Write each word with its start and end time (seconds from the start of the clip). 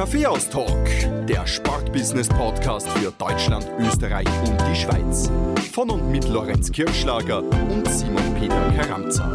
Kaffeehaus-Talk, 0.00 1.26
der 1.26 1.46
Sportbusiness-Podcast 1.46 2.88
für 2.88 3.12
Deutschland, 3.18 3.70
Österreich 3.80 4.26
und 4.48 4.58
die 4.62 4.74
Schweiz. 4.74 5.30
Von 5.74 5.90
und 5.90 6.10
mit 6.10 6.26
Lorenz 6.26 6.72
Kirschlager 6.72 7.42
und 7.42 7.86
Simon 7.86 8.34
Peter 8.40 8.72
Karamza. 8.78 9.30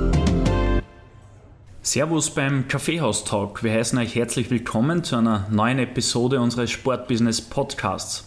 Servus 1.84 2.32
beim 2.32 2.68
Kaffeehaus-Talk. 2.68 3.62
Wir 3.62 3.74
heißen 3.74 4.00
euch 4.00 4.16
herzlich 4.16 4.50
willkommen 4.50 5.04
zu 5.04 5.18
einer 5.18 5.48
neuen 5.52 5.78
Episode 5.78 6.42
unseres 6.42 6.72
Sportbusiness-Podcasts. 6.72 8.26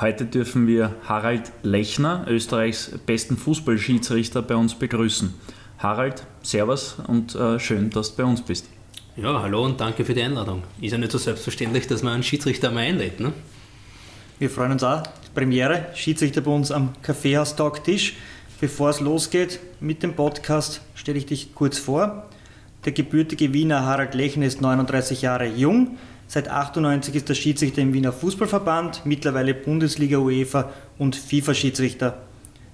Heute 0.00 0.26
dürfen 0.26 0.68
wir 0.68 0.94
Harald 1.08 1.50
Lechner, 1.64 2.26
Österreichs 2.28 2.92
besten 3.06 3.36
Fußballschiedsrichter, 3.36 4.42
bei 4.42 4.54
uns 4.54 4.76
begrüßen. 4.76 5.34
Harald, 5.78 6.28
Servus 6.42 6.98
und 7.08 7.34
äh, 7.34 7.58
schön, 7.58 7.90
dass 7.90 8.14
du 8.14 8.22
bei 8.22 8.28
uns 8.28 8.40
bist. 8.40 8.66
Ja, 9.14 9.42
hallo 9.42 9.62
und 9.66 9.78
danke 9.78 10.06
für 10.06 10.14
die 10.14 10.22
Einladung. 10.22 10.62
Ist 10.80 10.92
ja 10.92 10.96
nicht 10.96 11.12
so 11.12 11.18
selbstverständlich, 11.18 11.86
dass 11.86 12.02
man 12.02 12.14
einen 12.14 12.22
Schiedsrichter 12.22 12.70
mal 12.70 12.80
einlädt, 12.80 13.20
ne? 13.20 13.34
Wir 14.38 14.48
freuen 14.48 14.72
uns 14.72 14.82
auch. 14.82 15.02
Premiere, 15.34 15.88
Schiedsrichter 15.94 16.40
bei 16.40 16.50
uns 16.50 16.70
am 16.70 16.94
Kaffeehaus-Talk-Tisch. 17.02 18.14
Bevor 18.58 18.88
es 18.88 19.00
losgeht 19.00 19.60
mit 19.80 20.02
dem 20.02 20.14
Podcast, 20.14 20.80
stelle 20.94 21.18
ich 21.18 21.26
dich 21.26 21.54
kurz 21.54 21.78
vor. 21.78 22.26
Der 22.86 22.92
gebürtige 22.92 23.52
Wiener 23.52 23.84
Harald 23.84 24.14
Lechner 24.14 24.46
ist 24.46 24.62
39 24.62 25.20
Jahre 25.20 25.46
jung. 25.46 25.98
Seit 26.26 26.48
98 26.48 27.14
ist 27.14 27.28
er 27.28 27.34
Schiedsrichter 27.34 27.82
im 27.82 27.92
Wiener 27.92 28.14
Fußballverband, 28.14 29.04
mittlerweile 29.04 29.52
Bundesliga, 29.52 30.16
UEFA 30.16 30.70
und 30.96 31.16
FIFA-Schiedsrichter. 31.16 32.16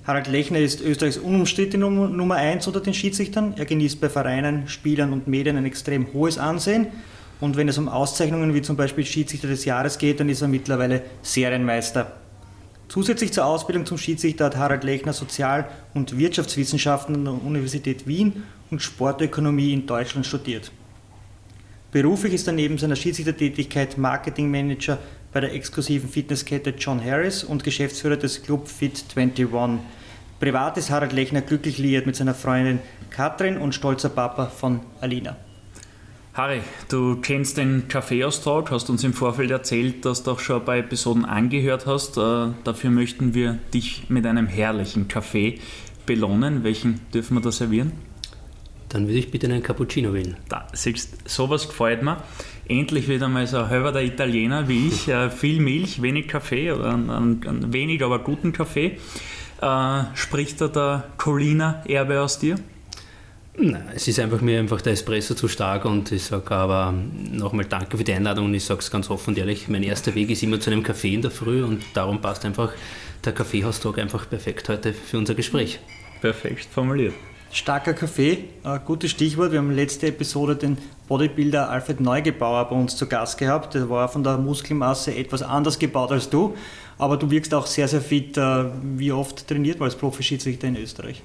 Harald 0.09 0.27
Lechner 0.27 0.59
ist 0.59 0.81
Österreichs 0.81 1.19
unumstrittene 1.19 1.85
Nummer 1.85 2.37
1 2.37 2.67
unter 2.67 2.81
den 2.81 2.95
Schiedsrichtern. 2.95 3.53
Er 3.59 3.67
genießt 3.67 4.01
bei 4.01 4.09
Vereinen, 4.09 4.67
Spielern 4.67 5.13
und 5.13 5.29
Medien 5.29 5.59
ein 5.59 5.67
extrem 5.67 6.15
hohes 6.15 6.39
Ansehen. 6.39 6.87
Und 7.41 7.59
wenn 7.59 7.69
es 7.69 7.77
um 7.77 7.91
Auszeichnungen 7.91 8.55
wie 8.55 8.63
zum 8.63 8.75
Beispiel 8.75 9.05
Schiedsrichter 9.05 9.49
des 9.49 9.67
Jahres 9.67 9.99
geht, 9.99 10.19
dann 10.19 10.31
ist 10.31 10.41
er 10.41 10.49
mittlerweile 10.49 11.03
Serienmeister. 11.21 12.17
Zusätzlich 12.89 13.35
zur 13.35 13.45
Ausbildung 13.45 13.85
zum 13.85 13.99
Schiedsrichter 13.99 14.47
hat 14.47 14.57
Harald 14.57 14.83
Lechner 14.83 15.13
Sozial- 15.13 15.69
und 15.93 16.17
Wirtschaftswissenschaften 16.17 17.15
an 17.15 17.25
der 17.27 17.45
Universität 17.45 18.07
Wien 18.07 18.45
und 18.71 18.81
Sportökonomie 18.81 19.75
in 19.75 19.87
Deutschland 19.87 20.25
studiert. 20.25 20.73
Beruflich 21.93 22.33
ist 22.33 22.47
er 22.47 22.55
neben 22.55 22.79
seiner 22.79 22.97
Schiedsrichtertätigkeit 22.97 23.99
Marketingmanager 23.99 24.99
bei 25.35 25.41
der 25.41 25.53
exklusiven 25.53 26.09
Fitnesskette 26.09 26.71
John 26.79 27.05
Harris 27.05 27.45
und 27.45 27.63
Geschäftsführer 27.63 28.17
des 28.17 28.43
Club 28.43 28.69
Fit 28.69 29.05
21. 29.15 29.81
Privat 30.41 30.77
ist 30.79 30.91
Harald 30.91 31.13
Lechner 31.13 31.41
glücklich 31.41 31.79
liiert 31.79 32.07
mit 32.07 32.15
seiner 32.15 32.35
Freundin 32.35 32.79
Katrin 33.11 33.57
und 33.57 33.75
stolzer 33.75 34.09
Papa 34.09 34.47
von 34.47 34.81
Alina. 35.01 35.37
Harry, 36.35 36.61
du 36.89 37.17
kennst 37.17 37.57
den 37.57 37.89
Kaffeeaustrag, 37.89 38.71
hast 38.71 38.89
uns 38.89 39.03
im 39.03 39.15
Vorfeld 39.15 39.51
erzählt, 39.51 40.05
dass 40.05 40.23
du 40.23 40.31
auch 40.31 40.39
schon 40.39 40.61
ein 40.61 40.65
paar 40.65 40.77
Episoden 40.77 41.25
angehört 41.25 41.87
hast. 41.87 42.17
Äh, 42.17 42.51
dafür 42.63 42.91
möchten 42.91 43.35
wir 43.35 43.59
dich 43.75 44.09
mit 44.11 44.25
einem 44.27 44.47
herrlichen 44.47 45.09
Kaffee 45.09 45.59
belohnen. 46.07 46.63
Welchen 46.63 47.01
dürfen 47.13 47.37
wir 47.37 47.41
da 47.41 47.51
servieren? 47.51 47.91
Dann 48.91 49.09
würde 49.09 49.19
ich 49.19 49.33
bitte 49.33 49.49
einen 49.49 49.65
Cappuccino 49.65 50.15
wählen. 50.15 50.37
Da, 50.49 50.69
siehst, 50.73 51.29
sowas 51.29 51.67
gefällt 51.67 52.05
mir. 52.05 52.23
Endlich 52.69 53.09
wieder 53.09 53.27
mal 53.27 53.49
so 53.49 53.59
ein 53.59 53.69
halber 53.69 53.91
der 53.91 54.05
Italiener 54.05 54.69
wie 54.69 54.87
ich. 54.87 55.09
Äh, 55.09 55.31
viel 55.31 55.59
Milch, 55.59 56.01
wenig 56.01 56.29
Kaffee 56.29 56.71
oder 56.71 56.95
einen, 56.95 57.11
einen 57.11 57.73
wenig, 57.73 58.05
aber 58.05 58.21
guten 58.21 58.53
Kaffee. 58.53 58.99
Äh, 59.61 60.05
spricht 60.15 60.61
da 60.61 60.69
der 60.69 61.05
Colina-Erbe 61.17 62.21
aus 62.21 62.39
dir? 62.39 62.57
Nein, 63.61 63.89
es 63.93 64.07
ist 64.07 64.21
einfach 64.21 64.41
mir 64.41 64.61
einfach 64.61 64.81
der 64.81 64.93
Espresso 64.93 65.35
zu 65.35 65.49
stark 65.49 65.85
und 65.85 66.13
ich 66.13 66.23
sage 66.23 66.55
aber 66.55 66.95
nochmal 67.33 67.65
danke 67.65 67.97
für 67.97 68.05
die 68.05 68.13
Einladung 68.13 68.45
und 68.45 68.55
ich 68.55 68.65
sage 68.65 68.79
es 68.79 68.89
ganz 68.89 69.11
offen 69.11 69.31
und 69.31 69.39
ehrlich, 69.39 69.67
mein 69.67 69.83
erster 69.83 70.15
Weg 70.15 70.31
ist 70.31 70.45
immer 70.45 70.61
zu 70.61 70.71
einem 70.71 70.85
Kaffee 70.85 71.13
in 71.13 71.23
der 71.23 71.33
Früh 71.33 71.65
und 71.65 71.83
darum 71.93 72.21
passt 72.21 72.45
einfach 72.45 72.71
der 73.25 73.33
Kaffeehaustag 73.33 73.99
einfach 73.99 74.31
perfekt 74.31 74.69
heute 74.69 74.93
für 74.93 75.19
unser 75.19 75.35
Gespräch. 75.35 75.81
Perfekt 76.21 76.67
formuliert. 76.67 77.15
Starker 77.51 77.95
Kaffee, 77.95 78.45
äh, 78.63 78.79
gutes 78.85 79.11
Stichwort. 79.11 79.51
Wir 79.51 79.59
haben 79.59 79.73
letzte 79.73 80.07
Episode 80.07 80.55
den 80.55 80.77
Bodybuilder 81.09 81.71
Alfred 81.71 81.99
Neugebauer 81.99 82.69
bei 82.69 82.77
uns 82.77 82.97
zu 82.97 83.07
Gast 83.07 83.39
gehabt. 83.39 83.75
Der 83.75 83.89
war 83.89 84.09
von 84.09 84.23
der 84.23 84.37
Muskelmasse 84.37 85.17
etwas 85.17 85.43
anders 85.43 85.79
gebaut 85.79 86.13
als 86.13 86.29
du, 86.29 86.55
aber 86.99 87.17
du 87.17 87.31
wirkst 87.31 87.55
auch 87.55 87.67
sehr, 87.67 87.89
sehr 87.89 88.01
fit. 88.01 88.37
Äh, 88.37 88.65
wie 88.97 89.13
oft 89.13 89.47
trainiert 89.47 89.79
man 89.79 89.89
als 89.89 89.97
Profischiedsrichter 89.97 90.69
in 90.69 90.77
Österreich? 90.77 91.23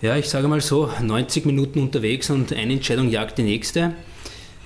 Ja, 0.00 0.16
ich 0.16 0.28
sage 0.28 0.48
mal 0.48 0.60
so, 0.60 0.90
90 1.00 1.44
Minuten 1.44 1.80
unterwegs 1.80 2.30
und 2.30 2.52
eine 2.52 2.72
Entscheidung 2.72 3.08
jagt 3.08 3.38
die 3.38 3.42
nächste. 3.42 3.94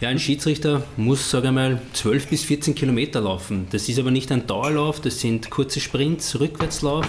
Ja, 0.00 0.10
ein 0.10 0.18
Schiedsrichter 0.18 0.82
muss, 0.98 1.30
sage 1.30 1.48
ich 1.48 1.52
mal, 1.52 1.80
12 1.94 2.28
bis 2.28 2.44
14 2.44 2.74
Kilometer 2.74 3.20
laufen. 3.22 3.66
Das 3.70 3.88
ist 3.88 3.98
aber 3.98 4.10
nicht 4.10 4.30
ein 4.30 4.46
Dauerlauf, 4.46 5.00
das 5.00 5.20
sind 5.20 5.50
kurze 5.50 5.80
Sprints, 5.80 6.38
Rückwärtslauf, 6.38 7.06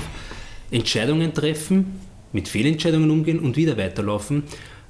Entscheidungen 0.71 1.33
treffen, 1.33 1.99
mit 2.31 2.47
Fehlentscheidungen 2.47 3.11
umgehen 3.11 3.39
und 3.39 3.57
wieder 3.57 3.77
weiterlaufen. 3.77 4.43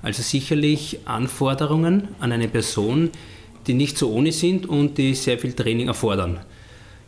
Also 0.03 0.21
sicherlich 0.21 0.99
Anforderungen 1.05 2.09
an 2.19 2.31
eine 2.31 2.47
Person, 2.47 3.09
die 3.65 3.73
nicht 3.73 3.97
so 3.97 4.11
ohne 4.11 4.31
sind 4.31 4.67
und 4.67 4.97
die 4.97 5.15
sehr 5.15 5.39
viel 5.39 5.53
Training 5.53 5.87
erfordern. 5.87 6.39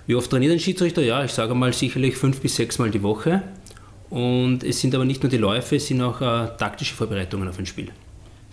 Wie 0.09 0.15
oft 0.15 0.31
trainiert 0.31 0.53
ein 0.53 0.59
Schiedsrichter? 0.59 1.03
Ja, 1.03 1.23
ich 1.23 1.31
sage 1.31 1.53
mal 1.53 1.71
sicherlich 1.71 2.17
fünf 2.17 2.41
bis 2.41 2.55
sechs 2.55 2.79
Mal 2.79 2.89
die 2.89 3.03
Woche. 3.03 3.43
Und 4.09 4.63
es 4.63 4.81
sind 4.81 4.95
aber 4.95 5.05
nicht 5.05 5.21
nur 5.21 5.29
die 5.29 5.37
Läufe, 5.37 5.75
es 5.75 5.85
sind 5.85 6.01
auch 6.01 6.19
äh, 6.19 6.47
taktische 6.57 6.95
Vorbereitungen 6.95 7.47
auf 7.47 7.59
ein 7.59 7.67
Spiel. 7.67 7.89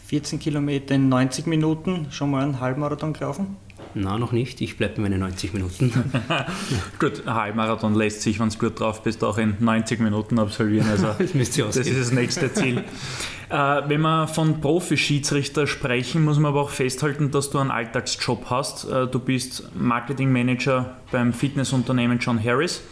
14 0.06 0.38
Kilometer 0.38 0.94
in 0.94 1.08
90 1.08 1.46
Minuten, 1.46 2.08
schon 2.10 2.30
mal 2.30 2.42
einen 2.42 2.60
Halbmarathon 2.60 3.14
gelaufen? 3.14 3.56
Na, 3.98 4.18
noch 4.18 4.32
nicht. 4.32 4.60
Ich 4.60 4.76
bleibe 4.76 4.96
bei 4.96 5.02
meinen 5.02 5.20
90 5.20 5.54
Minuten. 5.54 5.90
gut, 6.98 7.26
ein 7.26 7.34
Halbmarathon 7.34 7.94
lässt 7.94 8.20
sich, 8.20 8.38
wenn 8.38 8.50
du 8.50 8.58
gut 8.58 8.78
drauf 8.78 9.02
bist, 9.02 9.24
auch 9.24 9.38
in 9.38 9.56
90 9.58 10.00
Minuten 10.00 10.38
absolvieren. 10.38 10.86
Also 10.86 11.06
das, 11.18 11.30
das 11.30 11.76
ist 11.78 11.98
das 11.98 12.12
nächste 12.12 12.52
Ziel. 12.52 12.84
äh, 13.48 13.54
wenn 13.88 14.02
wir 14.02 14.28
von 14.28 14.60
Profi-Schiedsrichter 14.60 15.66
sprechen, 15.66 16.26
muss 16.26 16.38
man 16.38 16.50
aber 16.50 16.60
auch 16.60 16.70
festhalten, 16.70 17.30
dass 17.30 17.48
du 17.48 17.58
einen 17.58 17.70
Alltagsjob 17.70 18.50
hast. 18.50 18.84
Äh, 18.84 19.06
du 19.06 19.18
bist 19.18 19.70
Marketingmanager 19.74 20.98
beim 21.10 21.32
Fitnessunternehmen 21.32 22.18
John 22.18 22.42
Harris 22.42 22.82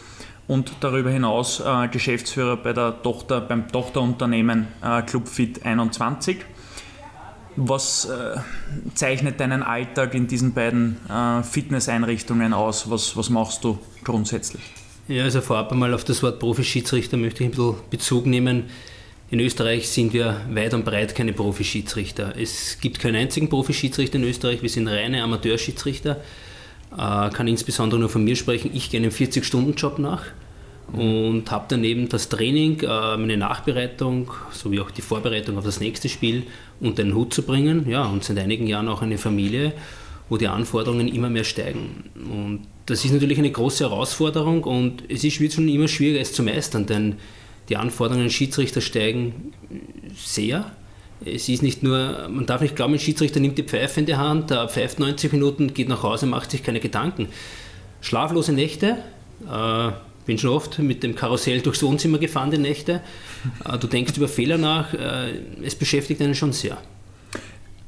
und 0.47 0.71
darüber 0.79 1.11
hinaus 1.11 1.59
äh, 1.59 1.87
Geschäftsführer 1.87 2.57
bei 2.57 2.73
der 2.73 3.03
Tochter, 3.03 3.41
beim 3.41 3.67
Tochterunternehmen 3.67 4.69
äh, 4.83 5.03
Club 5.03 5.27
Fit 5.27 5.63
21. 5.63 6.37
Was 7.57 8.05
äh, 8.05 8.37
zeichnet 8.93 9.39
deinen 9.39 9.63
Alltag 9.63 10.13
in 10.13 10.27
diesen 10.27 10.53
beiden 10.53 10.97
äh, 11.09 11.41
Fitnesseinrichtungen 11.43 12.53
aus? 12.53 12.89
Was, 12.89 13.15
was 13.15 13.29
machst 13.29 13.63
du 13.63 13.79
grundsätzlich? 14.03 14.61
Ja, 15.07 15.23
also 15.23 15.39
vorab 15.41 15.71
einmal 15.71 15.93
auf 15.93 16.03
das 16.03 16.21
Wort 16.23 16.39
Profischiedsrichter 16.39 17.17
möchte 17.17 17.43
ich 17.43 17.49
ein 17.49 17.51
bisschen 17.51 17.75
Bezug 17.89 18.25
nehmen. 18.25 18.63
In 19.31 19.39
Österreich 19.39 19.89
sind 19.89 20.13
wir 20.13 20.41
weit 20.49 20.73
und 20.73 20.85
breit 20.85 21.15
keine 21.15 21.33
Profischiedsrichter. 21.33 22.33
Es 22.37 22.79
gibt 22.79 22.99
keinen 22.99 23.15
einzigen 23.15 23.49
Profischiedsrichter 23.49 24.17
in 24.17 24.23
Österreich, 24.23 24.61
wir 24.61 24.69
sind 24.69 24.87
reine 24.87 25.23
Amateurschiedsrichter. 25.23 26.21
Äh, 26.91 27.29
kann 27.29 27.47
insbesondere 27.47 27.99
nur 27.99 28.09
von 28.09 28.23
mir 28.23 28.35
sprechen. 28.35 28.71
Ich 28.73 28.89
gehe 28.89 28.99
einem 28.99 29.11
40-Stunden-Job 29.11 29.99
nach 29.99 30.23
und 30.93 31.49
habe 31.51 31.65
daneben 31.67 32.09
das 32.09 32.29
Training, 32.29 32.79
äh, 32.81 33.17
meine 33.17 33.37
Nachbereitung 33.37 34.31
sowie 34.51 34.79
auch 34.79 34.91
die 34.91 35.01
Vorbereitung 35.01 35.57
auf 35.57 35.65
das 35.65 35.79
nächste 35.79 36.09
Spiel 36.09 36.43
unter 36.79 37.03
den 37.03 37.15
Hut 37.15 37.33
zu 37.33 37.43
bringen. 37.43 37.89
Ja, 37.89 38.05
und 38.05 38.23
seit 38.23 38.37
einigen 38.37 38.67
Jahren 38.67 38.87
auch 38.87 39.01
eine 39.01 39.17
Familie, 39.17 39.73
wo 40.29 40.37
die 40.37 40.47
Anforderungen 40.47 41.07
immer 41.07 41.29
mehr 41.29 41.43
steigen. 41.43 42.09
Und 42.15 42.61
das 42.85 43.03
ist 43.03 43.11
natürlich 43.11 43.39
eine 43.39 43.51
große 43.51 43.83
Herausforderung 43.83 44.63
und 44.63 45.03
es 45.09 45.23
ist 45.23 45.35
schon 45.53 45.67
immer 45.67 45.87
schwieriger, 45.87 46.21
es 46.21 46.33
zu 46.33 46.43
meistern, 46.43 46.85
denn 46.85 47.15
die 47.69 47.77
Anforderungen 47.77 48.25
an 48.25 48.31
Schiedsrichter 48.31 48.81
steigen 48.81 49.53
sehr. 50.15 50.71
Es 51.23 51.49
ist 51.49 51.63
nicht 51.63 51.81
nur, 51.81 52.27
man 52.29 52.45
darf 52.45 52.61
nicht 52.61 52.75
glauben, 52.75 52.93
ein 52.93 52.99
Schiedsrichter 52.99 53.39
nimmt 53.39 53.57
die 53.57 53.63
Pfeife 53.63 53.99
in 53.99 54.05
die 54.05 54.15
Hand, 54.15 54.51
der 54.51 54.67
pfeift 54.67 54.99
90 54.99 55.31
Minuten, 55.31 55.73
geht 55.73 55.89
nach 55.89 56.03
Hause, 56.03 56.27
macht 56.27 56.51
sich 56.51 56.61
keine 56.61 56.79
Gedanken. 56.79 57.29
Schlaflose 58.01 58.53
Nächte, 58.53 58.97
äh, 59.49 59.91
bin 60.25 60.37
schon 60.37 60.51
oft 60.51 60.79
mit 60.79 61.03
dem 61.03 61.15
Karussell 61.15 61.61
durchs 61.61 61.83
Wohnzimmer 61.83 62.17
gefahren, 62.17 62.51
die 62.51 62.57
Nächte. 62.57 63.01
Äh, 63.63 63.77
du 63.77 63.87
denkst 63.87 64.17
über 64.17 64.27
Fehler 64.27 64.57
nach, 64.57 64.93
äh, 64.93 65.39
es 65.63 65.75
beschäftigt 65.75 66.21
einen 66.21 66.35
schon 66.35 66.53
sehr. 66.53 66.77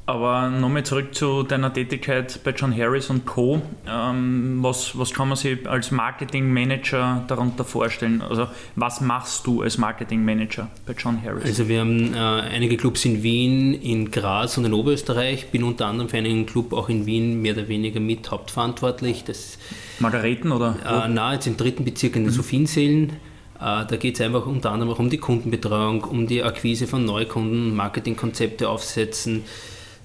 Aber 0.07 0.49
nochmal 0.49 0.85
zurück 0.85 1.13
zu 1.13 1.43
deiner 1.43 1.73
Tätigkeit 1.73 2.39
bei 2.45 2.51
John 2.51 2.73
Harris 2.75 3.09
und 3.09 3.25
Co. 3.25 3.61
Ähm, 3.85 4.59
was, 4.61 4.97
was 4.97 5.13
kann 5.13 5.27
man 5.27 5.35
sich 5.35 5.67
als 5.67 5.91
Marketingmanager 5.91 7.25
darunter 7.27 7.65
vorstellen? 7.65 8.21
Also 8.21 8.47
was 8.77 9.01
machst 9.01 9.45
du 9.45 9.63
als 9.63 9.77
Marketingmanager 9.77 10.69
bei 10.85 10.93
John 10.93 11.21
Harris? 11.21 11.43
Also 11.43 11.67
wir 11.67 11.81
haben 11.81 12.13
äh, 12.13 12.17
einige 12.17 12.77
Clubs 12.77 13.03
in 13.03 13.21
Wien, 13.21 13.73
in 13.73 14.09
Graz 14.09 14.57
und 14.57 14.63
in 14.63 14.73
Oberösterreich. 14.73 15.51
Bin 15.51 15.65
unter 15.65 15.87
anderem 15.87 16.07
für 16.07 16.15
einen 16.15 16.45
Club 16.45 16.71
auch 16.71 16.87
in 16.87 17.05
Wien 17.05 17.41
mehr 17.41 17.51
oder 17.51 17.67
weniger 17.67 17.99
mit 17.99 18.31
hauptverantwortlich. 18.31 19.25
Das, 19.25 19.57
Margareten 19.99 20.53
oder? 20.53 20.77
Äh, 20.85 21.09
na, 21.09 21.33
jetzt 21.33 21.47
im 21.47 21.57
dritten 21.57 21.83
Bezirk 21.83 22.15
in 22.15 22.23
den 22.23 22.31
mhm. 22.31 22.35
Sophienseelen. 22.37 23.09
Äh, 23.59 23.85
da 23.85 23.97
geht 23.99 24.15
es 24.15 24.21
einfach 24.21 24.45
unter 24.45 24.71
anderem 24.71 24.93
auch 24.93 24.99
um 24.99 25.09
die 25.09 25.17
Kundenbetreuung, 25.17 26.05
um 26.05 26.27
die 26.27 26.43
Akquise 26.43 26.87
von 26.87 27.03
Neukunden, 27.03 27.75
Marketingkonzepte 27.75 28.69
aufsetzen 28.69 29.43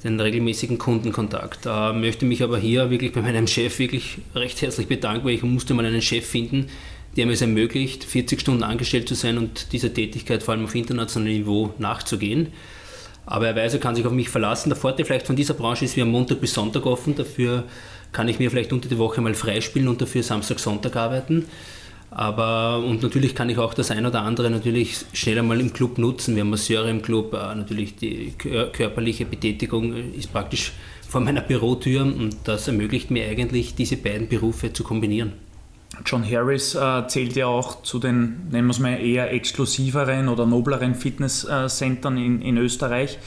den 0.05 0.19
regelmäßigen 0.21 0.79
Kundenkontakt. 0.79 1.67
Äh, 1.67 1.93
möchte 1.93 2.25
mich 2.25 2.43
aber 2.43 2.59
hier 2.59 2.91
wirklich 2.91 3.13
bei 3.13 3.23
meinem 3.23 3.47
Chef 3.47 3.79
wirklich 3.79 4.19
recht 4.35 4.61
herzlich 4.63 4.89
bedanken, 4.89 5.25
weil 5.25 5.35
ich 5.35 5.43
musste 5.43 5.75
mal 5.75 5.85
einen 5.85 6.03
Chef 6.03 6.27
finden, 6.27 6.69
der 7.17 7.27
mir 7.27 7.33
es 7.33 7.41
ermöglicht, 7.41 8.05
40 8.05 8.41
Stunden 8.41 8.63
angestellt 8.63 9.09
zu 9.09 9.15
sein 9.15 9.39
und 9.39 9.73
dieser 9.73 9.93
Tätigkeit 9.93 10.43
vor 10.43 10.55
allem 10.55 10.65
auf 10.65 10.75
internationalem 10.75 11.39
Niveau 11.39 11.75
nachzugehen. 11.79 12.49
Aber 13.27 13.47
er 13.47 13.55
weiß, 13.55 13.75
er 13.75 13.81
kann 13.81 13.95
sich 13.95 14.05
auf 14.05 14.13
mich 14.13 14.29
verlassen. 14.29 14.71
Der 14.71 14.77
Vorteil 14.77 15.07
vielleicht 15.07 15.27
von 15.27 15.37
dieser 15.37 15.55
Branche 15.55 15.85
ist, 15.85 15.97
wir 15.97 16.05
haben 16.05 16.11
Montag 16.11 16.41
bis 16.41 16.55
Sonntag 16.55 16.87
offen. 16.87 17.15
Dafür 17.15 17.65
kann 18.11 18.29
ich 18.29 18.39
mir 18.39 18.51
vielleicht 18.51 18.73
unter 18.73 18.89
die 18.89 18.99
Woche 18.99 19.21
mal 19.21 19.35
freispielen 19.35 19.89
und 19.89 20.01
dafür 20.01 20.23
Samstag, 20.23 20.59
Sonntag 20.59 20.97
arbeiten. 20.97 21.47
Aber 22.15 22.85
und 22.85 23.03
natürlich 23.03 23.35
kann 23.35 23.49
ich 23.49 23.59
auch 23.59 23.73
das 23.73 23.91
ein 23.91 24.05
oder 24.05 24.23
andere 24.23 24.51
natürlich 24.51 24.97
schnell 25.15 25.39
einmal 25.39 25.61
im 25.61 25.73
Club 25.73 25.97
nutzen. 25.97 26.35
Wir 26.35 26.43
haben 26.43 26.51
Masseure 26.51 26.91
im 26.91 27.01
Club, 27.01 27.33
äh, 27.33 27.55
natürlich 27.55 27.97
die 27.97 28.35
körperliche 28.37 29.25
Betätigung 29.25 29.95
ist 30.13 30.33
praktisch 30.33 30.73
vor 31.09 31.21
meiner 31.21 31.41
Bürotür 31.41 32.03
und 32.03 32.37
das 32.45 32.69
ermöglicht 32.69 33.11
mir 33.11 33.27
eigentlich, 33.29 33.75
diese 33.75 33.97
beiden 33.97 34.29
Berufe 34.29 34.73
zu 34.73 34.85
kombinieren. 34.85 35.33
John 36.07 36.29
Harris 36.29 36.75
äh, 36.75 37.07
zählt 37.07 37.37
ja 37.37 37.47
auch 37.47 37.83
zu 37.83 37.99
den, 37.99 38.49
nennen 38.51 38.67
wir 38.67 38.73
es 38.73 38.79
mal, 38.79 38.95
eher 38.95 39.31
exklusiveren 39.33 40.29
oder 40.29 40.47
nobleren 40.47 40.95
Fitnesscentern 40.95 42.17
in, 42.17 42.41
in 42.41 42.57
Österreich. 42.57 43.19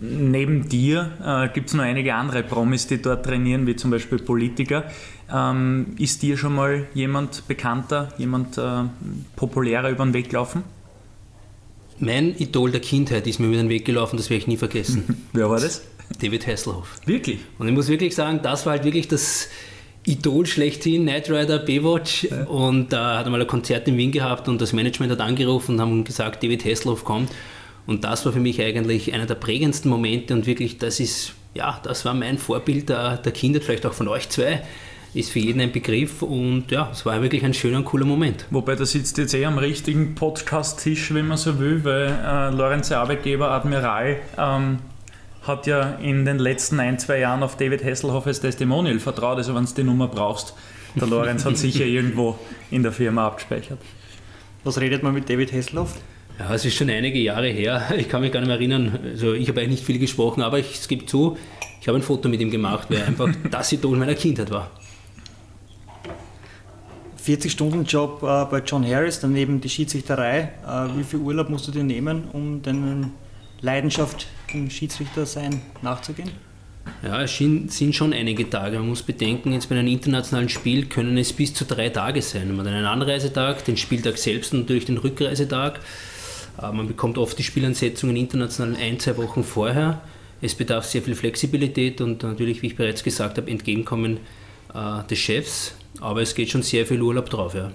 Neben 0.00 0.68
dir 0.68 1.12
äh, 1.24 1.48
gibt 1.54 1.68
es 1.68 1.74
noch 1.74 1.84
einige 1.84 2.14
andere 2.14 2.42
Promis, 2.42 2.86
die 2.86 3.00
dort 3.00 3.24
trainieren, 3.24 3.66
wie 3.66 3.76
zum 3.76 3.90
Beispiel 3.90 4.18
Politiker. 4.18 4.84
Ähm, 5.32 5.94
ist 5.98 6.22
dir 6.22 6.36
schon 6.36 6.54
mal 6.54 6.86
jemand 6.94 7.46
bekannter, 7.46 8.12
jemand 8.18 8.58
äh, 8.58 8.84
populärer 9.36 9.90
über 9.90 10.04
den 10.04 10.12
Weg 10.12 10.30
gelaufen? 10.30 10.64
Mein 11.98 12.36
Idol 12.36 12.72
der 12.72 12.80
Kindheit 12.80 13.26
ist 13.26 13.38
mir 13.38 13.46
über 13.46 13.56
den 13.56 13.68
Weg 13.68 13.84
gelaufen, 13.84 14.16
das 14.16 14.28
werde 14.28 14.38
ich 14.40 14.46
nie 14.48 14.56
vergessen. 14.56 15.26
Wer 15.32 15.48
war 15.48 15.60
das? 15.60 15.82
David 16.20 16.46
Hasselhoff. 16.46 17.00
Wirklich? 17.06 17.38
Und 17.58 17.68
ich 17.68 17.74
muss 17.74 17.88
wirklich 17.88 18.14
sagen, 18.14 18.40
das 18.42 18.66
war 18.66 18.72
halt 18.72 18.84
wirklich 18.84 19.08
das 19.08 19.48
Idol 20.04 20.44
schlechthin, 20.44 21.02
Knight 21.02 21.30
Rider, 21.30 21.58
Baywatch. 21.58 22.24
Ja. 22.24 22.44
Und 22.44 22.92
da 22.92 23.14
äh, 23.14 23.18
hat 23.18 23.26
er 23.26 23.30
mal 23.30 23.40
ein 23.40 23.46
Konzert 23.46 23.88
in 23.88 23.96
Wien 23.96 24.12
gehabt 24.12 24.48
und 24.48 24.60
das 24.60 24.72
Management 24.72 25.12
hat 25.12 25.20
angerufen 25.20 25.76
und 25.76 25.80
haben 25.80 26.04
gesagt, 26.04 26.42
David 26.42 26.64
Hasselhoff 26.64 27.04
kommt. 27.04 27.30
Und 27.86 28.04
das 28.04 28.24
war 28.24 28.32
für 28.32 28.40
mich 28.40 28.60
eigentlich 28.62 29.12
einer 29.12 29.26
der 29.26 29.34
prägendsten 29.34 29.90
Momente 29.90 30.34
und 30.34 30.46
wirklich, 30.46 30.78
das 30.78 31.00
ist, 31.00 31.34
ja, 31.54 31.80
das 31.82 32.04
war 32.04 32.14
mein 32.14 32.38
Vorbild 32.38 32.88
der, 32.88 33.18
der 33.18 33.32
Kinder, 33.32 33.60
vielleicht 33.60 33.84
auch 33.86 33.94
von 33.94 34.08
euch 34.08 34.28
zwei 34.28 34.62
ist 35.14 35.30
für 35.30 35.38
jeden 35.38 35.60
ein 35.60 35.70
Begriff 35.70 36.22
und 36.22 36.70
ja, 36.70 36.88
es 36.92 37.06
war 37.06 37.22
wirklich 37.22 37.44
ein 37.44 37.54
schöner 37.54 37.78
und 37.78 37.84
cooler 37.84 38.04
Moment. 38.04 38.46
Wobei 38.50 38.74
da 38.74 38.84
sitzt 38.84 39.16
jetzt 39.16 39.32
eh 39.34 39.44
am 39.44 39.58
richtigen 39.58 40.14
Podcast-Tisch, 40.16 41.14
wenn 41.14 41.28
man 41.28 41.38
so 41.38 41.58
will, 41.60 41.84
weil 41.84 42.08
äh, 42.08 42.50
Lorenz 42.50 42.90
Arbeitgeber 42.90 43.50
Admiral 43.52 44.16
ähm, 44.36 44.78
hat 45.42 45.66
ja 45.66 45.92
in 46.02 46.24
den 46.24 46.38
letzten 46.38 46.80
ein, 46.80 46.98
zwei 46.98 47.20
Jahren 47.20 47.44
auf 47.44 47.56
David 47.56 47.84
Hasselhoff 47.84 48.26
als 48.26 48.40
Testimonial 48.40 48.98
vertraut, 48.98 49.36
also 49.36 49.54
wenn 49.54 49.64
du 49.64 49.72
die 49.72 49.84
Nummer 49.84 50.08
brauchst. 50.08 50.54
Der 50.96 51.06
Lorenz 51.06 51.44
hat 51.44 51.56
sicher 51.56 51.84
irgendwo 51.84 52.36
in 52.70 52.82
der 52.82 52.92
Firma 52.92 53.26
abgespeichert. 53.26 53.78
Was 54.64 54.80
redet 54.80 55.02
man 55.02 55.14
mit 55.14 55.30
David 55.30 55.52
Hasselhoff? 55.52 55.94
Ja, 56.38 56.52
es 56.52 56.64
ist 56.64 56.74
schon 56.74 56.90
einige 56.90 57.18
Jahre 57.18 57.48
her. 57.48 57.90
Ich 57.96 58.08
kann 58.08 58.20
mich 58.20 58.32
gar 58.32 58.40
nicht 58.40 58.48
mehr 58.48 58.56
erinnern. 58.56 58.98
Also 59.04 59.34
ich 59.34 59.48
habe 59.48 59.60
eigentlich 59.60 59.78
nicht 59.78 59.86
viel 59.86 59.98
gesprochen, 59.98 60.42
aber 60.42 60.58
ich, 60.58 60.74
es 60.74 60.88
gibt 60.88 61.08
zu, 61.08 61.36
ich 61.80 61.88
habe 61.88 61.98
ein 61.98 62.02
Foto 62.02 62.28
mit 62.28 62.40
ihm 62.40 62.50
gemacht, 62.50 62.88
weil 62.90 62.98
er 62.98 63.06
einfach 63.06 63.28
das 63.50 63.72
Idol 63.72 63.96
meiner 63.96 64.14
Kindheit 64.14 64.50
war. 64.50 64.70
40-Stunden-Job 67.24 68.22
äh, 68.22 68.44
bei 68.50 68.62
John 68.66 68.86
Harris, 68.86 69.20
daneben 69.20 69.60
die 69.60 69.68
Schiedsrichterei. 69.68 70.50
Äh, 70.66 70.98
wie 70.98 71.04
viel 71.04 71.20
Urlaub 71.20 71.48
musst 71.48 71.66
du 71.68 71.72
dir 71.72 71.84
nehmen, 71.84 72.24
um 72.32 72.60
deine 72.60 73.10
Leidenschaft 73.62 74.26
im 74.52 74.68
Schiedsrichtersein 74.68 75.62
nachzugehen? 75.80 76.30
Ja, 77.02 77.22
es 77.22 77.38
sind 77.38 77.94
schon 77.94 78.12
einige 78.12 78.48
Tage. 78.50 78.78
Man 78.78 78.88
muss 78.88 79.02
bedenken, 79.02 79.52
jetzt 79.52 79.70
bei 79.70 79.78
einem 79.78 79.88
internationalen 79.88 80.50
Spiel 80.50 80.84
können 80.86 81.16
es 81.16 81.32
bis 81.32 81.54
zu 81.54 81.64
drei 81.64 81.88
Tage 81.88 82.20
sein. 82.20 82.54
Man 82.54 82.66
hat 82.66 82.74
einen 82.74 82.84
Anreisetag, 82.84 83.64
den 83.64 83.78
Spieltag 83.78 84.18
selbst 84.18 84.52
und 84.52 84.60
natürlich 84.60 84.84
den 84.84 84.98
Rückreisetag. 84.98 85.80
Äh, 86.60 86.72
man 86.72 86.86
bekommt 86.86 87.18
oft 87.18 87.38
die 87.38 87.42
Spielansetzungen 87.42 88.16
international 88.16 88.76
ein, 88.76 88.98
zwei 88.98 89.16
Wochen 89.16 89.44
vorher. 89.44 90.00
Es 90.40 90.54
bedarf 90.54 90.84
sehr 90.84 91.02
viel 91.02 91.14
Flexibilität 91.14 92.00
und 92.00 92.22
natürlich, 92.22 92.62
wie 92.62 92.68
ich 92.68 92.76
bereits 92.76 93.02
gesagt 93.02 93.38
habe, 93.38 93.50
Entgegenkommen 93.50 94.18
äh, 94.74 95.02
des 95.08 95.18
Chefs. 95.18 95.74
Aber 96.00 96.22
es 96.22 96.34
geht 96.34 96.50
schon 96.50 96.62
sehr 96.62 96.86
viel 96.86 97.00
Urlaub 97.00 97.30
drauf, 97.30 97.54
ja. 97.54 97.70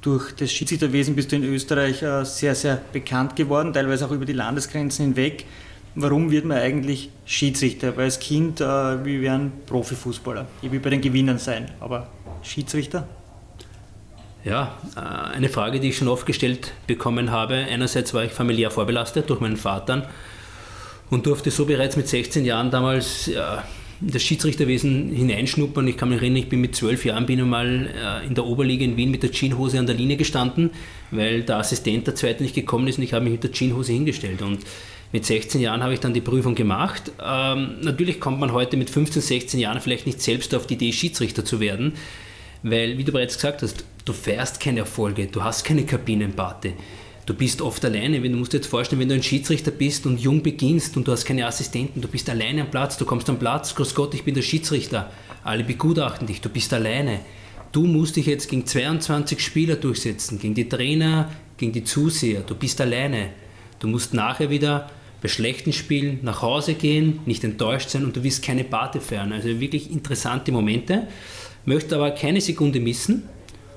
Durch 0.00 0.32
das 0.32 0.50
Schiedsrichterwesen 0.50 1.14
bist 1.14 1.30
du 1.30 1.36
in 1.36 1.44
Österreich 1.44 2.02
äh, 2.02 2.24
sehr, 2.24 2.54
sehr 2.54 2.80
bekannt 2.92 3.36
geworden, 3.36 3.72
teilweise 3.72 4.06
auch 4.06 4.10
über 4.10 4.24
die 4.24 4.32
Landesgrenzen 4.32 5.06
hinweg. 5.06 5.44
Warum 5.94 6.30
wird 6.30 6.46
man 6.46 6.56
eigentlich 6.56 7.10
Schiedsrichter? 7.26 7.94
Weil 7.96 8.04
als 8.04 8.18
Kind, 8.18 8.60
wir 8.60 9.04
wären 9.04 9.52
Profifußballer. 9.66 10.46
Ich 10.62 10.72
will 10.72 10.80
bei 10.80 10.88
den 10.88 11.02
Gewinnern 11.02 11.36
sein, 11.36 11.70
aber 11.80 12.08
Schiedsrichter? 12.42 13.06
Ja, 14.44 14.76
äh, 14.96 15.36
eine 15.36 15.48
Frage, 15.48 15.78
die 15.78 15.90
ich 15.90 15.96
schon 15.96 16.08
oft 16.08 16.26
gestellt 16.26 16.72
bekommen 16.86 17.30
habe. 17.30 17.54
Einerseits 17.54 18.12
war 18.12 18.24
ich 18.24 18.32
familiär 18.32 18.70
vorbelastet 18.70 19.30
durch 19.30 19.40
meinen 19.40 19.56
Vater 19.56 20.08
und 21.10 21.26
durfte 21.26 21.50
so 21.50 21.64
bereits 21.66 21.96
mit 21.96 22.08
16 22.08 22.44
Jahren 22.44 22.70
damals 22.70 23.26
ja, 23.26 23.62
in 24.00 24.10
das 24.10 24.22
Schiedsrichterwesen 24.22 25.10
hineinschnuppern. 25.14 25.86
Ich 25.86 25.96
kann 25.96 26.08
mich 26.08 26.18
erinnern, 26.18 26.38
ich 26.38 26.48
bin 26.48 26.60
mit 26.60 26.74
zwölf 26.74 27.04
Jahren 27.04 27.26
bin 27.26 27.40
einmal 27.40 27.86
äh, 27.86 28.26
in 28.26 28.34
der 28.34 28.44
Oberliga 28.44 28.84
in 28.84 28.96
Wien 28.96 29.12
mit 29.12 29.22
der 29.22 29.30
Jeanshose 29.30 29.78
an 29.78 29.86
der 29.86 29.94
Linie 29.94 30.16
gestanden, 30.16 30.70
weil 31.12 31.44
der 31.44 31.58
Assistent 31.58 32.08
der 32.08 32.16
zweiten 32.16 32.42
nicht 32.42 32.54
gekommen 32.54 32.88
ist 32.88 32.98
und 32.98 33.04
ich 33.04 33.12
habe 33.12 33.24
mich 33.24 33.32
mit 33.32 33.44
der 33.44 33.52
Jeanshose 33.52 33.92
hingestellt. 33.92 34.42
Und 34.42 34.60
mit 35.12 35.24
16 35.24 35.60
Jahren 35.60 35.84
habe 35.84 35.94
ich 35.94 36.00
dann 36.00 36.14
die 36.14 36.20
Prüfung 36.20 36.56
gemacht. 36.56 37.12
Ähm, 37.24 37.76
natürlich 37.82 38.18
kommt 38.18 38.40
man 38.40 38.52
heute 38.52 38.76
mit 38.76 38.90
15, 38.90 39.22
16 39.22 39.60
Jahren 39.60 39.80
vielleicht 39.80 40.06
nicht 40.06 40.20
selbst 40.20 40.52
auf 40.52 40.66
die 40.66 40.74
Idee, 40.74 40.92
Schiedsrichter 40.92 41.44
zu 41.44 41.60
werden, 41.60 41.92
weil, 42.64 42.98
wie 42.98 43.04
du 43.04 43.12
bereits 43.12 43.34
gesagt 43.36 43.62
hast, 43.62 43.84
du 44.04 44.12
fährst 44.12 44.60
keine 44.60 44.80
Erfolge, 44.80 45.26
du 45.26 45.42
hast 45.42 45.64
keine 45.64 45.84
Kabinenpate 45.84 46.74
du 47.26 47.34
bist 47.34 47.62
oft 47.62 47.84
alleine. 47.84 48.20
du 48.20 48.36
musst 48.36 48.52
dir 48.52 48.58
jetzt 48.58 48.66
vorstellen, 48.66 49.00
wenn 49.00 49.08
du 49.08 49.14
ein 49.14 49.22
Schiedsrichter 49.22 49.70
bist 49.70 50.06
und 50.06 50.20
jung 50.20 50.42
beginnst 50.42 50.96
und 50.96 51.06
du 51.06 51.12
hast 51.12 51.24
keine 51.24 51.46
Assistenten, 51.46 52.00
du 52.00 52.08
bist 52.08 52.28
alleine 52.28 52.62
am 52.62 52.70
Platz, 52.70 52.96
du 52.96 53.04
kommst 53.04 53.28
am 53.30 53.38
Platz, 53.38 53.74
grüß 53.74 53.94
Gott, 53.94 54.14
ich 54.14 54.24
bin 54.24 54.34
der 54.34 54.42
Schiedsrichter. 54.42 55.10
Alle 55.44 55.64
begutachten 55.64 56.26
dich, 56.26 56.40
du 56.40 56.48
bist 56.48 56.72
alleine. 56.72 57.20
Du 57.72 57.86
musst 57.86 58.16
dich 58.16 58.26
jetzt 58.26 58.48
gegen 58.48 58.66
22 58.66 59.40
Spieler 59.40 59.76
durchsetzen, 59.76 60.38
gegen 60.38 60.54
die 60.54 60.68
Trainer, 60.68 61.30
gegen 61.56 61.72
die 61.72 61.84
Zuseher. 61.84 62.42
Du 62.42 62.54
bist 62.54 62.80
alleine. 62.80 63.30
Du 63.78 63.88
musst 63.88 64.12
nachher 64.14 64.50
wieder 64.50 64.90
bei 65.22 65.28
schlechten 65.28 65.72
Spielen 65.72 66.18
nach 66.22 66.42
Hause 66.42 66.74
gehen, 66.74 67.20
nicht 67.26 67.44
enttäuscht 67.44 67.88
sein 67.88 68.04
und 68.04 68.16
du 68.16 68.22
wirst 68.22 68.44
keine 68.44 68.64
Bate 68.64 69.00
fern. 69.00 69.32
Also 69.32 69.60
wirklich 69.60 69.90
interessante 69.90 70.52
Momente. 70.52 71.06
Möchte 71.64 71.94
aber 71.94 72.10
keine 72.10 72.40
Sekunde 72.40 72.80
missen 72.80 73.22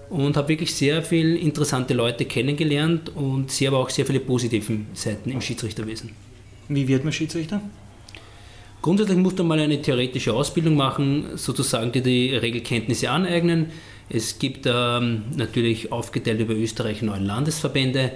und 0.10 0.38
habe 0.38 0.50
wirklich 0.50 0.74
sehr 0.74 1.02
viele 1.02 1.38
interessante 1.38 1.94
Leute 1.94 2.26
kennengelernt 2.26 3.12
und 3.16 3.52
sehe 3.52 3.68
aber 3.68 3.80
auch 3.80 3.90
sehr 3.90 4.06
viele 4.06 4.20
positive 4.20 4.80
Seiten 4.94 5.32
im 5.32 5.42
Schiedsrichterwesen. 5.42 6.12
Wie 6.68 6.88
wird 6.88 7.04
man 7.04 7.14
Schiedsrichter? 7.14 7.62
Grundsätzlich 8.82 9.18
muss 9.18 9.36
man 9.38 9.48
mal 9.48 9.60
eine 9.60 9.82
theoretische 9.82 10.34
Ausbildung 10.34 10.76
machen, 10.76 11.38
sozusagen 11.38 11.92
die 11.92 12.02
die 12.02 12.36
Regelkenntnisse 12.36 13.10
aneignen. 13.10 13.72
Es 14.10 14.38
gibt 14.38 14.68
ähm, 14.68 15.24
natürlich 15.36 15.92
aufgeteilt 15.92 16.40
über 16.40 16.54
Österreich 16.54 17.02
neun 17.02 17.26
Landesverbände 17.26 18.12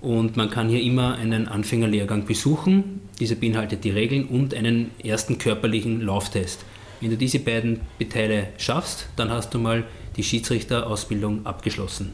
und 0.00 0.36
man 0.36 0.48
kann 0.50 0.70
hier 0.70 0.82
immer 0.82 1.16
einen 1.16 1.46
Anfängerlehrgang 1.46 2.24
besuchen. 2.24 3.02
Dieser 3.20 3.34
beinhaltet 3.34 3.84
die 3.84 3.90
Regeln 3.90 4.26
und 4.26 4.54
einen 4.54 4.90
ersten 5.02 5.36
körperlichen 5.36 6.00
Lauftest. 6.00 6.64
Wenn 7.00 7.10
du 7.10 7.16
diese 7.18 7.38
beiden 7.38 7.80
Teile 8.10 8.48
schaffst, 8.56 9.08
dann 9.16 9.30
hast 9.30 9.52
du 9.52 9.58
mal 9.58 9.84
die 10.16 10.22
Schiedsrichterausbildung 10.22 11.44
abgeschlossen. 11.46 12.12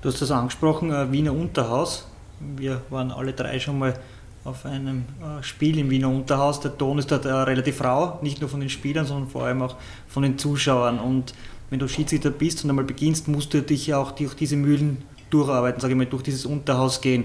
Du 0.00 0.08
hast 0.08 0.22
das 0.22 0.30
angesprochen, 0.30 0.92
äh, 0.92 1.10
Wiener 1.10 1.32
Unterhaus. 1.32 2.06
Wir 2.38 2.82
waren 2.90 3.10
alle 3.10 3.32
drei 3.32 3.58
schon 3.58 3.80
mal 3.80 3.98
auf 4.44 4.64
einem 4.64 5.04
äh, 5.20 5.42
Spiel 5.42 5.78
im 5.78 5.90
Wiener 5.90 6.08
Unterhaus. 6.08 6.60
Der 6.60 6.76
Ton 6.78 6.98
ist 6.98 7.10
dort 7.10 7.24
äh, 7.24 7.32
relativ 7.32 7.82
rau, 7.82 8.18
nicht 8.22 8.40
nur 8.40 8.48
von 8.48 8.60
den 8.60 8.70
Spielern, 8.70 9.06
sondern 9.06 9.28
vor 9.28 9.44
allem 9.44 9.60
auch 9.62 9.74
von 10.06 10.22
den 10.22 10.38
Zuschauern. 10.38 11.00
Und 11.00 11.34
wenn 11.70 11.80
du 11.80 11.88
Schiedsrichter 11.88 12.30
bist 12.30 12.62
und 12.62 12.70
einmal 12.70 12.84
beginnst, 12.84 13.26
musst 13.26 13.52
du 13.54 13.60
dich 13.60 13.92
auch 13.92 14.12
durch 14.12 14.34
diese 14.34 14.56
Mühlen 14.56 14.98
durcharbeiten, 15.30 15.80
sage 15.80 15.94
ich 15.94 15.98
mal, 15.98 16.06
durch 16.06 16.22
dieses 16.22 16.46
Unterhaus 16.46 17.00
gehen. 17.00 17.24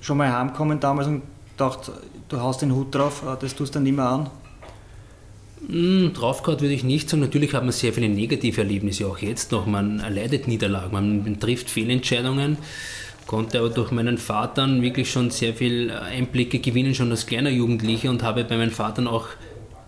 Schon 0.00 0.16
mal 0.16 0.32
heimkommen 0.32 0.78
damals 0.78 1.08
und 1.08 1.22
gedacht, 1.50 1.90
du 2.28 2.40
haust 2.40 2.62
den 2.62 2.74
Hut 2.74 2.94
drauf, 2.94 3.22
das 3.40 3.54
tust 3.54 3.74
du 3.74 3.78
dann 3.78 3.86
immer 3.86 4.08
an. 4.08 4.30
Hm, 5.68 6.12
draufgehauen 6.12 6.60
würde 6.60 6.74
ich 6.74 6.84
nicht 6.84 7.08
sagen. 7.08 7.20
Natürlich 7.20 7.54
hat 7.54 7.62
man 7.62 7.72
sehr 7.72 7.92
viele 7.92 8.08
negative 8.08 8.60
Erlebnisse, 8.60 9.06
auch 9.06 9.18
jetzt 9.18 9.52
noch. 9.52 9.66
Man 9.66 10.00
erleidet 10.00 10.48
Niederlagen, 10.48 10.92
man 10.92 11.40
trifft 11.40 11.70
Fehlentscheidungen, 11.70 12.58
konnte 13.26 13.58
aber 13.58 13.70
durch 13.70 13.90
meinen 13.90 14.18
Vater 14.18 14.66
wirklich 14.82 15.10
schon 15.10 15.30
sehr 15.30 15.54
viele 15.54 16.02
Einblicke 16.02 16.58
gewinnen, 16.58 16.94
schon 16.94 17.10
als 17.10 17.26
kleiner 17.26 17.50
Jugendlicher 17.50 18.10
und 18.10 18.22
habe 18.22 18.44
bei 18.44 18.56
meinen 18.56 18.70
Vater 18.70 19.10
auch 19.10 19.28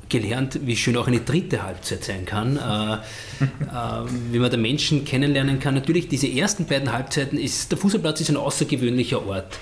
gelernt, 0.09 0.61
wie 0.65 0.77
schön 0.77 0.97
auch 0.97 1.09
eine 1.09 1.21
dritte 1.21 1.63
Halbzeit 1.63 2.05
sein 2.05 2.25
kann, 2.25 2.57
äh, 2.57 2.95
äh, 3.45 4.09
wie 4.31 4.39
man 4.39 4.51
da 4.51 4.57
Menschen 4.57 5.05
kennenlernen 5.05 5.59
kann. 5.59 5.75
Natürlich, 5.75 6.09
diese 6.09 6.29
ersten 6.29 6.67
beiden 6.67 6.93
Halbzeiten 6.93 7.39
ist, 7.39 7.73
der 7.73 7.79
Fußballplatz 7.79 8.21
ist 8.21 8.31
ein 8.31 8.37
außergewöhnlicher 8.37 9.27
Ort. 9.27 9.59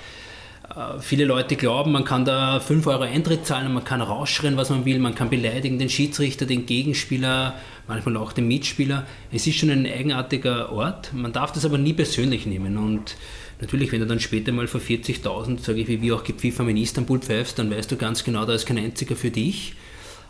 Äh, 0.75 0.99
viele 0.99 1.25
Leute 1.25 1.55
glauben, 1.55 1.91
man 1.91 2.03
kann 2.03 2.25
da 2.25 2.59
5 2.59 2.87
Euro 2.87 3.03
Eintritt 3.03 3.45
zahlen 3.45 3.67
und 3.67 3.73
man 3.73 3.83
kann 3.83 4.01
rausschreien, 4.01 4.57
was 4.57 4.69
man 4.69 4.85
will, 4.85 4.99
man 4.99 5.15
kann 5.15 5.29
beleidigen 5.29 5.79
den 5.79 5.89
Schiedsrichter, 5.89 6.45
den 6.45 6.65
Gegenspieler, 6.65 7.55
manchmal 7.87 8.17
auch 8.17 8.33
den 8.33 8.47
Mitspieler. 8.47 9.05
Es 9.31 9.45
ist 9.45 9.57
schon 9.57 9.69
ein 9.69 9.85
eigenartiger 9.85 10.71
Ort, 10.71 11.13
man 11.13 11.33
darf 11.33 11.51
das 11.51 11.65
aber 11.65 11.77
nie 11.77 11.93
persönlich 11.93 12.45
nehmen 12.45 12.77
und 12.77 13.15
natürlich, 13.61 13.91
wenn 13.91 13.99
du 13.99 14.07
dann 14.07 14.19
später 14.19 14.51
mal 14.51 14.67
vor 14.67 14.81
40.000, 14.81 15.59
sage 15.59 15.81
ich, 15.81 15.87
wie 15.87 16.01
wir 16.01 16.15
auch 16.15 16.23
gepfiffen 16.23 16.59
haben, 16.59 16.69
in 16.69 16.77
Istanbul 16.77 17.19
pfeifst, 17.19 17.59
dann 17.59 17.69
weißt 17.69 17.91
du 17.91 17.97
ganz 17.97 18.23
genau, 18.23 18.45
da 18.45 18.53
ist 18.53 18.65
kein 18.65 18.77
einziger 18.77 19.15
für 19.15 19.31
dich. 19.31 19.75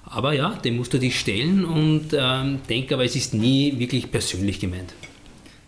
Aber 0.05 0.33
ja, 0.33 0.49
dem 0.49 0.75
musst 0.75 0.93
du 0.93 0.99
dich 0.99 1.17
stellen 1.17 1.63
und 1.63 2.09
ähm, 2.13 2.59
denke 2.67 2.95
aber, 2.95 3.05
es 3.05 3.15
ist 3.15 3.33
nie 3.33 3.79
wirklich 3.79 4.11
persönlich 4.11 4.59
gemeint. 4.59 4.93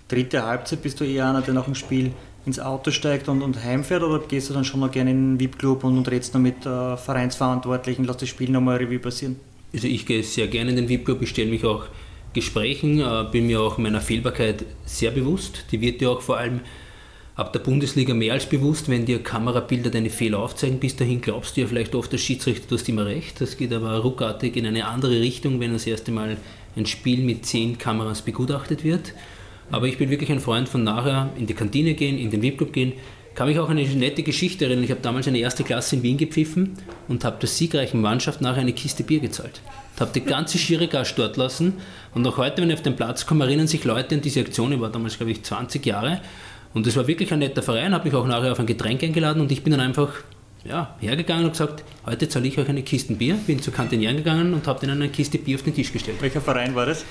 Dritte 0.10 0.44
Halbzeit 0.44 0.84
bist 0.84 1.00
du 1.00 1.06
eher 1.06 1.30
einer, 1.30 1.42
der 1.42 1.54
nach 1.54 1.64
dem 1.64 1.74
Spiel 1.74 2.12
ins 2.46 2.60
Auto 2.60 2.92
steigt 2.92 3.28
und, 3.28 3.42
und 3.42 3.64
heimfährt 3.64 4.04
oder 4.04 4.20
gehst 4.26 4.50
du 4.50 4.54
dann 4.54 4.66
schon 4.66 4.80
noch 4.80 4.92
gerne 4.92 5.12
in 5.12 5.38
den 5.38 5.40
VIP-Club 5.40 5.84
und, 5.84 5.98
und 5.98 6.10
redest 6.10 6.34
noch 6.34 6.42
mit 6.42 6.66
äh, 6.66 6.98
Vereinsverantwortlichen, 6.98 8.06
lass 8.06 8.18
das 8.18 8.30
Spiel 8.30 8.50
nochmal 8.50 8.78
Revue 8.78 9.00
passieren? 9.00 9.38
Also 9.74 9.88
ich 9.88 10.06
gehe 10.06 10.24
sehr 10.24 10.48
gerne 10.48 10.72
in 10.72 10.78
den 10.78 10.90
VIP-Club, 10.90 11.22
ich 11.22 11.30
stelle 11.30 11.50
mich 11.50 11.66
auch 11.66 11.86
Gesprächen, 12.34 13.00
äh, 13.00 13.26
bin 13.32 13.48
mir 13.48 13.62
auch 13.62 13.78
meiner 13.78 14.02
Fehlbarkeit 14.02 14.66
sehr 14.86 15.12
bewusst. 15.12 15.66
Die 15.72 15.82
wird 15.82 16.02
ja 16.02 16.10
auch 16.10 16.22
vor 16.22 16.38
allem 16.38 16.60
ab 17.36 17.52
der 17.52 17.60
Bundesliga 17.60 18.14
mehr 18.14 18.34
als 18.34 18.46
bewusst, 18.46 18.90
wenn 18.90 19.06
dir 19.06 19.24
Kamerabilder 19.24 19.90
deine 19.90 20.10
Fehler 20.10 20.40
aufzeigen. 20.40 20.80
Bis 20.80 20.96
dahin 20.96 21.22
glaubst 21.22 21.58
du 21.58 21.62
ja 21.62 21.68
vielleicht 21.68 21.96
oft, 21.96 22.12
der 22.12 22.18
Schiedsrichter, 22.18 22.68
du 22.70 22.76
hast 22.76 22.88
immer 22.88 23.06
recht. 23.06 23.42
Das 23.42 23.58
geht 23.58 23.74
aber 23.74 23.98
ruckartig 24.00 24.56
in 24.56 24.66
eine 24.66 24.86
andere 24.86 25.20
Richtung, 25.20 25.60
wenn 25.60 25.74
das 25.74 25.88
erste 25.88 26.12
Mal 26.12 26.38
ein 26.76 26.86
Spiel 26.86 27.22
mit 27.22 27.46
zehn 27.46 27.78
Kameras 27.78 28.22
begutachtet 28.22 28.84
wird. 28.84 29.14
Aber 29.72 29.88
ich 29.88 29.98
bin 29.98 30.10
wirklich 30.10 30.32
ein 30.32 30.40
Freund 30.40 30.70
von 30.70 30.84
nachher 30.84 31.30
in 31.38 31.48
die 31.48 31.54
Kantine 31.54 31.94
gehen, 31.94 32.18
in 32.18 32.30
den 32.30 32.42
VIP-Club 32.42 32.74
gehen. 32.74 32.94
Kann 33.34 33.48
mich 33.48 33.60
auch 33.60 33.70
eine 33.70 33.84
nette 33.84 34.24
Geschichte 34.24 34.66
erinnern. 34.66 34.86
Ich 34.86 34.92
habe 34.92 35.02
damals 35.02 35.28
eine 35.28 35.40
erste 35.40 35.64
Klasse 35.64 35.98
in 35.98 36.04
Wien 36.04 36.18
gepfiffen 36.18 36.74
und 37.10 37.26
habe 37.26 37.38
der 37.40 37.50
siegreichen 37.50 38.00
Mannschaft 38.00 38.40
nachher 38.40 38.62
eine 38.62 38.72
Kiste 38.72 39.04
Bier 39.04 39.20
gezahlt. 39.20 39.62
Ich 39.96 40.02
habe 40.02 40.12
die 40.14 40.22
ganze 40.22 40.58
Schirigas 40.58 41.16
dort 41.16 41.36
lassen 41.36 41.74
und 42.14 42.26
auch 42.28 42.38
heute, 42.38 42.62
wenn 42.62 42.70
ich 42.70 42.76
auf 42.76 42.82
den 42.82 42.96
Platz 42.96 43.26
komme, 43.26 43.44
erinnern 43.46 43.68
sich 43.68 43.84
Leute 43.84 44.16
an 44.16 44.22
diese 44.22 44.40
Aktion. 44.40 44.72
Ich 44.72 44.80
war 44.80 44.90
damals, 44.90 45.18
glaube 45.18 45.32
ich, 45.32 45.44
20 45.44 45.86
Jahre 45.86 46.22
und 46.74 46.88
es 46.88 46.96
war 46.96 47.08
wirklich 47.08 47.34
ein 47.34 47.40
netter 47.40 47.62
Verein, 47.62 47.94
habe 47.94 48.06
mich 48.06 48.14
auch 48.14 48.28
nachher 48.28 48.54
auf 48.54 48.60
ein 48.60 48.66
Getränk 48.66 49.04
eingeladen 49.04 49.42
und 49.42 49.52
ich 49.52 49.64
bin 49.64 49.72
dann 49.72 49.82
einfach 49.82 50.14
ja, 50.66 50.96
hergegangen 51.00 51.46
und 51.46 51.52
gesagt, 51.52 51.84
heute 52.06 52.28
zahle 52.28 52.48
ich 52.48 52.58
euch 52.58 52.68
eine 52.68 52.82
Kiste 52.84 53.14
Bier. 53.14 53.36
Bin 53.36 53.62
zur 53.62 53.74
Kantine 53.74 54.14
gegangen 54.16 54.54
und 54.54 54.68
habe 54.68 54.80
denen 54.80 55.02
eine 55.02 55.10
Kiste 55.10 55.38
Bier 55.38 55.56
auf 55.56 55.64
den 55.64 55.76
Tisch 55.76 55.94
gestellt. 55.94 56.18
Welcher 56.22 56.42
Verein 56.42 56.74
war 56.76 56.86
das? 56.86 57.06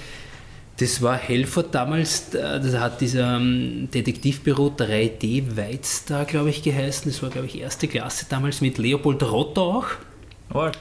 Das 0.77 1.01
war 1.03 1.17
Helford 1.17 1.73
damals, 1.75 2.35
äh, 2.35 2.61
das 2.61 2.75
hat 2.75 3.01
dieser 3.01 3.37
ähm, 3.37 3.89
Detektivbüro 3.93 4.75
3D 4.77 5.57
Weizstar, 5.57 6.25
glaube 6.25 6.51
ich, 6.51 6.63
geheißen. 6.63 7.11
Das 7.11 7.23
war, 7.23 7.31
glaube 7.31 7.47
ich, 7.47 7.61
erste 7.61 7.87
Klasse 7.87 8.27
damals 8.29 8.61
mit 8.61 8.79
Leopold 8.79 9.23
Rotter 9.23 9.63
auch. 9.63 9.87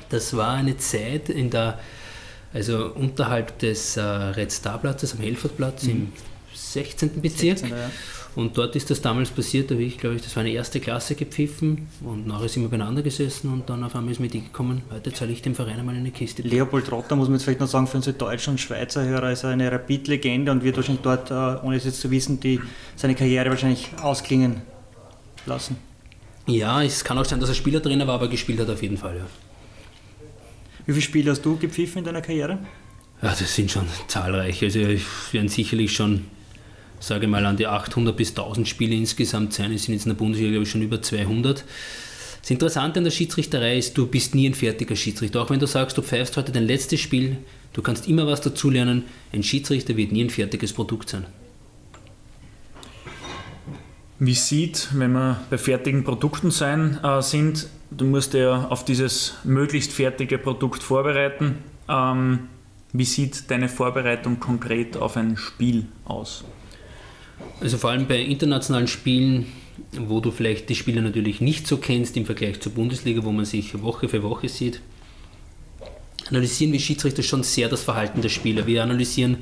Das 0.09 0.35
war 0.35 0.53
eine 0.55 0.77
Zeit 0.77 1.29
in 1.29 1.49
der, 1.49 1.79
also 2.53 2.91
unterhalb 2.93 3.59
des 3.59 3.97
äh, 3.97 4.01
Red 4.01 4.51
Star 4.51 4.79
Platzes 4.79 5.13
am 5.13 5.19
Helfordplatz 5.19 5.83
mhm. 5.83 5.89
im 5.91 6.13
16. 6.55 7.21
Bezirk. 7.21 7.59
16, 7.59 7.69
ja. 7.69 7.91
Und 8.35 8.57
dort 8.57 8.75
ist 8.75 8.89
das 8.89 9.01
damals 9.01 9.29
passiert, 9.29 9.69
da 9.69 9.75
habe 9.75 9.83
ich, 9.83 9.99
glaube 9.99 10.15
ich, 10.15 10.23
das 10.23 10.35
war 10.35 10.41
eine 10.41 10.51
erste 10.51 10.79
Klasse 10.79 11.13
gepfiffen 11.13 11.87
und 12.03 12.25
nachher 12.25 12.49
sind 12.49 12.63
wir 12.63 12.69
beieinander 12.69 13.03
gesessen 13.03 13.53
und 13.53 13.69
dann 13.69 13.83
auf 13.83 13.95
einmal 13.95 14.11
ist 14.11 14.19
mir 14.19 14.27
die 14.27 14.41
gekommen, 14.41 14.81
heute 14.91 15.13
zahle 15.13 15.31
ich 15.31 15.43
dem 15.43 15.53
Verein 15.53 15.79
einmal 15.79 15.95
eine 15.95 16.09
Kiste. 16.09 16.41
Leopold 16.41 16.91
Rotter, 16.91 17.15
muss 17.15 17.27
man 17.27 17.35
jetzt 17.35 17.43
vielleicht 17.43 17.59
noch 17.59 17.67
sagen, 17.67 17.85
für 17.85 17.97
unsere 17.97 18.17
Deutschen 18.17 18.51
und 18.51 18.57
Schweizer 18.59 19.05
Hörer 19.05 19.31
ist 19.31 19.43
er 19.43 19.51
eine 19.51 19.71
Rapid-Legende 19.71 20.51
und 20.51 20.63
wird 20.63 20.77
wahrscheinlich 20.77 21.03
dort, 21.03 21.29
äh, 21.29 21.63
ohne 21.63 21.75
es 21.75 21.83
jetzt 21.83 22.01
zu 22.01 22.09
wissen, 22.09 22.39
die, 22.39 22.59
seine 22.95 23.13
Karriere 23.13 23.51
wahrscheinlich 23.51 23.89
ausklingen 24.01 24.61
lassen. 25.45 25.77
Ja, 26.47 26.81
es 26.81 27.03
kann 27.03 27.17
auch 27.19 27.25
sein, 27.25 27.39
dass 27.39 27.49
er 27.49 27.55
Spielertrainer 27.55 28.07
war, 28.07 28.15
aber 28.15 28.29
gespielt 28.29 28.59
hat 28.59 28.69
auf 28.69 28.81
jeden 28.81 28.97
Fall, 28.97 29.17
ja. 29.17 29.25
Wie 30.85 30.91
viele 30.91 31.03
Spiele 31.03 31.31
hast 31.31 31.45
du 31.45 31.57
gepfiffen 31.57 31.99
in 31.99 32.03
deiner 32.03 32.21
Karriere? 32.21 32.57
Ja, 33.21 33.29
das 33.29 33.55
sind 33.55 33.71
schon 33.71 33.85
zahlreiche. 34.07 34.65
Also 34.65 34.79
es 34.79 35.01
werden 35.31 35.47
sicherlich 35.47 35.95
schon 35.95 36.25
sage 37.03 37.27
mal, 37.27 37.45
an 37.45 37.57
die 37.57 37.67
800 37.67 38.15
bis 38.15 38.29
1000 38.29 38.67
Spiele 38.67 38.95
insgesamt 38.95 39.53
sein. 39.53 39.73
Es 39.73 39.83
sind 39.83 39.93
jetzt 39.93 40.05
in 40.05 40.11
der 40.11 40.17
Bundesliga, 40.17 40.51
glaube 40.51 40.63
ich, 40.63 40.71
schon 40.71 40.81
über 40.81 41.01
200. 41.01 41.65
Das 42.41 42.51
Interessante 42.51 42.99
an 42.99 43.03
der 43.03 43.11
Schiedsrichterei 43.11 43.77
ist, 43.77 43.97
du 43.97 44.07
bist 44.07 44.35
nie 44.35 44.49
ein 44.49 44.53
fertiger 44.53 44.95
Schiedsrichter. 44.95 45.41
Auch 45.41 45.49
wenn 45.49 45.59
du 45.59 45.67
sagst, 45.67 45.97
du 45.97 46.01
pfeifst 46.01 46.37
heute 46.37 46.51
dein 46.51 46.65
letztes 46.65 46.99
Spiel, 46.99 47.37
du 47.73 47.81
kannst 47.81 48.07
immer 48.07 48.25
was 48.27 48.41
dazulernen. 48.41 49.03
Ein 49.31 49.43
Schiedsrichter 49.43 49.97
wird 49.97 50.11
nie 50.11 50.23
ein 50.23 50.29
fertiges 50.29 50.73
Produkt 50.73 51.09
sein. 51.09 51.25
Wie 54.19 54.35
sieht, 54.35 54.89
wenn 54.93 55.11
wir 55.11 55.41
bei 55.49 55.57
fertigen 55.57 56.05
Produkten 56.05 56.51
sein, 56.51 56.99
äh, 57.03 57.21
sind, 57.21 57.67
du 57.91 58.05
musst 58.05 58.33
ja 58.33 58.67
auf 58.67 58.85
dieses 58.85 59.35
möglichst 59.43 59.91
fertige 59.91 60.37
Produkt 60.37 60.83
vorbereiten. 60.83 61.57
Ähm, 61.89 62.47
wie 62.93 63.05
sieht 63.05 63.49
deine 63.51 63.67
Vorbereitung 63.67 64.39
konkret 64.39 64.95
auf 64.95 65.17
ein 65.17 65.35
Spiel 65.35 65.87
aus? 66.05 66.45
Also 67.61 67.77
vor 67.77 67.91
allem 67.91 68.07
bei 68.07 68.19
internationalen 68.19 68.87
Spielen, 68.87 69.45
wo 69.91 70.19
du 70.19 70.31
vielleicht 70.31 70.69
die 70.69 70.75
Spieler 70.75 71.01
natürlich 71.01 71.41
nicht 71.41 71.67
so 71.67 71.77
kennst 71.77 72.17
im 72.17 72.25
Vergleich 72.25 72.59
zur 72.59 72.73
Bundesliga, 72.73 73.23
wo 73.23 73.31
man 73.31 73.45
sich 73.45 73.81
Woche 73.81 74.09
für 74.09 74.23
Woche 74.23 74.49
sieht, 74.49 74.81
analysieren 76.29 76.71
wir 76.71 76.79
Schiedsrichter 76.79 77.23
schon 77.23 77.43
sehr 77.43 77.69
das 77.69 77.83
Verhalten 77.83 78.21
der 78.21 78.29
Spieler. 78.29 78.65
Wir 78.65 78.83
analysieren 78.83 79.37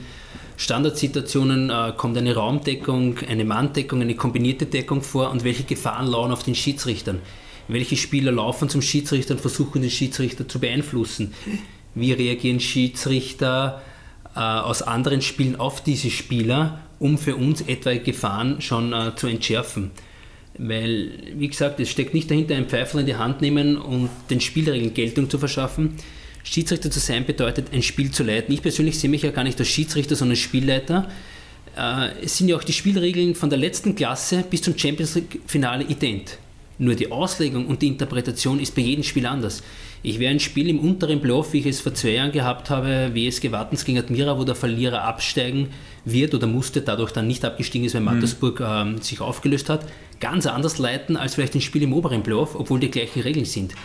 Standardsituationen, 0.58 1.70
äh, 1.70 1.94
kommt 1.98 2.18
eine 2.18 2.36
Raumdeckung, 2.36 3.18
eine 3.28 3.46
Manndeckung, 3.46 4.02
eine 4.02 4.16
kombinierte 4.16 4.66
Deckung 4.66 5.02
vor 5.02 5.32
und 5.32 5.44
welche 5.44 5.64
Gefahren 5.64 6.08
lauern 6.08 6.32
auf 6.32 6.44
den 6.44 6.56
Schiedsrichtern. 6.56 7.20
Welche 7.68 7.98
Spieler 7.98 8.32
laufen 8.32 8.70
zum 8.70 8.82
Schiedsrichter 8.82 9.34
und 9.34 9.40
versuchen 9.40 9.82
den 9.82 9.92
Schiedsrichter 9.92 10.48
zu 10.48 10.60
beeinflussen. 10.60 11.34
Wie 11.96 12.12
reagieren 12.14 12.60
Schiedsrichter 12.60 13.82
äh, 14.36 14.40
aus 14.40 14.82
anderen 14.82 15.22
Spielen 15.22 15.56
auf 15.56 15.84
diese 15.84 16.10
Spieler 16.10 16.82
um 17.02 17.18
für 17.18 17.36
uns 17.36 17.62
etwaige 17.62 18.04
Gefahren 18.04 18.62
schon 18.62 18.94
äh, 18.94 19.16
zu 19.16 19.26
entschärfen. 19.26 19.90
Weil, 20.58 21.12
wie 21.36 21.48
gesagt, 21.48 21.80
es 21.80 21.90
steckt 21.90 22.14
nicht 22.14 22.30
dahinter, 22.30 22.56
ein 22.56 22.68
Pfeifel 22.68 23.00
in 23.00 23.08
die 23.08 23.16
Hand 23.16 23.42
nehmen 23.42 23.76
und 23.78 24.10
den 24.30 24.40
Spielregeln 24.40 24.94
Geltung 24.94 25.28
zu 25.28 25.40
verschaffen. 25.40 25.96
Schiedsrichter 26.44 26.92
zu 26.92 27.00
sein 27.00 27.26
bedeutet, 27.26 27.74
ein 27.74 27.82
Spiel 27.82 28.12
zu 28.12 28.24
leiten. 28.24 28.54
Ich 28.54 28.62
persönlich 28.62 29.00
sehe 29.00 29.10
mich 29.10 29.24
ja 29.24 29.32
gar 29.32 29.44
nicht 29.44 29.60
als 29.60 29.68
Schiedsrichter, 29.68 30.16
sondern 30.16 30.34
als 30.34 30.40
Spielleiter. 30.42 31.10
Äh, 31.76 32.24
es 32.24 32.38
sind 32.38 32.50
ja 32.50 32.56
auch 32.56 32.64
die 32.64 32.74
Spielregeln 32.74 33.34
von 33.34 33.50
der 33.50 33.58
letzten 33.58 33.96
Klasse 33.96 34.44
bis 34.48 34.62
zum 34.62 34.78
Champions 34.78 35.16
League-Finale 35.16 35.86
ident. 35.86 36.38
Nur 36.82 36.96
die 36.96 37.12
Auslegung 37.12 37.68
und 37.68 37.84
die 37.84 37.90
Interpretation 37.90 38.60
ist 38.60 38.74
bei 38.74 38.82
jedem 38.82 39.04
Spiel 39.04 39.28
anders. 39.28 39.62
Ich 40.02 40.18
wäre 40.18 40.32
ein 40.32 40.40
Spiel 40.40 40.68
im 40.68 40.80
unteren 40.80 41.22
Playoff, 41.22 41.54
wie 41.54 41.60
ich 41.60 41.68
es 41.68 41.80
vor 41.80 41.94
zwei 41.94 42.14
Jahren 42.14 42.32
gehabt 42.32 42.72
habe, 42.72 43.12
WSG 43.14 43.52
Wattens 43.52 43.86
gegen 43.86 44.00
Admira, 44.00 44.40
wo 44.40 44.46
der 44.46 44.56
Verlierer 44.56 45.04
absteigen 45.04 45.68
wird 46.06 46.34
oder 46.34 46.48
musste, 46.48 46.82
dadurch 46.82 47.12
dann 47.12 47.28
nicht 47.28 47.46
abgestiegen 47.46 47.86
ist, 47.86 47.94
weil 47.94 48.02
mhm. 48.02 48.06
Mattersburg 48.06 48.62
mhm. 48.62 48.66
ähm, 48.68 48.98
sich 48.98 49.22
aufgelöst 49.22 49.70
hat, 49.70 49.86
ganz 50.20 50.48
anders 50.48 50.80
leiten 50.80 51.18
als 51.18 51.36
vielleicht 51.36 51.54
ein 51.54 51.62
Spiel 51.62 51.84
im 51.84 51.94
oberen 51.94 52.24
Playoff, 52.24 52.56
obwohl 52.56 52.80
die 52.80 52.90
gleichen 52.90 53.22
Regeln 53.22 53.46
sind. 53.46 53.76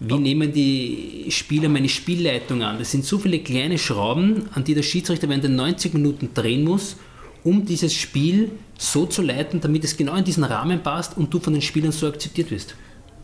Wie 0.00 0.14
ja. 0.14 0.18
nehmen 0.18 0.52
die 0.52 1.26
Spieler 1.28 1.68
meine 1.68 1.88
Spielleitung 1.88 2.64
an? 2.64 2.80
Das 2.80 2.90
sind 2.90 3.04
so 3.04 3.20
viele 3.20 3.38
kleine 3.38 3.78
Schrauben, 3.78 4.48
an 4.52 4.64
die 4.64 4.74
der 4.74 4.82
Schiedsrichter 4.82 5.28
während 5.28 5.44
den 5.44 5.54
90 5.54 5.94
Minuten 5.94 6.30
drehen 6.34 6.64
muss, 6.64 6.96
um 7.44 7.64
dieses 7.64 7.94
Spiel 7.94 8.50
so 8.78 9.06
zu 9.06 9.22
leiten, 9.22 9.60
damit 9.60 9.84
es 9.84 9.96
genau 9.96 10.14
in 10.16 10.24
diesen 10.24 10.44
Rahmen 10.44 10.82
passt 10.82 11.16
und 11.16 11.32
du 11.32 11.40
von 11.40 11.52
den 11.52 11.62
Spielern 11.62 11.92
so 11.92 12.06
akzeptiert 12.06 12.50
wirst. 12.50 12.74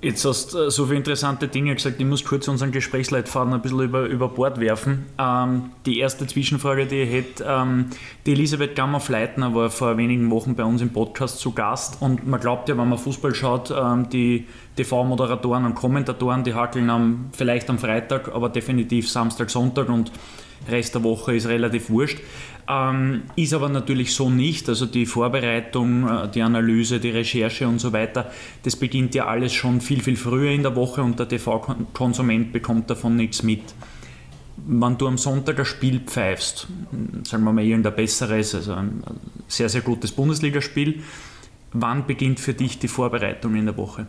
Jetzt 0.03 0.25
hast 0.25 0.53
du 0.53 0.65
äh, 0.65 0.71
so 0.71 0.87
viele 0.87 0.97
interessante 0.99 1.47
Dinge 1.47 1.73
gesagt, 1.77 2.01
ich 2.01 2.07
muss 2.07 2.25
kurz 2.25 2.49
unseren 2.49 2.73
Gesprächsleitfaden 2.73 3.55
ein 3.55 3.63
bisschen 3.63 3.83
über, 3.83 4.07
über 4.07 4.29
Bord 4.29 4.59
werfen. 4.59 5.07
Ähm, 5.17 5.71
die 5.87 6.01
erste 6.01 6.27
Zwischenfrage, 6.27 6.87
die 6.87 7.03
ich 7.03 7.13
hätte, 7.13 7.47
ähm, 7.49 7.87
die 8.27 8.33
Elisabeth 8.33 8.75
Gammer-Fleitner 8.75 9.55
war 9.55 9.71
vor 9.71 9.97
wenigen 9.97 10.29
Wochen 10.33 10.57
bei 10.57 10.65
uns 10.65 10.83
im 10.83 10.93
Podcast 10.93 11.39
zu 11.39 11.53
Gast 11.53 12.03
und 12.03 12.27
man 12.27 12.41
glaubt 12.41 12.69
ja, 12.69 12.77
wenn 12.77 12.89
man 12.89 12.99
Fußball 12.99 13.33
schaut, 13.33 13.71
ähm, 13.71 14.09
die 14.09 14.49
TV-Moderatoren 14.75 15.67
und 15.67 15.77
Kommentatoren, 15.77 16.43
die 16.43 16.55
hackeln 16.55 16.91
am, 16.91 17.27
vielleicht 17.31 17.71
am 17.71 17.79
Freitag, 17.79 18.35
aber 18.35 18.49
definitiv 18.49 19.09
Samstag, 19.09 19.51
Sonntag 19.51 19.89
und 19.89 20.11
Rest 20.69 20.95
der 20.95 21.03
Woche 21.05 21.35
ist 21.35 21.47
relativ 21.47 21.91
wurscht. 21.91 22.19
Ähm, 22.73 23.23
ist 23.37 23.53
aber 23.55 23.69
natürlich 23.69 24.15
so 24.15 24.31
nicht. 24.31 24.69
Also 24.69 24.87
die 24.87 25.07
Vorbereitung, 25.07 26.09
äh, 26.09 26.29
die 26.29 26.43
Analyse, 26.43 27.01
die 27.01 27.11
Recherche 27.11 27.67
und 27.67 27.81
so 27.81 27.93
weiter, 27.93 28.31
das 28.63 28.77
beginnt 28.77 29.15
ja 29.15 29.27
alles 29.27 29.53
schon 29.53 29.81
viel, 29.81 30.01
viel 30.03 30.17
früher 30.17 30.51
in 30.51 30.63
der 30.63 30.77
Woche 30.77 31.03
und 31.03 31.19
der 31.19 31.29
TV-Konsument 31.29 32.53
bekommt 32.53 32.89
davon 32.89 33.17
nichts 33.17 33.43
mit. 33.43 33.63
Wenn 34.65 34.97
du 34.97 35.09
am 35.09 35.19
Sonntag 35.19 35.59
ein 35.59 35.65
Spiel 35.65 36.01
pfeifst, 36.01 36.69
sagen 37.25 37.45
wir 37.45 37.53
mal 37.53 37.65
irgendein 37.65 37.97
besseres, 37.97 38.55
also 38.55 38.75
ein 38.75 39.03
sehr, 39.49 39.69
sehr 39.69 39.81
gutes 39.81 40.13
Bundesligaspiel, 40.13 41.01
wann 41.73 42.07
beginnt 42.07 42.39
für 42.39 42.55
dich 42.55 42.79
die 42.79 42.89
Vorbereitung 42.89 43.57
in 43.57 43.67
der 43.67 43.77
Woche? 43.77 44.07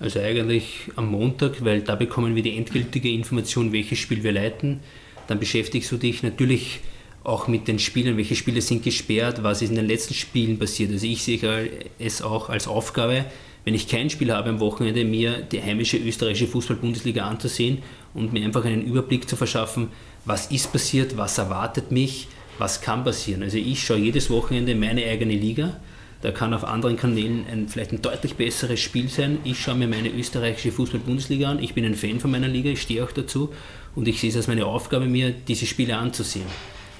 Also 0.00 0.20
eigentlich 0.20 0.90
am 0.96 1.10
Montag, 1.10 1.64
weil 1.64 1.82
da 1.82 1.96
bekommen 1.96 2.34
wir 2.34 2.42
die 2.42 2.56
endgültige 2.56 3.10
Information, 3.10 3.72
welches 3.72 3.98
Spiel 3.98 4.22
wir 4.22 4.32
leiten. 4.32 4.80
Dann 5.26 5.38
beschäftigst 5.38 5.92
du 5.92 5.96
dich 5.96 6.22
natürlich 6.22 6.80
auch 7.24 7.48
mit 7.48 7.66
den 7.66 7.78
Spielen, 7.78 8.16
welche 8.18 8.36
Spiele 8.36 8.60
sind 8.60 8.82
gesperrt, 8.82 9.42
was 9.42 9.62
ist 9.62 9.70
in 9.70 9.76
den 9.76 9.88
letzten 9.88 10.14
Spielen 10.14 10.58
passiert. 10.58 10.92
Also 10.92 11.06
ich 11.06 11.22
sehe 11.22 11.70
es 11.98 12.22
auch 12.22 12.50
als 12.50 12.68
Aufgabe, 12.68 13.24
wenn 13.64 13.74
ich 13.74 13.88
kein 13.88 14.10
Spiel 14.10 14.30
habe 14.30 14.50
am 14.50 14.60
Wochenende, 14.60 15.04
mir 15.06 15.38
die 15.40 15.62
heimische 15.62 15.96
österreichische 15.96 16.46
Fußball-Bundesliga 16.46 17.26
anzusehen 17.26 17.82
und 18.12 18.34
mir 18.34 18.44
einfach 18.44 18.64
einen 18.66 18.82
Überblick 18.82 19.26
zu 19.28 19.36
verschaffen, 19.36 19.88
was 20.26 20.48
ist 20.48 20.70
passiert, 20.70 21.16
was 21.16 21.38
erwartet 21.38 21.90
mich, 21.90 22.28
was 22.58 22.82
kann 22.82 23.04
passieren. 23.04 23.42
Also 23.42 23.56
ich 23.56 23.82
schaue 23.82 23.96
jedes 23.96 24.28
Wochenende 24.28 24.74
meine 24.74 25.04
eigene 25.06 25.34
Liga. 25.34 25.80
Da 26.20 26.30
kann 26.30 26.54
auf 26.54 26.64
anderen 26.64 26.96
Kanälen 26.96 27.44
ein, 27.50 27.68
vielleicht 27.68 27.92
ein 27.92 28.00
deutlich 28.00 28.34
besseres 28.34 28.80
Spiel 28.80 29.08
sein. 29.08 29.38
Ich 29.44 29.60
schaue 29.60 29.74
mir 29.74 29.88
meine 29.88 30.10
österreichische 30.10 30.72
Fußball-Bundesliga 30.72 31.50
an. 31.50 31.62
Ich 31.62 31.74
bin 31.74 31.84
ein 31.86 31.94
Fan 31.94 32.20
von 32.20 32.30
meiner 32.30 32.48
Liga, 32.48 32.70
ich 32.70 32.82
stehe 32.82 33.02
auch 33.02 33.12
dazu 33.12 33.50
und 33.94 34.08
ich 34.08 34.20
sehe 34.20 34.30
es 34.30 34.36
als 34.36 34.46
meine 34.46 34.66
Aufgabe, 34.66 35.06
mir 35.06 35.32
diese 35.32 35.66
Spiele 35.66 35.96
anzusehen. 35.96 36.46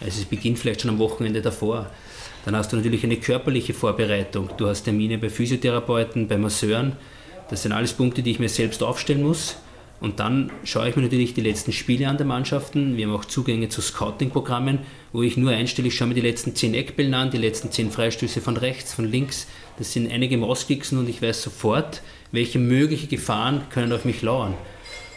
Also 0.05 0.21
es 0.21 0.27
beginnt 0.27 0.59
vielleicht 0.59 0.83
schon 0.83 0.91
am 0.91 0.99
Wochenende 0.99 1.41
davor. 1.41 1.91
Dann 2.45 2.55
hast 2.55 2.73
du 2.73 2.77
natürlich 2.77 3.05
eine 3.05 3.17
körperliche 3.17 3.73
Vorbereitung. 3.73 4.51
Du 4.59 4.67
hast 4.67 4.83
Termine 4.83 5.17
bei 5.17 5.31
Physiotherapeuten, 5.31 6.29
bei 6.29 6.37
Masseuren. 6.37 6.93
Das 7.49 7.63
sind 7.63 7.73
alles 7.73 7.95
Punkte, 7.95 8.23
die 8.23 8.33
ich 8.33 8.39
mir 8.39 8.51
selbst 8.51 8.83
aufstellen 8.83 9.23
muss. 9.23 9.57
Und 10.01 10.21
dann 10.21 10.51
schaue 10.65 10.91
ich 10.91 10.97
mir 10.97 11.03
natürlich 11.03 11.33
die 11.33 11.41
letzten 11.41 11.73
Spiele 11.73 12.09
an 12.09 12.19
der 12.19 12.27
Mannschaften. 12.27 12.99
Wir 12.99 13.07
haben 13.07 13.15
auch 13.15 13.25
Zugänge 13.25 13.71
zu 13.71 13.81
Scouting-Programmen, 13.81 14.81
wo 15.13 15.23
ich 15.23 15.39
nur 15.39 15.53
einstelle, 15.53 15.89
ich 15.89 15.97
schaue 15.97 16.09
mir 16.09 16.15
die 16.15 16.21
letzten 16.21 16.55
10 16.55 16.75
Eckbällen 16.75 17.15
an, 17.15 17.31
die 17.31 17.39
letzten 17.39 17.71
10 17.71 17.91
Freistöße 17.91 18.43
von 18.43 18.59
rechts, 18.59 18.93
von 18.93 19.11
links. 19.11 19.47
Das 19.79 19.95
sind 19.95 20.13
einige 20.13 20.37
Mauskixen 20.37 20.99
und 20.99 21.09
ich 21.09 21.23
weiß 21.23 21.43
sofort, 21.43 22.03
welche 22.33 22.59
mögliche 22.59 23.07
Gefahren 23.07 23.63
können 23.71 23.93
auf 23.93 24.05
mich 24.05 24.21
lauern. 24.21 24.55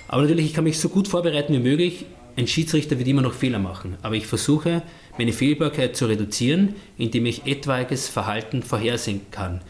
Aber 0.08 0.22
natürlich, 0.22 0.46
ich 0.46 0.53
kann 0.53 0.63
mich 0.63 0.79
so 0.79 0.88
gut 0.88 1.10
vorbereiten 1.10 1.53
wie 1.53 1.60
möglich. 1.60 2.06
Ein 2.38 2.48
Schiedsrichter 2.48 3.00
wird 3.00 3.08
immer 3.08 3.24
noch 3.24 3.34
Fehler 3.34 3.58
machen. 3.58 3.98
Aber 4.03 4.13
ich 4.13 4.27
versuche, 4.27 4.84
meine 5.17 5.34
Fehlbarkeit 5.34 5.98
zu 5.98 6.06
reduzieren, 6.06 6.75
indem 6.96 7.25
ich 7.25 7.48
etwaiges 7.48 8.08
Verhalten 8.08 8.62
vorhersehen 8.62 9.22
kann. 9.32 9.62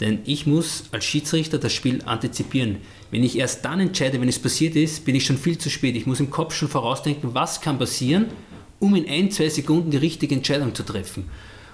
Denn 0.00 0.20
ich 0.24 0.46
muss 0.46 0.84
als 0.90 1.04
Schiedsrichter 1.04 1.58
das 1.58 1.74
Spiel 1.74 2.00
antizipieren. 2.06 2.78
Wenn 3.10 3.22
ich 3.22 3.38
erst 3.38 3.64
dann 3.66 3.78
entscheide, 3.78 4.20
wenn 4.22 4.28
es 4.28 4.38
passiert 4.38 4.74
ist, 4.74 5.04
bin 5.04 5.14
ich 5.14 5.26
schon 5.26 5.36
viel 5.36 5.58
zu 5.58 5.68
spät. 5.68 5.96
Ich 5.96 6.06
muss 6.06 6.18
im 6.18 6.30
Kopf 6.30 6.54
schon 6.54 6.68
vorausdenken, 6.68 7.34
was 7.34 7.60
kann 7.60 7.78
passieren, 7.78 8.26
um 8.80 8.94
in 8.94 9.06
ein, 9.06 9.30
zwei 9.30 9.50
Sekunden 9.50 9.90
die 9.90 9.98
richtige 9.98 10.34
Entscheidung 10.34 10.74
zu 10.74 10.82
treffen. 10.82 11.26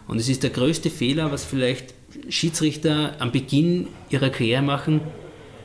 Und 0.08 0.18
es 0.18 0.28
ist 0.28 0.42
der 0.42 0.50
größte 0.50 0.90
Fehler, 0.90 1.30
was 1.30 1.44
vielleicht 1.44 1.94
Schiedsrichter 2.28 3.14
am 3.20 3.30
Beginn 3.30 3.86
ihrer 4.10 4.30
Karriere 4.30 4.62
machen, 4.62 5.00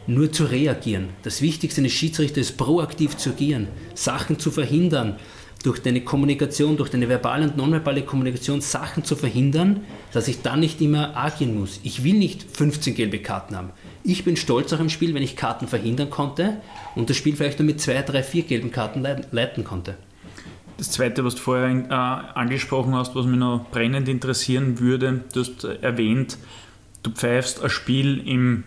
nur 0.07 0.31
zu 0.31 0.45
reagieren. 0.45 1.09
Das 1.23 1.41
Wichtigste 1.41 1.81
eines 1.81 1.93
Schiedsrichters 1.93 2.49
ist 2.49 2.57
proaktiv 2.57 3.17
zu 3.17 3.31
agieren, 3.31 3.67
Sachen 3.93 4.39
zu 4.39 4.51
verhindern, 4.51 5.17
durch 5.65 5.79
deine 5.79 6.01
Kommunikation, 6.01 6.77
durch 6.77 6.91
deine 6.91 7.09
verbale 7.09 7.45
und 7.45 7.57
nonverbale 7.57 8.03
Kommunikation 8.03 8.61
Sachen 8.61 9.03
zu 9.03 9.15
verhindern, 9.15 9.81
dass 10.13 10.27
ich 10.27 10.43
dann 10.43 10.59
nicht 10.59 10.79
immer 10.79 11.17
agieren 11.17 11.59
muss. 11.59 11.79
Ich 11.81 12.03
will 12.03 12.13
nicht 12.13 12.43
15 12.43 12.93
gelbe 12.93 13.19
Karten 13.19 13.55
haben. 13.55 13.71
Ich 14.03 14.23
bin 14.23 14.37
stolz 14.37 14.71
auch 14.73 14.79
im 14.79 14.89
Spiel, 14.89 15.15
wenn 15.15 15.23
ich 15.23 15.35
Karten 15.35 15.67
verhindern 15.67 16.11
konnte 16.11 16.61
und 16.95 17.09
das 17.09 17.17
Spiel 17.17 17.35
vielleicht 17.35 17.57
nur 17.57 17.65
mit 17.65 17.81
zwei, 17.81 17.99
drei, 18.03 18.21
vier 18.21 18.43
gelben 18.43 18.71
Karten 18.71 19.01
leiten 19.01 19.63
konnte. 19.63 19.97
Das 20.77 20.91
Zweite, 20.91 21.23
was 21.23 21.35
du 21.35 21.41
vorher 21.41 21.69
äh, 21.69 22.37
angesprochen 22.37 22.93
hast, 22.93 23.15
was 23.15 23.25
mich 23.25 23.39
noch 23.39 23.65
brennend 23.71 24.07
interessieren 24.07 24.79
würde, 24.79 25.23
du 25.33 25.39
hast 25.39 25.63
erwähnt, 25.63 26.37
du 27.01 27.11
pfeifst 27.11 27.63
ein 27.63 27.69
Spiel 27.69 28.21
im, 28.27 28.65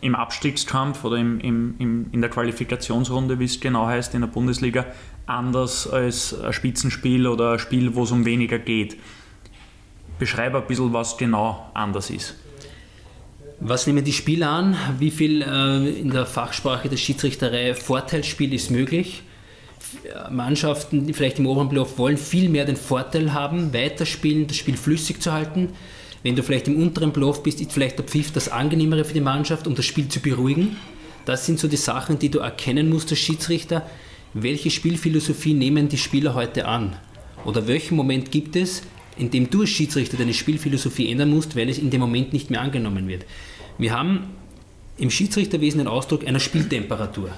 im 0.00 0.14
Abstiegskampf 0.14 1.04
oder 1.04 1.16
im, 1.16 1.40
im, 1.40 1.74
im, 1.78 2.06
in 2.12 2.20
der 2.20 2.30
Qualifikationsrunde, 2.30 3.38
wie 3.38 3.44
es 3.44 3.60
genau 3.60 3.86
heißt, 3.86 4.14
in 4.14 4.22
der 4.22 4.28
Bundesliga, 4.28 4.86
anders 5.26 5.88
als 5.88 6.38
ein 6.38 6.52
Spitzenspiel 6.52 7.26
oder 7.26 7.52
ein 7.52 7.58
Spiel, 7.58 7.94
wo 7.94 8.04
es 8.04 8.10
um 8.10 8.24
weniger 8.24 8.58
geht. 8.58 8.96
Beschreibe 10.18 10.58
ein 10.58 10.66
bisschen, 10.66 10.92
was 10.92 11.16
genau 11.16 11.70
anders 11.74 12.10
ist. 12.10 12.34
Was 13.60 13.86
nehmen 13.86 14.04
die 14.04 14.12
Spieler 14.12 14.50
an? 14.50 14.76
Wie 14.98 15.10
viel 15.10 15.42
äh, 15.42 16.00
in 16.00 16.10
der 16.10 16.24
Fachsprache 16.24 16.88
der 16.88 16.96
Schiedsrichterei 16.96 17.74
Vorteilsspiel 17.74 18.54
ist 18.54 18.70
möglich? 18.70 19.22
Mannschaften, 20.30 21.06
die 21.06 21.12
vielleicht 21.12 21.38
im 21.38 21.46
oberen 21.46 21.68
Playoff 21.68 21.98
wollen, 21.98 22.16
viel 22.16 22.48
mehr 22.48 22.64
den 22.64 22.76
Vorteil 22.76 23.32
haben, 23.32 23.72
weiterspielen, 23.72 24.46
das 24.46 24.56
Spiel 24.56 24.76
flüssig 24.76 25.20
zu 25.20 25.32
halten. 25.32 25.70
Wenn 26.22 26.36
du 26.36 26.42
vielleicht 26.42 26.68
im 26.68 26.76
unteren 26.76 27.12
Playoff 27.12 27.42
bist, 27.42 27.60
ist 27.60 27.72
vielleicht 27.72 27.98
der 27.98 28.04
Pfiff 28.04 28.30
das 28.32 28.48
angenehmere 28.48 29.04
für 29.04 29.14
die 29.14 29.20
Mannschaft, 29.20 29.66
um 29.66 29.74
das 29.74 29.86
Spiel 29.86 30.08
zu 30.08 30.20
beruhigen. 30.20 30.76
Das 31.24 31.46
sind 31.46 31.58
so 31.58 31.66
die 31.66 31.76
Sachen, 31.76 32.18
die 32.18 32.30
du 32.30 32.40
erkennen 32.40 32.90
musst 32.90 33.10
als 33.10 33.20
Schiedsrichter. 33.20 33.88
Welche 34.34 34.70
Spielphilosophie 34.70 35.54
nehmen 35.54 35.88
die 35.88 35.96
Spieler 35.96 36.34
heute 36.34 36.66
an? 36.66 36.96
Oder 37.44 37.66
welchen 37.66 37.96
Moment 37.96 38.30
gibt 38.30 38.54
es, 38.54 38.82
in 39.16 39.30
dem 39.30 39.48
du 39.48 39.62
als 39.62 39.70
Schiedsrichter 39.70 40.18
deine 40.18 40.34
Spielphilosophie 40.34 41.10
ändern 41.10 41.30
musst, 41.30 41.56
weil 41.56 41.68
es 41.68 41.78
in 41.78 41.90
dem 41.90 42.00
Moment 42.00 42.32
nicht 42.32 42.50
mehr 42.50 42.60
angenommen 42.60 43.08
wird? 43.08 43.24
Wir 43.78 43.92
haben 43.92 44.28
im 44.98 45.10
Schiedsrichterwesen 45.10 45.78
den 45.78 45.88
Ausdruck 45.88 46.26
einer 46.26 46.40
Spieltemperatur. 46.40 47.30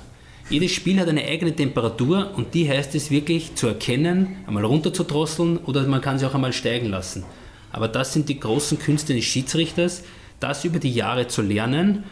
Jedes 0.51 0.73
Spiel 0.73 0.99
hat 0.99 1.09
eine 1.09 1.25
eigene 1.25 1.55
Temperatur 1.55 2.33
und 2.35 2.53
die 2.53 2.69
heißt 2.69 2.97
es 2.97 3.13
wirklich 3.13 3.55
zu 3.55 3.69
erkennen, 3.69 4.37
einmal 4.47 4.65
runterzudrosseln 4.65 5.59
oder 5.59 5.87
man 5.87 6.01
kann 6.01 6.19
sie 6.19 6.27
auch 6.27 6.35
einmal 6.35 6.53
steigen 6.53 6.89
lassen. 6.89 7.25
Aber 7.73 7.89
das 7.89 8.13
sind 8.13 8.29
die 8.29 8.39
großen 8.39 8.79
Künste 8.79 9.15
des 9.15 9.25
Schiedsrichters, 9.25 10.03
das 10.41 10.65
über 10.65 10.79
die 10.79 10.93
Jahre 10.93 11.27
zu 11.27 11.43
lernen, 11.43 12.05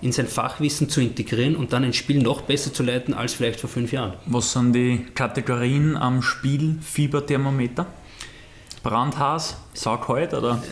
in 0.00 0.12
sein 0.12 0.28
Fachwissen 0.28 0.88
zu 0.88 1.00
integrieren 1.00 1.56
und 1.56 1.72
dann 1.72 1.84
ein 1.84 1.92
Spiel 1.92 2.22
noch 2.22 2.42
besser 2.42 2.72
zu 2.72 2.82
leiten 2.82 3.14
als 3.14 3.34
vielleicht 3.34 3.60
vor 3.60 3.68
fünf 3.68 3.92
Jahren. 3.92 4.14
Was 4.26 4.52
sind 4.52 4.72
die 4.72 5.06
Kategorien 5.14 5.96
am 5.96 6.22
Spielfieberthermometer? 6.22 7.86
Brandhaas, 8.82 9.56
Saughalt 9.74 10.34
oder 10.34 10.62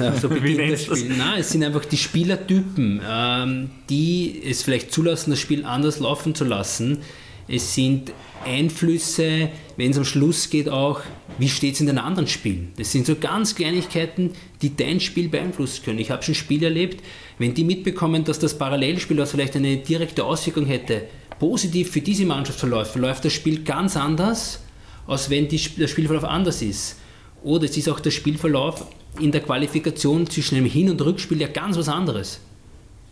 äh, 0.00 0.18
so 0.20 0.30
wie 0.42 0.68
das 0.68 0.84
Spiel? 0.84 1.14
Nein, 1.16 1.40
es 1.40 1.50
sind 1.50 1.62
einfach 1.62 1.84
die 1.84 1.96
Spielertypen, 1.96 3.00
ähm, 3.08 3.70
die 3.88 4.42
es 4.44 4.62
vielleicht 4.62 4.92
zulassen, 4.92 5.30
das 5.30 5.38
Spiel 5.38 5.64
anders 5.64 6.00
laufen 6.00 6.34
zu 6.34 6.44
lassen. 6.44 6.98
Es 7.46 7.74
sind 7.74 8.12
Einflüsse, 8.44 9.50
wenn 9.76 9.90
es 9.90 9.98
am 9.98 10.04
Schluss 10.04 10.50
geht, 10.50 10.68
auch, 10.68 11.00
wie 11.38 11.48
steht 11.48 11.74
es 11.74 11.80
in 11.80 11.86
den 11.86 11.98
anderen 11.98 12.26
Spielen. 12.26 12.72
Das 12.76 12.92
sind 12.92 13.06
so 13.06 13.16
ganz 13.16 13.54
Kleinigkeiten, 13.54 14.32
die 14.60 14.76
dein 14.76 15.00
Spiel 15.00 15.28
beeinflussen 15.28 15.84
können. 15.84 15.98
Ich 15.98 16.10
habe 16.10 16.22
schon 16.22 16.34
Spiele 16.34 16.66
erlebt, 16.66 17.02
wenn 17.38 17.54
die 17.54 17.64
mitbekommen, 17.64 18.24
dass 18.24 18.38
das 18.38 18.56
Parallelspiel, 18.58 19.18
was 19.18 19.30
vielleicht 19.30 19.56
eine 19.56 19.78
direkte 19.78 20.24
Auswirkung 20.24 20.66
hätte, 20.66 21.02
positiv 21.38 21.90
für 21.90 22.00
diese 22.00 22.24
Mannschaft 22.24 22.60
verläuft, 22.60 22.92
verläuft 22.92 23.24
das 23.24 23.32
Spiel 23.32 23.64
ganz 23.64 23.96
anders, 23.96 24.60
als 25.06 25.30
wenn 25.30 25.48
die, 25.48 25.58
der 25.58 25.88
Spielverlauf 25.88 26.24
anders 26.24 26.62
ist. 26.62 26.96
Oder 27.42 27.64
es 27.64 27.76
ist 27.76 27.88
auch 27.88 28.00
der 28.00 28.10
Spielverlauf 28.10 28.86
in 29.18 29.32
der 29.32 29.40
Qualifikation 29.40 30.28
zwischen 30.28 30.54
dem 30.54 30.64
Hin- 30.64 30.90
und 30.90 31.00
Rückspiel 31.02 31.40
ja 31.40 31.48
ganz 31.48 31.76
was 31.76 31.88
anderes. 31.88 32.40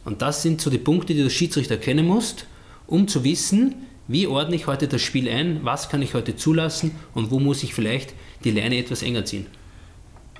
Und 0.04 0.22
das 0.22 0.42
sind 0.42 0.60
so 0.60 0.70
die 0.70 0.78
Punkte, 0.78 1.14
die 1.14 1.22
du 1.22 1.30
Schiedsrichter 1.30 1.76
kennen 1.76 2.06
musst, 2.06 2.46
um 2.86 3.06
zu 3.06 3.24
wissen, 3.24 3.74
wie 4.10 4.26
ordne 4.26 4.56
ich 4.56 4.66
heute 4.66 4.88
das 4.88 5.02
Spiel 5.02 5.28
ein, 5.28 5.60
was 5.62 5.88
kann 5.88 6.02
ich 6.02 6.14
heute 6.14 6.34
zulassen 6.34 6.90
und 7.14 7.30
wo 7.30 7.38
muss 7.38 7.62
ich 7.62 7.74
vielleicht 7.74 8.12
die 8.42 8.50
Leine 8.50 8.76
etwas 8.76 9.02
enger 9.02 9.24
ziehen. 9.24 9.46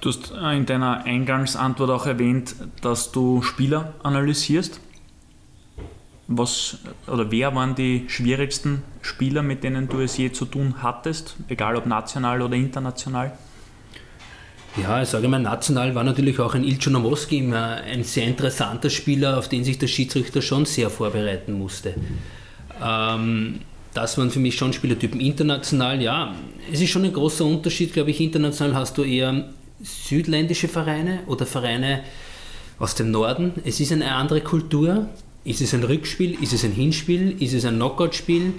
Du 0.01 0.09
hast 0.09 0.33
in 0.33 0.67
deiner 0.67 1.05
Eingangsantwort 1.05 1.91
auch 1.91 2.07
erwähnt, 2.07 2.57
dass 2.83 3.13
du 3.13 3.43
Spieler 3.43 3.95
analysierst. 4.03 4.81
Was 6.27 6.79
oder 7.07 7.31
wer 7.31 7.55
waren 7.55 7.77
die 7.77 8.07
schwierigsten 8.09 8.83
Spieler, 9.03 9.43
mit 9.43 9.63
denen 9.63 9.89
du 9.89 10.01
es 10.01 10.17
je 10.17 10.33
zu 10.33 10.47
tun 10.47 10.77
hattest, 10.83 11.37
egal 11.49 11.77
ob 11.77 11.87
national 11.87 12.43
oder 12.43 12.57
international? 12.57 13.33
Ja, 14.81 15.01
ich 15.03 15.09
sage 15.09 15.29
mal, 15.29 15.41
national 15.41 15.95
war 15.95 16.05
natürlich 16.05 16.41
auch 16.41 16.55
ein 16.55 16.65
Ilcho 16.65 16.91
Nowoski 16.91 17.53
ein 17.53 18.03
sehr 18.03 18.27
interessanter 18.27 18.91
Spieler, 18.91 19.39
auf 19.39 19.49
den 19.49 19.63
sich 19.63 19.79
der 19.79 19.89
Schiedsrichter 19.89 20.43
schon 20.43 20.65
sehr 20.67 20.91
vorbereiten 20.91 21.53
musste. 21.53 21.95
Ähm, 22.83 23.61
das 23.95 24.19
waren 24.19 24.31
für 24.31 24.39
mich 24.39 24.57
schon 24.57 24.73
Spielertypen. 24.73 25.21
International, 25.21 26.01
ja, 26.01 26.35
es 26.73 26.81
ist 26.81 26.91
schon 26.91 27.05
ein 27.05 27.13
großer 27.13 27.45
Unterschied, 27.45 27.93
glaube 27.93 28.11
ich. 28.11 28.21
International 28.21 28.75
hast 28.75 28.97
du 28.99 29.03
eher 29.03 29.51
südländische 29.83 30.69
Vereine 30.69 31.21
oder 31.27 31.47
Vereine 31.47 32.01
aus 32.79 32.95
dem 32.95 33.11
Norden. 33.11 33.53
Es 33.65 33.81
ist 33.81 33.93
eine 33.93 34.15
andere 34.15 34.41
Kultur. 34.41 35.09
Ist 35.43 35.61
es 35.61 35.75
ein 35.75 35.83
Rückspiel? 35.83 36.41
Ist 36.43 36.53
es 36.53 36.65
ein 36.65 36.73
Hinspiel? 36.73 37.43
Ist 37.43 37.55
es 37.55 37.65
ein 37.65 37.77
Knockout-Spiel? 37.77 38.53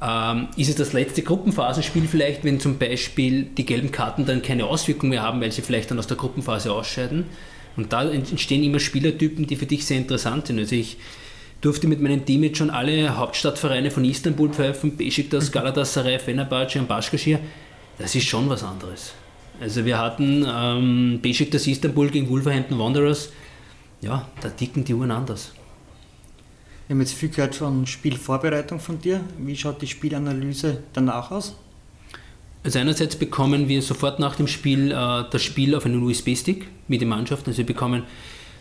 Ähm, 0.00 0.48
ist 0.56 0.68
es 0.68 0.76
das 0.76 0.92
letzte 0.92 1.22
Gruppenphasenspiel 1.22 2.06
vielleicht, 2.08 2.44
wenn 2.44 2.60
zum 2.60 2.78
Beispiel 2.78 3.44
die 3.44 3.64
gelben 3.64 3.92
Karten 3.92 4.26
dann 4.26 4.42
keine 4.42 4.66
Auswirkung 4.66 5.10
mehr 5.10 5.22
haben, 5.22 5.40
weil 5.40 5.52
sie 5.52 5.62
vielleicht 5.62 5.90
dann 5.90 5.98
aus 5.98 6.06
der 6.06 6.16
Gruppenphase 6.16 6.72
ausscheiden? 6.72 7.24
Und 7.76 7.92
da 7.92 8.10
entstehen 8.10 8.62
immer 8.62 8.80
Spielertypen, 8.80 9.46
die 9.46 9.56
für 9.56 9.66
dich 9.66 9.86
sehr 9.86 9.96
interessant 9.96 10.48
sind. 10.48 10.58
Also 10.58 10.74
ich 10.74 10.98
durfte 11.62 11.86
mit 11.86 12.02
meinem 12.02 12.26
Team 12.26 12.42
jetzt 12.42 12.58
schon 12.58 12.70
alle 12.70 13.16
Hauptstadtvereine 13.16 13.90
von 13.90 14.04
Istanbul 14.04 14.50
pfeifen, 14.50 14.96
Besiktas, 14.96 15.48
mhm. 15.48 15.52
Galatasaray, 15.52 16.18
Fenerbahce 16.18 16.78
und 16.80 16.88
Başakşehir. 16.88 17.38
Das 17.98 18.14
ist 18.14 18.26
schon 18.26 18.48
was 18.50 18.62
anderes. 18.62 19.12
Also 19.60 19.84
wir 19.84 19.98
hatten 19.98 20.44
ähm, 20.46 21.20
Besiktas 21.22 21.66
Istanbul 21.66 22.10
gegen 22.10 22.28
Wolverhampton 22.28 22.78
Wanderers. 22.78 23.30
Ja, 24.00 24.26
da 24.40 24.48
ticken 24.50 24.84
die 24.84 24.94
Uhren 24.94 25.12
anders. 25.12 25.52
Wir 26.88 26.94
haben 26.94 27.00
jetzt 27.00 27.14
viel 27.14 27.28
gehört 27.28 27.54
von 27.54 27.86
Spielvorbereitung 27.86 28.80
von 28.80 29.00
dir. 29.00 29.20
Wie 29.38 29.56
schaut 29.56 29.80
die 29.80 29.86
Spielanalyse 29.86 30.82
danach 30.92 31.30
aus? 31.30 31.54
Also 32.64 32.78
einerseits 32.80 33.14
bekommen 33.14 33.68
wir 33.68 33.82
sofort 33.82 34.18
nach 34.18 34.34
dem 34.34 34.48
Spiel 34.48 34.90
äh, 34.90 35.24
das 35.30 35.42
Spiel 35.42 35.76
auf 35.76 35.86
einen 35.86 36.02
USB-Stick 36.02 36.66
mit 36.88 37.00
der 37.00 37.08
Mannschaft. 37.08 37.46
Also 37.46 37.58
wir 37.58 37.66
bekommen 37.66 38.02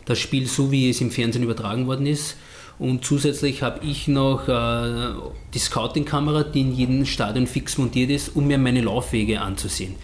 das 0.05 0.19
Spiel 0.19 0.47
so, 0.47 0.71
wie 0.71 0.89
es 0.89 1.01
im 1.01 1.09
Fernsehen 1.09 1.43
übertragen 1.43 1.87
worden 1.87 2.05
ist. 2.05 2.35
Und 2.79 3.05
zusätzlich 3.05 3.61
habe 3.61 3.85
ich 3.85 4.07
noch 4.07 4.47
äh, 4.47 5.13
die 5.53 5.59
Scouting-Kamera, 5.59 6.43
die 6.43 6.61
in 6.61 6.73
jedem 6.73 7.05
Stadion 7.05 7.47
fix 7.47 7.77
montiert 7.77 8.09
ist, 8.09 8.35
um 8.35 8.47
mir 8.47 8.57
meine 8.57 8.81
Laufwege 8.81 9.41
anzusehen. 9.41 9.95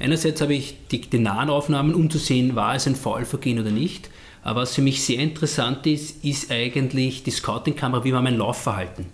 Einerseits 0.00 0.40
habe 0.40 0.54
ich 0.54 0.76
die, 0.90 1.02
die 1.02 1.18
nahen 1.18 1.50
Aufnahmen, 1.50 1.94
um 1.94 2.10
zu 2.10 2.18
sehen, 2.18 2.56
war 2.56 2.74
es 2.74 2.86
ein 2.86 2.96
Foulvergehen 2.96 3.60
oder 3.60 3.70
nicht. 3.70 4.10
Aber 4.42 4.62
was 4.62 4.74
für 4.74 4.82
mich 4.82 5.02
sehr 5.04 5.18
interessant 5.20 5.86
ist, 5.86 6.24
ist 6.24 6.50
eigentlich 6.50 7.22
die 7.22 7.30
Scouting-Kamera, 7.30 8.02
wie 8.04 8.12
war 8.12 8.22
mein 8.22 8.36
Laufverhalten. 8.36 9.06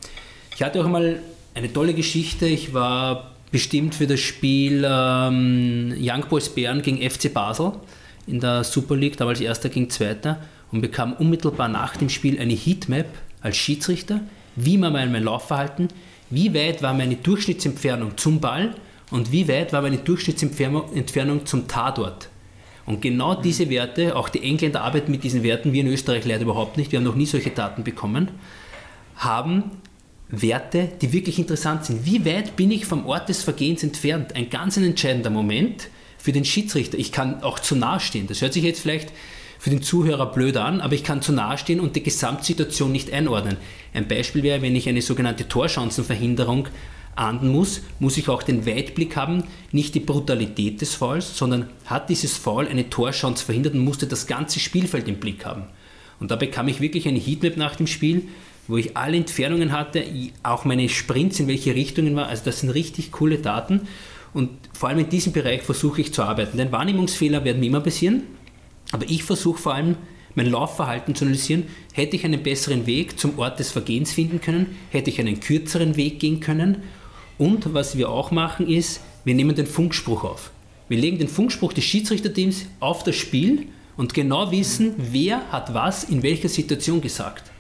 Ich 0.55 0.63
hatte 0.63 0.81
auch 0.81 0.87
einmal 0.87 1.21
eine 1.55 1.73
tolle 1.73 1.93
Geschichte. 1.93 2.47
Ich 2.47 2.73
war 2.73 3.33
bestimmt 3.51 3.95
für 3.95 4.07
das 4.07 4.21
Spiel 4.21 4.87
ähm, 4.89 5.95
Young 5.99 6.25
Boys 6.29 6.49
Bern 6.49 6.83
gegen 6.83 6.99
FC 6.99 7.33
Basel 7.33 7.73
in 8.27 8.41
der 8.41 8.65
Super 8.65 8.97
League, 8.97 9.17
damals 9.17 9.41
Erster 9.41 9.69
gegen 9.69 9.91
Zweiter 9.91 10.41
und 10.73 10.81
bekam 10.81 11.13
unmittelbar 11.15 11.69
nach 11.69 11.97
dem 11.97 12.09
Spiel 12.09 12.39
eine 12.39 12.55
Heatmap 12.55 13.07
als 13.41 13.57
Schiedsrichter, 13.57 14.21
wie 14.57 14.81
war 14.81 14.91
mein 14.91 15.23
Laufverhalten, 15.23 15.89
wie 16.31 16.53
weit 16.55 16.83
war 16.83 16.95
meine 16.95 17.17
Durchschnittsentfernung 17.17 18.17
zum 18.17 18.41
Ball 18.41 18.75
und 19.11 19.33
wie 19.33 19.49
weit 19.49 19.73
war 19.73 19.83
meine 19.83 19.99
Durchschnittsentfernung 19.99 21.47
zum 21.47 21.69
Tatort. 21.69 22.29
Und 22.85 23.03
genau 23.03 23.35
diese 23.35 23.69
Werte, 23.71 24.17
auch 24.17 24.29
die 24.29 24.43
Engländer 24.43 24.83
arbeiten 24.83 25.11
mit 25.11 25.23
diesen 25.23 25.43
Werten, 25.43 25.73
wir 25.73 25.83
in 25.83 25.89
Österreich 25.89 26.25
leider 26.25 26.43
überhaupt 26.43 26.77
nicht, 26.77 26.91
wir 26.91 26.99
haben 26.99 27.05
noch 27.05 27.15
nie 27.15 27.27
solche 27.27 27.51
Daten 27.51 27.85
bekommen, 27.85 28.29
haben 29.17 29.65
Werte, 30.31 30.89
die 31.01 31.13
wirklich 31.13 31.39
interessant 31.39 31.85
sind. 31.85 32.05
Wie 32.05 32.25
weit 32.25 32.57
bin 32.57 32.71
ich 32.71 32.87
vom 32.87 33.07
Ort 33.07 33.29
des 33.29 33.43
Vergehens 33.43 33.83
entfernt? 33.83 34.35
Ein 34.35 34.51
ganz 34.51 34.77
entscheidender 34.77 35.31
Moment 35.31 35.89
für 36.19 36.33
den 36.33 36.45
Schiedsrichter. 36.45 36.99
Ich 36.99 37.13
kann 37.13 37.43
auch 37.43 37.59
zu 37.59 37.77
nahe 37.77 38.01
stehen. 38.01 38.27
Das 38.27 38.43
hört 38.43 38.53
sich 38.53 38.65
jetzt 38.65 38.81
vielleicht 38.81 39.13
für 39.59 39.71
den 39.71 39.83
Zuhörer 39.83 40.33
blöd 40.33 40.57
an, 40.57 40.81
aber 40.81 40.95
ich 40.95 41.05
kann 41.05 41.23
zu 41.23 41.33
nahe 41.33 41.59
stehen 41.59 41.81
und 41.81 41.97
die 41.97 42.03
Gesamtsituation 42.03 42.93
nicht 42.93 43.13
einordnen. 43.13 43.57
Ein 43.93 44.09
Beispiel 44.09 44.43
wäre, 44.43 44.63
wenn 44.63 44.77
ich 44.77 44.89
eine 44.89 45.03
sogenannte 45.03 45.49
Torchancenverhinderung 45.49 46.69
ahnden 47.17 47.49
muss, 47.49 47.83
muss 47.99 48.17
ich 48.17 48.29
auch 48.29 48.43
den 48.43 48.67
Weitblick 48.67 49.17
haben, 49.17 49.45
nicht 49.73 49.95
die 49.95 50.01
Brutalität 50.01 50.81
des 50.81 50.95
Fouls, 50.95 51.37
sondern 51.37 51.69
hat 51.85 52.09
dieses 52.09 52.37
Foul 52.37 52.69
eine 52.69 52.89
Torchance 52.89 53.45
verhindert 53.45 53.75
und 53.75 53.81
musste 53.81 54.07
das 54.07 54.27
ganze 54.27 54.61
Spielfeld 54.61 55.09
im 55.09 55.17
Blick 55.17 55.45
haben. 55.45 55.65
Und 56.21 56.31
da 56.31 56.37
bekam 56.37 56.69
ich 56.69 56.81
wirklich 56.81 57.07
eine 57.09 57.19
Heatmap 57.19 57.57
nach 57.57 57.77
dem 57.77 57.87
Spiel, 57.87 58.29
wo 58.69 58.77
ich 58.77 58.97
alle 58.97 59.17
Entfernungen 59.17 59.73
hatte, 59.73 60.05
auch 60.43 60.65
meine 60.65 60.89
Sprints, 60.89 61.41
in 61.41 61.49
welche 61.49 61.75
Richtungen 61.75 62.15
war. 62.15 62.29
Also 62.29 62.45
das 62.45 62.61
sind 62.61 62.71
richtig 62.71 63.13
coole 63.13 63.39
Daten. 63.39 63.89
Und 64.35 64.51
vor 64.73 64.91
allem 64.91 64.99
in 64.99 65.09
diesem 65.09 65.33
Bereich 65.33 65.63
versuche 65.63 66.03
ich 66.03 66.13
zu 66.13 66.23
arbeiten. 66.23 66.59
Denn 66.59 66.71
Wahrnehmungsfehler 66.71 67.45
werden 67.45 67.63
immer 67.63 67.81
passieren. 67.81 68.25
Aber 68.93 69.09
ich 69.09 69.25
versuche 69.25 69.61
vor 69.61 69.75
allem, 69.75 69.97
mein 70.35 70.51
Laufverhalten 70.51 71.15
zu 71.15 71.25
analysieren. 71.25 71.65
Hätte 71.93 72.17
ich 72.17 72.25
einen 72.25 72.43
besseren 72.43 72.87
Weg 72.87 73.19
zum 73.19 73.39
Ort 73.39 73.59
des 73.59 73.71
Vergehens 73.71 74.13
finden 74.13 74.41
können? 74.41 74.77
Hätte 74.91 75.11
ich 75.11 75.21
einen 75.21 75.41
kürzeren 75.41 75.97
Weg 75.97 76.21
gehen 76.21 76.41
können? 76.41 76.83
Und 77.39 77.75
was 77.75 77.97
wir 77.97 78.09
auch 78.09 78.31
machen 78.31 78.69
ist, 78.69 79.01
wir 79.25 79.35
nehmen 79.35 79.55
den 79.55 79.67
Funkspruch 79.67 80.25
auf. 80.25 80.51
Wir 80.89 80.99
legen 80.99 81.19
den 81.19 81.29
Funkspruch 81.29 81.73
des 81.73 81.85
Schiedsrichterteams 81.85 82.67
auf 82.81 83.05
das 83.05 83.17
Spiel 83.17 83.67
und 83.97 84.15
genau 84.15 84.51
wissen, 84.51 84.95
wer 84.97 85.51
hat 85.51 85.75
was 85.75 86.05
in 86.05 86.23
welcher 86.23 86.49
Situation 86.49 87.01
gesagt. 87.01 87.51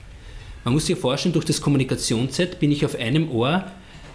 Man 0.65 0.75
muss 0.75 0.87
sich 0.87 0.99
vorstellen, 0.99 1.33
durch 1.33 1.45
das 1.45 1.61
Kommunikationsset 1.61 2.59
bin 2.59 2.73
ich 2.73 2.85
auf 2.85 2.95
einem 2.95 3.31
Ohr 3.31 3.65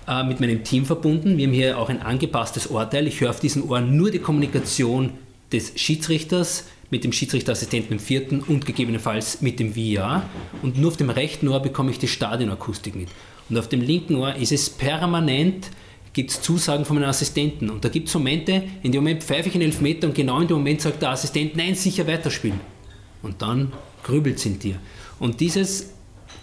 äh, 0.08 0.24
mit 0.24 0.40
meinem 0.40 0.64
Team 0.64 0.86
verbunden. 0.86 1.38
Wir 1.38 1.48
haben 1.48 1.54
hier 1.54 1.78
auch 1.78 1.90
ein 1.90 2.02
angepasstes 2.02 2.72
Ohrteil. 2.72 3.08
Ich 3.08 3.22
höre 3.22 3.30
auf 3.30 3.40
diesem 3.40 3.70
Ohr 3.70 3.82
nur 3.82 4.10
die 4.10 4.20
Kommunikation 4.20 5.12
des 5.52 5.74
Schiedsrichters 5.76 6.66
mit 6.94 7.04
dem 7.04 7.12
Schiedsrichterassistenten 7.12 7.94
im 7.94 8.00
vierten 8.00 8.42
und 8.42 8.68
gegebenenfalls 8.68 9.42
mit 9.42 9.60
dem 9.60 9.74
VR. 9.74 10.30
Und 10.62 10.78
nur 10.78 10.92
auf 10.92 10.98
dem 10.98 11.10
rechten 11.10 11.48
Ohr 11.48 11.60
bekomme 11.60 11.90
ich 11.90 11.98
die 11.98 12.08
Stadionakustik 12.08 12.96
mit. 12.96 13.10
Und 13.50 13.58
auf 13.58 13.68
dem 13.68 13.82
linken 13.82 14.16
Ohr 14.16 14.36
ist 14.36 14.52
es 14.52 14.70
permanent, 14.70 15.72
gibt 16.14 16.30
es 16.30 16.42
Zusagen 16.44 16.86
von 16.86 16.98
meinem 16.98 17.10
Assistenten. 17.10 17.72
Und 17.72 17.84
da 17.84 17.90
gibt 17.90 18.10
es 18.10 18.14
Momente, 18.14 18.64
in 18.84 18.92
dem 18.92 19.04
Moment 19.04 19.24
pfeife 19.24 19.50
ich 19.50 19.56
einen 19.56 19.64
Elfmeter 19.64 20.08
und 20.08 20.14
genau 20.14 20.40
in 20.40 20.48
dem 20.48 20.58
Moment 20.58 20.82
sagt 20.82 21.02
der 21.02 21.10
Assistent, 21.10 21.56
nein, 21.56 21.74
sicher 21.74 22.06
weiterspielen. 22.06 22.62
Und 23.24 23.42
dann 23.42 23.74
grübelt 24.04 24.38
es 24.38 24.46
in 24.46 24.60
dir. 24.60 24.76
Und 25.20 25.40
dieses 25.40 25.94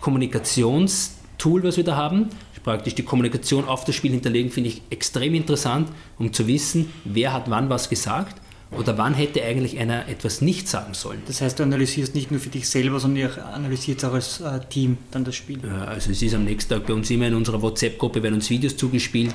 Kommunikationstool, 0.00 1.62
was 1.62 1.76
wir 1.76 1.84
da 1.84 1.94
haben, 1.94 2.28
praktisch 2.64 2.96
die 2.96 3.04
Kommunikation 3.04 3.66
auf 3.66 3.84
das 3.84 3.94
Spiel 3.94 4.10
hinterlegen, 4.10 4.50
finde 4.50 4.70
ich 4.70 4.82
extrem 4.90 5.36
interessant, 5.36 5.88
um 6.18 6.32
zu 6.32 6.48
wissen, 6.48 6.90
wer 7.04 7.32
hat 7.32 7.48
wann 7.48 7.70
was 7.70 7.88
gesagt 7.88 8.40
oder 8.72 8.96
wann 8.98 9.14
hätte 9.14 9.42
eigentlich 9.42 9.78
einer 9.78 10.08
etwas 10.08 10.40
nicht 10.40 10.68
sagen 10.68 10.94
sollen. 10.94 11.22
Das 11.26 11.40
heißt, 11.40 11.58
du 11.58 11.64
analysierst 11.64 12.14
nicht 12.14 12.30
nur 12.30 12.38
für 12.38 12.50
dich 12.50 12.68
selber, 12.68 13.00
sondern 13.00 13.28
du 13.28 13.44
analysierst 13.44 14.04
auch 14.04 14.14
als 14.14 14.40
äh, 14.40 14.60
Team 14.68 14.98
dann 15.10 15.24
das 15.24 15.34
Spiel. 15.34 15.58
Also 15.68 16.12
es 16.12 16.22
ist 16.22 16.34
am 16.34 16.44
nächsten 16.44 16.74
Tag 16.74 16.86
bei 16.86 16.94
uns 16.94 17.10
immer 17.10 17.26
in 17.26 17.34
unserer 17.34 17.60
WhatsApp-Gruppe, 17.60 18.22
werden 18.22 18.34
uns 18.34 18.48
Videos 18.48 18.76
zugespielt. 18.76 19.34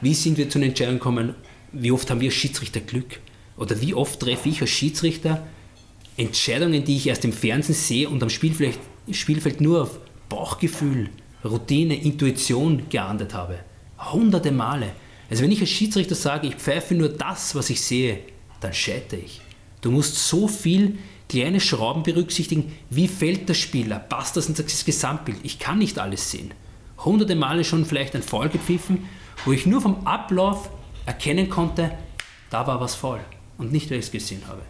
Wie 0.00 0.14
sind 0.14 0.38
wir 0.38 0.48
zu 0.48 0.58
einer 0.58 0.68
Entscheidung 0.68 0.94
gekommen? 0.94 1.34
Wie 1.72 1.90
oft 1.90 2.08
haben 2.10 2.20
wir 2.20 2.28
als 2.28 2.36
Schiedsrichter 2.36 2.80
Glück? 2.80 3.18
Oder 3.56 3.80
wie 3.80 3.94
oft 3.94 4.20
treffe 4.20 4.48
ich 4.48 4.60
als 4.60 4.70
Schiedsrichter 4.70 5.44
Entscheidungen, 6.16 6.84
die 6.84 6.96
ich 6.96 7.08
erst 7.08 7.24
im 7.24 7.32
Fernsehen 7.32 7.74
sehe 7.74 8.08
und 8.08 8.22
am 8.22 8.30
Spielfeld, 8.30 8.78
Spielfeld 9.10 9.60
nur 9.60 9.82
auf 9.82 9.98
Bauchgefühl, 10.28 11.10
Routine, 11.44 12.00
Intuition 12.00 12.82
geahndet 12.88 13.34
habe? 13.34 13.58
Hunderte 13.98 14.52
Male. 14.52 14.92
Also 15.28 15.42
wenn 15.42 15.50
ich 15.50 15.60
als 15.60 15.70
Schiedsrichter 15.70 16.14
sage, 16.14 16.46
ich 16.46 16.54
pfeife 16.54 16.94
nur 16.94 17.08
das, 17.08 17.54
was 17.54 17.68
ich 17.70 17.80
sehe, 17.80 18.20
dann 18.66 18.74
scheitere 18.74 19.20
ich. 19.20 19.40
Du 19.80 19.90
musst 19.90 20.16
so 20.28 20.48
viel 20.48 20.98
kleine 21.28 21.60
Schrauben 21.60 22.02
berücksichtigen. 22.02 22.72
Wie 22.90 23.08
fällt 23.08 23.48
der 23.48 23.54
Spieler? 23.54 23.98
Passt 23.98 24.36
das 24.36 24.48
in 24.48 24.54
das 24.54 24.84
Gesamtbild? 24.84 25.38
Ich 25.42 25.58
kann 25.58 25.78
nicht 25.78 25.98
alles 25.98 26.30
sehen. 26.30 26.52
Hunderte 27.04 27.36
Male 27.36 27.64
schon 27.64 27.84
vielleicht 27.84 28.14
ein 28.14 28.22
Foul 28.22 28.48
gepfiffen, 28.48 29.08
wo 29.44 29.52
ich 29.52 29.66
nur 29.66 29.80
vom 29.80 30.06
Ablauf 30.06 30.70
erkennen 31.04 31.48
konnte, 31.48 31.92
da 32.50 32.66
war 32.66 32.80
was 32.80 32.94
faul 32.94 33.20
und 33.58 33.70
nicht, 33.72 33.90
weil 33.90 33.98
ich 33.98 34.06
es 34.06 34.10
gesehen 34.10 34.42
habe. 34.48 34.62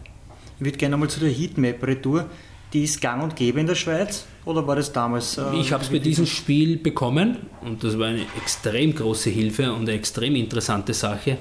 Ich 0.59 0.65
würde 0.65 0.77
gerne 0.77 0.97
mal 0.97 1.09
zu 1.09 1.19
der 1.19 1.29
Heatmap-Retour. 1.29 2.25
Die 2.73 2.83
ist 2.83 2.99
gang 2.99 3.23
und 3.23 3.35
gäbe 3.35 3.61
in 3.61 3.65
der 3.65 3.75
Schweiz 3.75 4.25
oder 4.43 4.67
war 4.67 4.75
das 4.75 4.91
damals? 4.91 5.37
Äh, 5.37 5.55
ich 5.55 5.71
habe 5.71 5.83
es 5.83 5.89
bei 5.89 5.99
diesem 5.99 6.25
Spiel 6.25 6.77
bekommen 6.77 7.37
und 7.61 7.81
das 7.81 7.97
war 7.97 8.07
eine 8.07 8.25
extrem 8.35 8.93
große 8.93 9.29
Hilfe 9.29 9.71
und 9.71 9.83
eine 9.83 9.93
extrem 9.93 10.35
interessante 10.35 10.93
Sache 10.93 11.37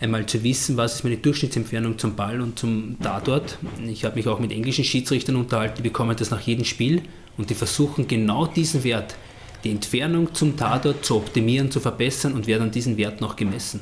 einmal 0.00 0.26
zu 0.26 0.42
wissen, 0.42 0.76
was 0.76 0.96
ist 0.96 1.04
meine 1.04 1.16
Durchschnittsentfernung 1.16 1.98
zum 1.98 2.14
Ball 2.14 2.40
und 2.40 2.58
zum 2.58 2.98
Tatort. 3.00 3.58
Ich 3.86 4.04
habe 4.04 4.16
mich 4.16 4.28
auch 4.28 4.38
mit 4.38 4.52
englischen 4.52 4.84
Schiedsrichtern 4.84 5.36
unterhalten, 5.36 5.76
die 5.78 5.82
bekommen 5.82 6.16
das 6.16 6.30
nach 6.30 6.40
jedem 6.40 6.64
Spiel 6.64 7.02
und 7.36 7.50
die 7.50 7.54
versuchen 7.54 8.06
genau 8.06 8.46
diesen 8.46 8.84
Wert, 8.84 9.16
die 9.64 9.70
Entfernung 9.70 10.34
zum 10.34 10.56
Tatort 10.56 11.04
zu 11.04 11.16
optimieren, 11.16 11.70
zu 11.70 11.80
verbessern 11.80 12.34
und 12.34 12.46
werden 12.46 12.64
an 12.64 12.70
diesen 12.70 12.96
Wert 12.96 13.20
noch 13.20 13.36
gemessen. 13.36 13.80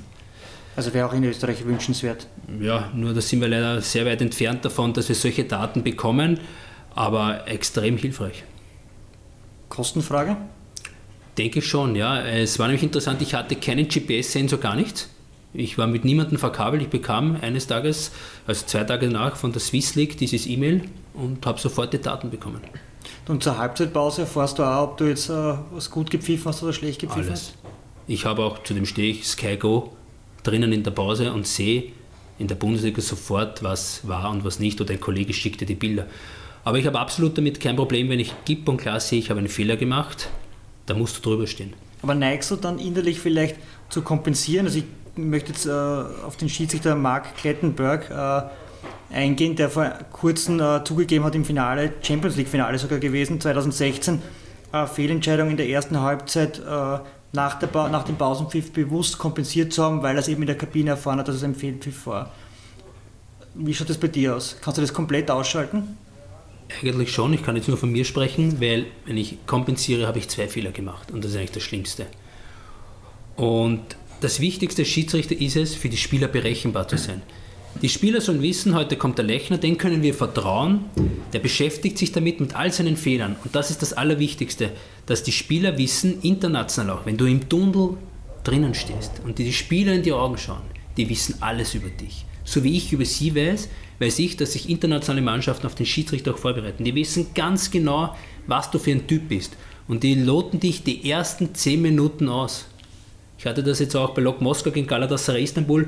Also 0.74 0.92
wäre 0.92 1.08
auch 1.08 1.14
in 1.14 1.24
Österreich 1.24 1.64
wünschenswert. 1.64 2.26
Ja, 2.60 2.90
nur 2.94 3.14
da 3.14 3.20
sind 3.20 3.40
wir 3.40 3.48
leider 3.48 3.80
sehr 3.80 4.04
weit 4.04 4.20
entfernt 4.20 4.64
davon, 4.64 4.92
dass 4.92 5.08
wir 5.08 5.16
solche 5.16 5.44
Daten 5.44 5.82
bekommen, 5.82 6.38
aber 6.94 7.48
extrem 7.48 7.96
hilfreich. 7.96 8.44
Kostenfrage? 9.70 10.36
Denke 11.38 11.58
ich 11.58 11.66
schon, 11.66 11.96
ja. 11.96 12.20
Es 12.26 12.58
war 12.58 12.66
nämlich 12.66 12.82
interessant, 12.82 13.20
ich 13.22 13.34
hatte 13.34 13.56
keinen 13.56 13.88
GPS-Sensor, 13.88 14.58
gar 14.58 14.76
nichts. 14.76 15.10
Ich 15.56 15.78
war 15.78 15.86
mit 15.86 16.04
niemandem 16.04 16.38
verkabelt. 16.38 16.82
Ich 16.82 16.88
bekam 16.88 17.36
eines 17.40 17.66
Tages, 17.66 18.12
also 18.46 18.66
zwei 18.66 18.84
Tage 18.84 19.06
danach, 19.06 19.36
von 19.36 19.52
der 19.52 19.60
Swiss 19.60 19.94
League 19.94 20.16
dieses 20.18 20.46
E-Mail 20.46 20.82
und 21.14 21.44
habe 21.46 21.58
sofort 21.58 21.92
die 21.92 21.98
Daten 21.98 22.30
bekommen. 22.30 22.60
Und 23.28 23.42
zur 23.42 23.58
Halbzeitpause 23.58 24.22
erfährst 24.22 24.58
du 24.58 24.62
auch, 24.62 24.90
ob 24.90 24.96
du 24.98 25.04
jetzt 25.04 25.28
äh, 25.28 25.54
was 25.72 25.90
gut 25.90 26.10
gepfiffen 26.10 26.46
hast 26.46 26.62
oder 26.62 26.72
schlecht 26.72 27.00
gepfiffen 27.00 27.28
Alles. 27.28 27.54
hast? 27.54 27.54
Ich 28.06 28.24
habe 28.24 28.44
auch, 28.44 28.62
zu 28.62 28.74
dem 28.74 28.86
stehe 28.86 29.10
ich, 29.10 29.26
Sky 29.26 29.56
Go 29.56 29.92
drinnen 30.42 30.72
in 30.72 30.84
der 30.84 30.92
Pause 30.92 31.32
und 31.32 31.46
sehe 31.46 31.92
in 32.38 32.46
der 32.46 32.54
Bundesliga 32.54 33.00
sofort, 33.00 33.62
was 33.62 34.06
war 34.06 34.30
und 34.30 34.44
was 34.44 34.60
nicht. 34.60 34.80
Oder 34.80 34.92
ein 34.92 35.00
Kollege 35.00 35.32
schickte 35.32 35.66
die 35.66 35.74
Bilder. 35.74 36.06
Aber 36.64 36.78
ich 36.78 36.86
habe 36.86 36.98
absolut 36.98 37.36
damit 37.38 37.60
kein 37.60 37.76
Problem, 37.76 38.08
wenn 38.08 38.20
ich 38.20 38.32
gib 38.44 38.68
und 38.68 38.76
klar 38.76 39.00
sehe, 39.00 39.18
ich 39.18 39.30
habe 39.30 39.38
einen 39.38 39.48
Fehler 39.48 39.76
gemacht, 39.76 40.28
da 40.86 40.94
musst 40.94 41.16
du 41.16 41.22
drüber 41.22 41.46
stehen. 41.46 41.72
Aber 42.02 42.14
neigst 42.14 42.50
du 42.50 42.56
dann 42.56 42.78
innerlich 42.78 43.18
vielleicht 43.18 43.56
zu 43.88 44.02
kompensieren? 44.02 44.66
Also 44.66 44.78
ich 44.78 44.84
möchte 45.16 45.52
jetzt 45.52 45.66
äh, 45.66 45.70
auf 45.70 46.36
den 46.36 46.48
Schiedsrichter 46.48 46.94
Mark 46.94 47.36
Klettenberg 47.36 48.10
äh, 48.10 49.14
eingehen, 49.14 49.56
der 49.56 49.70
vor 49.70 49.90
kurzem 50.12 50.60
äh, 50.60 50.84
zugegeben 50.84 51.24
hat 51.24 51.34
im 51.34 51.44
Finale, 51.44 51.94
Champions 52.02 52.36
League 52.36 52.48
Finale 52.48 52.78
sogar 52.78 52.98
gewesen, 52.98 53.40
2016, 53.40 54.22
äh, 54.72 54.86
Fehlentscheidung 54.86 55.50
in 55.50 55.56
der 55.56 55.68
ersten 55.68 56.00
Halbzeit 56.00 56.58
äh, 56.58 56.98
nach, 57.32 57.58
der 57.58 57.88
nach 57.88 58.04
dem 58.04 58.16
Pausenpfiff 58.16 58.72
bewusst 58.72 59.18
kompensiert 59.18 59.72
zu 59.72 59.82
haben, 59.82 60.02
weil 60.02 60.16
er 60.16 60.20
es 60.20 60.28
eben 60.28 60.42
in 60.42 60.46
der 60.46 60.56
Kabine 60.56 60.90
erfahren 60.90 61.18
hat, 61.18 61.28
dass 61.28 61.36
es 61.36 61.44
ein 61.44 61.54
Fehlpfiff 61.54 62.06
war. 62.06 62.32
Wie 63.54 63.74
schaut 63.74 63.88
das 63.88 63.98
bei 63.98 64.08
dir 64.08 64.36
aus? 64.36 64.56
Kannst 64.60 64.78
du 64.78 64.82
das 64.82 64.92
komplett 64.92 65.30
ausschalten? 65.30 65.96
Eigentlich 66.82 67.12
schon, 67.12 67.32
ich 67.32 67.44
kann 67.44 67.56
jetzt 67.56 67.68
nur 67.68 67.76
von 67.76 67.90
mir 67.90 68.04
sprechen, 68.04 68.60
weil 68.60 68.86
wenn 69.04 69.16
ich 69.16 69.38
kompensiere, 69.46 70.06
habe 70.06 70.18
ich 70.18 70.28
zwei 70.28 70.48
Fehler 70.48 70.72
gemacht 70.72 71.10
und 71.10 71.24
das 71.24 71.30
ist 71.30 71.36
eigentlich 71.36 71.52
das 71.52 71.62
Schlimmste. 71.62 72.06
Und 73.36 73.96
das 74.20 74.40
Wichtigste 74.40 74.84
Schiedsrichter 74.84 75.38
ist 75.38 75.56
es, 75.56 75.74
für 75.74 75.88
die 75.88 75.96
Spieler 75.96 76.28
berechenbar 76.28 76.88
zu 76.88 76.96
sein. 76.96 77.22
Die 77.82 77.90
Spieler 77.90 78.22
sollen 78.22 78.40
wissen, 78.40 78.74
heute 78.74 78.96
kommt 78.96 79.18
der 79.18 79.26
Lechner, 79.26 79.58
den 79.58 79.76
können 79.76 80.02
wir 80.02 80.14
vertrauen. 80.14 80.86
Der 81.34 81.40
beschäftigt 81.40 81.98
sich 81.98 82.10
damit 82.10 82.40
mit 82.40 82.56
all 82.56 82.72
seinen 82.72 82.96
Fehlern. 82.96 83.36
Und 83.44 83.54
das 83.54 83.70
ist 83.70 83.82
das 83.82 83.92
Allerwichtigste, 83.92 84.70
dass 85.04 85.22
die 85.22 85.32
Spieler 85.32 85.76
wissen, 85.76 86.22
international 86.22 86.96
auch, 86.96 87.04
wenn 87.04 87.18
du 87.18 87.26
im 87.26 87.46
Tunnel 87.48 87.98
drinnen 88.44 88.74
stehst 88.74 89.20
und 89.24 89.38
die 89.38 89.52
Spieler 89.52 89.92
in 89.92 90.02
die 90.02 90.12
Augen 90.12 90.38
schauen, 90.38 90.62
die 90.96 91.08
wissen 91.08 91.36
alles 91.40 91.74
über 91.74 91.88
dich. 91.88 92.24
So 92.44 92.64
wie 92.64 92.76
ich 92.76 92.92
über 92.92 93.04
sie 93.04 93.34
weiß, 93.34 93.68
weiß 93.98 94.18
ich, 94.20 94.36
dass 94.36 94.52
sich 94.52 94.70
internationale 94.70 95.20
Mannschaften 95.20 95.66
auf 95.66 95.74
den 95.74 95.84
Schiedsrichter 95.84 96.32
auch 96.32 96.38
vorbereiten. 96.38 96.84
Die 96.84 96.94
wissen 96.94 97.34
ganz 97.34 97.70
genau, 97.70 98.16
was 98.46 98.70
du 98.70 98.78
für 98.78 98.92
ein 98.92 99.06
Typ 99.06 99.28
bist. 99.28 99.56
Und 99.88 100.02
die 100.02 100.14
loten 100.14 100.60
dich 100.60 100.82
die 100.82 101.10
ersten 101.10 101.54
10 101.54 101.82
Minuten 101.82 102.28
aus. 102.28 102.66
Ich 103.38 103.46
hatte 103.46 103.62
das 103.62 103.78
jetzt 103.78 103.94
auch 103.94 104.10
bei 104.10 104.22
Lok 104.22 104.40
Moskau 104.40 104.70
gegen 104.70 104.86
Galatasaray 104.86 105.42
Istanbul, 105.42 105.86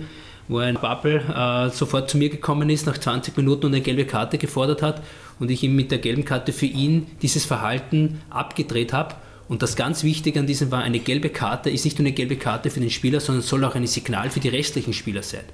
wo 0.49 0.59
ein 0.59 0.75
Babbel 0.75 1.23
äh, 1.35 1.71
sofort 1.71 2.11
zu 2.11 2.19
mir 2.19 2.29
gekommen 2.29 2.71
ist 2.71 2.87
nach 2.87 2.99
20 2.99 3.37
Minuten 3.37 3.67
und 3.67 3.75
eine 3.75 3.83
gelbe 3.83 4.05
Karte 4.05 4.39
gefordert 4.39 4.83
hat 4.83 5.03
und 5.39 5.51
ich 5.51 5.63
ihm 5.63 5.77
mit 5.77 5.91
der 5.91 5.99
gelben 5.99 6.25
Karte 6.25 6.53
für 6.53 6.67
ihn 6.67 7.07
dieses 7.23 7.45
Verhalten 7.45 8.21
abgedreht 8.31 8.93
habe. 8.93 9.15
Und 9.49 9.63
das 9.63 9.77
ganz 9.77 10.05
Wichtige 10.05 10.41
an 10.41 10.47
diesem 10.47 10.71
war, 10.71 10.83
eine 10.83 10.99
gelbe 10.99 11.31
Karte 11.31 11.71
ist 11.71 11.85
nicht 11.85 11.99
nur 11.99 12.07
eine 12.07 12.15
gelbe 12.15 12.37
Karte 12.37 12.71
für 12.71 12.81
den 12.81 12.91
Spieler, 12.91 13.21
sondern 13.21 13.43
soll 13.43 13.65
auch 13.65 13.75
ein 13.75 13.87
Signal 13.87 14.31
für 14.31 14.41
die 14.41 14.49
restlichen 14.49 14.93
Spieler 14.93 15.23
sein. 15.23 15.45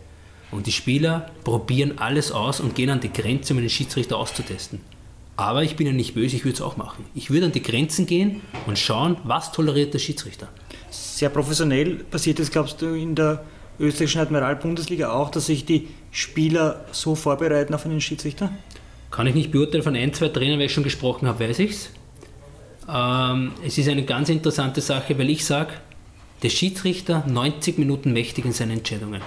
Und 0.50 0.66
die 0.66 0.72
Spieler 0.72 1.30
probieren 1.44 1.98
alles 1.98 2.33
aus 2.33 2.61
und 2.61 2.74
gehen 2.74 2.90
an 2.90 3.00
die 3.00 3.12
Grenze, 3.12 3.52
um 3.52 3.59
einen 3.59 3.70
Schiedsrichter 3.70 4.16
auszutesten. 4.16 4.80
Aber 5.37 5.62
ich 5.64 5.76
bin 5.76 5.87
ja 5.87 5.92
nicht 5.92 6.14
böse, 6.14 6.37
ich 6.37 6.44
würde 6.44 6.54
es 6.54 6.62
auch 6.62 6.76
machen. 6.76 7.04
Ich 7.14 7.30
würde 7.30 7.46
an 7.46 7.52
die 7.52 7.62
Grenzen 7.62 8.07
gehen 8.07 8.40
und 8.66 8.78
schauen, 8.78 9.16
was 9.24 9.52
toleriert 9.52 9.94
der 9.94 9.98
Schiedsrichter. 9.98 10.48
Sehr 10.94 11.28
professionell 11.28 11.96
passiert 11.96 12.38
das, 12.38 12.50
glaubst 12.50 12.80
du, 12.83 12.94
in 12.94 13.14
der 13.14 13.44
österreichischen 13.78 14.20
Admiral-Bundesliga 14.20 15.11
auch, 15.11 15.30
dass 15.30 15.46
sich 15.46 15.64
die 15.64 15.88
Spieler 16.11 16.85
so 16.92 17.14
vorbereiten 17.14 17.74
auf 17.74 17.85
einen 17.85 18.00
Schiedsrichter? 18.00 18.50
Kann 19.11 19.26
ich 19.26 19.35
nicht 19.35 19.50
beurteilen, 19.50 19.83
von 19.83 19.96
ein, 19.96 20.12
zwei 20.12 20.28
Trainern, 20.28 20.59
weil 20.59 20.66
ich 20.66 20.74
schon 20.74 20.85
gesprochen 20.85 21.28
habe, 21.28 21.48
weiß 21.48 21.59
ich 21.61 21.70
es. 21.70 21.90
Ähm, 22.88 23.52
es 23.64 23.78
ist 23.78 23.88
eine 23.88 24.04
ganz 24.04 24.28
interessante 24.28 24.80
Sache, 24.80 25.18
weil 25.18 25.30
ich 25.30 25.44
sage, 25.44 25.72
der 26.42 26.50
Schiedsrichter 26.50 27.24
90 27.26 27.78
Minuten 27.78 28.12
mächtig 28.12 28.44
in 28.44 28.52
seinen 28.52 28.78
Entscheidungen. 28.78 29.22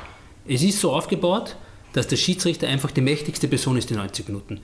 Es 0.47 0.61
ist 0.63 0.79
so 0.79 0.93
aufgebaut, 0.93 1.55
dass 1.93 2.07
der 2.07 2.17
Schiedsrichter 2.17 2.67
einfach 2.67 2.91
die 2.91 3.01
mächtigste 3.01 3.47
Person 3.47 3.77
ist, 3.77 3.89
die 3.89 3.95
90 3.95 4.27
Minuten. 4.27 4.59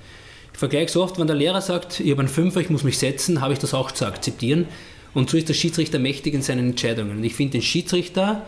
Ich 0.51 0.59
vergleiche 0.59 0.91
so 0.91 1.03
oft, 1.03 1.17
wenn 1.19 1.27
der 1.27 1.35
Lehrer 1.35 1.61
sagt, 1.61 1.99
ich 1.99 2.11
habe 2.11 2.19
einen 2.19 2.29
Fünfer, 2.29 2.61
ich 2.61 2.69
muss 2.69 2.83
mich 2.83 2.99
setzen, 2.99 3.41
habe 3.41 3.53
ich 3.53 3.59
das 3.59 3.73
auch 3.73 3.91
zu 3.91 4.05
akzeptieren. 4.05 4.67
Und 5.13 5.29
so 5.29 5.37
ist 5.37 5.49
der 5.49 5.53
Schiedsrichter 5.53 5.99
mächtig 5.99 6.33
in 6.33 6.41
seinen 6.41 6.69
Entscheidungen. 6.69 7.17
Und 7.17 7.23
ich 7.23 7.35
finde 7.35 7.53
den 7.53 7.61
Schiedsrichter 7.61 8.45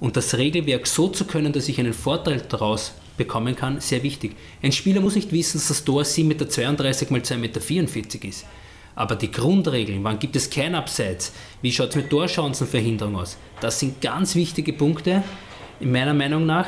und 0.00 0.16
das 0.16 0.36
Regelwerk 0.36 0.86
so 0.86 1.08
zu 1.08 1.24
können, 1.24 1.52
dass 1.52 1.68
ich 1.68 1.78
einen 1.78 1.92
Vorteil 1.92 2.42
daraus 2.48 2.92
bekommen 3.16 3.54
kann, 3.56 3.80
sehr 3.80 4.02
wichtig. 4.02 4.36
Ein 4.62 4.72
Spieler 4.72 5.00
muss 5.00 5.16
nicht 5.16 5.32
wissen, 5.32 5.58
dass 5.58 5.68
das 5.68 5.84
Tor 5.84 6.02
7,32 6.02 6.24
Meter 6.24 6.44
x 6.44 7.30
2,44 7.30 7.36
Meter 7.36 8.28
ist. 8.28 8.46
Aber 8.94 9.14
die 9.14 9.30
Grundregeln, 9.30 10.02
wann 10.02 10.18
gibt 10.18 10.34
es 10.34 10.50
kein 10.50 10.74
Abseits, 10.74 11.32
wie 11.62 11.70
schaut 11.70 11.90
es 11.90 11.96
mit 11.96 12.10
Torchancenverhinderung 12.10 13.16
aus, 13.16 13.36
das 13.60 13.78
sind 13.78 14.00
ganz 14.00 14.34
wichtige 14.34 14.72
Punkte, 14.72 15.22
in 15.78 15.92
meiner 15.92 16.14
Meinung 16.14 16.46
nach, 16.46 16.66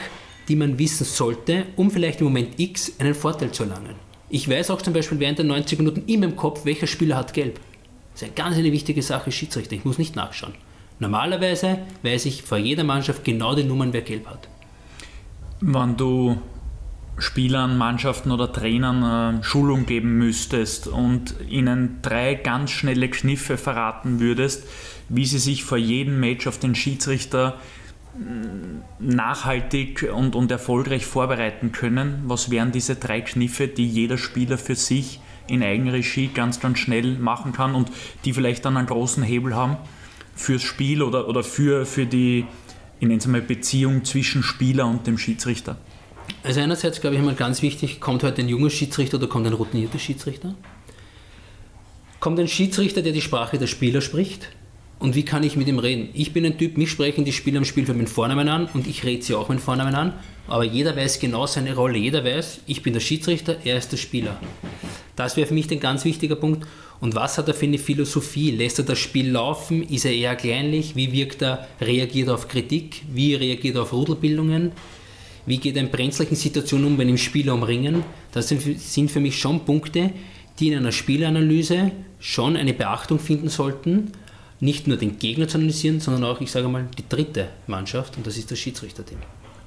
die 0.48 0.54
man 0.54 0.78
wissen 0.78 1.04
sollte, 1.04 1.66
um 1.76 1.90
vielleicht 1.90 2.20
im 2.20 2.26
Moment 2.26 2.58
X 2.58 2.92
einen 2.98 3.14
Vorteil 3.14 3.50
zu 3.50 3.64
erlangen. 3.64 3.96
Ich 4.28 4.48
weiß 4.48 4.70
auch 4.70 4.80
zum 4.82 4.92
Beispiel 4.92 5.18
während 5.18 5.38
der 5.38 5.46
90 5.46 5.78
Minuten 5.78 6.04
immer 6.06 6.26
im 6.26 6.36
Kopf, 6.36 6.64
welcher 6.64 6.86
Spieler 6.86 7.16
hat 7.16 7.34
gelb. 7.34 7.58
Das 8.20 8.28
ist 8.28 8.38
eine 8.38 8.48
ganz 8.48 8.58
eine 8.58 8.70
wichtige 8.70 9.00
Sache, 9.00 9.32
Schiedsrichter. 9.32 9.74
Ich 9.74 9.86
muss 9.86 9.96
nicht 9.96 10.14
nachschauen. 10.14 10.52
Normalerweise 10.98 11.78
weiß 12.02 12.26
ich 12.26 12.42
vor 12.42 12.58
jeder 12.58 12.84
Mannschaft 12.84 13.24
genau 13.24 13.54
die 13.54 13.64
Nummern, 13.64 13.94
wer 13.94 14.02
gelb 14.02 14.26
hat. 14.26 14.46
Wenn 15.62 15.96
du 15.96 16.36
Spielern, 17.16 17.78
Mannschaften 17.78 18.30
oder 18.30 18.52
Trainern 18.52 19.38
äh, 19.38 19.42
Schulung 19.42 19.86
geben 19.86 20.18
müsstest 20.18 20.86
und 20.86 21.34
ihnen 21.48 22.00
drei 22.02 22.34
ganz 22.34 22.72
schnelle 22.72 23.08
Kniffe 23.08 23.56
verraten 23.56 24.20
würdest, 24.20 24.64
wie 25.08 25.24
sie 25.24 25.38
sich 25.38 25.64
vor 25.64 25.78
jedem 25.78 26.20
Match 26.20 26.46
auf 26.46 26.58
den 26.58 26.74
Schiedsrichter 26.74 27.58
nachhaltig 28.98 30.10
und, 30.14 30.34
und 30.34 30.50
erfolgreich 30.50 31.06
vorbereiten 31.06 31.72
können? 31.72 32.22
Was 32.26 32.50
wären 32.50 32.70
diese 32.70 32.96
drei 32.96 33.22
Kniffe, 33.22 33.66
die 33.66 33.86
jeder 33.86 34.18
Spieler 34.18 34.58
für 34.58 34.74
sich 34.74 35.20
in 35.50 35.62
Eigenregie 35.62 36.28
ganz, 36.32 36.60
ganz 36.60 36.78
schnell 36.78 37.18
machen 37.18 37.52
kann 37.52 37.74
und 37.74 37.90
die 38.24 38.32
vielleicht 38.32 38.64
dann 38.64 38.76
einen 38.76 38.86
großen 38.86 39.22
Hebel 39.22 39.54
haben 39.54 39.76
fürs 40.34 40.62
Spiel 40.62 41.02
oder, 41.02 41.28
oder 41.28 41.42
für, 41.42 41.84
für 41.86 42.06
die, 42.06 42.46
ich 42.98 43.06
nenne 43.06 43.18
es 43.18 43.26
mal, 43.26 43.42
Beziehung 43.42 44.04
zwischen 44.04 44.42
Spieler 44.42 44.86
und 44.86 45.06
dem 45.06 45.18
Schiedsrichter? 45.18 45.76
Also 46.42 46.60
einerseits 46.60 47.00
glaube 47.00 47.16
ich 47.16 47.22
mal 47.22 47.34
ganz 47.34 47.62
wichtig, 47.62 48.00
kommt 48.00 48.22
heute 48.22 48.42
ein 48.42 48.48
junger 48.48 48.70
Schiedsrichter 48.70 49.18
oder 49.18 49.26
kommt 49.26 49.46
ein 49.46 49.52
routinierter 49.52 49.98
Schiedsrichter? 49.98 50.54
Kommt 52.20 52.38
ein 52.38 52.48
Schiedsrichter, 52.48 53.02
der 53.02 53.12
die 53.12 53.20
Sprache 53.20 53.58
der 53.58 53.66
Spieler 53.66 54.00
spricht? 54.00 54.50
Und 55.00 55.14
wie 55.14 55.24
kann 55.24 55.42
ich 55.42 55.56
mit 55.56 55.66
ihm 55.66 55.78
reden? 55.78 56.10
Ich 56.12 56.34
bin 56.34 56.44
ein 56.44 56.58
Typ, 56.58 56.76
mich 56.76 56.90
sprechen 56.90 57.24
die 57.24 57.32
Spieler 57.32 57.58
am 57.58 57.64
Spielfeld 57.64 57.96
mit 57.96 58.10
Vornamen 58.10 58.48
an 58.48 58.68
und 58.74 58.86
ich 58.86 59.02
rede 59.02 59.22
sie 59.22 59.34
auch 59.34 59.48
mit 59.48 59.58
Vornamen 59.58 59.94
an, 59.94 60.12
aber 60.46 60.62
jeder 60.62 60.94
weiß 60.94 61.18
genau 61.20 61.46
seine 61.46 61.74
Rolle. 61.74 61.96
Jeder 61.96 62.22
weiß, 62.22 62.60
ich 62.66 62.82
bin 62.82 62.92
der 62.92 63.00
Schiedsrichter, 63.00 63.56
er 63.64 63.78
ist 63.78 63.90
der 63.90 63.96
Spieler. 63.96 64.38
Das 65.16 65.38
wäre 65.38 65.46
für 65.46 65.54
mich 65.54 65.70
ein 65.70 65.80
ganz 65.80 66.04
wichtiger 66.04 66.36
Punkt. 66.36 66.66
Und 67.00 67.14
was 67.14 67.38
hat 67.38 67.48
er 67.48 67.54
für 67.54 67.64
eine 67.64 67.78
Philosophie? 67.78 68.50
Lässt 68.50 68.78
er 68.78 68.84
das 68.84 68.98
Spiel 68.98 69.30
laufen? 69.30 69.82
Ist 69.82 70.04
er 70.04 70.12
eher 70.12 70.36
kleinlich? 70.36 70.96
Wie 70.96 71.12
wirkt 71.12 71.40
er? 71.40 71.66
Reagiert 71.80 72.28
er 72.28 72.34
auf 72.34 72.46
Kritik? 72.46 73.02
Wie 73.10 73.34
reagiert 73.34 73.76
er 73.76 73.82
auf 73.82 73.94
Rudelbildungen? 73.94 74.72
Wie 75.46 75.56
geht 75.56 75.76
er 75.76 75.82
in 75.82 75.90
brenzlichen 75.90 76.36
Situationen 76.36 76.86
um, 76.86 76.98
wenn 76.98 77.08
ihm 77.08 77.16
Spieler 77.16 77.54
umringen? 77.54 78.04
Das 78.32 78.48
sind 78.48 79.10
für 79.10 79.20
mich 79.20 79.38
schon 79.38 79.64
Punkte, 79.64 80.12
die 80.58 80.68
in 80.68 80.76
einer 80.76 80.92
Spielanalyse 80.92 81.90
schon 82.18 82.56
eine 82.56 82.74
Beachtung 82.74 83.18
finden 83.18 83.48
sollten 83.48 84.12
nicht 84.60 84.86
nur 84.86 84.96
den 84.96 85.18
Gegner 85.18 85.48
zu 85.48 85.58
analysieren, 85.58 86.00
sondern 86.00 86.24
auch, 86.24 86.40
ich 86.40 86.50
sage 86.50 86.68
mal, 86.68 86.86
die 86.98 87.08
dritte 87.08 87.48
Mannschaft 87.66 88.16
und 88.16 88.26
das 88.26 88.36
ist 88.36 88.50
das 88.50 88.58
Schiedsrichterteam. 88.58 89.18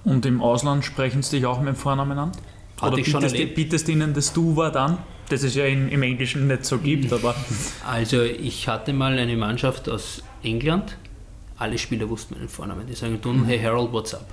Und 0.06 0.26
im 0.26 0.42
Ausland 0.42 0.86
sprechen 0.86 1.24
sie 1.24 1.38
dich 1.38 1.46
auch 1.46 1.60
mit 1.60 1.70
dem 1.70 1.76
Vornamen 1.76 2.18
an? 2.18 2.32
Hatte 2.80 2.94
Oder 2.94 2.98
ich 3.00 3.12
bietest, 3.12 3.38
schon 3.38 3.54
bietest 3.54 3.90
ihnen 3.90 4.14
das 4.14 4.34
Du-Wort 4.34 4.76
an? 4.76 5.00
Das 5.30 5.44
es 5.44 5.56
ja 5.56 5.66
in, 5.66 5.90
im 5.90 6.04
Englischen 6.04 6.48
nicht 6.48 6.66
so 6.66 6.78
gibt, 6.78 7.12
aber... 7.12 7.36
Also 7.88 8.22
ich 8.22 8.68
hatte 8.68 8.94
mal 8.94 9.18
eine 9.18 9.36
Mannschaft 9.36 9.90
aus 9.90 10.22
England, 10.44 10.98
alle 11.58 11.78
Spieler 11.78 12.10
wussten 12.10 12.36
meinen 12.36 12.50
Vornamen. 12.50 12.86
Die 12.86 12.94
sagen, 12.94 13.20
du, 13.22 13.34
hey 13.46 13.60
Harold, 13.60 13.92
what's 13.94 14.14
up? 14.14 14.28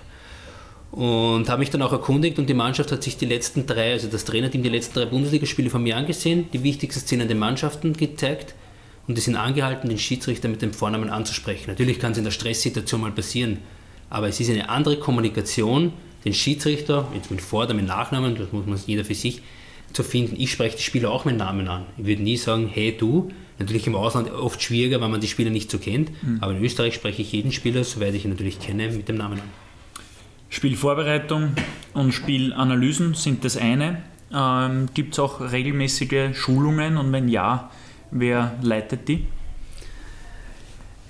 Und 0.90 1.49
habe 1.49 1.61
mich 1.61 1.70
dann 1.70 1.83
auch 1.83 1.92
erkundigt 1.92 2.38
und 2.38 2.49
die 2.49 2.55
Mannschaft 2.55 2.90
hat 2.90 3.03
sich 3.05 3.16
die 3.16 3.27
letzten 3.27 3.64
drei, 3.66 3.92
also 3.92 4.09
das 4.09 4.25
Trainerteam, 4.25 4.64
die 4.64 4.68
letzten 4.68 4.99
drei 4.99 5.07
Bundesligaspiele 5.07 5.70
von 5.70 5.83
mir 5.83 5.96
angesehen, 5.96 6.49
die 6.53 6.64
wichtigsten 6.64 7.01
Szenen 7.01 7.29
der 7.29 7.37
Mannschaften 7.37 7.92
gezeigt 7.92 8.55
und 9.11 9.16
die 9.16 9.23
sind 9.23 9.35
angehalten, 9.35 9.88
den 9.88 9.99
Schiedsrichter 9.99 10.49
mit 10.49 10.62
dem 10.62 10.73
Vornamen 10.73 11.11
anzusprechen. 11.11 11.64
Natürlich 11.66 11.99
kann 11.99 12.12
es 12.12 12.18
in 12.18 12.23
der 12.23 12.31
Stresssituation 12.31 13.01
mal 13.01 13.11
passieren, 13.11 13.59
aber 14.09 14.29
es 14.29 14.38
ist 14.38 14.49
eine 14.51 14.68
andere 14.68 14.99
Kommunikation, 14.99 15.92
den 16.25 16.33
Schiedsrichter, 16.33 17.09
jetzt 17.12 17.29
mit 17.29 17.40
Vor- 17.40 17.64
oder 17.64 17.75
mit 17.75 17.88
Nachnamen, 17.88 18.37
das 18.37 18.53
muss 18.53 18.66
man 18.66 18.79
jeder 18.87 19.05
für 19.05 19.16
sich, 19.16 19.42
zu 19.92 20.05
finden. 20.05 20.37
Ich 20.38 20.53
spreche 20.53 20.77
die 20.77 20.83
Spieler 20.85 21.11
auch 21.11 21.25
mit 21.25 21.37
Namen 21.37 21.66
an. 21.66 21.87
Ich 21.99 22.07
würde 22.07 22.23
nie 22.23 22.37
sagen, 22.37 22.70
hey 22.73 22.96
du. 22.96 23.33
Natürlich 23.59 23.88
im 23.88 23.96
Ausland 23.96 24.31
oft 24.31 24.62
schwieriger, 24.62 25.01
weil 25.01 25.09
man 25.09 25.20
die 25.20 25.27
Spieler 25.27 25.51
nicht 25.51 25.73
so 25.73 25.79
kennt, 25.79 26.11
mhm. 26.23 26.38
aber 26.40 26.53
in 26.53 26.64
Österreich 26.64 26.94
spreche 26.94 27.20
ich 27.20 27.33
jeden 27.33 27.51
Spieler, 27.51 27.83
soweit 27.83 28.14
ich 28.14 28.25
ihn 28.25 28.31
natürlich 28.31 28.61
kenne, 28.61 28.92
mit 28.92 29.09
dem 29.09 29.16
Namen 29.16 29.40
an. 29.40 29.49
Spielvorbereitung 30.51 31.55
und 31.92 32.12
Spielanalysen 32.12 33.14
sind 33.14 33.44
das 33.44 33.57
eine. 33.57 34.03
Ähm, 34.33 34.88
Gibt 34.94 35.14
es 35.14 35.18
auch 35.18 35.40
regelmäßige 35.40 36.35
Schulungen 36.35 36.96
und 36.96 37.12
wenn 37.12 37.29
ja, 37.29 37.70
Wer 38.11 38.59
leitet 38.62 39.09
die? 39.09 39.27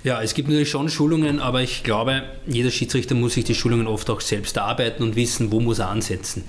Ja, 0.03 0.21
es 0.21 0.33
gibt 0.33 0.49
natürlich 0.49 0.69
schon 0.69 0.89
Schulungen, 0.89 1.39
aber 1.39 1.61
ich 1.61 1.83
glaube, 1.83 2.23
jeder 2.47 2.71
Schiedsrichter 2.71 3.13
muss 3.13 3.35
sich 3.35 3.43
die 3.43 3.53
Schulungen 3.53 3.85
oft 3.85 4.09
auch 4.09 4.21
selbst 4.21 4.57
erarbeiten 4.57 5.03
und 5.03 5.15
wissen, 5.15 5.51
wo 5.51 5.59
muss 5.59 5.79
er 5.79 5.89
ansetzen. 5.89 6.43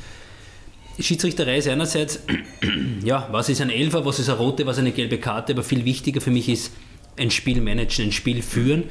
Schiedsrichterei 0.99 1.59
ist 1.59 1.69
einerseits, 1.69 2.21
ja, 3.05 3.29
was 3.31 3.49
ist 3.49 3.61
ein 3.61 3.71
Elfer, 3.71 4.05
was 4.05 4.19
ist 4.19 4.29
eine 4.31 4.39
rote, 4.39 4.65
was 4.67 4.77
ist 4.77 4.81
eine 4.81 4.93
gelbe 4.93 5.19
Karte, 5.19 5.53
aber 5.53 5.63
viel 5.63 5.85
wichtiger 5.85 6.21
für 6.21 6.31
mich 6.31 6.49
ist 6.49 6.73
ein 7.19 7.31
Spiel 7.31 7.61
managen, 7.61 8.07
ein 8.07 8.13
Spiel 8.13 8.41
führen, 8.43 8.85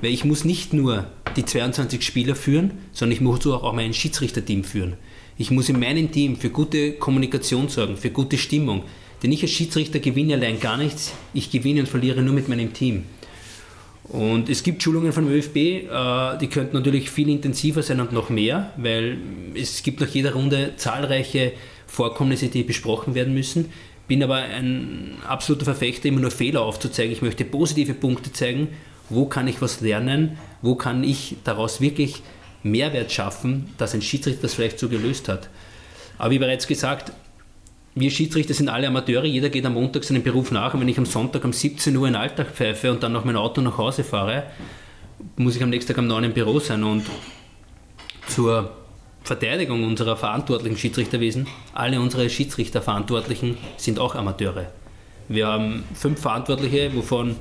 weil 0.00 0.12
ich 0.12 0.24
muss 0.24 0.44
nicht 0.44 0.72
nur 0.72 1.06
die 1.36 1.44
22 1.44 2.02
Spieler 2.02 2.36
führen, 2.36 2.72
sondern 2.92 3.14
ich 3.14 3.20
muss 3.20 3.44
auch 3.46 3.72
mein 3.72 3.94
Schiedsrichterteam 3.94 4.62
führen. 4.62 4.94
Ich 5.36 5.50
muss 5.50 5.68
in 5.68 5.80
meinem 5.80 6.12
Team 6.12 6.36
für 6.36 6.50
gute 6.50 6.92
Kommunikation 6.92 7.68
sorgen, 7.68 7.96
für 7.96 8.10
gute 8.10 8.38
Stimmung, 8.38 8.84
denn 9.22 9.32
ich 9.32 9.42
als 9.42 9.52
Schiedsrichter 9.52 10.00
gewinne 10.00 10.34
allein 10.34 10.60
gar 10.60 10.76
nichts. 10.76 11.12
Ich 11.32 11.50
gewinne 11.50 11.80
und 11.80 11.88
verliere 11.88 12.22
nur 12.22 12.34
mit 12.34 12.48
meinem 12.48 12.72
Team. 12.72 13.04
Und 14.04 14.50
es 14.50 14.62
gibt 14.62 14.82
Schulungen 14.82 15.12
vom 15.12 15.28
ÖFB, 15.28 15.56
äh, 15.56 16.38
die 16.38 16.48
könnten 16.48 16.76
natürlich 16.76 17.10
viel 17.10 17.30
intensiver 17.30 17.82
sein 17.82 18.00
und 18.00 18.12
noch 18.12 18.28
mehr, 18.28 18.72
weil 18.76 19.16
es 19.54 19.82
gibt 19.82 20.00
nach 20.00 20.08
jeder 20.08 20.34
Runde 20.34 20.74
zahlreiche 20.76 21.52
Vorkommnisse, 21.86 22.48
die 22.48 22.64
besprochen 22.64 23.14
werden 23.14 23.32
müssen. 23.32 23.72
Bin 24.06 24.22
aber 24.22 24.36
ein 24.36 25.16
absoluter 25.26 25.64
Verfechter, 25.64 26.08
immer 26.08 26.20
nur 26.20 26.30
Fehler 26.30 26.60
aufzuzeigen. 26.60 27.12
Ich 27.12 27.22
möchte 27.22 27.46
positive 27.46 27.94
Punkte 27.94 28.30
zeigen. 28.32 28.68
Wo 29.08 29.24
kann 29.24 29.48
ich 29.48 29.62
was 29.62 29.80
lernen? 29.80 30.36
Wo 30.60 30.74
kann 30.74 31.02
ich 31.02 31.36
daraus 31.44 31.80
wirklich 31.80 32.22
Mehrwert 32.62 33.10
schaffen, 33.10 33.70
dass 33.78 33.94
ein 33.94 34.02
Schiedsrichter 34.02 34.42
das 34.42 34.54
vielleicht 34.54 34.78
so 34.78 34.90
gelöst 34.90 35.28
hat? 35.28 35.48
Aber 36.18 36.30
wie 36.30 36.38
bereits 36.38 36.66
gesagt, 36.66 37.12
wir 37.94 38.10
Schiedsrichter 38.10 38.54
sind 38.54 38.68
alle 38.68 38.88
Amateure, 38.88 39.24
jeder 39.24 39.50
geht 39.50 39.64
am 39.64 39.74
Montag 39.74 40.04
seinen 40.04 40.22
Beruf 40.22 40.50
nach 40.50 40.74
und 40.74 40.80
wenn 40.80 40.88
ich 40.88 40.98
am 40.98 41.06
Sonntag 41.06 41.44
um 41.44 41.52
17 41.52 41.96
Uhr 41.96 42.08
in 42.08 42.16
Alltag 42.16 42.48
pfeife 42.52 42.90
und 42.90 43.02
dann 43.02 43.12
noch 43.12 43.24
mein 43.24 43.36
Auto 43.36 43.60
nach 43.60 43.78
Hause 43.78 44.02
fahre, 44.02 44.44
muss 45.36 45.54
ich 45.54 45.62
am 45.62 45.70
nächsten 45.70 45.92
Tag 45.92 45.98
am 45.98 46.08
9 46.08 46.24
im 46.24 46.32
Büro 46.32 46.58
sein 46.58 46.82
und 46.82 47.04
zur 48.26 48.72
Verteidigung 49.22 49.84
unserer 49.84 50.16
verantwortlichen 50.16 50.76
Schiedsrichterwesen, 50.76 51.46
alle 51.72 52.00
unsere 52.00 52.28
Schiedsrichterverantwortlichen 52.28 53.56
sind 53.76 53.98
auch 53.98 54.14
Amateure. 54.16 54.66
Wir 55.28 55.46
haben 55.46 55.84
fünf 55.94 56.20
Verantwortliche, 56.20 56.94
wovon 56.94 57.36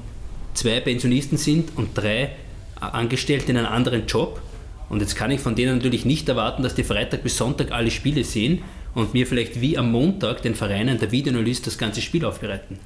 zwei 0.54 0.80
Pensionisten 0.80 1.38
sind 1.38 1.76
und 1.76 1.90
drei 1.98 2.32
Angestellte 2.80 3.52
in 3.52 3.58
einem 3.58 3.68
anderen 3.68 4.06
Job. 4.06 4.40
Und 4.90 5.02
jetzt 5.02 5.16
kann 5.16 5.32
ich 5.32 5.42
von 5.42 5.56
denen 5.56 5.78
natürlich 5.78 6.06
nicht 6.06 6.30
erwarten, 6.30 6.64
dass 6.64 6.76
die 6.76 6.84
Freitag 6.84 7.24
bis 7.24 7.38
Sonntag 7.38 7.72
alle 7.72 7.92
Spiele 7.92 8.24
sehen 8.24 8.64
und 8.96 9.14
mir 9.14 9.26
vielleicht 9.28 9.60
wie 9.62 9.78
am 9.78 9.92
Montag 9.92 10.42
den 10.42 10.56
Vereinen 10.56 11.00
der 11.00 11.12
Videoanalyst 11.12 11.66
das 11.68 11.78
ganze 11.78 12.02
Spiel 12.02 12.26
aufbereiten. 12.26 12.80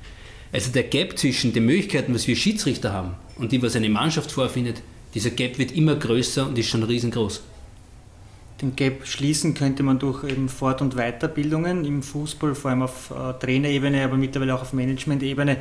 Also 0.52 0.72
der 0.72 0.84
Gap 0.84 1.18
zwischen 1.18 1.54
den 1.54 1.66
Möglichkeiten, 1.66 2.14
was 2.14 2.28
wir 2.28 2.36
Schiedsrichter 2.36 2.94
haben 2.94 3.16
und 3.36 3.52
dem, 3.52 3.62
was 3.62 3.76
eine 3.76 3.90
Mannschaft 3.90 4.32
vorfindet, 4.32 4.82
dieser 5.14 5.32
Gap 5.32 5.58
wird 5.58 5.72
immer 5.72 5.96
größer 5.96 6.48
und 6.48 6.58
ist 6.58 6.70
schon 6.70 6.84
riesengroß. 6.84 7.42
Den 8.62 8.76
Gap 8.76 9.06
schließen 9.06 9.54
könnte 9.54 9.84
man 9.84 10.00
durch 10.00 10.24
eben 10.24 10.50
Fort- 10.50 10.82
und 10.82 10.96
Weiterbildungen 10.96 11.86
im 11.86 12.02
Fußball, 12.02 12.56
vor 12.56 12.72
allem 12.72 12.82
auf 12.82 13.12
äh, 13.12 13.34
Trainerebene, 13.40 14.04
aber 14.04 14.18
mittlerweile 14.18 14.56
auch 14.56 14.64
auf 14.64 14.74
Management-Ebene. 14.74 15.58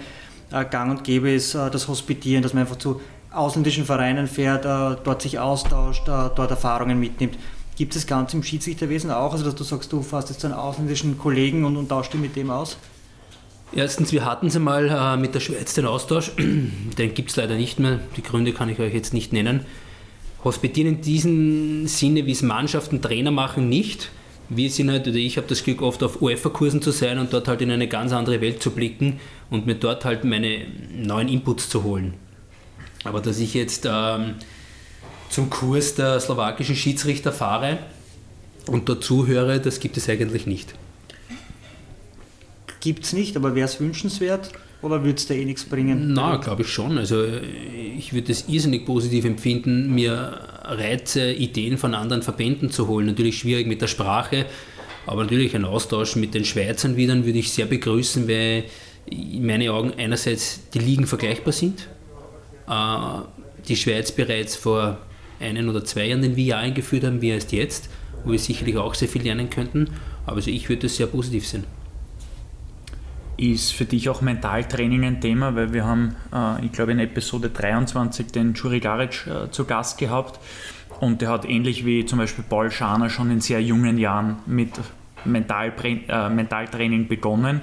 Äh, 0.51 0.65
gang 0.65 0.91
und 0.91 1.05
gäbe 1.05 1.31
ist 1.31 1.55
äh, 1.55 1.71
das 1.71 1.89
Hospitieren, 1.89 2.43
dass 2.43 2.55
man 2.55 2.63
einfach 2.63 2.77
zu 2.77 3.01
ausländischen 3.31 3.85
Vereinen 3.85 4.27
fährt, 4.27 4.65
äh, 4.65 4.99
dort 5.05 5.21
sich 5.21 5.39
austauscht, 5.39 6.09
dort 6.09 6.51
Erfahrungen 6.51 6.99
mitnimmt. 6.99 7.37
Gibt 7.77 7.95
es 7.95 8.03
das 8.03 8.07
Ganze 8.07 8.39
im 8.39 8.43
Schiedsrichterwesen 8.43 9.11
auch? 9.11 9.33
Also, 9.33 9.45
dass 9.45 9.55
du 9.55 9.65
sagst, 9.65 9.93
du 9.93 10.03
fährst 10.03 10.31
jetzt 10.31 10.41
zu 10.41 10.47
einem 10.47 10.57
ausländischen 10.57 11.19
Kollegen 11.19 11.65
und, 11.65 11.77
und 11.77 11.89
tauschst 11.89 12.13
dich 12.13 12.21
mit 12.21 12.35
dem 12.35 12.51
aus? 12.51 12.79
Erstens, 13.75 14.13
wir 14.13 14.25
hatten 14.25 14.47
es 14.47 14.57
einmal 14.57 14.89
äh, 14.89 15.17
mit 15.21 15.35
der 15.35 15.41
Schweiz 15.41 15.75
den 15.75 15.85
Austausch. 15.85 16.33
den 16.39 17.15
gibt 17.15 17.31
es 17.31 17.37
leider 17.37 17.57
nicht 17.57 17.79
mehr. 17.79 18.01
Die 18.17 18.23
Gründe 18.23 18.53
kann 18.53 18.71
ich 18.71 18.79
euch 18.79 18.95
jetzt 18.95 19.13
nicht 19.13 19.33
nennen. 19.33 19.67
Hospitieren 20.43 20.97
in 20.97 21.01
diesem 21.03 21.87
Sinne, 21.87 22.25
wie 22.25 22.33
es 22.33 22.43
Mannschaften, 22.43 23.03
Trainer 23.03 23.31
machen, 23.31 23.69
nicht. 23.69 24.11
Wir 24.49 24.71
sind 24.71 24.91
halt, 24.91 25.09
oder 25.09 25.17
ich 25.17 25.37
habe 25.37 25.49
das 25.49 25.65
Glück, 25.65 25.83
oft 25.83 26.03
auf 26.03 26.23
UEFA-Kursen 26.23 26.81
zu 26.81 26.93
sein 26.93 27.19
und 27.19 27.33
dort 27.33 27.49
halt 27.49 27.61
in 27.61 27.71
eine 27.71 27.89
ganz 27.89 28.13
andere 28.13 28.41
Welt 28.41 28.63
zu 28.63 28.71
blicken 28.71 29.19
und 29.51 29.67
mir 29.67 29.75
dort 29.75 30.05
halt 30.05 30.25
meine 30.25 30.67
neuen 30.95 31.29
Inputs 31.29 31.69
zu 31.69 31.83
holen. 31.83 32.15
Aber 33.03 33.21
dass 33.21 33.41
ich 33.41 33.55
jetzt 33.55 33.89
ähm, 33.91 34.37
zum 35.31 35.51
Kurs 35.51 35.95
der 35.95 36.21
slowakischen 36.21 36.77
Schiedsrichter 36.77 37.33
fahre 37.33 37.79
und 38.67 38.89
dazu 38.89 39.27
höre, 39.27 39.59
das 39.59 39.81
gibt 39.81 39.97
es 39.97 40.09
eigentlich 40.09 40.47
nicht. 40.47 40.75
Gibt 42.81 43.05
es 43.05 43.13
nicht, 43.13 43.37
aber 43.37 43.55
wäre 43.55 43.67
es 43.67 43.81
wünschenswert 43.81 44.53
oder 44.83 45.03
würde 45.03 45.17
es 45.17 45.27
da 45.27 45.35
eh 45.35 45.45
nichts 45.45 45.65
bringen? 45.65 46.13
Na, 46.13 46.37
glaube 46.37 46.63
ich 46.63 46.69
schon. 46.69 46.99
Also 46.99 47.25
ich 47.97 48.13
würde 48.13 48.33
es 48.33 48.49
irrsinnig 48.49 48.87
positiv 48.87 49.25
empfinden, 49.25 49.95
mir 49.95 50.41
Reize, 50.63 51.33
Ideen 51.33 51.79
von 51.79 51.95
anderen 51.95 52.23
Verbänden 52.23 52.71
zu 52.71 52.87
holen. 52.87 53.07
Natürlich 53.07 53.39
schwierig 53.39 53.67
mit 53.67 53.83
der 53.83 53.87
Sprache, 53.87 54.47
aber 55.07 55.23
natürlich 55.23 55.55
ein 55.55 55.65
Austausch 55.65 56.17
mit 56.17 56.35
den 56.35 56.45
Schweizern 56.45 56.97
wieder 56.97 57.15
würde 57.25 57.39
ich 57.39 57.53
sehr 57.53 57.67
begrüßen, 57.67 58.29
weil 58.29 58.65
in 59.07 59.47
meinen 59.47 59.69
Augen 59.69 59.93
einerseits 59.97 60.61
die 60.75 60.81
Ligen 60.81 61.07
vergleichbar 61.07 61.53
sind. 61.53 61.89
Äh, 62.69 63.21
die 63.69 63.77
Schweiz 63.77 64.13
bereits 64.13 64.57
vor 64.57 64.99
einen 65.41 65.69
oder 65.69 65.85
zwei 65.85 66.07
Jahren 66.07 66.23
den 66.23 66.37
VR 66.37 66.59
eingeführt 66.59 67.05
haben, 67.05 67.21
wie 67.21 67.31
erst 67.31 67.53
jetzt, 67.53 67.91
wo 68.25 68.33
wir 68.33 68.39
sicherlich 68.39 68.77
auch 68.77 68.95
sehr 68.95 69.09
viel 69.09 69.23
lernen 69.23 69.51
könnten. 69.51 69.91
Aber 70.25 70.37
also 70.37 70.51
ich 70.51 70.69
würde 70.69 70.87
es 70.87 70.97
sehr 70.97 71.07
positiv 71.07 71.47
sehen. 71.47 71.65
Ist 73.37 73.73
für 73.73 73.85
dich 73.85 74.09
auch 74.09 74.23
Mentaltraining 74.23 75.05
ein 75.05 75.21
Thema, 75.21 75.55
weil 75.55 75.73
wir 75.73 75.85
haben, 75.85 76.17
äh, 76.33 76.65
ich 76.65 76.73
glaube 76.73 76.93
in 76.93 76.99
Episode 76.99 77.51
23 77.51 78.29
den 78.29 78.55
Juri 78.55 78.81
Garic 78.81 79.27
äh, 79.27 79.51
zu 79.51 79.65
Gast 79.67 79.99
gehabt 79.99 80.41
und 81.01 81.21
der 81.21 81.29
hat 81.29 81.45
ähnlich 81.45 81.85
wie 81.85 82.07
zum 82.07 82.19
Beispiel 82.19 82.45
Paul 82.49 82.71
Schaner 82.71 83.11
schon 83.11 83.31
in 83.31 83.41
sehr 83.41 83.61
jungen 83.61 83.99
Jahren 83.99 84.37
mit 84.47 84.71
Mental, 85.25 85.73
äh, 85.85 86.29
Mentaltraining 86.31 87.09
begonnen 87.09 87.61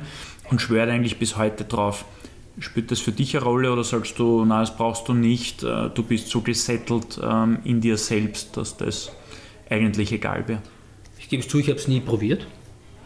und 0.51 0.61
schwört 0.61 0.89
eigentlich 0.89 1.17
bis 1.17 1.37
heute 1.37 1.63
drauf. 1.65 2.05
Spielt 2.59 2.91
das 2.91 2.99
für 2.99 3.11
dich 3.11 3.35
eine 3.35 3.45
Rolle 3.45 3.71
oder 3.71 3.83
sagst 3.83 4.19
du, 4.19 4.45
nein, 4.45 4.61
das 4.61 4.75
brauchst 4.75 5.07
du 5.07 5.13
nicht, 5.13 5.63
äh, 5.63 5.89
du 5.89 6.03
bist 6.03 6.29
so 6.29 6.41
gesettelt 6.41 7.19
ähm, 7.21 7.59
in 7.63 7.81
dir 7.81 7.97
selbst, 7.97 8.55
dass 8.57 8.77
das 8.77 9.11
eigentlich 9.69 10.11
egal 10.11 10.47
wäre? 10.47 10.61
Ich 11.17 11.29
gebe 11.29 11.41
es 11.41 11.49
zu, 11.49 11.57
ich 11.57 11.67
habe 11.67 11.79
es 11.79 11.87
nie 11.87 11.99
probiert. 11.99 12.45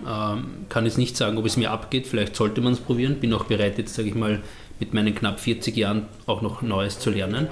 Ähm, 0.06 0.66
kann 0.70 0.86
jetzt 0.86 0.98
nicht 0.98 1.16
sagen, 1.16 1.38
ob 1.38 1.46
es 1.46 1.56
mir 1.56 1.72
abgeht, 1.72 2.08
vielleicht 2.08 2.36
sollte 2.36 2.62
man 2.62 2.74
es 2.74 2.80
probieren. 2.80 3.20
Bin 3.20 3.34
auch 3.34 3.46
bereit, 3.46 3.78
jetzt 3.78 3.96
sage 3.96 4.10
ich 4.10 4.16
mal, 4.16 4.42
mit 4.80 4.94
meinen 4.94 5.16
knapp 5.16 5.40
40 5.40 5.76
Jahren 5.76 6.08
auch 6.26 6.42
noch 6.42 6.62
Neues 6.62 7.00
zu 7.00 7.10
lernen. 7.10 7.48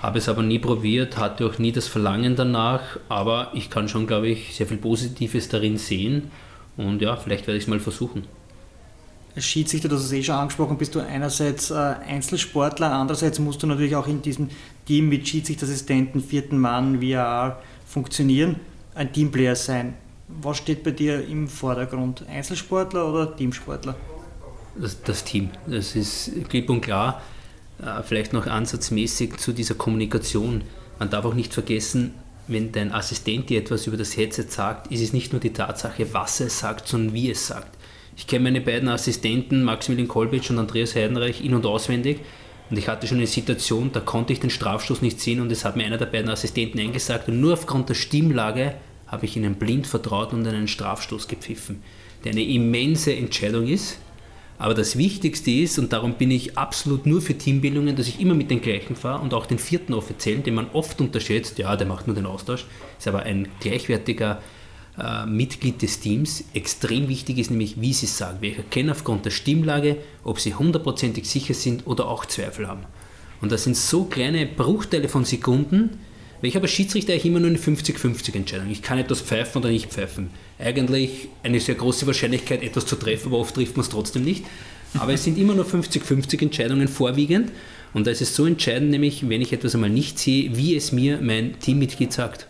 Habe 0.00 0.18
es 0.18 0.28
aber 0.28 0.42
nie 0.42 0.58
probiert, 0.58 1.16
hatte 1.16 1.46
auch 1.46 1.58
nie 1.58 1.70
das 1.70 1.86
Verlangen 1.86 2.34
danach, 2.34 2.98
aber 3.08 3.52
ich 3.54 3.70
kann 3.70 3.88
schon, 3.88 4.08
glaube 4.08 4.28
ich, 4.28 4.54
sehr 4.54 4.66
viel 4.66 4.76
Positives 4.76 5.48
darin 5.48 5.78
sehen 5.78 6.30
und 6.76 7.00
ja, 7.00 7.16
vielleicht 7.16 7.46
werde 7.46 7.58
ich 7.58 7.64
es 7.64 7.68
mal 7.68 7.78
versuchen. 7.78 8.24
Schiedsrichter, 9.36 9.88
das 9.88 10.04
ist 10.04 10.12
eh 10.12 10.22
schon 10.22 10.34
angesprochen, 10.34 10.76
bist 10.76 10.94
du 10.94 11.00
einerseits 11.00 11.70
äh, 11.70 11.74
Einzelsportler, 11.74 12.92
andererseits 12.92 13.38
musst 13.38 13.62
du 13.62 13.66
natürlich 13.66 13.96
auch 13.96 14.06
in 14.06 14.20
diesem 14.20 14.50
Team 14.86 15.08
mit 15.08 15.26
Schiedsrichterassistenten, 15.26 16.22
vierten 16.22 16.58
Mann, 16.58 17.00
VAR 17.00 17.62
funktionieren, 17.86 18.56
ein 18.94 19.12
Teamplayer 19.12 19.56
sein. 19.56 19.94
Was 20.28 20.58
steht 20.58 20.82
bei 20.82 20.90
dir 20.90 21.26
im 21.26 21.48
Vordergrund? 21.48 22.26
Einzelsportler 22.28 23.08
oder 23.08 23.36
Teamsportler? 23.36 23.94
Das, 24.76 25.02
das 25.02 25.24
Team. 25.24 25.50
Das 25.66 25.94
ist 25.94 26.30
klipp 26.48 26.70
und 26.70 26.80
klar. 26.80 27.20
Äh, 27.82 28.02
vielleicht 28.02 28.32
noch 28.32 28.46
ansatzmäßig 28.46 29.36
zu 29.36 29.52
dieser 29.52 29.74
Kommunikation. 29.74 30.62
Man 30.98 31.10
darf 31.10 31.24
auch 31.24 31.34
nicht 31.34 31.52
vergessen, 31.52 32.14
wenn 32.48 32.72
dein 32.72 32.92
Assistent 32.92 33.50
dir 33.50 33.60
etwas 33.60 33.86
über 33.86 33.96
das 33.96 34.16
Headset 34.16 34.46
sagt, 34.48 34.90
ist 34.90 35.02
es 35.02 35.12
nicht 35.12 35.32
nur 35.32 35.40
die 35.40 35.52
Tatsache, 35.52 36.06
was 36.12 36.40
er 36.40 36.50
sagt, 36.50 36.88
sondern 36.88 37.14
wie 37.14 37.30
es 37.30 37.46
sagt. 37.46 37.76
Ich 38.16 38.26
kenne 38.26 38.44
meine 38.44 38.60
beiden 38.60 38.88
Assistenten, 38.88 39.62
Maximilian 39.62 40.08
Kolbitsch 40.08 40.50
und 40.50 40.58
Andreas 40.58 40.94
Heidenreich, 40.94 41.44
in- 41.44 41.54
und 41.54 41.64
auswendig. 41.64 42.20
Und 42.70 42.78
ich 42.78 42.88
hatte 42.88 43.06
schon 43.06 43.18
eine 43.18 43.26
Situation, 43.26 43.90
da 43.92 44.00
konnte 44.00 44.32
ich 44.32 44.40
den 44.40 44.50
Strafstoß 44.50 45.02
nicht 45.02 45.20
sehen 45.20 45.40
und 45.40 45.52
es 45.52 45.64
hat 45.64 45.76
mir 45.76 45.84
einer 45.84 45.98
der 45.98 46.06
beiden 46.06 46.30
Assistenten 46.30 46.78
eingesagt. 46.80 47.28
Und 47.28 47.40
nur 47.40 47.54
aufgrund 47.54 47.88
der 47.88 47.94
Stimmlage 47.94 48.74
habe 49.06 49.26
ich 49.26 49.36
ihnen 49.36 49.56
blind 49.56 49.86
vertraut 49.86 50.32
und 50.32 50.46
einen 50.46 50.68
Strafstoß 50.68 51.28
gepfiffen, 51.28 51.82
der 52.24 52.32
eine 52.32 52.42
immense 52.42 53.14
Entscheidung 53.14 53.66
ist. 53.66 53.98
Aber 54.58 54.74
das 54.74 54.96
Wichtigste 54.96 55.50
ist, 55.50 55.78
und 55.78 55.92
darum 55.92 56.14
bin 56.14 56.30
ich 56.30 56.56
absolut 56.56 57.04
nur 57.04 57.20
für 57.20 57.36
Teambildungen, 57.36 57.96
dass 57.96 58.08
ich 58.08 58.20
immer 58.20 58.34
mit 58.34 58.50
den 58.50 58.60
gleichen 58.60 58.96
fahre 58.96 59.20
und 59.20 59.34
auch 59.34 59.44
den 59.44 59.58
vierten 59.58 59.92
Offiziellen, 59.92 60.42
den 60.42 60.54
man 60.54 60.70
oft 60.72 61.00
unterschätzt, 61.00 61.58
ja, 61.58 61.76
der 61.76 61.86
macht 61.86 62.06
nur 62.06 62.14
den 62.14 62.26
Austausch, 62.26 62.64
ist 62.98 63.08
aber 63.08 63.24
ein 63.24 63.48
gleichwertiger 63.60 64.40
äh, 64.98 65.26
Mitglied 65.26 65.80
des 65.80 66.00
Teams. 66.00 66.44
Extrem 66.52 67.08
wichtig 67.08 67.38
ist 67.38 67.50
nämlich, 67.50 67.80
wie 67.80 67.92
sie 67.92 68.06
es 68.06 68.18
sagen. 68.18 68.38
Wir 68.40 68.56
erkennen 68.56 68.90
aufgrund 68.90 69.24
der 69.24 69.30
Stimmlage, 69.30 69.96
ob 70.22 70.38
sie 70.38 70.54
hundertprozentig 70.54 71.28
sicher 71.28 71.54
sind 71.54 71.86
oder 71.86 72.08
auch 72.08 72.26
Zweifel 72.26 72.68
haben. 72.68 72.84
Und 73.40 73.50
das 73.50 73.64
sind 73.64 73.76
so 73.76 74.04
kleine 74.04 74.46
Bruchteile 74.46 75.08
von 75.08 75.24
Sekunden, 75.24 75.98
weil 76.40 76.48
ich 76.48 76.56
habe 76.56 76.64
als 76.64 76.72
Schiedsrichter 76.72 77.12
eigentlich 77.12 77.26
immer 77.26 77.40
nur 77.40 77.48
eine 77.48 77.58
50-50 77.58 78.34
Entscheidung. 78.34 78.70
Ich 78.70 78.82
kann 78.82 78.98
etwas 78.98 79.20
pfeifen 79.20 79.62
oder 79.62 79.70
nicht 79.70 79.90
pfeifen. 79.90 80.30
Eigentlich 80.58 81.28
eine 81.42 81.58
sehr 81.58 81.74
große 81.74 82.06
Wahrscheinlichkeit, 82.06 82.62
etwas 82.62 82.84
zu 82.86 82.96
treffen, 82.96 83.28
aber 83.28 83.38
oft 83.38 83.54
trifft 83.54 83.76
man 83.76 83.84
es 83.84 83.90
trotzdem 83.90 84.24
nicht. 84.24 84.44
Aber 84.98 85.14
es 85.14 85.24
sind 85.24 85.38
immer 85.38 85.54
nur 85.54 85.64
50-50 85.64 86.42
Entscheidungen 86.42 86.88
vorwiegend. 86.88 87.50
Und 87.94 88.06
da 88.06 88.10
ist 88.10 88.20
es 88.20 88.36
so 88.36 88.44
entscheidend, 88.44 88.90
nämlich, 88.90 89.28
wenn 89.28 89.40
ich 89.40 89.52
etwas 89.52 89.74
einmal 89.74 89.90
nicht 89.90 90.18
sehe, 90.18 90.56
wie 90.56 90.76
es 90.76 90.92
mir 90.92 91.18
mein 91.22 91.58
Teammitglied 91.60 92.12
sagt 92.12 92.46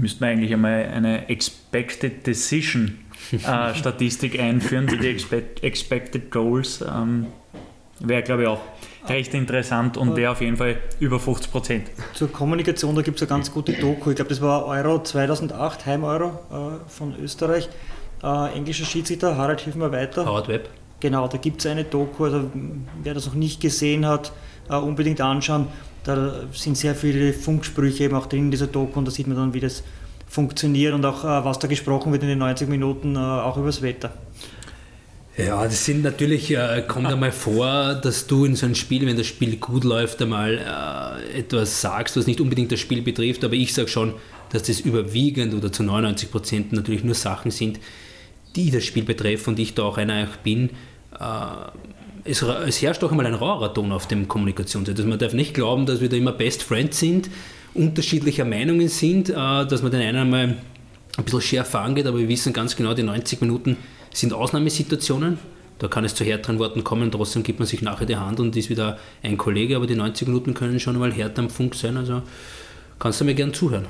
müsste 0.00 0.20
man 0.20 0.30
eigentlich 0.30 0.52
einmal 0.52 0.86
eine 0.86 1.28
Expected 1.28 2.26
Decision 2.26 2.98
äh, 3.32 3.74
Statistik 3.74 4.38
einführen, 4.38 4.86
die, 4.86 4.98
die 4.98 5.08
Expect, 5.08 5.62
Expected 5.62 6.30
Goals. 6.30 6.82
Ähm, 6.82 7.26
wäre, 8.00 8.22
glaube 8.22 8.42
ich, 8.42 8.48
auch 8.48 8.60
recht 9.06 9.34
interessant 9.34 9.96
und 9.96 10.16
wäre 10.16 10.32
auf 10.32 10.40
jeden 10.40 10.56
Fall 10.56 10.78
über 10.98 11.20
50 11.20 11.52
Prozent. 11.52 11.90
Zur 12.14 12.32
Kommunikation, 12.32 12.94
da 12.94 13.02
gibt 13.02 13.16
es 13.16 13.22
eine 13.22 13.28
ganz 13.28 13.52
gute 13.52 13.72
Doku. 13.74 14.10
Ich 14.10 14.16
glaube, 14.16 14.30
das 14.30 14.40
war 14.40 14.66
Euro 14.66 15.02
2008, 15.02 15.86
Heim-Euro 15.86 16.26
äh, 16.26 16.90
von 16.90 17.14
Österreich. 17.22 17.68
Äh, 18.22 18.56
englischer 18.56 18.84
Schiedsrichter, 18.84 19.36
Harald, 19.36 19.60
hilf 19.60 19.76
mir 19.76 19.92
weiter. 19.92 20.26
Howard 20.26 20.48
Webb. 20.48 20.70
Genau, 21.00 21.28
da 21.28 21.36
gibt 21.36 21.60
es 21.60 21.66
eine 21.66 21.84
Doku, 21.84 22.24
also 22.24 22.50
wer 23.02 23.14
das 23.14 23.26
noch 23.26 23.34
nicht 23.34 23.60
gesehen 23.60 24.06
hat, 24.06 24.32
äh, 24.70 24.74
unbedingt 24.74 25.20
anschauen. 25.20 25.68
Da 26.04 26.44
sind 26.52 26.76
sehr 26.76 26.94
viele 26.94 27.32
Funksprüche 27.32 28.04
eben 28.04 28.14
auch 28.14 28.26
drin 28.26 28.46
in 28.46 28.50
dieser 28.50 28.66
Doku 28.66 28.98
und 28.98 29.06
da 29.06 29.10
sieht 29.10 29.26
man 29.26 29.36
dann, 29.36 29.54
wie 29.54 29.60
das 29.60 29.82
funktioniert 30.28 30.94
und 30.94 31.04
auch 31.04 31.24
äh, 31.24 31.44
was 31.44 31.58
da 31.58 31.68
gesprochen 31.68 32.12
wird 32.12 32.22
in 32.22 32.28
den 32.28 32.38
90 32.38 32.68
Minuten, 32.68 33.16
äh, 33.16 33.18
auch 33.18 33.56
über 33.56 33.66
das 33.66 33.82
Wetter. 33.82 34.12
Ja, 35.36 35.64
das 35.64 35.84
sind 35.84 36.02
natürlich, 36.04 36.52
äh, 36.52 36.84
kommt 36.86 37.08
einmal 37.08 37.32
vor, 37.32 37.94
dass 37.94 38.28
du 38.28 38.44
in 38.44 38.54
so 38.54 38.66
einem 38.66 38.76
Spiel, 38.76 39.04
wenn 39.04 39.16
das 39.16 39.26
Spiel 39.26 39.56
gut 39.56 39.82
läuft, 39.82 40.22
einmal 40.22 40.58
äh, 41.32 41.38
etwas 41.40 41.80
sagst, 41.80 42.16
was 42.16 42.28
nicht 42.28 42.40
unbedingt 42.40 42.70
das 42.70 42.78
Spiel 42.78 43.02
betrifft, 43.02 43.42
aber 43.42 43.54
ich 43.54 43.74
sage 43.74 43.88
schon, 43.88 44.14
dass 44.50 44.62
das 44.62 44.78
überwiegend 44.78 45.52
oder 45.54 45.72
zu 45.72 45.82
99 45.82 46.30
Prozent 46.30 46.72
natürlich 46.72 47.02
nur 47.02 47.16
Sachen 47.16 47.50
sind, 47.50 47.80
die 48.54 48.70
das 48.70 48.84
Spiel 48.84 49.02
betreffen 49.02 49.50
und 49.50 49.58
ich 49.58 49.74
da 49.74 49.82
auch 49.82 49.98
einer 49.98 50.28
bin. 50.44 50.70
Äh, 51.18 51.24
es, 52.24 52.42
es, 52.42 52.82
herrscht 52.82 53.04
auch 53.04 53.10
einmal 53.10 53.26
ein 53.26 53.34
rauer 53.34 53.72
Ton 53.74 53.92
auf 53.92 54.08
dem 54.08 54.26
Kommunikationssetz. 54.28 54.98
Also 54.98 55.08
man 55.08 55.18
darf 55.18 55.34
nicht 55.34 55.54
glauben, 55.54 55.86
dass 55.86 56.00
wir 56.00 56.08
da 56.08 56.16
immer 56.16 56.32
Best 56.32 56.62
Friends 56.62 56.98
sind, 56.98 57.28
unterschiedlicher 57.74 58.44
Meinungen 58.44 58.88
sind, 58.88 59.28
äh, 59.28 59.32
dass 59.34 59.82
man 59.82 59.90
den 59.90 60.00
einen 60.00 60.18
einmal 60.18 60.56
ein 61.16 61.24
bisschen 61.24 61.40
schärfer 61.40 61.80
angeht, 61.80 62.06
aber 62.06 62.18
wir 62.18 62.28
wissen 62.28 62.52
ganz 62.52 62.74
genau, 62.74 62.94
die 62.94 63.02
90 63.02 63.40
Minuten 63.40 63.76
sind 64.12 64.32
Ausnahmesituationen. 64.32 65.38
Da 65.78 65.88
kann 65.88 66.04
es 66.04 66.14
zu 66.14 66.24
härteren 66.24 66.58
Worten 66.58 66.84
kommen, 66.84 67.10
trotzdem 67.10 67.42
gibt 67.42 67.58
man 67.58 67.66
sich 67.66 67.82
nachher 67.82 68.06
die 68.06 68.16
Hand 68.16 68.40
und 68.40 68.56
ist 68.56 68.70
wieder 68.70 68.98
ein 69.22 69.36
Kollege, 69.36 69.76
aber 69.76 69.86
die 69.86 69.96
90 69.96 70.28
Minuten 70.28 70.54
können 70.54 70.78
schon 70.80 70.96
mal 70.98 71.12
härter 71.12 71.42
am 71.42 71.50
Funk 71.50 71.74
sein, 71.74 71.96
also 71.96 72.22
kannst 72.98 73.20
du 73.20 73.24
mir 73.24 73.34
gern 73.34 73.52
zuhören. 73.52 73.86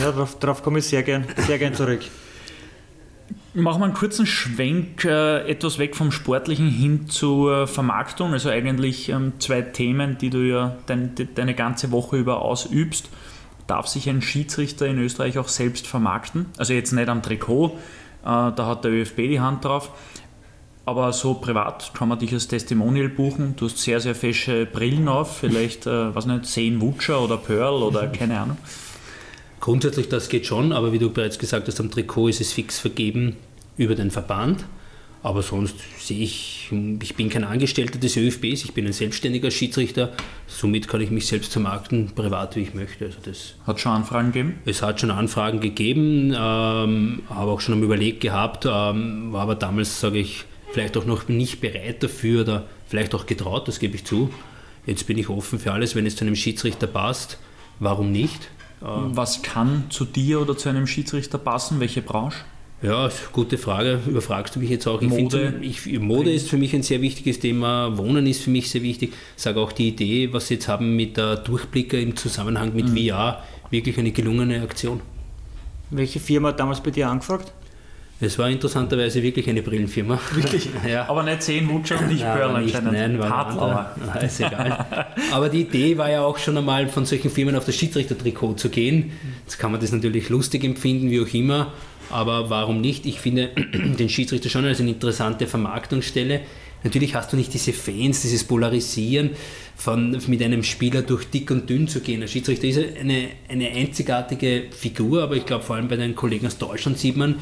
Ja, 0.00 0.12
darauf, 0.12 0.38
darauf 0.38 0.62
komme 0.62 0.80
ich 0.80 0.84
sehr 0.84 1.02
gern, 1.02 1.24
sehr 1.46 1.58
gern 1.58 1.74
zurück. 1.74 2.00
Machen 3.58 3.80
wir 3.80 3.86
einen 3.86 3.94
kurzen 3.94 4.24
Schwenk 4.24 5.04
äh, 5.04 5.40
etwas 5.50 5.80
weg 5.80 5.96
vom 5.96 6.12
Sportlichen 6.12 6.68
hin 6.68 7.08
zur 7.08 7.66
Vermarktung. 7.66 8.32
Also 8.32 8.50
eigentlich 8.50 9.08
ähm, 9.08 9.32
zwei 9.40 9.62
Themen, 9.62 10.16
die 10.16 10.30
du 10.30 10.48
ja 10.48 10.76
dein, 10.86 11.16
de, 11.16 11.26
deine 11.34 11.54
ganze 11.56 11.90
Woche 11.90 12.18
über 12.18 12.42
ausübst. 12.42 13.10
Darf 13.66 13.88
sich 13.88 14.08
ein 14.08 14.22
Schiedsrichter 14.22 14.86
in 14.86 15.00
Österreich 15.00 15.40
auch 15.40 15.48
selbst 15.48 15.88
vermarkten? 15.88 16.46
Also 16.56 16.72
jetzt 16.72 16.92
nicht 16.92 17.08
am 17.08 17.20
Trikot, 17.20 17.70
äh, 17.70 17.72
da 18.22 18.54
hat 18.58 18.84
der 18.84 18.92
ÖFB 18.92 19.16
die 19.16 19.40
Hand 19.40 19.64
drauf. 19.64 19.90
Aber 20.84 21.12
so 21.12 21.34
privat 21.34 21.90
kann 21.94 22.08
man 22.08 22.20
dich 22.20 22.32
als 22.32 22.46
Testimonial 22.46 23.08
buchen. 23.08 23.56
Du 23.56 23.64
hast 23.64 23.78
sehr, 23.78 23.98
sehr 23.98 24.14
fesche 24.14 24.66
Brillen 24.66 25.08
auf, 25.08 25.36
vielleicht, 25.38 25.84
äh, 25.88 26.14
was 26.14 26.26
nicht, 26.26 26.46
Seen 26.46 26.80
Wutscher 26.80 27.20
oder 27.20 27.36
Pearl 27.36 27.82
oder 27.82 28.06
keine 28.06 28.38
Ahnung. 28.38 28.58
Grundsätzlich, 29.58 30.08
das 30.08 30.28
geht 30.28 30.46
schon, 30.46 30.72
aber 30.72 30.92
wie 30.92 31.00
du 31.00 31.10
bereits 31.10 31.40
gesagt 31.40 31.66
hast, 31.66 31.80
am 31.80 31.90
Trikot 31.90 32.28
ist 32.28 32.40
es 32.40 32.52
fix 32.52 32.78
vergeben 32.78 33.36
über 33.78 33.94
den 33.94 34.10
Verband. 34.10 34.66
Aber 35.20 35.42
sonst 35.42 35.74
sehe 35.98 36.22
ich, 36.22 36.70
ich 37.02 37.16
bin 37.16 37.28
kein 37.28 37.42
Angestellter 37.42 37.98
des 37.98 38.16
ÖFBs, 38.16 38.64
ich 38.64 38.72
bin 38.72 38.86
ein 38.86 38.92
selbstständiger 38.92 39.50
Schiedsrichter, 39.50 40.12
somit 40.46 40.86
kann 40.86 41.00
ich 41.00 41.10
mich 41.10 41.26
selbst 41.26 41.52
vermarkten, 41.52 42.12
privat 42.14 42.54
wie 42.54 42.60
ich 42.60 42.72
möchte. 42.72 43.06
Also 43.06 43.18
das 43.24 43.54
hat 43.66 43.80
schon 43.80 43.92
Anfragen 43.92 44.30
gegeben? 44.30 44.60
Es 44.64 44.80
hat 44.80 45.00
schon 45.00 45.10
Anfragen 45.10 45.58
gegeben, 45.58 46.32
ähm, 46.38 47.22
habe 47.30 47.50
auch 47.50 47.60
schon 47.60 47.74
am 47.74 47.82
Überleg 47.82 48.20
gehabt, 48.20 48.64
ähm, 48.64 49.32
war 49.32 49.42
aber 49.42 49.56
damals, 49.56 49.98
sage 50.00 50.18
ich, 50.18 50.44
vielleicht 50.72 50.96
auch 50.96 51.04
noch 51.04 51.26
nicht 51.26 51.60
bereit 51.60 52.02
dafür 52.02 52.42
oder 52.42 52.66
vielleicht 52.86 53.12
auch 53.14 53.26
getraut, 53.26 53.66
das 53.66 53.80
gebe 53.80 53.96
ich 53.96 54.04
zu. 54.04 54.30
Jetzt 54.86 55.08
bin 55.08 55.18
ich 55.18 55.28
offen 55.28 55.58
für 55.58 55.72
alles, 55.72 55.96
wenn 55.96 56.06
es 56.06 56.14
zu 56.14 56.24
einem 56.24 56.36
Schiedsrichter 56.36 56.86
passt, 56.86 57.38
warum 57.80 58.12
nicht? 58.12 58.50
Was 58.80 59.42
kann 59.42 59.86
zu 59.90 60.04
dir 60.04 60.40
oder 60.40 60.56
zu 60.56 60.68
einem 60.68 60.86
Schiedsrichter 60.86 61.36
passen? 61.36 61.80
Welche 61.80 62.00
Branche? 62.00 62.38
Ja, 62.80 63.10
gute 63.32 63.58
Frage. 63.58 63.98
Überfragst 64.06 64.54
du 64.54 64.60
mich 64.60 64.70
jetzt 64.70 64.86
auch. 64.86 65.02
Ich 65.02 65.08
Mode, 65.08 65.54
ich, 65.62 65.98
Mode 65.98 66.32
ist 66.32 66.48
für 66.48 66.56
mich 66.56 66.74
ein 66.74 66.84
sehr 66.84 67.00
wichtiges 67.02 67.40
Thema. 67.40 67.98
Wohnen 67.98 68.26
ist 68.26 68.42
für 68.42 68.50
mich 68.50 68.70
sehr 68.70 68.82
wichtig. 68.82 69.12
Ich 69.36 69.42
sage 69.42 69.60
auch 69.60 69.72
die 69.72 69.88
Idee, 69.88 70.32
was 70.32 70.46
sie 70.46 70.54
jetzt 70.54 70.68
haben 70.68 70.94
mit 70.94 71.16
der 71.16 71.36
Durchblicker 71.36 71.98
im 71.98 72.14
Zusammenhang 72.14 72.74
mit 72.74 72.88
mhm. 72.88 73.08
VR, 73.08 73.42
wirklich 73.70 73.98
eine 73.98 74.12
gelungene 74.12 74.62
Aktion. 74.62 75.00
Welche 75.90 76.20
Firma 76.20 76.48
hat 76.48 76.60
damals 76.60 76.80
bei 76.80 76.90
dir 76.90 77.08
angefragt? 77.08 77.52
Es 78.20 78.36
war 78.36 78.50
interessanterweise 78.50 79.22
wirklich 79.22 79.48
eine 79.48 79.62
Brillenfirma. 79.62 80.18
Wirklich? 80.34 80.68
ja. 80.88 81.08
Aber 81.08 81.22
nicht 81.22 81.42
10 81.42 81.68
Wutscher 81.68 82.00
und 82.00 82.08
nicht 82.08 82.22
Pearl 82.22 82.56
anscheinend. 82.56 82.92
Nein, 82.92 83.18
war 83.18 83.28
Partler. 83.28 83.96
Na, 84.04 84.14
ist 84.20 84.40
egal. 84.40 85.06
Aber 85.32 85.48
die 85.48 85.60
Idee 85.60 85.96
war 85.96 86.10
ja 86.10 86.22
auch 86.22 86.36
schon 86.36 86.56
einmal 86.58 86.88
von 86.88 87.06
solchen 87.06 87.30
Firmen 87.30 87.54
auf 87.54 87.64
das 87.64 87.76
Schiedsrichter-Trikot 87.76 88.54
zu 88.54 88.70
gehen. 88.70 89.12
Jetzt 89.44 89.58
kann 89.58 89.70
man 89.70 89.80
das 89.80 89.92
natürlich 89.92 90.28
lustig 90.30 90.64
empfinden, 90.64 91.10
wie 91.10 91.20
auch 91.20 91.32
immer. 91.32 91.72
Aber 92.10 92.50
warum 92.50 92.80
nicht? 92.80 93.06
Ich 93.06 93.20
finde 93.20 93.50
den 93.98 94.08
Schiedsrichter 94.08 94.48
schon 94.48 94.64
als 94.64 94.80
eine 94.80 94.90
interessante 94.90 95.46
Vermarktungsstelle. 95.46 96.40
Natürlich 96.84 97.14
hast 97.14 97.32
du 97.32 97.36
nicht 97.36 97.52
diese 97.52 97.72
Fans, 97.72 98.22
dieses 98.22 98.44
Polarisieren 98.44 99.30
von, 99.74 100.16
mit 100.28 100.42
einem 100.42 100.62
Spieler 100.62 101.02
durch 101.02 101.24
dick 101.24 101.50
und 101.50 101.68
dünn 101.68 101.88
zu 101.88 102.00
gehen. 102.00 102.20
Der 102.20 102.28
Schiedsrichter 102.28 102.68
ist 102.68 102.78
eine, 103.00 103.30
eine 103.48 103.68
einzigartige 103.70 104.66
Figur, 104.70 105.24
aber 105.24 105.34
ich 105.34 105.44
glaube 105.44 105.64
vor 105.64 105.76
allem 105.76 105.88
bei 105.88 105.96
den 105.96 106.14
Kollegen 106.14 106.46
aus 106.46 106.56
Deutschland 106.56 106.98
sieht 106.98 107.16
man, 107.16 107.36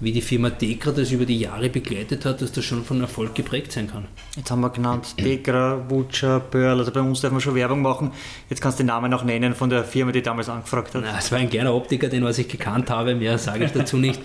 wie 0.00 0.12
die 0.12 0.22
Firma 0.22 0.48
Dekra 0.48 0.92
das 0.92 1.12
über 1.12 1.26
die 1.26 1.38
Jahre 1.38 1.68
begleitet 1.68 2.24
hat, 2.24 2.40
dass 2.40 2.52
das 2.52 2.64
schon 2.64 2.84
von 2.84 3.00
Erfolg 3.00 3.34
geprägt 3.34 3.72
sein 3.72 3.86
kann. 3.86 4.06
Jetzt 4.34 4.50
haben 4.50 4.60
wir 4.60 4.70
genannt 4.70 5.14
Dekra, 5.18 5.76
Butcher, 5.76 6.40
Pearl, 6.40 6.78
also 6.78 6.90
bei 6.90 7.00
uns 7.00 7.20
darf 7.20 7.32
man 7.32 7.40
schon 7.40 7.54
Werbung 7.54 7.82
machen. 7.82 8.10
Jetzt 8.48 8.62
kannst 8.62 8.78
du 8.78 8.82
den 8.82 8.88
Namen 8.88 9.12
auch 9.12 9.24
nennen 9.24 9.54
von 9.54 9.68
der 9.68 9.84
Firma, 9.84 10.10
die 10.12 10.22
damals 10.22 10.48
angefragt 10.48 10.94
hat. 10.94 11.04
es 11.18 11.30
war 11.30 11.38
ein 11.38 11.50
kleiner 11.50 11.74
Optiker, 11.74 12.08
den 12.08 12.24
was 12.24 12.38
ich 12.38 12.48
gekannt 12.48 12.88
habe, 12.88 13.14
mehr 13.14 13.36
sage 13.38 13.64
ich 13.64 13.72
dazu 13.72 13.98
nicht. 13.98 14.20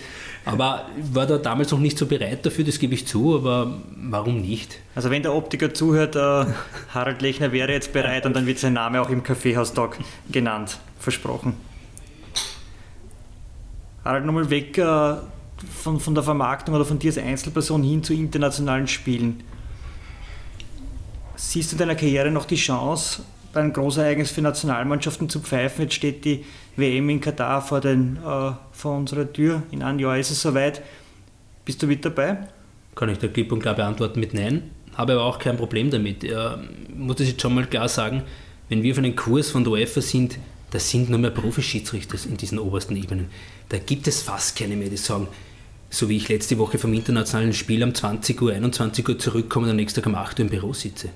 Aber 0.46 0.86
war 1.12 1.26
da 1.26 1.38
damals 1.38 1.72
noch 1.72 1.80
nicht 1.80 1.98
so 1.98 2.06
bereit 2.06 2.46
dafür, 2.46 2.64
das 2.64 2.78
gebe 2.78 2.94
ich 2.94 3.06
zu, 3.06 3.34
aber 3.34 3.80
warum 3.96 4.40
nicht? 4.40 4.78
Also 4.94 5.10
wenn 5.10 5.22
der 5.22 5.34
Optiker 5.34 5.74
zuhört, 5.74 6.14
äh, 6.14 6.46
Harald 6.94 7.20
Lechner 7.20 7.50
wäre 7.50 7.72
jetzt 7.72 7.92
bereit 7.92 8.24
und 8.26 8.36
dann 8.36 8.46
wird 8.46 8.60
sein 8.60 8.72
Name 8.72 9.02
auch 9.02 9.10
im 9.10 9.24
Kaffeehaus-Talk 9.24 9.98
genannt, 10.30 10.78
versprochen. 11.00 11.54
Harald, 14.04 14.24
nochmal 14.24 14.48
weg 14.48 14.78
äh, 14.78 15.16
von, 15.64 16.00
von 16.00 16.14
der 16.14 16.24
Vermarktung 16.24 16.74
oder 16.74 16.84
von 16.84 16.98
dir 16.98 17.08
als 17.08 17.18
Einzelperson 17.18 17.82
hin 17.82 18.02
zu 18.02 18.12
internationalen 18.12 18.86
Spielen. 18.86 19.42
Siehst 21.36 21.72
du 21.72 21.76
deiner 21.76 21.94
Karriere 21.94 22.30
noch 22.30 22.44
die 22.44 22.56
Chance, 22.56 23.22
bei 23.52 23.60
einem 23.60 23.72
Großereignis 23.72 24.30
für 24.30 24.42
Nationalmannschaften 24.42 25.28
zu 25.28 25.40
pfeifen? 25.40 25.82
Jetzt 25.82 25.94
steht 25.94 26.24
die 26.24 26.44
WM 26.76 27.08
in 27.08 27.20
Katar 27.20 27.62
vor, 27.62 27.80
den, 27.80 28.16
äh, 28.16 28.52
vor 28.72 28.96
unserer 28.96 29.32
Tür. 29.32 29.62
In 29.70 29.82
einem 29.82 29.98
Jahr 29.98 30.18
ist 30.18 30.30
es 30.30 30.42
soweit. 30.42 30.82
Bist 31.64 31.82
du 31.82 31.86
mit 31.86 32.04
dabei? 32.04 32.38
Kann 32.94 33.08
ich 33.08 33.18
da 33.18 33.28
klipp 33.28 33.52
und 33.52 33.60
klar 33.60 33.74
beantworten 33.74 34.20
mit 34.20 34.34
Nein. 34.34 34.70
Habe 34.94 35.14
aber 35.14 35.24
auch 35.24 35.38
kein 35.38 35.56
Problem 35.56 35.90
damit. 35.90 36.24
Ich 36.24 36.32
muss 36.94 37.16
das 37.16 37.28
jetzt 37.28 37.42
schon 37.42 37.54
mal 37.54 37.66
klar 37.66 37.88
sagen, 37.88 38.22
wenn 38.68 38.82
wir 38.82 38.92
auf 38.92 38.98
einem 38.98 39.14
Kurs 39.14 39.50
von 39.50 39.64
der 39.64 39.74
UEFA 39.74 40.00
sind, 40.00 40.38
da 40.76 40.80
sind 40.80 41.08
nur 41.08 41.18
mehr 41.18 41.30
Profischiedsrichter 41.30 42.18
in 42.28 42.36
diesen 42.36 42.58
obersten 42.58 42.96
Ebenen. 42.96 43.28
Da 43.70 43.78
gibt 43.78 44.06
es 44.08 44.20
fast 44.20 44.58
keine 44.58 44.76
mehr, 44.76 44.90
die 44.90 44.98
sagen, 44.98 45.26
so 45.88 46.10
wie 46.10 46.18
ich 46.18 46.28
letzte 46.28 46.58
Woche 46.58 46.76
vom 46.76 46.92
internationalen 46.92 47.54
Spiel 47.54 47.82
um 47.82 47.94
20 47.94 48.42
Uhr, 48.42 48.52
21 48.52 49.08
Uhr 49.08 49.18
zurückkomme 49.18 49.64
und 49.64 49.70
am 49.70 49.76
nächsten 49.76 50.02
Tag 50.02 50.06
um 50.06 50.14
8 50.14 50.38
Uhr 50.38 50.44
im 50.44 50.50
Büro 50.50 50.74
sitze. 50.74 51.08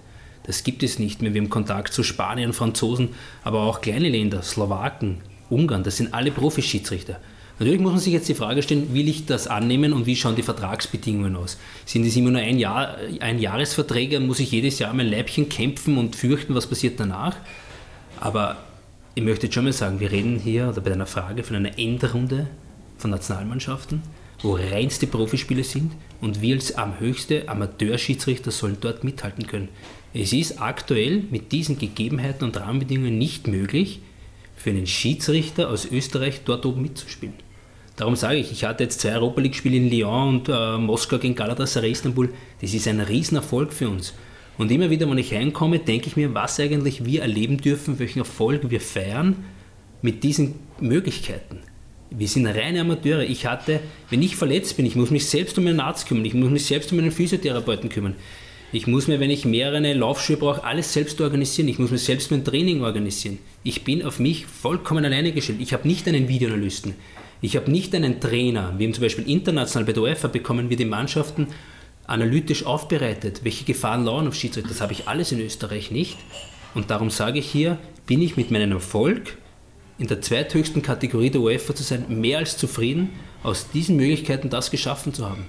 Das 0.44 0.64
gibt 0.64 0.82
es 0.82 0.98
nicht 0.98 1.20
mehr. 1.20 1.34
Wir 1.34 1.42
haben 1.42 1.50
Kontakt 1.50 1.92
zu 1.92 2.02
Spanien, 2.02 2.54
Franzosen, 2.54 3.10
aber 3.44 3.60
auch 3.64 3.82
kleine 3.82 4.08
Länder, 4.08 4.42
Slowaken, 4.42 5.18
Ungarn, 5.50 5.84
das 5.84 5.98
sind 5.98 6.14
alle 6.14 6.30
Profischiedsrichter. 6.30 7.20
Natürlich 7.58 7.80
muss 7.80 7.92
man 7.92 8.00
sich 8.00 8.14
jetzt 8.14 8.30
die 8.30 8.34
Frage 8.34 8.62
stellen, 8.62 8.94
will 8.94 9.10
ich 9.10 9.26
das 9.26 9.46
annehmen 9.46 9.92
und 9.92 10.06
wie 10.06 10.16
schauen 10.16 10.36
die 10.36 10.42
Vertragsbedingungen 10.42 11.36
aus? 11.36 11.58
Sind 11.84 12.06
es 12.06 12.16
immer 12.16 12.30
nur 12.30 12.40
ein, 12.40 12.58
Jahr, 12.58 12.96
ein 13.20 13.38
Jahresverträge 13.38 14.20
muss 14.20 14.40
ich 14.40 14.52
jedes 14.52 14.78
Jahr 14.78 14.94
mein 14.94 15.10
Leibchen 15.10 15.50
kämpfen 15.50 15.98
und 15.98 16.16
fürchten, 16.16 16.54
was 16.54 16.66
passiert 16.66 16.98
danach? 16.98 17.36
Aber 18.18 18.56
ich 19.20 19.26
möchte 19.26 19.46
jetzt 19.46 19.54
schon 19.54 19.64
mal 19.64 19.72
sagen, 19.72 20.00
wir 20.00 20.10
reden 20.10 20.38
hier 20.38 20.68
oder 20.68 20.80
bei 20.80 20.92
einer 20.92 21.06
Frage 21.06 21.42
von 21.42 21.56
einer 21.56 21.78
Endrunde 21.78 22.46
von 22.98 23.10
Nationalmannschaften 23.10 24.02
wo 24.42 24.54
reinste 24.54 25.06
Profispiele 25.06 25.64
sind 25.64 25.92
und 26.20 26.40
wir 26.40 26.54
als 26.54 26.76
am 26.76 26.98
höchste 26.98 27.48
Amateurschiedsrichter 27.48 28.50
sollen 28.50 28.78
dort 28.80 29.04
mithalten 29.04 29.46
können. 29.46 29.68
Es 30.14 30.32
ist 30.32 30.60
aktuell 30.60 31.24
mit 31.30 31.52
diesen 31.52 31.78
Gegebenheiten 31.78 32.44
und 32.44 32.58
Rahmenbedingungen 32.58 33.18
nicht 33.18 33.46
möglich, 33.46 34.00
für 34.56 34.70
einen 34.70 34.86
Schiedsrichter 34.86 35.70
aus 35.70 35.90
Österreich 35.90 36.42
dort 36.44 36.66
oben 36.66 36.82
mitzuspielen. 36.82 37.34
Darum 37.96 38.16
sage 38.16 38.38
ich, 38.38 38.50
ich 38.52 38.64
hatte 38.64 38.84
jetzt 38.84 39.00
zwei 39.00 39.12
Europa 39.12 39.40
League-Spiele 39.40 39.76
in 39.76 39.90
Lyon 39.90 40.28
und 40.28 40.48
äh, 40.48 40.78
Moskau 40.78 41.18
gegen 41.18 41.34
Galatasaray 41.34 41.92
Istanbul. 41.92 42.30
Das 42.60 42.74
ist 42.74 42.88
ein 42.88 43.00
Riesenerfolg 43.00 43.72
für 43.72 43.88
uns. 43.88 44.14
Und 44.60 44.70
immer 44.70 44.90
wieder, 44.90 45.08
wenn 45.08 45.16
ich 45.16 45.32
reinkomme, 45.32 45.78
denke 45.78 46.08
ich 46.08 46.16
mir, 46.16 46.34
was 46.34 46.60
eigentlich 46.60 47.06
wir 47.06 47.22
erleben 47.22 47.56
dürfen, 47.56 47.98
welchen 47.98 48.18
Erfolg 48.18 48.68
wir 48.68 48.82
feiern 48.82 49.42
mit 50.02 50.22
diesen 50.22 50.56
Möglichkeiten. 50.78 51.60
Wir 52.10 52.28
sind 52.28 52.46
reine 52.46 52.82
Amateure. 52.82 53.22
Ich 53.22 53.46
hatte, 53.46 53.80
wenn 54.10 54.20
ich 54.20 54.36
verletzt 54.36 54.76
bin, 54.76 54.84
ich 54.84 54.96
muss 54.96 55.10
mich 55.10 55.24
selbst 55.24 55.56
um 55.56 55.64
meinen 55.64 55.80
Arzt 55.80 56.06
kümmern, 56.06 56.26
ich 56.26 56.34
muss 56.34 56.50
mich 56.50 56.66
selbst 56.66 56.92
um 56.92 56.98
meinen 56.98 57.10
Physiotherapeuten 57.10 57.88
kümmern. 57.88 58.16
Ich 58.70 58.86
muss 58.86 59.08
mir, 59.08 59.18
wenn 59.18 59.30
ich 59.30 59.46
mehrere 59.46 59.94
Laufschuhe 59.94 60.36
brauche, 60.36 60.62
alles 60.62 60.92
selbst 60.92 61.18
organisieren. 61.22 61.68
Ich 61.68 61.78
muss 61.78 61.90
mir 61.90 61.96
selbst 61.96 62.30
mein 62.30 62.44
Training 62.44 62.82
organisieren. 62.82 63.38
Ich 63.62 63.82
bin 63.84 64.04
auf 64.04 64.18
mich 64.18 64.44
vollkommen 64.44 65.06
alleine 65.06 65.32
gestellt. 65.32 65.60
Ich 65.62 65.72
habe 65.72 65.88
nicht 65.88 66.06
einen 66.06 66.28
Videoanalysten. 66.28 66.96
Ich 67.40 67.56
habe 67.56 67.70
nicht 67.70 67.94
einen 67.94 68.20
Trainer. 68.20 68.74
Haben 68.74 68.92
zum 68.92 69.04
Beispiel 69.04 69.26
international 69.26 69.86
bei 69.86 69.94
der 69.94 70.02
UEFA 70.02 70.28
bekommen 70.28 70.68
wir 70.68 70.76
die 70.76 70.84
Mannschaften 70.84 71.46
analytisch 72.06 72.64
aufbereitet. 72.64 73.40
Welche 73.44 73.64
Gefahren 73.64 74.04
lauern 74.04 74.28
auf 74.28 74.34
Schiedsrichter? 74.34 74.68
Das 74.68 74.80
habe 74.80 74.92
ich 74.92 75.08
alles 75.08 75.32
in 75.32 75.40
Österreich 75.40 75.90
nicht. 75.90 76.18
Und 76.74 76.90
darum 76.90 77.10
sage 77.10 77.38
ich 77.38 77.50
hier, 77.50 77.78
bin 78.06 78.22
ich 78.22 78.36
mit 78.36 78.50
meinem 78.50 78.72
Erfolg 78.72 79.36
in 79.98 80.06
der 80.06 80.22
zweithöchsten 80.22 80.82
Kategorie 80.82 81.30
der 81.30 81.42
UEFA 81.42 81.74
zu 81.74 81.82
sein, 81.82 82.06
mehr 82.08 82.38
als 82.38 82.56
zufrieden, 82.56 83.10
aus 83.42 83.70
diesen 83.70 83.96
Möglichkeiten 83.96 84.48
das 84.50 84.70
geschaffen 84.70 85.12
zu 85.12 85.28
haben. 85.28 85.44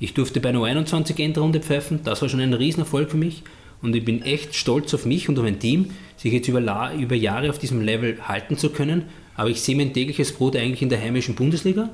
Ich 0.00 0.14
durfte 0.14 0.40
bei 0.40 0.48
einer 0.48 0.64
21 0.64 1.18
Endrunde 1.20 1.60
pfeifen, 1.60 2.00
das 2.02 2.22
war 2.22 2.28
schon 2.28 2.40
ein 2.40 2.54
Riesenerfolg 2.54 3.10
für 3.10 3.16
mich 3.16 3.44
und 3.82 3.94
ich 3.94 4.04
bin 4.04 4.22
echt 4.22 4.54
stolz 4.54 4.94
auf 4.94 5.04
mich 5.04 5.28
und 5.28 5.38
auf 5.38 5.44
mein 5.44 5.58
Team, 5.58 5.90
sich 6.16 6.32
jetzt 6.32 6.48
über, 6.48 6.92
über 6.94 7.14
Jahre 7.14 7.50
auf 7.50 7.58
diesem 7.58 7.82
Level 7.82 8.16
halten 8.26 8.56
zu 8.56 8.70
können. 8.70 9.04
Aber 9.34 9.50
ich 9.50 9.60
sehe 9.60 9.76
mein 9.76 9.92
tägliches 9.92 10.32
Brot 10.32 10.56
eigentlich 10.56 10.82
in 10.82 10.88
der 10.88 11.00
heimischen 11.00 11.34
Bundesliga. 11.34 11.90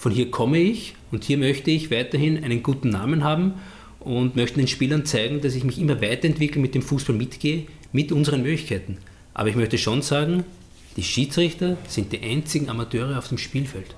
Von 0.00 0.12
hier 0.12 0.30
komme 0.30 0.56
ich 0.56 0.94
und 1.12 1.24
hier 1.24 1.36
möchte 1.36 1.70
ich 1.70 1.90
weiterhin 1.90 2.42
einen 2.42 2.62
guten 2.62 2.88
Namen 2.88 3.22
haben 3.22 3.60
und 3.98 4.34
möchte 4.34 4.56
den 4.56 4.66
Spielern 4.66 5.04
zeigen, 5.04 5.42
dass 5.42 5.54
ich 5.54 5.62
mich 5.62 5.78
immer 5.78 6.00
weiterentwickle, 6.00 6.58
mit 6.58 6.74
dem 6.74 6.80
Fußball 6.80 7.14
mitgehe, 7.14 7.66
mit 7.92 8.10
unseren 8.10 8.40
Möglichkeiten. 8.40 8.96
Aber 9.34 9.50
ich 9.50 9.56
möchte 9.56 9.76
schon 9.76 10.00
sagen, 10.00 10.44
die 10.96 11.02
Schiedsrichter 11.02 11.76
sind 11.86 12.12
die 12.12 12.22
einzigen 12.22 12.70
Amateure 12.70 13.18
auf 13.18 13.28
dem 13.28 13.36
Spielfeld. 13.36 13.94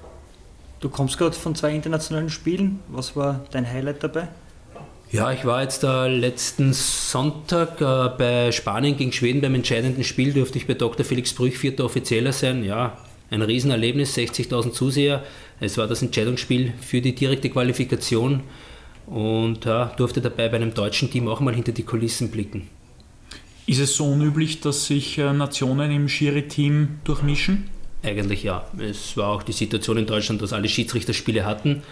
Du 0.81 0.89
kommst 0.89 1.19
gerade 1.19 1.37
von 1.37 1.55
zwei 1.55 1.73
internationalen 1.73 2.31
Spielen. 2.31 2.81
Was 2.89 3.15
war 3.15 3.47
dein 3.53 3.65
Highlight 3.65 4.03
dabei? 4.03 4.27
Ja, 5.13 5.31
ich 5.31 5.45
war 5.45 5.63
jetzt 5.63 5.85
äh, 5.85 6.09
letzten 6.09 6.73
Sonntag 6.73 7.81
äh, 7.81 8.09
bei 8.19 8.51
Spanien 8.51 8.97
gegen 8.97 9.13
Schweden 9.13 9.41
beim 9.41 9.55
entscheidenden 9.55 10.03
Spiel, 10.03 10.33
durfte 10.33 10.59
ich 10.59 10.67
bei 10.67 10.75
Dr. 10.75 11.07
Felix 11.07 11.33
Brüch 11.33 11.57
vierter 11.57 11.85
Offizieller 11.85 12.33
sein. 12.33 12.65
Ja, 12.65 12.99
ein 13.33 13.43
Riesenerlebnis, 13.43 14.17
60.000 14.17 14.73
Zuseher. 14.73 15.25
Es 15.59 15.79
war 15.79 15.87
das 15.87 16.03
Entscheidungsspiel 16.03 16.75
für 16.81 17.01
die 17.01 17.15
direkte 17.15 17.49
Qualifikation 17.51 18.43
und 19.07 19.65
ja, 19.65 19.87
durfte 19.97 20.21
dabei 20.21 20.49
bei 20.49 20.57
einem 20.57 20.75
deutschen 20.75 21.11
Team 21.11 21.29
auch 21.29 21.41
mal 21.41 21.55
hinter 21.55 21.73
die 21.73 21.83
Kulissen 21.83 22.31
blicken. 22.31 22.69
Ist 23.67 23.81
es 23.81 23.97
so 23.97 24.07
unüblich, 24.07 24.61
dass 24.61 24.87
sich 24.87 25.19
äh, 25.19 25.33
Nationen 25.33 25.91
im 25.91 26.09
Schiri-Team 26.09 27.01
durchmischen? 27.05 27.69
Eigentlich 28.03 28.43
ja. 28.43 28.67
Es 28.79 29.17
war 29.17 29.29
auch 29.29 29.43
die 29.43 29.53
Situation 29.53 29.97
in 29.97 30.07
Deutschland, 30.07 30.43
dass 30.43 30.53
alle 30.53 30.69
Schiedsrichterspiele 30.69 31.45
hatten 31.47 31.83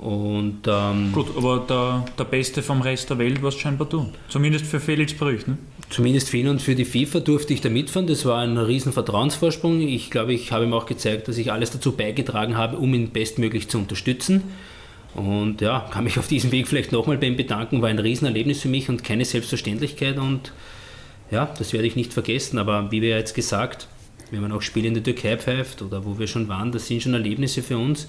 und, 0.00 0.62
ähm, 0.66 1.12
Gut, 1.12 1.26
aber 1.36 1.58
der, 1.68 2.06
der 2.18 2.24
Beste 2.24 2.62
vom 2.62 2.80
Rest 2.80 3.10
der 3.10 3.18
Welt 3.18 3.42
war 3.42 3.50
es 3.50 3.56
scheinbar 3.56 3.86
du. 3.86 4.10
Zumindest 4.30 4.64
für 4.64 4.80
Felix 4.80 5.12
Brüch. 5.12 5.46
Ne? 5.46 5.58
Zumindest 5.90 6.30
für 6.30 6.38
ihn 6.38 6.48
und 6.48 6.62
für 6.62 6.74
die 6.74 6.86
FIFA 6.86 7.20
durfte 7.20 7.52
ich 7.52 7.60
da 7.60 7.68
mitfahren. 7.68 8.06
Das 8.06 8.24
war 8.24 8.38
ein 8.40 8.56
riesen 8.56 8.94
Vertrauensvorsprung. 8.94 9.82
Ich 9.82 10.10
glaube, 10.10 10.32
ich 10.32 10.52
habe 10.52 10.64
ihm 10.64 10.72
auch 10.72 10.86
gezeigt, 10.86 11.28
dass 11.28 11.36
ich 11.36 11.52
alles 11.52 11.70
dazu 11.70 11.92
beigetragen 11.92 12.56
habe, 12.56 12.78
um 12.78 12.94
ihn 12.94 13.10
bestmöglich 13.10 13.68
zu 13.68 13.76
unterstützen. 13.76 14.44
Und 15.14 15.60
ja, 15.60 15.86
kann 15.90 16.04
mich 16.04 16.18
auf 16.18 16.28
diesem 16.28 16.50
Weg 16.50 16.66
vielleicht 16.66 16.92
nochmal 16.92 17.18
bei 17.18 17.26
ihm 17.26 17.36
bedanken. 17.36 17.82
War 17.82 17.90
ein 17.90 17.98
Riesenerlebnis 17.98 18.62
für 18.62 18.68
mich 18.68 18.88
und 18.88 19.04
keine 19.04 19.26
Selbstverständlichkeit. 19.26 20.16
Und 20.16 20.52
ja, 21.30 21.52
das 21.58 21.74
werde 21.74 21.86
ich 21.86 21.96
nicht 21.96 22.14
vergessen. 22.14 22.58
Aber 22.58 22.90
wie 22.90 23.02
wir 23.02 23.18
jetzt 23.18 23.34
gesagt, 23.34 23.86
wenn 24.30 24.40
man 24.40 24.52
auch 24.52 24.62
Spiele 24.62 24.88
in 24.88 24.94
der 24.94 25.02
Türkei 25.02 25.36
pfeift 25.36 25.82
oder 25.82 26.06
wo 26.06 26.18
wir 26.18 26.26
schon 26.26 26.48
waren, 26.48 26.72
das 26.72 26.86
sind 26.86 27.02
schon 27.02 27.12
Erlebnisse 27.12 27.62
für 27.62 27.76
uns. 27.76 28.08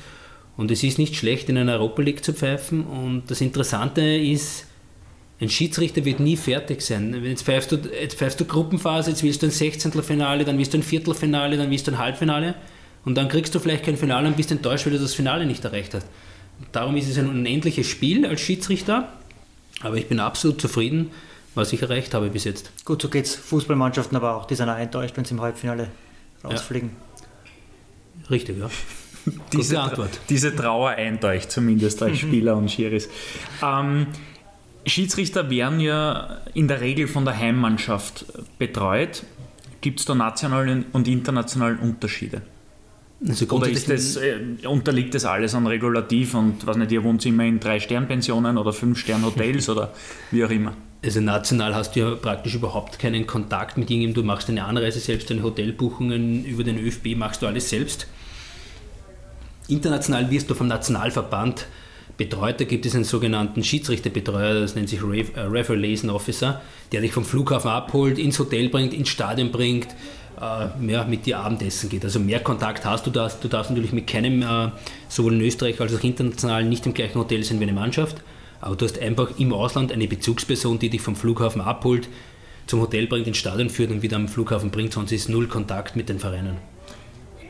Und 0.62 0.70
es 0.70 0.84
ist 0.84 1.00
nicht 1.00 1.16
schlecht, 1.16 1.50
in 1.50 1.58
einer 1.58 1.72
Europa 1.72 2.04
League 2.04 2.24
zu 2.24 2.34
pfeifen. 2.34 2.86
Und 2.86 3.32
das 3.32 3.42
Interessante 3.42 4.00
ist, 4.00 4.68
ein 5.40 5.50
Schiedsrichter 5.50 6.06
wird 6.06 6.20
nie 6.20 6.38
fertig 6.38 6.84
sein. 6.84 7.20
Jetzt 7.26 7.46
pfeifst 7.46 7.72
du, 7.72 7.78
jetzt 7.78 8.20
pfeifst 8.20 8.40
du 8.40 8.46
Gruppenphase, 8.46 9.10
jetzt 9.10 9.24
willst 9.24 9.42
du 9.42 9.48
ein 9.48 9.52
Sechzehntelfinale, 9.52 10.46
dann 10.46 10.60
willst 10.60 10.76
du 10.76 10.78
ein 10.78 10.84
Viertelfinale, 10.84 11.58
dann 11.58 11.72
willst 11.72 11.88
du 11.88 11.92
ein 11.94 11.98
Halbfinale. 11.98 12.54
Und 13.06 13.16
dann 13.16 13.28
kriegst 13.28 13.56
du 13.56 13.60
vielleicht 13.60 13.86
kein 13.86 13.98
Finale 13.98 14.28
und 14.28 14.38
bist 14.38 14.52
enttäuscht, 14.52 14.86
weil 14.86 14.94
du 14.94 15.00
das 15.00 15.16
Finale 15.16 15.48
nicht 15.48 15.66
erreicht 15.66 15.96
hast. 15.96 16.06
Darum 16.72 16.96
ist 16.96 17.10
es 17.10 17.18
ein 17.18 17.28
unendliches 17.28 17.88
Spiel 17.88 18.28
als 18.28 18.42
Schiedsrichter. 18.42 19.12
Aber 19.82 19.98
ich 19.98 20.10
bin 20.10 20.20
absolut 20.20 20.62
zufrieden, 20.62 21.10
was 21.56 21.74
ich 21.74 21.82
erreicht 21.82 22.14
habe 22.14 22.30
bis 22.30 22.44
jetzt. 22.44 22.70
Gut, 22.86 23.02
so 23.02 23.10
geht 23.10 23.26
es 23.26 23.34
Fußballmannschaften 23.34 24.16
aber 24.16 24.36
auch. 24.36 24.46
Die 24.46 24.54
sind 24.54 24.70
auch 24.70 24.78
enttäuscht, 24.78 25.18
wenn 25.18 25.26
sie 25.26 25.34
im 25.34 25.42
Halbfinale 25.42 25.88
rausfliegen. 26.44 26.92
Ja. 28.22 28.30
Richtig, 28.30 28.60
ja 28.60 28.70
diese 29.54 29.80
Antwort. 29.80 30.20
Diese 30.30 30.56
Trauer 30.56 30.92
eindeucht, 30.92 31.52
zumindest 31.52 32.02
als 32.04 32.20
Spieler 32.20 32.56
und 32.56 32.72
Schiris. 32.72 33.10
Ähm, 33.64 34.08
Schiedsrichter 34.86 35.50
werden 35.50 35.80
ja 35.80 36.40
in 36.54 36.68
der 36.68 36.82
Regel 36.82 37.08
von 37.08 37.26
der 37.26 37.38
Heimmannschaft 37.38 38.26
betreut. 38.58 39.24
Gibt 39.82 40.00
es 40.00 40.06
da 40.06 40.16
nationale 40.16 40.86
und 40.94 41.08
internationale 41.08 41.78
Unterschiede? 41.78 42.42
Also 43.28 43.46
oder 43.50 43.70
das, 43.70 44.16
äh, 44.16 44.40
unterliegt 44.68 45.14
das 45.14 45.26
alles 45.26 45.54
an 45.54 45.68
Regulativ 45.68 46.34
und 46.34 46.66
was 46.66 46.76
nicht, 46.78 46.92
ihr 46.92 47.04
wohnt 47.04 47.24
immer 47.26 47.46
in 47.46 47.60
Drei-Stern-Pensionen 47.60 48.58
oder 48.58 48.74
Fünf-Stern-Hotels 48.74 49.70
oder 49.70 49.94
wie 50.32 50.44
auch 50.44 50.50
immer? 50.50 50.74
Also 51.04 51.20
national 51.20 51.76
hast 51.76 51.96
du 51.96 52.00
ja 52.00 52.16
praktisch 52.16 52.56
überhaupt 52.56 52.98
keinen 52.98 53.28
Kontakt 53.28 53.78
mit 53.78 53.90
irgendjemandem. 53.90 54.24
Du 54.24 54.28
machst 54.28 54.50
deine 54.50 54.66
Anreise 54.66 55.00
selbst, 55.00 55.30
deine 55.30 55.44
Hotelbuchungen 55.44 56.46
über 56.46 56.64
den 56.64 56.80
ÖFB 56.80 57.16
machst 57.16 57.44
du 57.44 57.48
alles 57.48 57.70
selbst. 57.70 58.08
International 59.72 60.30
wirst 60.30 60.50
du 60.50 60.54
vom 60.54 60.68
Nationalverband 60.68 61.66
betreut. 62.18 62.60
Da 62.60 62.66
gibt 62.66 62.86
es 62.86 62.94
einen 62.94 63.04
sogenannten 63.04 63.64
Schiedsrichterbetreuer, 63.64 64.60
das 64.60 64.76
nennt 64.76 64.90
sich 64.90 65.00
äh, 65.00 65.40
Referee 65.40 65.78
Liaison 65.78 66.10
Officer, 66.10 66.62
der 66.92 67.02
dich 67.02 67.14
vom 67.14 67.26
Flughafen 67.26 67.72
abholt, 67.72 68.20
ins 68.20 68.38
Hotel 68.38 68.70
bringt, 68.70 68.94
ins 68.94 69.10
Stadion 69.10 69.52
bringt, 69.52 69.88
äh, 70.40 71.06
mit 71.08 71.26
dir 71.26 71.40
Abendessen 71.40 71.90
geht. 71.90 72.04
Also 72.04 72.20
mehr 72.20 72.42
Kontakt 72.42 72.86
hast 72.86 73.08
du 73.08 73.12
da. 73.12 73.30
Du 73.30 73.48
darfst 73.48 73.72
natürlich 73.72 73.94
mit 73.94 74.08
keinem, 74.08 74.42
äh, 74.42 74.72
sowohl 75.08 75.34
in 75.34 75.42
Österreich 75.42 75.80
als 75.80 75.96
auch 75.96 76.04
international, 76.04 76.66
nicht 76.66 76.86
im 76.86 76.94
gleichen 76.94 77.20
Hotel 77.20 77.44
sein 77.44 77.60
wie 77.60 77.64
eine 77.64 77.74
Mannschaft. 77.74 78.18
Aber 78.60 78.76
du 78.76 78.86
hast 78.86 79.00
einfach 79.00 79.40
im 79.40 79.54
Ausland 79.54 79.92
eine 79.92 80.08
Bezugsperson, 80.08 80.78
die 80.78 80.90
dich 80.90 81.02
vom 81.02 81.16
Flughafen 81.16 81.62
abholt, 81.62 82.08
zum 82.68 82.82
Hotel 82.82 83.08
bringt, 83.08 83.26
ins 83.26 83.38
Stadion 83.38 83.70
führt 83.70 83.90
und 83.90 84.04
wieder 84.04 84.18
am 84.18 84.28
Flughafen 84.28 84.70
bringt, 84.70 84.94
sonst 84.94 85.12
ist 85.12 85.30
null 85.30 85.48
Kontakt 85.48 85.96
mit 85.96 86.10
den 86.10 86.20
Vereinen. 86.20 86.71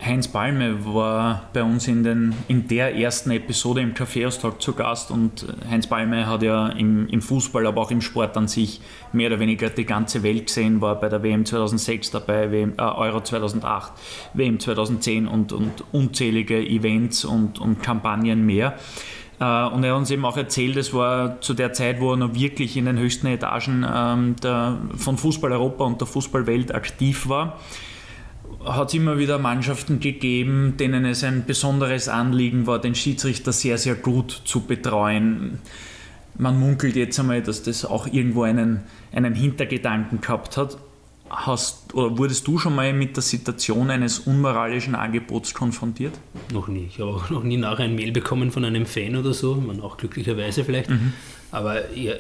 Heinz 0.03 0.27
Balme 0.27 0.83
war 0.83 1.49
bei 1.53 1.61
uns 1.61 1.87
in, 1.87 2.03
den, 2.03 2.33
in 2.47 2.67
der 2.67 2.95
ersten 2.95 3.29
Episode 3.29 3.81
im 3.81 3.93
Kaffeeaustag 3.93 4.59
zu 4.59 4.73
Gast 4.73 5.11
und 5.11 5.45
Heinz 5.69 5.85
Balme 5.85 6.25
hat 6.25 6.41
ja 6.41 6.69
im, 6.69 7.07
im, 7.07 7.21
Fußball, 7.21 7.67
aber 7.67 7.81
auch 7.81 7.91
im 7.91 8.01
Sport 8.01 8.35
an 8.35 8.47
sich 8.47 8.81
mehr 9.13 9.27
oder 9.27 9.39
weniger 9.39 9.69
die 9.69 9.85
ganze 9.85 10.23
Welt 10.23 10.47
gesehen, 10.47 10.81
war 10.81 10.99
bei 10.99 11.07
der 11.07 11.21
WM 11.21 11.45
2006 11.45 12.09
dabei, 12.09 12.51
WM, 12.51 12.73
äh, 12.79 12.81
Euro 12.81 13.21
2008, 13.21 13.91
WM 14.33 14.59
2010 14.59 15.27
und, 15.27 15.53
und 15.53 15.83
unzählige 15.91 16.57
Events 16.57 17.23
und, 17.23 17.59
und 17.59 17.83
Kampagnen 17.83 18.43
mehr. 18.43 18.79
Äh, 19.39 19.43
und 19.43 19.83
er 19.83 19.91
hat 19.91 19.99
uns 19.99 20.09
eben 20.09 20.25
auch 20.25 20.37
erzählt, 20.37 20.77
es 20.77 20.95
war 20.95 21.39
zu 21.41 21.53
der 21.53 21.73
Zeit, 21.73 22.01
wo 22.01 22.13
er 22.13 22.17
noch 22.17 22.33
wirklich 22.33 22.75
in 22.75 22.85
den 22.85 22.97
höchsten 22.97 23.27
Etagen 23.27 23.85
ähm, 23.87 24.35
der, 24.41 24.79
von 24.95 25.19
Fußball 25.19 25.51
Europa 25.51 25.83
und 25.83 26.01
der 26.01 26.07
Fußballwelt 26.07 26.73
aktiv 26.73 27.29
war 27.29 27.59
hat 28.63 28.89
es 28.89 28.93
immer 28.93 29.17
wieder 29.17 29.39
Mannschaften 29.39 29.99
gegeben, 29.99 30.75
denen 30.77 31.05
es 31.05 31.23
ein 31.23 31.45
besonderes 31.45 32.07
Anliegen 32.07 32.67
war, 32.67 32.79
den 32.79 32.95
Schiedsrichter 32.95 33.51
sehr, 33.51 33.77
sehr 33.77 33.95
gut 33.95 34.41
zu 34.45 34.61
betreuen. 34.61 35.59
Man 36.37 36.59
munkelt 36.59 36.95
jetzt 36.95 37.19
einmal, 37.19 37.41
dass 37.41 37.63
das 37.63 37.85
auch 37.85 38.07
irgendwo 38.07 38.43
einen, 38.43 38.81
einen 39.11 39.35
Hintergedanken 39.35 40.21
gehabt 40.21 40.57
hat. 40.57 40.77
Hast, 41.29 41.93
oder 41.93 42.17
wurdest 42.17 42.45
du 42.47 42.57
schon 42.57 42.75
mal 42.75 42.91
mit 42.91 43.15
der 43.15 43.23
Situation 43.23 43.89
eines 43.89 44.19
unmoralischen 44.19 44.95
Angebots 44.95 45.53
konfrontiert? 45.53 46.13
Noch 46.51 46.67
nie. 46.67 46.87
Ich 46.89 46.99
habe 46.99 47.11
auch 47.11 47.29
noch 47.29 47.43
nie 47.43 47.57
nachher 47.57 47.85
ein 47.85 47.95
Mail 47.95 48.11
bekommen 48.11 48.51
von 48.51 48.65
einem 48.65 48.85
Fan 48.85 49.15
oder 49.15 49.33
so, 49.33 49.55
man 49.55 49.79
auch 49.79 49.95
glücklicherweise 49.97 50.65
vielleicht. 50.65 50.89
Mhm. 50.89 51.13
Aber 51.51 51.95
ja, 51.95 52.13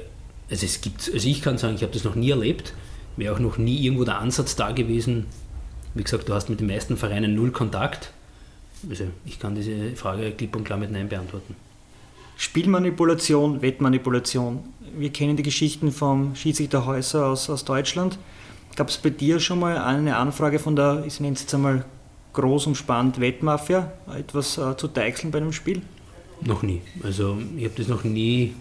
also 0.49 0.65
es 0.65 0.79
gibt, 0.79 1.11
also 1.13 1.27
ich 1.27 1.41
kann 1.41 1.57
sagen, 1.57 1.75
ich 1.75 1.81
habe 1.81 1.91
das 1.91 2.03
noch 2.03 2.15
nie 2.15 2.29
erlebt. 2.29 2.73
Wäre 3.17 3.35
auch 3.35 3.39
noch 3.39 3.57
nie 3.57 3.83
irgendwo 3.83 4.05
der 4.05 4.19
Ansatz 4.19 4.55
da 4.55 4.71
gewesen, 4.71 5.25
wie 5.93 6.03
gesagt, 6.03 6.29
du 6.29 6.33
hast 6.33 6.49
mit 6.49 6.59
den 6.59 6.67
meisten 6.67 6.97
Vereinen 6.97 7.35
null 7.35 7.51
Kontakt. 7.51 8.11
Also 8.89 9.05
ich 9.25 9.39
kann 9.39 9.55
diese 9.55 9.95
Frage 9.95 10.31
klipp 10.31 10.55
und 10.55 10.63
klar 10.63 10.79
mit 10.79 10.91
Nein 10.91 11.09
beantworten. 11.09 11.55
Spielmanipulation, 12.37 13.61
Wettmanipulation. 13.61 14.59
Wir 14.97 15.11
kennen 15.11 15.37
die 15.37 15.43
Geschichten 15.43 15.91
vom 15.91 16.35
Schiedsrichter 16.35 16.85
Häuser 16.85 17.27
aus, 17.27 17.49
aus 17.49 17.65
Deutschland. 17.65 18.17
Gab 18.75 18.89
es 18.89 18.97
bei 18.97 19.11
dir 19.11 19.39
schon 19.39 19.59
mal 19.59 19.77
eine 19.77 20.17
Anfrage 20.17 20.57
von 20.57 20.75
der, 20.75 21.03
ich 21.05 21.19
nenne 21.19 21.35
es 21.35 21.41
jetzt 21.41 21.53
einmal 21.53 21.85
groß 22.33 22.67
umspannt 22.67 23.19
Wettmafia, 23.19 23.91
etwas 24.17 24.57
äh, 24.57 24.75
zu 24.77 24.87
deichseln 24.87 25.31
bei 25.31 25.37
einem 25.37 25.53
Spiel? 25.53 25.81
Noch 26.41 26.63
nie. 26.63 26.81
Also 27.03 27.37
ich 27.57 27.65
habe 27.65 27.75
das 27.77 27.87
noch 27.87 28.03
nie 28.03 28.55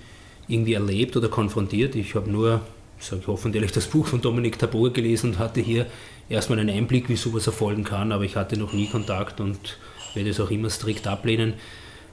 irgendwie 0.48 0.74
erlebt 0.74 1.16
oder 1.16 1.28
konfrontiert. 1.28 1.94
Ich 1.94 2.14
habe 2.14 2.30
nur, 2.30 2.60
sage 2.98 3.22
ich 3.22 3.28
hoffentlich, 3.28 3.72
das 3.72 3.86
Buch 3.86 4.06
von 4.06 4.20
Dominik 4.20 4.58
Tabor 4.58 4.92
gelesen 4.92 5.30
und 5.30 5.38
hatte 5.38 5.60
hier 5.60 5.86
erstmal 6.30 6.60
einen 6.60 6.70
Einblick, 6.70 7.10
wie 7.10 7.16
sowas 7.16 7.46
erfolgen 7.46 7.84
kann, 7.84 8.12
aber 8.12 8.24
ich 8.24 8.36
hatte 8.36 8.56
noch 8.56 8.72
nie 8.72 8.86
Kontakt 8.86 9.40
und 9.40 9.78
werde 10.14 10.30
es 10.30 10.40
auch 10.40 10.50
immer 10.50 10.70
strikt 10.70 11.06
ablehnen. 11.06 11.54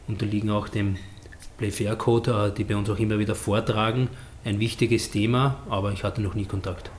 Unterliegen 0.07 0.49
auch 0.49 0.67
dem 0.67 0.97
Play-Fair-Code, 1.57 2.49
äh, 2.51 2.55
die 2.55 2.65
bei 2.65 2.75
uns 2.75 2.89
auch 2.89 2.99
immer 2.99 3.19
wieder 3.19 3.35
vortragen. 3.35 4.09
Ein 4.43 4.59
wichtiges 4.59 5.11
Thema, 5.11 5.63
aber 5.69 5.91
ich 5.91 6.03
hatte 6.03 6.21
noch 6.21 6.33
nie 6.33 6.45
Kontakt. 6.45 6.91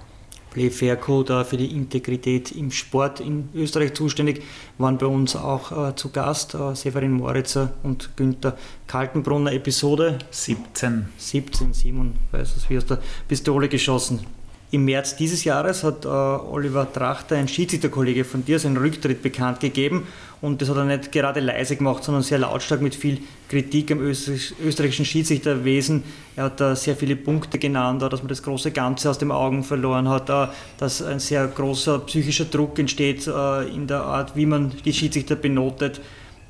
Play-Fair-Code 0.51 1.45
für 1.45 1.57
die 1.57 1.73
Integrität 1.73 2.53
im 2.53 2.71
Sport 2.71 3.21
in 3.21 3.49
Österreich 3.55 3.95
zuständig, 3.95 4.43
waren 4.79 4.97
bei 4.97 5.07
uns 5.07 5.37
auch 5.37 5.91
äh, 5.91 5.95
zu 5.95 6.11
Gast, 6.11 6.55
äh, 6.55 6.75
Severin 6.75 7.13
Moritzer 7.13 7.75
und 7.83 8.17
Günther 8.17 8.57
Kaltenbrunner, 8.87 9.53
Episode 9.53 10.19
17. 10.31 11.09
17, 11.17 11.75
Simon, 11.75 12.15
weiß 12.33 12.57
es, 12.57 12.71
wie 12.71 12.79
aus 12.79 12.87
der 12.87 12.99
Pistole 13.29 13.69
geschossen. 13.69 14.38
Im 14.71 14.85
März 14.85 15.17
dieses 15.17 15.45
Jahres 15.45 15.83
hat 15.83 16.05
äh, 16.05 16.09
Oliver 16.09 16.93
Trachter, 16.93 17.37
ein 17.37 17.49
Schiedsrichterkollege 17.49 18.25
von 18.25 18.45
dir, 18.45 18.59
seinen 18.59 18.77
Rücktritt 18.77 19.23
bekannt 19.23 19.61
gegeben. 19.61 20.07
Und 20.43 20.61
das 20.61 20.69
hat 20.69 20.77
er 20.77 20.85
nicht 20.85 21.11
gerade 21.11 21.41
leise 21.41 21.77
gemacht, 21.77 22.05
sondern 22.05 22.23
sehr 22.23 22.39
lautstark 22.39 22.83
mit 22.83 22.95
viel 22.95 23.19
Kritik 23.49 23.91
am 23.91 24.01
österreichischen 24.01 25.07
Schiedsrichterwesen. 25.07 26.05
Er 26.37 26.45
hat 26.45 26.61
da 26.61 26.77
sehr 26.77 26.97
viele 26.97 27.17
Punkte 27.17 27.59
genannt, 27.59 28.03
dass 28.03 28.21
man 28.21 28.29
das 28.29 28.43
große 28.43 28.71
Ganze 28.71 29.09
aus 29.09 29.19
den 29.19 29.33
Augen 29.33 29.65
verloren 29.65 30.09
hat, 30.09 30.29
dass 30.77 31.03
ein 31.03 31.19
sehr 31.19 31.47
großer 31.47 32.01
psychischer 32.01 32.45
Druck 32.45 32.79
entsteht 32.79 33.27
äh, 33.27 33.69
in 33.69 33.87
der 33.87 34.03
Art, 34.03 34.37
wie 34.37 34.47
man 34.47 34.73
die 34.85 34.93
Schiedsrichter 34.93 35.35
benotet. 35.35 36.01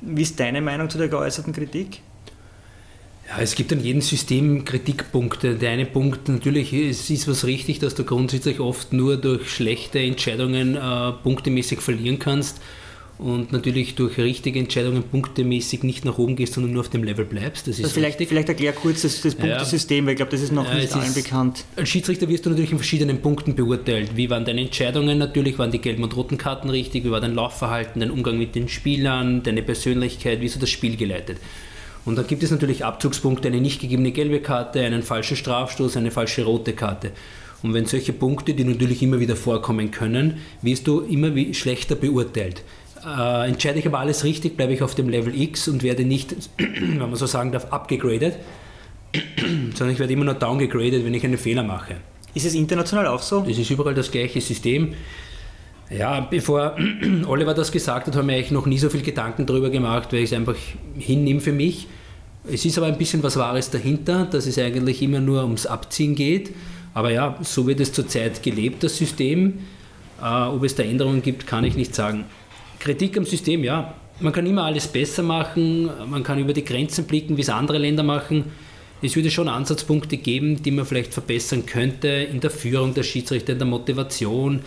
Wie 0.01 0.21
ist 0.21 0.39
deine 0.39 0.61
Meinung 0.61 0.89
zu 0.89 0.97
der 0.97 1.07
geäußerten 1.07 1.53
Kritik? 1.53 2.01
Ja, 3.29 3.41
es 3.41 3.53
gibt 3.53 3.71
an 3.71 3.83
jedem 3.83 4.01
System 4.01 4.65
Kritikpunkte. 4.65 5.55
Der 5.55 5.69
eine 5.69 5.85
Punkt 5.85 6.27
natürlich, 6.29 6.73
es 6.73 7.09
ist 7.11 7.27
was 7.27 7.45
richtig, 7.45 7.77
dass 7.77 7.93
du 7.93 8.03
grundsätzlich 8.03 8.59
oft 8.59 8.91
nur 8.91 9.17
durch 9.17 9.51
schlechte 9.51 9.99
Entscheidungen 9.99 10.75
äh, 10.75 11.11
punktemäßig 11.23 11.79
verlieren 11.81 12.17
kannst 12.17 12.59
und 13.19 13.51
natürlich 13.51 13.93
durch 13.95 14.17
richtige 14.17 14.59
Entscheidungen 14.59 15.03
punktemäßig 15.03 15.83
nicht 15.83 16.05
nach 16.05 16.17
oben 16.17 16.37
gehst, 16.37 16.53
sondern 16.53 16.71
nur 16.71 16.81
auf 16.81 16.89
dem 16.89 17.03
Level 17.03 17.25
bleibst. 17.25 17.67
Das 17.67 17.77
ist 17.77 17.83
also 17.83 17.93
vielleicht, 17.93 18.17
vielleicht 18.17 18.49
erklär 18.49 18.71
kurz 18.71 19.03
das, 19.03 19.21
das 19.21 19.35
Punktesystem, 19.35 20.05
weil 20.05 20.13
ich 20.13 20.17
glaube, 20.17 20.31
das 20.31 20.41
ist 20.41 20.51
noch 20.51 20.65
ja, 20.65 20.75
nicht 20.75 20.91
allen 20.93 21.03
ist, 21.03 21.15
bekannt. 21.15 21.65
Als 21.75 21.89
Schiedsrichter 21.89 22.27
wirst 22.29 22.47
du 22.47 22.49
natürlich 22.49 22.71
in 22.71 22.77
verschiedenen 22.77 23.21
Punkten 23.21 23.53
beurteilt. 23.53 24.15
Wie 24.15 24.29
waren 24.31 24.45
deine 24.45 24.61
Entscheidungen 24.61 25.19
natürlich, 25.19 25.59
waren 25.59 25.69
die 25.69 25.79
gelben 25.79 26.01
und 26.03 26.15
roten 26.15 26.39
Karten 26.39 26.69
richtig, 26.69 27.03
wie 27.03 27.11
war 27.11 27.21
dein 27.21 27.35
Laufverhalten, 27.35 27.99
dein 27.99 28.09
Umgang 28.09 28.39
mit 28.39 28.55
den 28.55 28.69
Spielern, 28.69 29.43
deine 29.43 29.61
Persönlichkeit, 29.61 30.41
wie 30.41 30.47
hast 30.47 30.55
du 30.55 30.61
das 30.61 30.71
Spiel 30.71 30.95
geleitet. 30.95 31.37
Und 32.05 32.17
dann 32.17 32.27
gibt 32.27 32.43
es 32.43 32.51
natürlich 32.51 32.85
Abzugspunkte, 32.85 33.47
eine 33.47 33.61
nicht 33.61 33.81
gegebene 33.81 34.11
gelbe 34.11 34.39
Karte, 34.39 34.81
einen 34.81 35.03
falschen 35.03 35.37
Strafstoß, 35.37 35.97
eine 35.97 36.11
falsche 36.11 36.43
rote 36.43 36.73
Karte. 36.73 37.11
Und 37.61 37.73
wenn 37.73 37.85
solche 37.85 38.13
Punkte, 38.13 38.53
die 38.53 38.63
natürlich 38.63 39.03
immer 39.03 39.19
wieder 39.19 39.35
vorkommen 39.35 39.91
können, 39.91 40.37
wirst 40.61 40.87
du 40.87 41.01
immer 41.01 41.31
schlechter 41.53 41.95
beurteilt. 41.95 42.63
Äh, 43.05 43.47
entscheide 43.49 43.79
ich 43.79 43.87
aber 43.87 43.99
alles 43.99 44.23
richtig, 44.23 44.57
bleibe 44.57 44.73
ich 44.73 44.81
auf 44.81 44.95
dem 44.95 45.09
Level 45.09 45.39
X 45.39 45.67
und 45.67 45.83
werde 45.83 46.05
nicht, 46.05 46.35
wenn 46.57 46.97
man 46.97 47.15
so 47.15 47.25
sagen 47.25 47.51
darf, 47.51 47.71
abgegradet, 47.71 48.37
sondern 49.73 49.91
ich 49.91 49.99
werde 49.99 50.13
immer 50.13 50.25
nur 50.25 50.33
downgegradet, 50.33 51.05
wenn 51.05 51.13
ich 51.13 51.23
einen 51.23 51.37
Fehler 51.37 51.63
mache. 51.63 51.95
Ist 52.33 52.45
es 52.45 52.53
international 52.53 53.07
auch 53.07 53.21
so? 53.21 53.41
Das 53.41 53.57
ist 53.57 53.69
überall 53.69 53.95
das 53.95 54.11
gleiche 54.11 54.39
System. 54.39 54.93
Ja, 55.89 56.19
bevor 56.21 56.75
Oliver 57.27 57.53
das 57.53 57.71
gesagt 57.71 58.07
hat, 58.07 58.15
haben 58.15 58.27
wir 58.27 58.35
eigentlich 58.35 58.51
noch 58.51 58.65
nie 58.65 58.77
so 58.77 58.89
viel 58.89 59.01
Gedanken 59.01 59.45
darüber 59.45 59.69
gemacht, 59.69 60.13
weil 60.13 60.19
ich 60.19 60.31
es 60.31 60.33
einfach 60.33 60.55
hinnehme 60.97 61.39
für 61.39 61.51
mich. 61.51 61.87
Es 62.51 62.63
ist 62.65 62.77
aber 62.77 62.87
ein 62.87 62.97
bisschen 62.97 63.23
was 63.23 63.37
Wahres 63.37 63.69
dahinter, 63.69 64.25
dass 64.29 64.45
es 64.45 64.57
eigentlich 64.57 65.01
immer 65.01 65.19
nur 65.19 65.43
ums 65.43 65.65
Abziehen 65.65 66.15
geht. 66.15 66.51
Aber 66.93 67.11
ja, 67.11 67.37
so 67.41 67.67
wird 67.67 67.79
es 67.79 67.91
zurzeit 67.91 68.41
gelebt, 68.43 68.83
das 68.83 68.97
System. 68.97 69.59
Äh, 70.21 70.25
ob 70.25 70.63
es 70.63 70.75
da 70.75 70.83
Änderungen 70.83 71.21
gibt, 71.21 71.47
kann 71.47 71.63
ich 71.63 71.75
nicht 71.75 71.95
sagen. 71.95 72.25
Kritik 72.79 73.17
am 73.17 73.25
System, 73.25 73.63
ja. 73.63 73.93
Man 74.19 74.33
kann 74.33 74.45
immer 74.45 74.63
alles 74.63 74.87
besser 74.87 75.23
machen, 75.23 75.89
man 76.09 76.23
kann 76.23 76.39
über 76.39 76.51
die 76.51 76.65
Grenzen 76.65 77.05
blicken, 77.05 77.37
wie 77.37 77.41
es 77.41 77.49
andere 77.49 77.77
Länder 77.77 78.03
machen. 78.03 78.45
Es 79.01 79.15
würde 79.15 79.31
schon 79.31 79.47
Ansatzpunkte 79.47 80.17
geben, 80.17 80.61
die 80.61 80.71
man 80.71 80.85
vielleicht 80.85 81.13
verbessern 81.13 81.65
könnte 81.65 82.09
in 82.09 82.41
der 82.41 82.49
Führung 82.49 82.93
der 82.93 83.03
Schiedsrichter, 83.03 83.53
in 83.53 83.59
der 83.59 83.67
Motivation, 83.67 84.59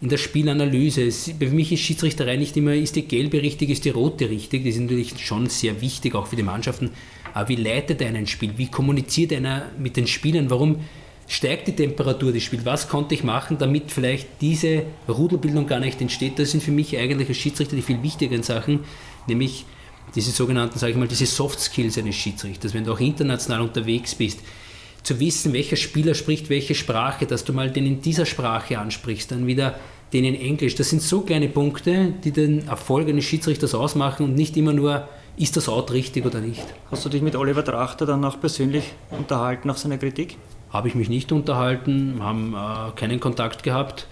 in 0.00 0.08
der 0.08 0.16
Spielanalyse. 0.16 1.10
Für 1.10 1.50
mich 1.50 1.72
ist 1.72 1.80
Schiedsrichterei 1.80 2.36
nicht 2.36 2.56
immer, 2.56 2.74
ist 2.74 2.96
die 2.96 3.02
gelbe 3.02 3.42
richtig, 3.42 3.70
ist 3.70 3.84
die 3.84 3.90
rote 3.90 4.30
richtig. 4.30 4.64
Das 4.64 4.74
ist 4.74 4.80
natürlich 4.80 5.18
schon 5.24 5.48
sehr 5.48 5.80
wichtig, 5.80 6.14
auch 6.14 6.26
für 6.26 6.36
die 6.36 6.42
Mannschaften. 6.42 6.90
Aber 7.34 7.48
wie 7.48 7.56
leitet 7.56 8.02
einer 8.02 8.18
ein 8.18 8.26
Spiel? 8.26 8.52
Wie 8.56 8.68
kommuniziert 8.68 9.32
einer 9.32 9.70
mit 9.78 9.96
den 9.96 10.06
Spielern? 10.06 10.50
Warum 10.50 10.76
steigt 11.26 11.68
die 11.68 11.72
Temperatur 11.72 12.32
des 12.32 12.42
Spiels? 12.44 12.64
Was 12.64 12.88
konnte 12.88 13.14
ich 13.14 13.24
machen, 13.24 13.58
damit 13.58 13.90
vielleicht 13.90 14.28
diese 14.40 14.84
Rudelbildung 15.08 15.66
gar 15.66 15.80
nicht 15.80 16.00
entsteht? 16.00 16.38
Das 16.38 16.52
sind 16.52 16.62
für 16.62 16.72
mich 16.72 16.96
eigentlich 16.96 17.28
als 17.28 17.38
Schiedsrichter 17.38 17.76
die 17.76 17.82
viel 17.82 18.02
wichtigeren 18.02 18.42
Sachen, 18.42 18.80
nämlich 19.26 19.64
diese 20.14 20.30
sogenannten, 20.30 20.78
sage 20.78 20.92
ich 20.92 20.98
mal, 20.98 21.08
diese 21.08 21.26
Soft 21.26 21.60
Skills 21.60 21.98
eines 21.98 22.16
Schiedsrichters. 22.16 22.72
Wenn 22.72 22.84
du 22.84 22.92
auch 22.92 23.00
international 23.00 23.60
unterwegs 23.60 24.14
bist, 24.14 24.40
zu 25.08 25.20
wissen, 25.20 25.54
welcher 25.54 25.76
Spieler 25.76 26.14
spricht 26.14 26.50
welche 26.50 26.74
Sprache, 26.74 27.24
dass 27.24 27.42
du 27.42 27.54
mal 27.54 27.70
den 27.70 27.86
in 27.86 28.02
dieser 28.02 28.26
Sprache 28.26 28.78
ansprichst, 28.78 29.30
dann 29.30 29.46
wieder 29.46 29.74
den 30.12 30.24
in 30.24 30.34
Englisch. 30.34 30.74
Das 30.74 30.90
sind 30.90 31.00
so 31.00 31.22
kleine 31.22 31.48
Punkte, 31.48 32.12
die 32.22 32.30
den 32.30 32.68
Erfolg 32.68 33.08
eines 33.08 33.24
Schiedsrichters 33.24 33.74
ausmachen 33.74 34.24
und 34.24 34.34
nicht 34.34 34.56
immer 34.58 34.74
nur, 34.74 35.08
ist 35.38 35.56
das 35.56 35.68
Out 35.68 35.92
richtig 35.92 36.26
oder 36.26 36.40
nicht. 36.40 36.64
Hast 36.90 37.06
du 37.06 37.08
dich 37.08 37.22
mit 37.22 37.36
Oliver 37.36 37.64
Trachter 37.64 38.04
dann 38.04 38.22
auch 38.24 38.38
persönlich 38.38 38.84
unterhalten 39.10 39.68
nach 39.68 39.78
seiner 39.78 39.96
Kritik? 39.96 40.36
Habe 40.70 40.88
ich 40.88 40.94
mich 40.94 41.08
nicht 41.08 41.32
unterhalten, 41.32 42.16
haben 42.20 42.54
äh, 42.54 42.90
keinen 42.94 43.18
Kontakt 43.18 43.62
gehabt. 43.62 44.08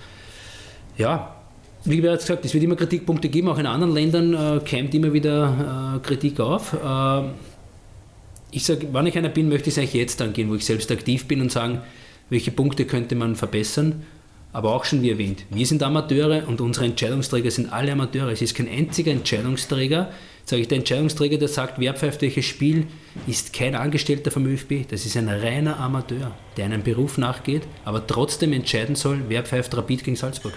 Ja, 0.96 1.36
wie 1.84 2.00
bereits 2.00 2.26
gesagt, 2.26 2.44
es 2.46 2.54
wird 2.54 2.64
immer 2.64 2.76
Kritikpunkte 2.76 3.28
geben, 3.28 3.48
auch 3.48 3.58
in 3.58 3.66
anderen 3.66 3.92
Ländern 3.92 4.32
äh, 4.32 4.60
keimt 4.60 4.94
immer 4.94 5.12
wieder 5.12 5.96
äh, 5.96 6.06
Kritik 6.06 6.40
auf. 6.40 6.72
Äh, 6.72 7.22
ich 8.50 8.64
sage, 8.64 8.88
wann 8.92 9.06
ich 9.06 9.18
einer 9.18 9.28
bin, 9.28 9.48
möchte 9.48 9.68
ich 9.68 9.74
es 9.74 9.78
eigentlich 9.78 9.94
jetzt 9.94 10.22
angehen, 10.22 10.50
wo 10.50 10.54
ich 10.54 10.64
selbst 10.64 10.90
aktiv 10.90 11.26
bin 11.26 11.40
und 11.40 11.52
sagen, 11.52 11.80
welche 12.30 12.50
Punkte 12.50 12.84
könnte 12.84 13.14
man 13.14 13.36
verbessern. 13.36 14.04
Aber 14.52 14.74
auch 14.74 14.84
schon 14.84 15.02
wie 15.02 15.10
erwähnt, 15.10 15.44
wir 15.50 15.66
sind 15.66 15.82
Amateure 15.82 16.48
und 16.48 16.62
unsere 16.62 16.86
Entscheidungsträger 16.86 17.50
sind 17.50 17.72
alle 17.72 17.92
Amateure. 17.92 18.30
Es 18.30 18.40
ist 18.40 18.54
kein 18.54 18.68
einziger 18.68 19.12
Entscheidungsträger, 19.12 20.10
sage 20.46 20.62
ich, 20.62 20.68
der 20.68 20.78
Entscheidungsträger, 20.78 21.36
der 21.36 21.48
sagt, 21.48 21.78
wer 21.78 21.92
pfeift 21.92 22.22
welches 22.22 22.46
Spiel, 22.46 22.86
ist 23.26 23.52
kein 23.52 23.74
Angestellter 23.74 24.30
vom 24.30 24.46
ÖFB. 24.46 24.88
Das 24.88 25.04
ist 25.04 25.16
ein 25.16 25.28
reiner 25.28 25.78
Amateur, 25.78 26.32
der 26.56 26.64
einem 26.64 26.82
Beruf 26.82 27.18
nachgeht, 27.18 27.62
aber 27.84 28.06
trotzdem 28.06 28.54
entscheiden 28.54 28.94
soll, 28.94 29.24
wer 29.28 29.42
pfeift 29.42 29.76
Rapid 29.76 30.04
gegen 30.04 30.16
Salzburg. 30.16 30.54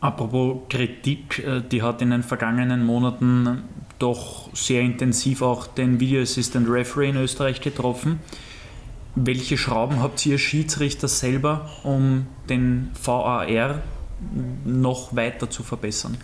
Apropos 0.00 0.60
Kritik, 0.68 1.40
äh, 1.44 1.62
die 1.68 1.82
hat 1.82 2.00
in 2.02 2.10
den 2.10 2.22
vergangenen 2.22 2.84
Monaten 2.84 3.64
doch 4.00 4.48
sehr 4.54 4.80
intensiv 4.80 5.42
auch 5.42 5.68
den 5.68 6.00
Video 6.00 6.22
Assistant 6.22 6.68
Referee 6.68 7.10
in 7.10 7.16
Österreich 7.16 7.60
getroffen. 7.60 8.18
Welche 9.14 9.56
Schrauben 9.56 10.00
habt 10.00 10.24
ihr 10.26 10.38
Schiedsrichter 10.38 11.06
selber, 11.06 11.70
um 11.84 12.26
den 12.48 12.90
VAR 13.02 13.82
noch 14.64 15.14
weiter 15.14 15.50
zu 15.50 15.62
verbessern? 15.62 16.16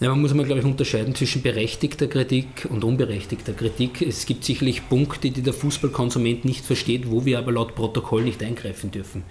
Ja, 0.00 0.10
man 0.10 0.20
muss 0.20 0.34
mal, 0.34 0.44
glaube 0.44 0.60
ich, 0.60 0.66
unterscheiden 0.66 1.14
zwischen 1.14 1.42
berechtigter 1.42 2.08
Kritik 2.08 2.66
und 2.68 2.82
unberechtigter 2.82 3.52
Kritik. 3.52 4.02
Es 4.02 4.26
gibt 4.26 4.44
sicherlich 4.44 4.88
Punkte, 4.88 5.30
die 5.30 5.42
der 5.42 5.52
Fußballkonsument 5.52 6.44
nicht 6.44 6.64
versteht, 6.64 7.08
wo 7.08 7.24
wir 7.24 7.38
aber 7.38 7.52
laut 7.52 7.76
Protokoll 7.76 8.24
nicht 8.24 8.42
eingreifen 8.42 8.90
dürfen. 8.90 9.22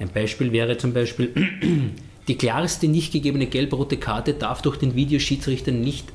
Ein 0.00 0.08
Beispiel 0.08 0.50
wäre 0.50 0.78
zum 0.78 0.92
Beispiel, 0.92 1.32
die 2.28 2.36
klarste 2.36 2.88
nicht 2.88 3.12
gegebene 3.12 3.46
gelb-rote 3.46 3.98
Karte 3.98 4.34
darf 4.34 4.62
durch 4.62 4.78
den 4.78 4.96
Videoschiedsrichter 4.96 5.70
nicht 5.70 6.06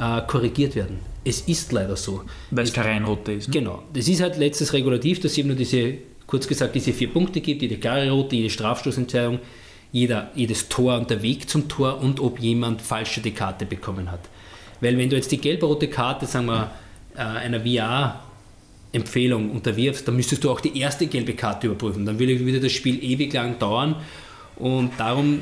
äh, 0.00 0.22
korrigiert 0.26 0.74
werden. 0.74 0.98
Es 1.24 1.42
ist 1.42 1.72
leider 1.72 1.96
so. 1.96 2.22
Weil 2.50 2.64
es 2.64 2.72
keine 2.72 3.04
rote 3.04 3.32
ist. 3.32 3.48
Ne? 3.48 3.54
Genau. 3.60 3.82
Das 3.92 4.08
ist 4.08 4.22
halt 4.22 4.38
letztes 4.38 4.72
Regulativ, 4.72 5.20
dass 5.20 5.32
es 5.32 5.38
eben 5.38 5.48
nur 5.48 5.56
diese, 5.56 5.94
kurz 6.26 6.48
gesagt, 6.48 6.74
diese 6.74 6.92
vier 6.92 7.12
Punkte 7.12 7.40
gibt, 7.40 7.60
jede 7.60 7.76
klare 7.76 8.10
rote, 8.10 8.36
jede 8.36 8.48
Strafstoßentscheidung, 8.48 9.38
jeder, 9.92 10.30
jedes 10.34 10.68
Tor 10.68 10.96
und 10.96 11.10
der 11.10 11.22
Weg 11.22 11.50
zum 11.50 11.68
Tor 11.68 12.00
und 12.00 12.20
ob 12.20 12.38
jemand 12.40 12.80
falsche 12.80 13.20
die 13.20 13.32
Karte 13.32 13.66
bekommen 13.66 14.10
hat. 14.10 14.20
Weil 14.80 14.96
wenn 14.96 15.10
du 15.10 15.16
jetzt 15.16 15.30
die 15.30 15.38
gelb-rote 15.38 15.88
Karte, 15.88 16.26
sagen 16.26 16.46
wir, 16.46 16.70
äh, 17.14 17.20
einer 17.20 17.60
VR 17.60 18.20
Empfehlung 18.92 19.50
unterwirfst, 19.50 20.08
dann 20.08 20.16
müsstest 20.16 20.42
du 20.42 20.50
auch 20.50 20.60
die 20.60 20.78
erste 20.78 21.06
gelbe 21.06 21.34
Karte 21.34 21.66
überprüfen. 21.66 22.06
Dann 22.06 22.18
würde 22.18 22.60
das 22.60 22.72
Spiel 22.72 23.02
ewig 23.04 23.32
lang 23.32 23.58
dauern 23.58 23.96
und 24.56 24.92
darum 24.98 25.40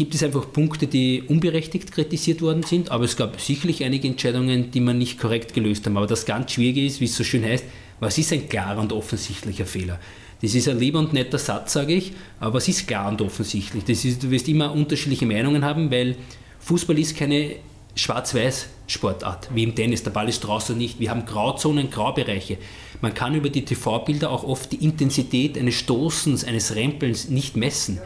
gibt 0.00 0.14
es 0.14 0.22
einfach 0.22 0.50
Punkte, 0.50 0.86
die 0.86 1.24
unberechtigt 1.28 1.92
kritisiert 1.92 2.40
worden 2.40 2.62
sind, 2.62 2.90
aber 2.90 3.04
es 3.04 3.18
gab 3.18 3.38
sicherlich 3.38 3.84
einige 3.84 4.08
Entscheidungen, 4.08 4.70
die 4.70 4.80
man 4.80 4.96
nicht 4.96 5.20
korrekt 5.20 5.52
gelöst 5.52 5.84
haben. 5.84 5.98
Aber 5.98 6.06
das 6.06 6.24
ganz 6.24 6.52
Schwierige 6.52 6.86
ist, 6.86 7.02
wie 7.02 7.04
es 7.04 7.14
so 7.14 7.22
schön 7.22 7.44
heißt, 7.44 7.64
was 8.00 8.16
ist 8.16 8.32
ein 8.32 8.48
klarer 8.48 8.80
und 8.80 8.94
offensichtlicher 8.94 9.66
Fehler? 9.66 10.00
Das 10.40 10.54
ist 10.54 10.70
ein 10.70 10.78
lieber 10.78 11.00
und 11.00 11.12
netter 11.12 11.36
Satz, 11.36 11.74
sage 11.74 11.92
ich, 11.92 12.12
aber 12.38 12.56
es 12.56 12.68
ist 12.68 12.88
klar 12.88 13.10
und 13.10 13.20
offensichtlich. 13.20 13.84
Das 13.84 14.02
ist, 14.06 14.22
du 14.22 14.30
wirst 14.30 14.48
immer 14.48 14.72
unterschiedliche 14.72 15.26
Meinungen 15.26 15.66
haben, 15.66 15.90
weil 15.90 16.16
Fußball 16.60 16.98
ist 16.98 17.14
keine 17.14 17.56
Schwarz-Weiß-Sportart, 17.94 19.50
wie 19.54 19.64
im 19.64 19.74
Tennis, 19.74 20.02
der 20.02 20.12
Ball 20.12 20.30
ist 20.30 20.40
draußen 20.40 20.78
nicht. 20.78 20.98
Wir 20.98 21.10
haben 21.10 21.26
Grauzonen, 21.26 21.90
Graubereiche. 21.90 22.56
Man 23.02 23.12
kann 23.12 23.34
über 23.34 23.50
die 23.50 23.66
TV-Bilder 23.66 24.30
auch 24.30 24.44
oft 24.44 24.72
die 24.72 24.82
Intensität 24.82 25.58
eines 25.58 25.74
Stoßens, 25.74 26.44
eines 26.44 26.74
Rempelns 26.74 27.28
nicht 27.28 27.54
messen. 27.54 28.00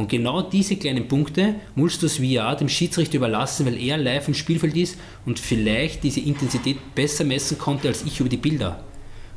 Und 0.00 0.08
genau 0.08 0.40
diese 0.40 0.76
kleinen 0.76 1.08
Punkte 1.08 1.56
musst 1.74 2.00
du 2.00 2.06
das 2.06 2.16
VR 2.16 2.56
dem 2.56 2.70
Schiedsrichter 2.70 3.18
überlassen, 3.18 3.66
weil 3.66 3.76
er 3.76 3.98
live 3.98 4.28
im 4.28 4.34
Spielfeld 4.34 4.74
ist 4.74 4.96
und 5.26 5.38
vielleicht 5.38 6.02
diese 6.02 6.20
Intensität 6.20 6.78
besser 6.94 7.22
messen 7.22 7.58
konnte 7.58 7.88
als 7.88 8.02
ich 8.06 8.18
über 8.18 8.30
die 8.30 8.38
Bilder. 8.38 8.82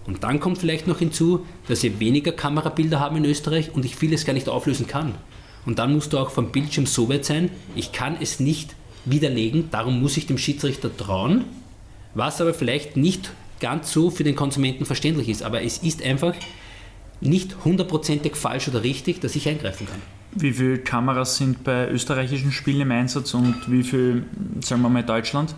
Und 0.05 0.23
dann 0.23 0.39
kommt 0.39 0.59
vielleicht 0.59 0.87
noch 0.87 0.99
hinzu, 0.99 1.45
dass 1.67 1.83
wir 1.83 1.99
weniger 1.99 2.31
Kamerabilder 2.31 3.01
haben 3.01 3.17
in 3.17 3.25
Österreich 3.25 3.75
und 3.75 3.83
ich 3.83 3.97
vieles 3.97 4.23
gar 4.23 4.31
nicht 4.31 4.47
auflösen 4.47 4.87
kann. 4.87 5.15
Und 5.65 5.79
dann 5.79 5.91
musst 5.91 6.13
du 6.13 6.17
auch 6.17 6.31
vom 6.31 6.53
Bildschirm 6.53 6.85
so 6.85 7.09
weit 7.09 7.25
sein, 7.25 7.49
ich 7.75 7.91
kann 7.91 8.15
es 8.21 8.39
nicht 8.39 8.73
widerlegen, 9.03 9.67
darum 9.69 9.99
muss 9.99 10.15
ich 10.15 10.27
dem 10.27 10.37
Schiedsrichter 10.37 10.95
trauen, 10.95 11.43
was 12.13 12.39
aber 12.39 12.53
vielleicht 12.53 12.95
nicht 12.95 13.31
ganz 13.59 13.91
so 13.91 14.09
für 14.09 14.23
den 14.23 14.37
Konsumenten 14.37 14.85
verständlich 14.85 15.27
ist. 15.27 15.43
Aber 15.43 15.61
es 15.61 15.79
ist 15.79 16.01
einfach 16.01 16.35
nicht 17.19 17.65
hundertprozentig 17.65 18.37
falsch 18.37 18.69
oder 18.69 18.81
richtig, 18.81 19.19
dass 19.19 19.35
ich 19.35 19.49
eingreifen 19.49 19.87
kann. 19.87 20.01
Wie 20.35 20.51
viele 20.51 20.79
Kameras 20.79 21.37
sind 21.37 21.63
bei 21.63 21.87
österreichischen 21.89 22.51
Spielen 22.51 22.81
im 22.81 22.91
Einsatz 22.91 23.35
und 23.35 23.69
wie 23.71 23.83
viel, 23.83 24.25
sagen 24.61 24.81
wir 24.81 24.89
mal, 24.89 25.03
Deutschland? 25.03 25.53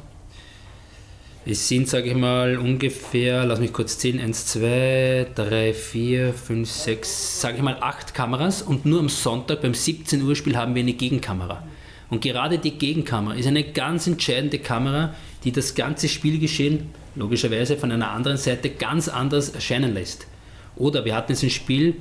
Es 1.46 1.68
sind, 1.68 1.88
sage 1.88 2.10
ich 2.10 2.16
mal, 2.16 2.58
ungefähr, 2.58 3.46
lass 3.46 3.60
mich 3.60 3.72
kurz 3.72 4.00
zählen, 4.00 4.20
1, 4.20 4.48
2, 4.48 5.28
3, 5.34 5.74
4, 5.74 6.34
5, 6.34 6.70
6, 6.70 7.42
sage 7.42 7.58
ich 7.58 7.64
mal, 7.64 7.78
8 7.80 8.14
Kameras 8.14 8.64
und 8.64 8.86
nur 8.86 9.00
am 9.00 9.08
Sonntag 9.08 9.62
beim 9.62 9.74
17 9.74 10.22
Uhr 10.24 10.36
Spiel 10.36 10.58
haben 10.58 10.76
wir 10.76 10.82
eine 10.82 10.94
Gegenkamera. 10.94 11.64
Und 12.10 12.22
gerade 12.22 12.58
die 12.58 12.78
Gegenkamera 12.78 13.36
ist 13.36 13.48
eine 13.48 13.64
ganz 13.64 14.08
entscheidende 14.08 14.60
Kamera, 14.60 15.16
die 15.46 15.54
das 15.54 15.76
ganze 15.76 16.10
Spielgeschehen 16.10 16.90
logischerweise 17.16 17.78
von 17.78 17.92
einer 17.92 18.12
anderen 18.12 18.38
Seite 18.38 18.72
ganz 18.72 19.08
anders 19.08 19.50
erscheinen 19.50 19.94
lässt. 19.94 20.28
Oder 20.76 21.06
wir 21.06 21.16
hatten 21.16 21.32
jetzt 21.32 21.44
ein 21.44 21.50
Spiel, 21.50 21.96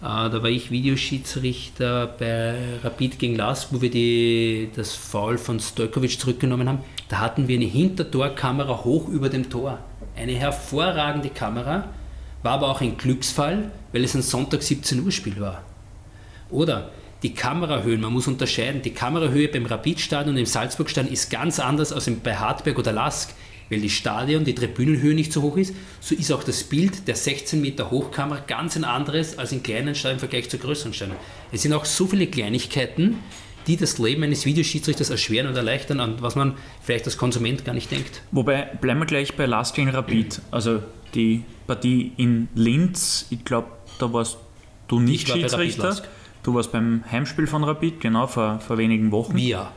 da 0.00 0.42
war 0.42 0.50
ich 0.50 0.70
Videoschiedsrichter 0.70 2.06
bei 2.18 2.54
Rapid 2.84 3.18
gegen 3.18 3.34
Lask, 3.34 3.68
wo 3.72 3.80
wir 3.80 3.90
die, 3.90 4.70
das 4.76 4.94
Foul 4.94 5.38
von 5.38 5.58
Stojkovic 5.58 6.20
zurückgenommen 6.20 6.68
haben. 6.68 6.78
Da 7.08 7.18
hatten 7.18 7.48
wir 7.48 7.56
eine 7.56 7.66
Hintertorkamera 7.66 8.84
hoch 8.84 9.08
über 9.08 9.28
dem 9.28 9.50
Tor. 9.50 9.78
Eine 10.16 10.32
hervorragende 10.32 11.30
Kamera, 11.30 11.88
war 12.42 12.52
aber 12.52 12.68
auch 12.68 12.80
ein 12.80 12.96
Glücksfall, 12.96 13.70
weil 13.92 14.04
es 14.04 14.14
ein 14.14 14.22
Sonntag 14.22 14.62
17 14.62 15.04
Uhr 15.04 15.10
Spiel 15.10 15.40
war. 15.40 15.62
Oder 16.50 16.90
die 17.22 17.34
Kamerahöhen, 17.34 18.00
man 18.00 18.12
muss 18.12 18.28
unterscheiden, 18.28 18.82
die 18.82 18.92
Kamerahöhe 18.92 19.48
beim 19.48 19.66
Rapidstadion 19.66 20.34
und 20.34 20.40
im 20.40 20.46
Salzburgstadion 20.46 21.12
ist 21.12 21.30
ganz 21.30 21.58
anders 21.58 21.92
als 21.92 22.08
bei 22.22 22.36
Hartberg 22.36 22.78
oder 22.78 22.92
Lask 22.92 23.34
weil 23.70 23.80
die 23.80 23.90
Stadion, 23.90 24.44
die 24.44 24.54
Tribünenhöhe 24.54 25.14
nicht 25.14 25.32
so 25.32 25.42
hoch 25.42 25.56
ist, 25.56 25.74
so 26.00 26.14
ist 26.14 26.32
auch 26.32 26.42
das 26.42 26.64
Bild 26.64 27.06
der 27.08 27.14
16 27.14 27.60
Meter 27.60 27.90
Hochkamera 27.90 28.42
ganz 28.46 28.76
ein 28.76 28.84
anderes 28.84 29.38
als 29.38 29.52
in 29.52 29.62
kleinen 29.62 29.94
Stadien 29.94 30.16
im 30.16 30.20
Vergleich 30.20 30.48
zu 30.48 30.58
größeren 30.58 30.92
Stadien. 30.92 31.16
Es 31.52 31.62
sind 31.62 31.72
auch 31.72 31.84
so 31.84 32.06
viele 32.06 32.26
Kleinigkeiten, 32.26 33.16
die 33.66 33.76
das 33.76 33.98
Leben 33.98 34.22
eines 34.22 34.46
Videoschiedsrichters 34.46 35.10
erschweren 35.10 35.46
und 35.46 35.56
erleichtern, 35.56 36.00
an 36.00 36.16
was 36.20 36.34
man 36.34 36.54
vielleicht 36.80 37.04
als 37.04 37.18
Konsument 37.18 37.64
gar 37.64 37.74
nicht 37.74 37.90
denkt. 37.90 38.22
Wobei, 38.30 38.62
bleiben 38.80 39.00
wir 39.00 39.06
gleich 39.06 39.36
bei 39.36 39.44
Last 39.46 39.74
gegen 39.74 39.90
Rapid. 39.90 40.40
Also 40.50 40.82
die 41.14 41.44
Partie 41.66 42.12
in 42.16 42.48
Linz, 42.54 43.26
ich 43.30 43.44
glaube, 43.44 43.68
da 43.98 44.12
warst 44.12 44.38
du 44.88 45.00
nicht 45.00 45.28
war 45.28 45.36
Schiedsrichter. 45.36 46.02
Du 46.42 46.54
warst 46.54 46.72
beim 46.72 47.04
Heimspiel 47.10 47.46
von 47.46 47.62
Rapid, 47.62 48.00
genau, 48.00 48.26
vor, 48.26 48.60
vor 48.60 48.78
wenigen 48.78 49.10
Wochen. 49.10 49.38
VR. 49.38 49.72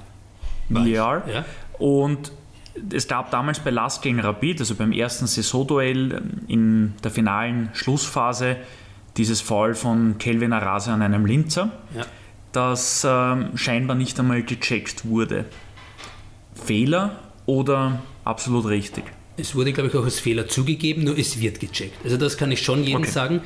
VR. 0.70 1.24
Ja. 1.28 1.46
Und 1.78 2.32
es 2.91 3.07
gab 3.07 3.32
damals 3.32 3.59
bei 3.59 3.69
Last 3.69 4.01
gegen 4.01 4.19
Rapid, 4.19 4.59
also 4.59 4.76
beim 4.76 4.91
ersten 4.91 5.28
Saisonduell 5.28 6.22
in 6.47 6.93
der 7.03 7.11
finalen 7.11 7.69
Schlussphase, 7.74 8.57
dieses 9.17 9.41
Foul 9.41 9.76
von 9.76 10.17
Kelvin 10.17 10.53
Arase 10.53 10.91
an 10.91 11.01
einem 11.01 11.26
Linzer, 11.26 11.72
ja. 11.95 12.05
das 12.51 13.05
ähm, 13.07 13.57
scheinbar 13.57 13.95
nicht 13.95 14.19
einmal 14.19 14.43
gecheckt 14.43 15.05
wurde. 15.05 15.45
Fehler 16.55 17.19
oder 17.45 18.01
absolut 18.24 18.67
richtig? 18.67 19.03
Es 19.38 19.55
wurde, 19.55 19.74
glaube 19.74 19.89
ich, 19.89 19.95
auch 19.95 20.03
als 20.03 20.19
Fehler 20.19 20.47
zugegeben, 20.47 21.03
nur 21.03 21.17
es 21.17 21.39
wird 21.39 21.59
gecheckt. 21.59 21.97
Also 22.03 22.17
das 22.17 22.38
kann 22.38 22.51
ich 22.51 22.61
schon 22.61 22.84
jedem 22.84 23.01
okay. 23.01 23.11
sagen. 23.11 23.41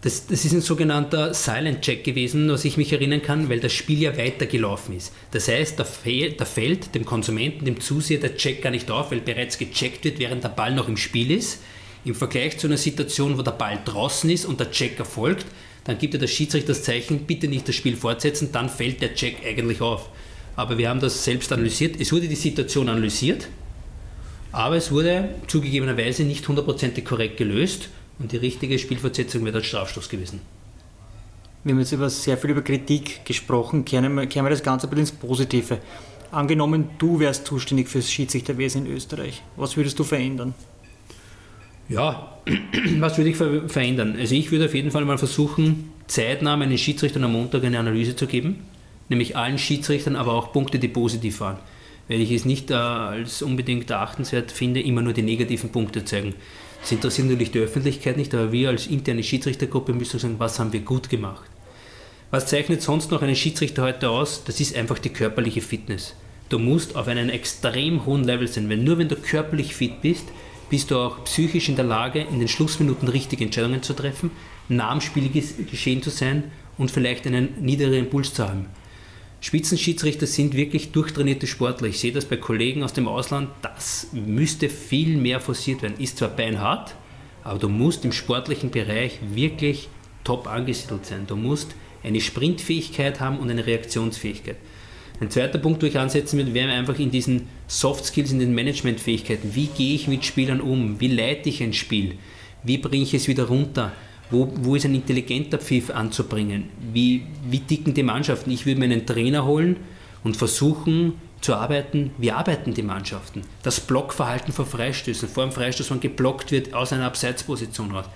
Das, 0.00 0.28
das, 0.28 0.44
ist 0.44 0.52
ein 0.52 0.60
sogenannter 0.60 1.34
Silent 1.34 1.82
Check 1.82 2.04
gewesen, 2.04 2.48
was 2.48 2.64
ich 2.64 2.76
mich 2.76 2.92
erinnern 2.92 3.20
kann, 3.20 3.48
weil 3.48 3.58
das 3.58 3.72
Spiel 3.72 4.00
ja 4.00 4.16
weitergelaufen 4.16 4.96
ist. 4.96 5.12
Das 5.32 5.48
heißt, 5.48 5.76
da, 5.76 5.82
fehl, 5.82 6.34
da 6.34 6.44
fällt 6.44 6.94
dem 6.94 7.04
Konsumenten, 7.04 7.64
dem 7.64 7.80
Zuseher 7.80 8.20
der 8.20 8.36
Check 8.36 8.62
gar 8.62 8.70
nicht 8.70 8.92
auf, 8.92 9.10
weil 9.10 9.20
bereits 9.20 9.58
gecheckt 9.58 10.04
wird, 10.04 10.20
während 10.20 10.44
der 10.44 10.50
Ball 10.50 10.72
noch 10.72 10.88
im 10.88 10.96
Spiel 10.96 11.32
ist. 11.32 11.60
Im 12.04 12.14
Vergleich 12.14 12.58
zu 12.58 12.68
einer 12.68 12.76
Situation, 12.76 13.36
wo 13.36 13.42
der 13.42 13.50
Ball 13.50 13.80
draußen 13.84 14.30
ist 14.30 14.44
und 14.44 14.60
der 14.60 14.70
Check 14.70 15.00
erfolgt, 15.00 15.46
dann 15.82 15.98
gibt 15.98 16.14
er 16.14 16.20
der 16.20 16.28
Schiedsrichter 16.28 16.68
das 16.68 16.84
Zeichen, 16.84 17.20
bitte 17.20 17.48
nicht 17.48 17.66
das 17.66 17.74
Spiel 17.74 17.96
fortsetzen, 17.96 18.50
dann 18.52 18.68
fällt 18.68 19.02
der 19.02 19.14
Check 19.14 19.38
eigentlich 19.44 19.80
auf. 19.80 20.10
Aber 20.54 20.78
wir 20.78 20.88
haben 20.90 21.00
das 21.00 21.24
selbst 21.24 21.52
analysiert. 21.52 22.00
Es 22.00 22.12
wurde 22.12 22.28
die 22.28 22.36
Situation 22.36 22.88
analysiert, 22.88 23.48
aber 24.52 24.76
es 24.76 24.92
wurde 24.92 25.30
zugegebenerweise 25.48 26.22
nicht 26.22 26.46
hundertprozentig 26.46 27.04
korrekt 27.04 27.36
gelöst. 27.36 27.88
Und 28.18 28.32
die 28.32 28.36
richtige 28.36 28.78
Spielfortsetzung 28.78 29.44
wäre 29.44 29.58
der 29.58 29.64
Strafstoß 29.64 30.08
gewesen. 30.08 30.40
Wir 31.64 31.72
haben 31.72 31.80
jetzt 31.80 31.92
über 31.92 32.08
sehr 32.08 32.38
viel 32.38 32.50
über 32.50 32.62
Kritik 32.62 33.24
gesprochen, 33.24 33.84
kehren 33.84 34.14
wir, 34.14 34.26
kehren 34.26 34.46
wir 34.46 34.50
das 34.50 34.62
Ganze 34.62 34.86
ein 34.86 34.90
bisschen 34.90 35.06
ins 35.06 35.12
Positive. 35.12 35.78
Angenommen, 36.30 36.90
du 36.98 37.20
wärst 37.20 37.46
zuständig 37.46 37.88
fürs 37.88 38.10
Schiedsrichterwesen 38.10 38.86
in 38.86 38.92
Österreich. 38.92 39.42
Was 39.56 39.76
würdest 39.76 39.98
du 39.98 40.04
verändern? 40.04 40.54
Ja, 41.88 42.38
was 42.98 43.16
würde 43.16 43.30
ich 43.30 43.36
ver 43.36 43.68
verändern? 43.68 44.16
Also 44.18 44.34
ich 44.34 44.50
würde 44.50 44.66
auf 44.66 44.74
jeden 44.74 44.90
Fall 44.90 45.04
mal 45.04 45.18
versuchen, 45.18 45.90
zeitnah 46.06 46.56
meinen 46.56 46.76
Schiedsrichtern 46.76 47.24
am 47.24 47.32
Montag 47.32 47.64
eine 47.64 47.78
Analyse 47.78 48.14
zu 48.14 48.26
geben, 48.26 48.66
nämlich 49.08 49.36
allen 49.36 49.58
Schiedsrichtern, 49.58 50.16
aber 50.16 50.34
auch 50.34 50.52
Punkte, 50.52 50.78
die 50.78 50.88
positiv 50.88 51.40
waren. 51.40 51.58
Weil 52.08 52.20
ich 52.20 52.30
es 52.30 52.44
nicht 52.44 52.70
äh, 52.70 52.74
als 52.74 53.42
unbedingt 53.42 53.90
erachtenswert 53.90 54.52
finde, 54.52 54.80
immer 54.80 55.02
nur 55.02 55.12
die 55.12 55.22
negativen 55.22 55.70
Punkte 55.70 56.00
zu 56.00 56.06
zeigen. 56.06 56.34
Das 56.88 56.94
interessiert 56.94 57.26
natürlich 57.26 57.50
die 57.50 57.58
Öffentlichkeit 57.58 58.16
nicht, 58.16 58.34
aber 58.34 58.50
wir 58.50 58.70
als 58.70 58.86
interne 58.86 59.22
Schiedsrichtergruppe 59.22 59.92
müssen 59.92 60.18
sagen, 60.18 60.36
was 60.38 60.58
haben 60.58 60.72
wir 60.72 60.80
gut 60.80 61.10
gemacht. 61.10 61.44
Was 62.30 62.46
zeichnet 62.46 62.80
sonst 62.80 63.10
noch 63.10 63.20
einen 63.20 63.36
Schiedsrichter 63.36 63.82
heute 63.82 64.08
aus? 64.08 64.42
Das 64.44 64.58
ist 64.58 64.74
einfach 64.74 64.98
die 64.98 65.10
körperliche 65.10 65.60
Fitness. 65.60 66.14
Du 66.48 66.58
musst 66.58 66.96
auf 66.96 67.06
einem 67.06 67.28
extrem 67.28 68.06
hohen 68.06 68.24
Level 68.24 68.48
sein, 68.48 68.70
weil 68.70 68.78
nur 68.78 68.96
wenn 68.96 69.10
du 69.10 69.16
körperlich 69.16 69.74
fit 69.74 70.00
bist, 70.00 70.28
bist 70.70 70.90
du 70.90 70.96
auch 70.96 71.24
psychisch 71.24 71.68
in 71.68 71.76
der 71.76 71.84
Lage, 71.84 72.22
in 72.22 72.38
den 72.38 72.48
Schlussminuten 72.48 73.08
richtige 73.08 73.44
Entscheidungen 73.44 73.82
zu 73.82 73.92
treffen, 73.92 74.30
nah 74.70 74.88
am 74.88 75.02
Spiel 75.02 75.28
geschehen 75.28 76.02
zu 76.02 76.08
sein 76.08 76.44
und 76.78 76.90
vielleicht 76.90 77.26
einen 77.26 77.50
niederen 77.60 77.92
Impuls 77.92 78.32
zu 78.32 78.48
haben. 78.48 78.64
Spitzenschiedsrichter 79.40 80.26
sind 80.26 80.54
wirklich 80.54 80.90
durchtrainierte 80.90 81.46
Sportler. 81.46 81.88
Ich 81.88 82.00
sehe 82.00 82.12
das 82.12 82.24
bei 82.24 82.36
Kollegen 82.36 82.82
aus 82.82 82.92
dem 82.92 83.06
Ausland. 83.06 83.50
Das 83.62 84.08
müsste 84.12 84.68
viel 84.68 85.16
mehr 85.16 85.40
forciert 85.40 85.82
werden. 85.82 85.98
Ist 85.98 86.18
zwar 86.18 86.30
beinhart, 86.30 86.96
aber 87.44 87.58
du 87.58 87.68
musst 87.68 88.04
im 88.04 88.12
sportlichen 88.12 88.70
Bereich 88.70 89.20
wirklich 89.32 89.88
top 90.24 90.48
angesiedelt 90.48 91.06
sein. 91.06 91.26
Du 91.26 91.36
musst 91.36 91.74
eine 92.02 92.20
Sprintfähigkeit 92.20 93.20
haben 93.20 93.38
und 93.38 93.50
eine 93.50 93.64
Reaktionsfähigkeit. 93.64 94.56
Ein 95.20 95.30
zweiter 95.30 95.58
Punkt, 95.58 95.82
wo 95.82 95.86
ich 95.86 95.98
ansetzen 95.98 96.36
würde, 96.36 96.54
wäre 96.54 96.70
einfach 96.70 96.98
in 96.98 97.10
diesen 97.10 97.48
Soft 97.66 98.04
Skills, 98.04 98.30
in 98.30 98.38
den 98.38 98.54
Managementfähigkeiten. 98.54 99.54
Wie 99.54 99.66
gehe 99.66 99.94
ich 99.94 100.06
mit 100.06 100.24
Spielern 100.24 100.60
um? 100.60 101.00
Wie 101.00 101.08
leite 101.08 101.48
ich 101.48 101.62
ein 101.62 101.72
Spiel? 101.72 102.14
Wie 102.62 102.78
bringe 102.78 103.02
ich 103.02 103.14
es 103.14 103.26
wieder 103.28 103.44
runter? 103.44 103.92
Wo, 104.30 104.52
wo 104.56 104.74
ist 104.76 104.84
ein 104.84 104.94
intelligenter 104.94 105.58
Pfiff 105.58 105.90
anzubringen? 105.90 106.68
Wie, 106.92 107.26
wie 107.48 107.60
dicken 107.60 107.94
die 107.94 108.02
Mannschaften? 108.02 108.50
Ich 108.50 108.66
würde 108.66 108.80
mir 108.80 108.86
einen 108.86 109.06
Trainer 109.06 109.46
holen 109.46 109.76
und 110.22 110.36
versuchen 110.36 111.14
zu 111.40 111.54
arbeiten, 111.54 112.10
wie 112.18 112.32
arbeiten 112.32 112.74
die 112.74 112.82
Mannschaften? 112.82 113.42
Das 113.62 113.80
Blockverhalten 113.80 114.52
vor 114.52 114.66
Freistößen, 114.66 115.28
vor 115.28 115.44
dem 115.44 115.52
Freistoß, 115.52 115.90
wenn 115.90 116.00
geblockt 116.00 116.50
wird, 116.52 116.74
aus 116.74 116.92
einer 116.92 117.06
Abseitsposition 117.06 117.92
raus. 117.92 118.06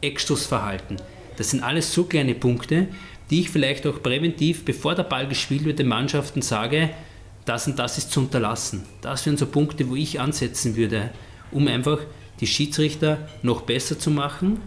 Eckstoßverhalten. 0.00 0.96
Das 1.36 1.50
sind 1.50 1.62
alles 1.62 1.94
so 1.94 2.04
kleine 2.04 2.34
Punkte, 2.34 2.88
die 3.30 3.40
ich 3.40 3.50
vielleicht 3.50 3.86
auch 3.86 4.02
präventiv, 4.02 4.64
bevor 4.64 4.94
der 4.94 5.04
Ball 5.04 5.26
gespielt 5.26 5.64
wird, 5.64 5.78
den 5.78 5.88
Mannschaften 5.88 6.42
sage, 6.42 6.90
das 7.44 7.66
und 7.66 7.78
das 7.78 7.98
ist 7.98 8.12
zu 8.12 8.20
unterlassen. 8.20 8.82
Das 9.00 9.24
wären 9.24 9.36
so 9.36 9.46
Punkte, 9.46 9.88
wo 9.88 9.96
ich 9.96 10.20
ansetzen 10.20 10.76
würde, 10.76 11.10
um 11.50 11.66
einfach 11.68 11.98
die 12.40 12.46
Schiedsrichter 12.46 13.28
noch 13.42 13.62
besser 13.62 13.98
zu 13.98 14.10
machen, 14.10 14.60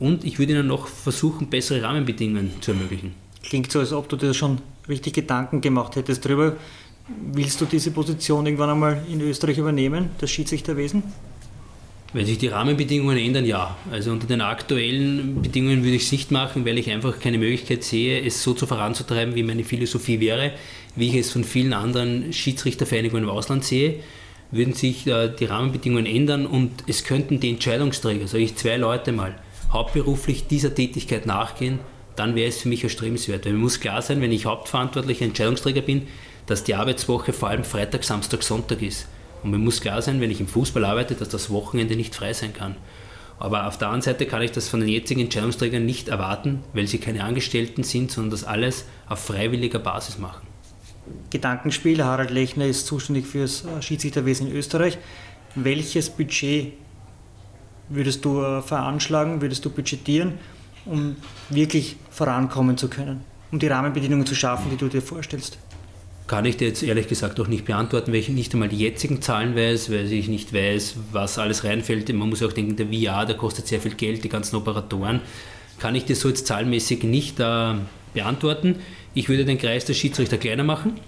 und 0.00 0.24
ich 0.24 0.38
würde 0.38 0.54
Ihnen 0.54 0.66
noch 0.66 0.88
versuchen, 0.88 1.48
bessere 1.48 1.82
Rahmenbedingungen 1.82 2.50
zu 2.60 2.72
ermöglichen. 2.72 3.14
Klingt 3.42 3.70
so, 3.70 3.78
als 3.78 3.92
ob 3.92 4.08
du 4.08 4.16
dir 4.16 4.34
schon 4.34 4.58
richtig 4.88 5.12
Gedanken 5.12 5.60
gemacht 5.60 5.94
hättest 5.96 6.24
darüber. 6.24 6.56
Willst 7.32 7.60
du 7.60 7.64
diese 7.64 7.90
Position 7.90 8.46
irgendwann 8.46 8.70
einmal 8.70 9.02
in 9.10 9.20
Österreich 9.20 9.58
übernehmen, 9.58 10.10
das 10.18 10.30
Schiedsrichterwesen? 10.30 11.02
Wenn 12.12 12.26
sich 12.26 12.38
die 12.38 12.48
Rahmenbedingungen 12.48 13.16
ändern, 13.18 13.44
ja. 13.44 13.76
Also 13.90 14.10
unter 14.10 14.26
den 14.26 14.40
aktuellen 14.40 15.42
Bedingungen 15.42 15.84
würde 15.84 15.96
ich 15.96 16.04
es 16.04 16.12
nicht 16.12 16.32
machen, 16.32 16.66
weil 16.66 16.76
ich 16.78 16.90
einfach 16.90 17.20
keine 17.20 17.38
Möglichkeit 17.38 17.84
sehe, 17.84 18.20
es 18.24 18.42
so 18.42 18.52
zu 18.52 18.66
voranzutreiben, 18.66 19.36
wie 19.36 19.44
meine 19.44 19.62
Philosophie 19.62 20.18
wäre, 20.18 20.52
wie 20.96 21.08
ich 21.08 21.14
es 21.14 21.30
von 21.30 21.44
vielen 21.44 21.72
anderen 21.72 22.32
Schiedsrichtervereinigungen 22.32 23.24
im 23.24 23.30
Ausland 23.30 23.64
sehe. 23.64 24.00
Würden 24.50 24.74
sich 24.74 25.06
äh, 25.06 25.32
die 25.38 25.44
Rahmenbedingungen 25.44 26.06
ändern 26.06 26.46
und 26.46 26.82
es 26.88 27.04
könnten 27.04 27.38
die 27.38 27.50
Entscheidungsträger, 27.50 28.26
sage 28.26 28.42
ich 28.42 28.56
zwei 28.56 28.76
Leute 28.76 29.12
mal, 29.12 29.36
hauptberuflich 29.72 30.46
dieser 30.46 30.74
Tätigkeit 30.74 31.26
nachgehen, 31.26 31.78
dann 32.16 32.34
wäre 32.34 32.48
es 32.48 32.58
für 32.58 32.68
mich 32.68 32.84
erstrebenswert. 32.84 33.46
Weil 33.46 33.52
mir 33.52 33.60
muss 33.60 33.80
klar 33.80 34.02
sein, 34.02 34.20
wenn 34.20 34.32
ich 34.32 34.46
hauptverantwortlicher 34.46 35.24
Entscheidungsträger 35.24 35.82
bin, 35.82 36.08
dass 36.46 36.64
die 36.64 36.74
Arbeitswoche 36.74 37.32
vor 37.32 37.48
allem 37.48 37.64
Freitag, 37.64 38.04
Samstag, 38.04 38.42
Sonntag 38.42 38.82
ist. 38.82 39.06
Und 39.42 39.52
mir 39.52 39.58
muss 39.58 39.80
klar 39.80 40.02
sein, 40.02 40.20
wenn 40.20 40.30
ich 40.30 40.40
im 40.40 40.48
Fußball 40.48 40.84
arbeite, 40.84 41.14
dass 41.14 41.28
das 41.28 41.50
Wochenende 41.50 41.96
nicht 41.96 42.14
frei 42.14 42.32
sein 42.32 42.52
kann. 42.52 42.76
Aber 43.38 43.66
auf 43.66 43.78
der 43.78 43.88
anderen 43.88 44.02
Seite 44.02 44.26
kann 44.26 44.42
ich 44.42 44.52
das 44.52 44.68
von 44.68 44.80
den 44.80 44.88
jetzigen 44.90 45.22
Entscheidungsträgern 45.22 45.86
nicht 45.86 46.08
erwarten, 46.08 46.62
weil 46.74 46.86
sie 46.86 46.98
keine 46.98 47.24
Angestellten 47.24 47.84
sind, 47.84 48.10
sondern 48.10 48.32
das 48.32 48.44
alles 48.44 48.84
auf 49.08 49.20
freiwilliger 49.20 49.78
Basis 49.78 50.18
machen. 50.18 50.46
Gedankenspiel, 51.30 52.04
Harald 52.04 52.30
Lechner 52.30 52.66
ist 52.66 52.86
zuständig 52.86 53.26
für 53.26 53.40
das 53.40 53.64
Schiedsrichterwesen 53.80 54.48
in 54.48 54.56
Österreich. 54.56 54.98
Welches 55.54 56.10
Budget 56.10 56.74
würdest 57.90 58.24
du 58.24 58.40
äh, 58.40 58.62
veranschlagen, 58.62 59.42
würdest 59.42 59.64
du 59.64 59.70
budgetieren, 59.70 60.34
um 60.86 61.16
wirklich 61.50 61.96
vorankommen 62.10 62.78
zu 62.78 62.88
können, 62.88 63.20
um 63.52 63.58
die 63.58 63.66
Rahmenbedingungen 63.66 64.24
zu 64.24 64.34
schaffen, 64.34 64.70
die 64.70 64.76
du 64.76 64.88
dir 64.88 65.02
vorstellst? 65.02 65.58
Kann 66.26 66.44
ich 66.44 66.56
dir 66.56 66.68
jetzt 66.68 66.84
ehrlich 66.84 67.08
gesagt 67.08 67.40
auch 67.40 67.48
nicht 67.48 67.64
beantworten, 67.64 68.12
weil 68.12 68.20
ich 68.20 68.28
nicht 68.28 68.54
einmal 68.54 68.68
die 68.68 68.78
jetzigen 68.78 69.20
Zahlen 69.20 69.56
weiß, 69.56 69.90
weil 69.90 70.10
ich 70.12 70.28
nicht 70.28 70.54
weiß, 70.54 70.94
was 71.10 71.38
alles 71.38 71.64
reinfällt. 71.64 72.08
Man 72.14 72.28
muss 72.28 72.42
auch 72.42 72.52
denken, 72.52 72.76
der 72.76 72.86
VR, 72.86 73.26
der 73.26 73.36
kostet 73.36 73.66
sehr 73.66 73.80
viel 73.80 73.94
Geld, 73.94 74.22
die 74.22 74.28
ganzen 74.28 74.54
Operatoren. 74.54 75.20
Kann 75.80 75.96
ich 75.96 76.04
dir 76.04 76.14
so 76.14 76.28
jetzt 76.28 76.46
zahlenmäßig 76.46 77.02
nicht 77.02 77.40
äh, 77.40 77.74
beantworten. 78.14 78.76
Ich 79.12 79.28
würde 79.28 79.44
den 79.44 79.58
Kreis 79.58 79.84
der 79.86 79.94
Schiedsrichter 79.94 80.38
kleiner 80.38 80.62
machen, 80.62 81.00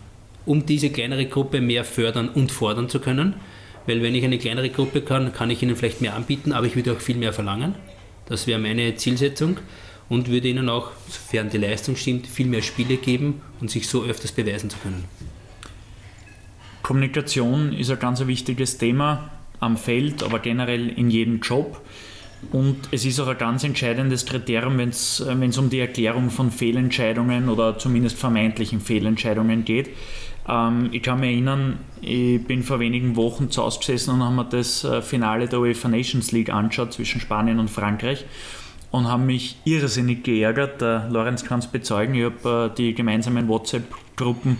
um 0.44 0.66
diese 0.66 0.90
kleinere 0.90 1.26
Gruppe 1.26 1.60
mehr 1.60 1.84
fördern 1.84 2.28
und 2.28 2.50
fordern 2.50 2.88
zu 2.88 2.98
können. 2.98 3.34
Weil 3.86 4.02
wenn 4.02 4.14
ich 4.14 4.24
eine 4.24 4.38
kleinere 4.38 4.70
Gruppe 4.70 5.02
kann, 5.02 5.32
kann 5.32 5.50
ich 5.50 5.62
ihnen 5.62 5.76
vielleicht 5.76 6.00
mehr 6.00 6.14
anbieten, 6.14 6.52
aber 6.52 6.66
ich 6.66 6.76
würde 6.76 6.92
auch 6.92 7.00
viel 7.00 7.16
mehr 7.16 7.32
verlangen. 7.32 7.74
Das 8.26 8.46
wäre 8.46 8.60
meine 8.60 8.94
Zielsetzung 8.94 9.58
und 10.08 10.28
würde 10.28 10.48
ihnen 10.48 10.68
auch, 10.68 10.90
sofern 11.08 11.50
die 11.50 11.58
Leistung 11.58 11.96
stimmt, 11.96 12.26
viel 12.26 12.46
mehr 12.46 12.62
Spiele 12.62 12.96
geben 12.96 13.40
und 13.60 13.70
sich 13.70 13.88
so 13.88 14.04
öfters 14.04 14.32
beweisen 14.32 14.70
zu 14.70 14.78
können. 14.78 15.04
Kommunikation 16.82 17.72
ist 17.72 17.90
ein 17.90 17.98
ganz 17.98 18.24
wichtiges 18.26 18.78
Thema 18.78 19.30
am 19.60 19.76
Feld, 19.76 20.22
aber 20.22 20.40
generell 20.40 20.88
in 20.88 21.10
jedem 21.10 21.40
Job. 21.40 21.80
Und 22.50 22.76
es 22.90 23.04
ist 23.04 23.20
auch 23.20 23.28
ein 23.28 23.38
ganz 23.38 23.62
entscheidendes 23.62 24.26
Kriterium, 24.26 24.76
wenn 24.76 24.88
es 24.88 25.20
um 25.58 25.70
die 25.70 25.78
Erklärung 25.78 26.30
von 26.30 26.50
Fehlentscheidungen 26.50 27.48
oder 27.48 27.78
zumindest 27.78 28.18
vermeintlichen 28.18 28.80
Fehlentscheidungen 28.80 29.64
geht. 29.64 29.90
Ähm, 30.48 30.88
ich 30.92 31.02
kann 31.02 31.20
mich 31.20 31.30
erinnern, 31.30 31.78
ich 32.00 32.44
bin 32.44 32.62
vor 32.62 32.80
wenigen 32.80 33.16
Wochen 33.16 33.50
zu 33.50 33.62
Hause 33.62 33.78
gesessen 33.78 34.14
und 34.14 34.22
haben 34.22 34.36
mir 34.36 34.44
das 34.44 34.84
äh, 34.84 35.02
Finale 35.02 35.48
der 35.48 35.60
UEFA 35.60 35.88
Nations 35.88 36.32
League 36.32 36.52
angeschaut 36.52 36.92
zwischen 36.92 37.20
Spanien 37.20 37.58
und 37.58 37.70
Frankreich 37.70 38.24
und 38.90 39.08
haben 39.08 39.26
mich 39.26 39.56
irrsinnig 39.64 40.24
geärgert. 40.24 40.80
Der 40.80 41.08
Lorenz 41.10 41.44
kann 41.44 41.60
es 41.60 41.66
bezeugen, 41.66 42.14
ich 42.14 42.24
habe 42.24 42.70
äh, 42.72 42.76
die 42.76 42.94
gemeinsamen 42.94 43.48
WhatsApp-Gruppen 43.48 44.58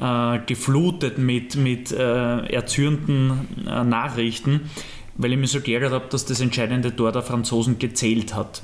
äh, 0.00 0.38
geflutet 0.46 1.18
mit, 1.18 1.56
mit 1.56 1.92
äh, 1.92 2.46
erzürnten 2.46 3.48
äh, 3.66 3.84
Nachrichten, 3.84 4.70
weil 5.16 5.32
ich 5.32 5.38
mich 5.38 5.50
so 5.50 5.60
geärgert 5.60 5.92
habe, 5.92 6.06
dass 6.08 6.24
das 6.24 6.40
entscheidende 6.40 6.94
Tor 6.94 7.12
der 7.12 7.22
Franzosen 7.22 7.78
gezählt 7.78 8.34
hat. 8.34 8.62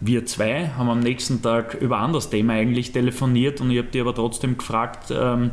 Wir 0.00 0.24
zwei 0.24 0.68
haben 0.68 0.88
am 0.88 1.00
nächsten 1.00 1.42
Tag 1.42 1.74
über 1.74 1.98
ein 1.98 2.04
anderes 2.04 2.30
Thema 2.30 2.54
eigentlich 2.54 2.92
telefoniert 2.92 3.60
und 3.60 3.70
ich 3.70 3.78
habe 3.78 3.88
die 3.92 4.00
aber 4.00 4.14
trotzdem 4.14 4.56
gefragt, 4.56 5.10
ähm, 5.10 5.50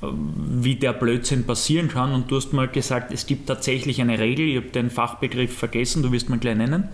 wie 0.00 0.76
der 0.76 0.92
Blödsinn 0.92 1.44
passieren 1.44 1.88
kann. 1.88 2.12
Und 2.12 2.30
du 2.30 2.36
hast 2.36 2.52
mal 2.52 2.68
gesagt, 2.68 3.12
es 3.12 3.26
gibt 3.26 3.46
tatsächlich 3.46 4.00
eine 4.00 4.18
Regel, 4.18 4.46
ich 4.48 4.56
habe 4.56 4.68
den 4.68 4.90
Fachbegriff 4.90 5.56
vergessen, 5.56 6.02
du 6.02 6.12
wirst 6.12 6.28
mal 6.28 6.38
gleich 6.38 6.56
nennen. 6.56 6.88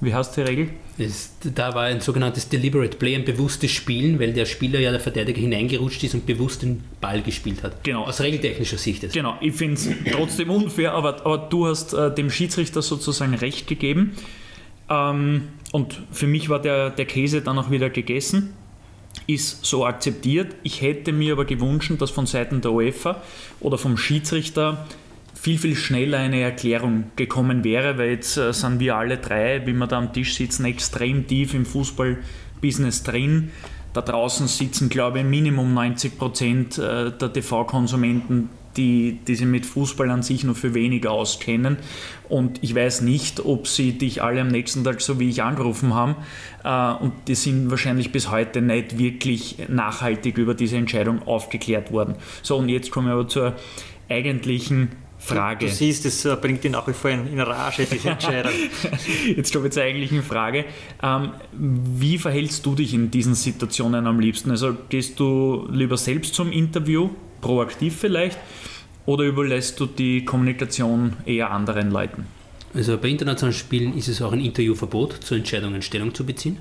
Wie 0.00 0.12
heißt 0.12 0.36
die 0.36 0.40
Regel? 0.40 0.68
Es, 0.98 1.32
da 1.54 1.74
war 1.74 1.84
ein 1.84 2.00
sogenanntes 2.00 2.48
Deliberate 2.48 2.96
Play, 2.96 3.14
ein 3.14 3.24
bewusstes 3.24 3.70
Spielen, 3.70 4.18
weil 4.18 4.32
der 4.32 4.44
Spieler 4.44 4.80
ja 4.80 4.90
der 4.90 5.00
Verteidiger 5.00 5.40
hineingerutscht 5.40 6.02
ist 6.02 6.14
und 6.14 6.26
bewusst 6.26 6.62
den 6.62 6.82
Ball 7.00 7.22
gespielt 7.22 7.62
hat. 7.62 7.82
Genau. 7.84 8.04
Aus 8.04 8.20
regeltechnischer 8.20 8.76
Sicht. 8.76 9.04
Jetzt. 9.04 9.14
Genau, 9.14 9.36
ich 9.40 9.54
finde 9.54 9.74
es 9.74 9.88
trotzdem 10.12 10.50
unfair, 10.50 10.92
aber, 10.92 11.24
aber 11.24 11.38
du 11.38 11.66
hast 11.66 11.94
äh, 11.94 12.12
dem 12.12 12.28
Schiedsrichter 12.28 12.82
sozusagen 12.82 13.34
recht 13.34 13.68
gegeben. 13.68 14.16
Ähm, 14.90 15.48
und 15.74 16.00
für 16.12 16.28
mich 16.28 16.48
war 16.48 16.62
der, 16.62 16.90
der 16.90 17.04
Käse 17.04 17.42
dann 17.42 17.58
auch 17.58 17.68
wieder 17.68 17.90
gegessen 17.90 18.54
ist 19.26 19.64
so 19.64 19.84
akzeptiert. 19.84 20.54
Ich 20.62 20.82
hätte 20.82 21.10
mir 21.10 21.32
aber 21.32 21.46
gewünscht, 21.46 21.90
dass 21.98 22.10
von 22.10 22.26
Seiten 22.26 22.60
der 22.60 22.70
UEFA 22.70 23.20
oder 23.58 23.76
vom 23.76 23.96
Schiedsrichter 23.96 24.86
viel, 25.34 25.58
viel 25.58 25.74
schneller 25.74 26.18
eine 26.18 26.40
Erklärung 26.42 27.10
gekommen 27.16 27.64
wäre, 27.64 27.98
weil 27.98 28.10
jetzt 28.10 28.36
äh, 28.36 28.52
sind 28.52 28.78
wir 28.78 28.94
alle 28.94 29.18
drei, 29.18 29.66
wie 29.66 29.72
wir 29.72 29.88
da 29.88 29.98
am 29.98 30.12
Tisch 30.12 30.36
sitzen, 30.36 30.64
extrem 30.64 31.26
tief 31.26 31.54
im 31.54 31.66
Fußballbusiness 31.66 33.02
drin. 33.02 33.50
Da 33.94 34.00
draußen 34.00 34.46
sitzen, 34.46 34.88
glaube 34.88 35.18
ich, 35.18 35.24
Minimum 35.24 35.74
90 35.74 36.18
Prozent 36.18 36.78
äh, 36.78 37.10
der 37.10 37.32
TV-Konsumenten, 37.32 38.48
die, 38.76 39.18
die 39.26 39.34
sich 39.34 39.46
mit 39.46 39.66
Fußball 39.66 40.10
an 40.10 40.22
sich 40.22 40.44
nur 40.44 40.54
für 40.54 40.74
weniger 40.74 41.12
auskennen. 41.12 41.78
Und 42.28 42.62
ich 42.62 42.74
weiß 42.74 43.02
nicht, 43.02 43.44
ob 43.44 43.68
sie 43.68 43.92
dich 43.92 44.22
alle 44.22 44.40
am 44.40 44.48
nächsten 44.48 44.84
Tag 44.84 45.00
so 45.00 45.20
wie 45.20 45.28
ich 45.28 45.42
angerufen 45.42 45.94
haben. 45.94 46.16
Äh, 46.64 47.02
und 47.02 47.12
die 47.28 47.34
sind 47.34 47.70
wahrscheinlich 47.70 48.12
bis 48.12 48.30
heute 48.30 48.62
nicht 48.62 48.98
wirklich 48.98 49.56
nachhaltig 49.68 50.38
über 50.38 50.54
diese 50.54 50.76
Entscheidung 50.76 51.22
aufgeklärt 51.22 51.92
worden. 51.92 52.16
So, 52.42 52.56
und 52.56 52.68
jetzt 52.68 52.90
kommen 52.90 53.08
wir 53.08 53.14
aber 53.14 53.28
zur 53.28 53.54
eigentlichen 54.08 54.90
Frage. 55.24 55.66
Du, 55.66 55.70
du 55.70 55.72
siehst, 55.72 56.04
es 56.06 56.24
äh, 56.24 56.36
bringt 56.36 56.64
ihn 56.64 56.72
nach 56.72 56.86
wie 56.86 56.92
vor 56.92 57.10
in, 57.10 57.40
Rage, 57.40 57.86
diese 57.90 58.08
Entscheidung. 58.10 58.52
Jetzt 59.36 59.52
kommen 59.52 59.64
wir 59.64 59.70
zur 59.70 59.82
eigentlichen 59.82 60.22
Frage. 60.22 60.66
Ähm, 61.02 61.30
wie 61.52 62.18
verhältst 62.18 62.64
du 62.66 62.74
dich 62.74 62.92
in 62.94 63.10
diesen 63.10 63.34
Situationen 63.34 64.06
am 64.06 64.20
liebsten? 64.20 64.50
Also 64.50 64.76
gehst 64.88 65.18
du 65.18 65.66
lieber 65.70 65.96
selbst 65.96 66.34
zum 66.34 66.52
Interview, 66.52 67.10
proaktiv 67.44 67.96
vielleicht, 68.00 68.38
oder 69.04 69.24
überlässt 69.24 69.78
du 69.78 69.84
die 69.84 70.24
Kommunikation 70.24 71.12
eher 71.26 71.50
anderen 71.50 71.90
Leuten? 71.90 72.26
Also 72.72 72.96
bei 72.96 73.08
internationalen 73.08 73.54
Spielen 73.54 73.96
ist 73.96 74.08
es 74.08 74.22
auch 74.22 74.32
ein 74.32 74.40
Interviewverbot, 74.40 75.22
zu 75.22 75.34
Entscheidungen 75.34 75.82
Stellung 75.82 76.14
zu 76.14 76.24
beziehen. 76.24 76.56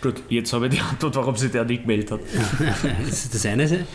Gut, 0.00 0.22
jetzt 0.30 0.52
habe 0.54 0.66
ich 0.66 0.74
die 0.74 0.80
Antwort, 0.80 1.14
warum 1.16 1.36
sich 1.36 1.52
der 1.52 1.64
nicht 1.64 1.82
gemeldet 1.82 2.10
hat. 2.10 2.20
das 3.06 3.24
ist 3.24 3.34
das 3.34 3.44
eine. 3.46 3.86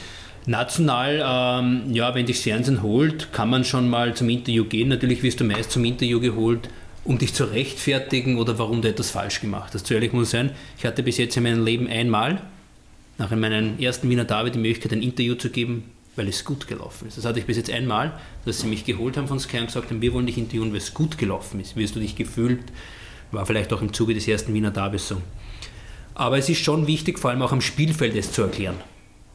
National, 0.45 1.23
ähm, 1.25 1.93
ja, 1.93 2.13
wenn 2.13 2.27
dich 2.27 2.39
Fernsehen 2.39 2.83
holt, 2.83 3.33
kann 3.33 3.49
man 3.49 3.63
schon 3.63 3.89
mal 3.89 4.15
zum 4.15 4.29
Interview 4.29 4.65
gehen. 4.65 4.89
Natürlich 4.89 5.23
wirst 5.23 5.39
du 5.39 5.43
meist 5.43 5.71
zum 5.71 5.83
Interview 5.83 6.19
geholt, 6.19 6.69
um 7.05 7.17
dich 7.17 7.33
zu 7.33 7.45
rechtfertigen 7.45 8.37
oder 8.37 8.57
warum 8.59 8.83
du 8.83 8.87
etwas 8.87 9.09
falsch 9.09 9.41
gemacht 9.41 9.73
hast. 9.73 9.87
Zu 9.87 9.95
ehrlich 9.95 10.13
muss 10.13 10.29
sein, 10.29 10.51
ich 10.77 10.85
hatte 10.85 11.01
bis 11.01 11.17
jetzt 11.17 11.35
in 11.37 11.43
meinem 11.43 11.65
Leben 11.65 11.87
einmal, 11.87 12.41
nach 13.17 13.31
meinem 13.31 13.79
ersten 13.79 14.09
Wiener 14.09 14.25
David, 14.25 14.55
die 14.55 14.59
Möglichkeit, 14.59 14.93
ein 14.93 15.01
Interview 15.01 15.35
zu 15.35 15.49
geben, 15.49 15.83
weil 16.15 16.27
es 16.27 16.43
gut 16.43 16.67
gelaufen 16.67 17.07
ist. 17.07 17.17
Das 17.17 17.25
hatte 17.25 17.39
ich 17.39 17.45
bis 17.45 17.57
jetzt 17.57 17.69
einmal, 17.69 18.19
dass 18.45 18.59
sie 18.59 18.67
mich 18.67 18.85
geholt 18.85 19.17
haben 19.17 19.27
von 19.27 19.39
Sky 19.39 19.59
und 19.59 19.67
gesagt 19.67 19.89
haben, 19.89 20.01
wir 20.01 20.13
wollen 20.13 20.25
dich 20.25 20.37
interviewen, 20.37 20.71
weil 20.71 20.77
es 20.77 20.93
gut 20.93 21.17
gelaufen 21.17 21.59
ist. 21.59 21.75
Wie 21.75 21.83
hast 21.83 21.95
du 21.95 21.99
dich 21.99 22.15
gefühlt? 22.15 22.63
War 23.31 23.45
vielleicht 23.45 23.71
auch 23.73 23.81
im 23.81 23.93
Zuge 23.93 24.13
des 24.13 24.27
ersten 24.27 24.53
Wiener 24.53 24.71
Davis 24.71 25.07
so. 25.07 25.21
Aber 26.15 26.37
es 26.37 26.49
ist 26.49 26.63
schon 26.63 26.87
wichtig, 26.87 27.19
vor 27.19 27.29
allem 27.29 27.41
auch 27.41 27.51
am 27.51 27.61
Spielfeld 27.61 28.15
es 28.15 28.31
zu 28.31 28.41
erklären. 28.41 28.75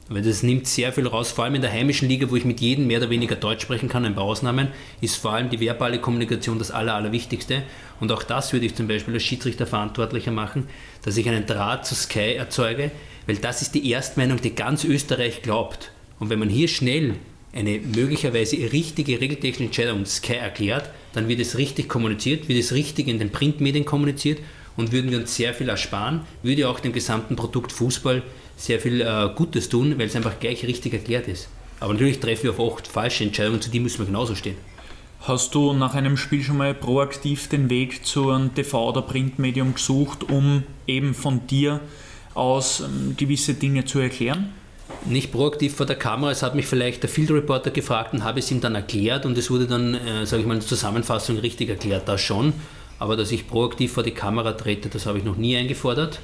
Weil 0.09 0.21
das 0.21 0.43
nimmt 0.43 0.67
sehr 0.67 0.93
viel 0.93 1.07
raus, 1.07 1.33
vor 1.33 1.45
allem 1.45 1.55
in 1.55 1.63
der 1.63 1.73
heimischen 1.73 2.09
Liga, 2.09 2.31
wo 2.31 2.37
ich 2.37 2.45
mit 2.45 2.61
jedem 2.61 2.87
mehr 2.87 2.99
oder 2.99 3.09
weniger 3.09 3.37
Deutsch 3.37 3.63
sprechen 3.63 3.89
kann, 3.89 4.05
ein 4.05 4.15
paar 4.15 4.25
Ausnahmen, 4.25 4.69
ist 5.01 5.17
vor 5.17 5.33
allem 5.33 5.49
die 5.49 5.61
verbale 5.61 5.99
Kommunikation 5.99 6.59
das 6.59 6.71
Aller, 6.71 6.95
Allerwichtigste. 6.95 7.63
Und 8.01 8.13
auch 8.13 8.23
das 8.23 8.53
würde 8.53 8.67
ich 8.67 8.75
zum 8.75 8.87
Beispiel 8.87 9.15
als 9.15 9.23
Schiedsrichter 9.23 9.67
verantwortlicher 9.67 10.31
machen, 10.31 10.69
dass 11.03 11.17
ich 11.17 11.27
einen 11.27 11.47
Draht 11.47 11.87
zu 11.87 11.95
Sky 11.95 12.35
erzeuge, 12.35 12.91
weil 13.27 13.37
das 13.37 13.63
ist 13.63 13.75
die 13.75 13.91
Erstmeinung, 13.91 14.43
die 14.43 14.55
ganz 14.55 14.85
Österreich 14.85 15.41
glaubt. 15.41 15.91
Und 16.25 16.31
wenn 16.31 16.39
man 16.39 16.49
hier 16.49 16.69
schnell 16.69 17.17
eine 17.53 17.81
möglicherweise 17.81 18.57
richtige 18.73 19.21
regeltechnische 19.21 19.65
Entscheidung 19.65 20.07
Sky 20.07 20.37
erklärt, 20.37 20.89
dann 21.13 21.29
wird 21.29 21.39
es 21.39 21.59
richtig 21.59 21.87
kommuniziert, 21.87 22.49
wird 22.49 22.59
es 22.59 22.73
richtig 22.73 23.09
in 23.09 23.19
den 23.19 23.29
Printmedien 23.29 23.85
kommuniziert 23.85 24.39
und 24.79 24.91
würden 24.91 25.11
wir 25.11 25.19
uns 25.19 25.37
sehr 25.37 25.53
viel 25.53 25.69
ersparen, 25.69 26.23
würde 26.43 26.67
auch 26.67 26.81
dem 26.81 26.95
gesamten 26.95 27.37
Produkt 27.37 27.73
Fußball 27.73 28.23
sehr 28.57 28.81
viel 28.81 29.03
äh, 29.03 29.29
Gutes 29.37 29.69
tun, 29.69 29.99
weil 29.99 30.07
es 30.07 30.17
einfach 30.17 30.41
gleich 30.41 30.65
richtig 30.65 30.95
erklärt 30.95 31.29
ist. 31.29 31.51
Aber 31.79 31.93
natürlich 31.93 32.21
treffen 32.21 32.45
wir 32.45 32.53
auf 32.53 32.59
oft 32.59 32.89
falsche 32.89 33.25
Entscheidungen, 33.25 33.61
zu 33.61 33.69
denen 33.69 33.83
müssen 33.83 33.99
wir 33.99 34.07
genauso 34.07 34.35
stehen. 34.35 34.57
Hast 35.21 35.55
du 35.55 35.75
nach 35.75 35.93
einem 35.93 36.17
Spiel 36.17 36.43
schon 36.43 36.57
mal 36.57 36.73
proaktiv 36.73 37.49
den 37.49 37.69
Weg 37.69 38.07
zu 38.07 38.31
einem 38.31 38.55
TV- 38.55 38.89
oder 38.89 39.03
Printmedium 39.03 39.75
gesucht, 39.75 40.31
um 40.31 40.63
eben 40.87 41.13
von 41.13 41.47
dir 41.47 41.81
aus 42.33 42.81
ähm, 42.81 43.15
gewisse 43.15 43.53
Dinge 43.53 43.85
zu 43.85 43.99
erklären? 43.99 44.55
Nicht 45.07 45.33
proaktiv 45.33 45.77
vor 45.77 45.85
der 45.85 45.97
Kamera, 45.97 46.31
es 46.31 46.43
hat 46.43 46.55
mich 46.55 46.67
vielleicht 46.67 47.03
der 47.03 47.11
Field 47.11 47.31
Reporter 47.31 47.71
gefragt 47.71 48.15
und 48.15 48.25
habe 48.25 48.39
es 48.39 48.51
ihm 48.51 48.63
dann 48.63 48.75
erklärt 48.75 49.27
und 49.27 49.37
es 49.37 49.51
wurde 49.51 49.67
dann, 49.67 49.95
äh, 49.95 50.25
sage 50.25 50.41
ich 50.41 50.49
mal, 50.49 50.55
in 50.55 50.61
der 50.61 50.69
Zusammenfassung 50.69 51.39
richtig 51.39 51.69
erklärt, 51.69 52.09
das 52.09 52.23
schon. 52.23 52.55
Aber 52.99 53.15
dass 53.15 53.31
ich 53.31 53.47
proaktiv 53.47 53.93
vor 53.93 54.03
die 54.03 54.13
Kamera 54.13 54.53
trete, 54.53 54.89
das 54.89 55.05
habe 55.05 55.19
ich 55.19 55.25
noch 55.25 55.37
nie 55.37 55.57
eingefordert. 55.57 56.21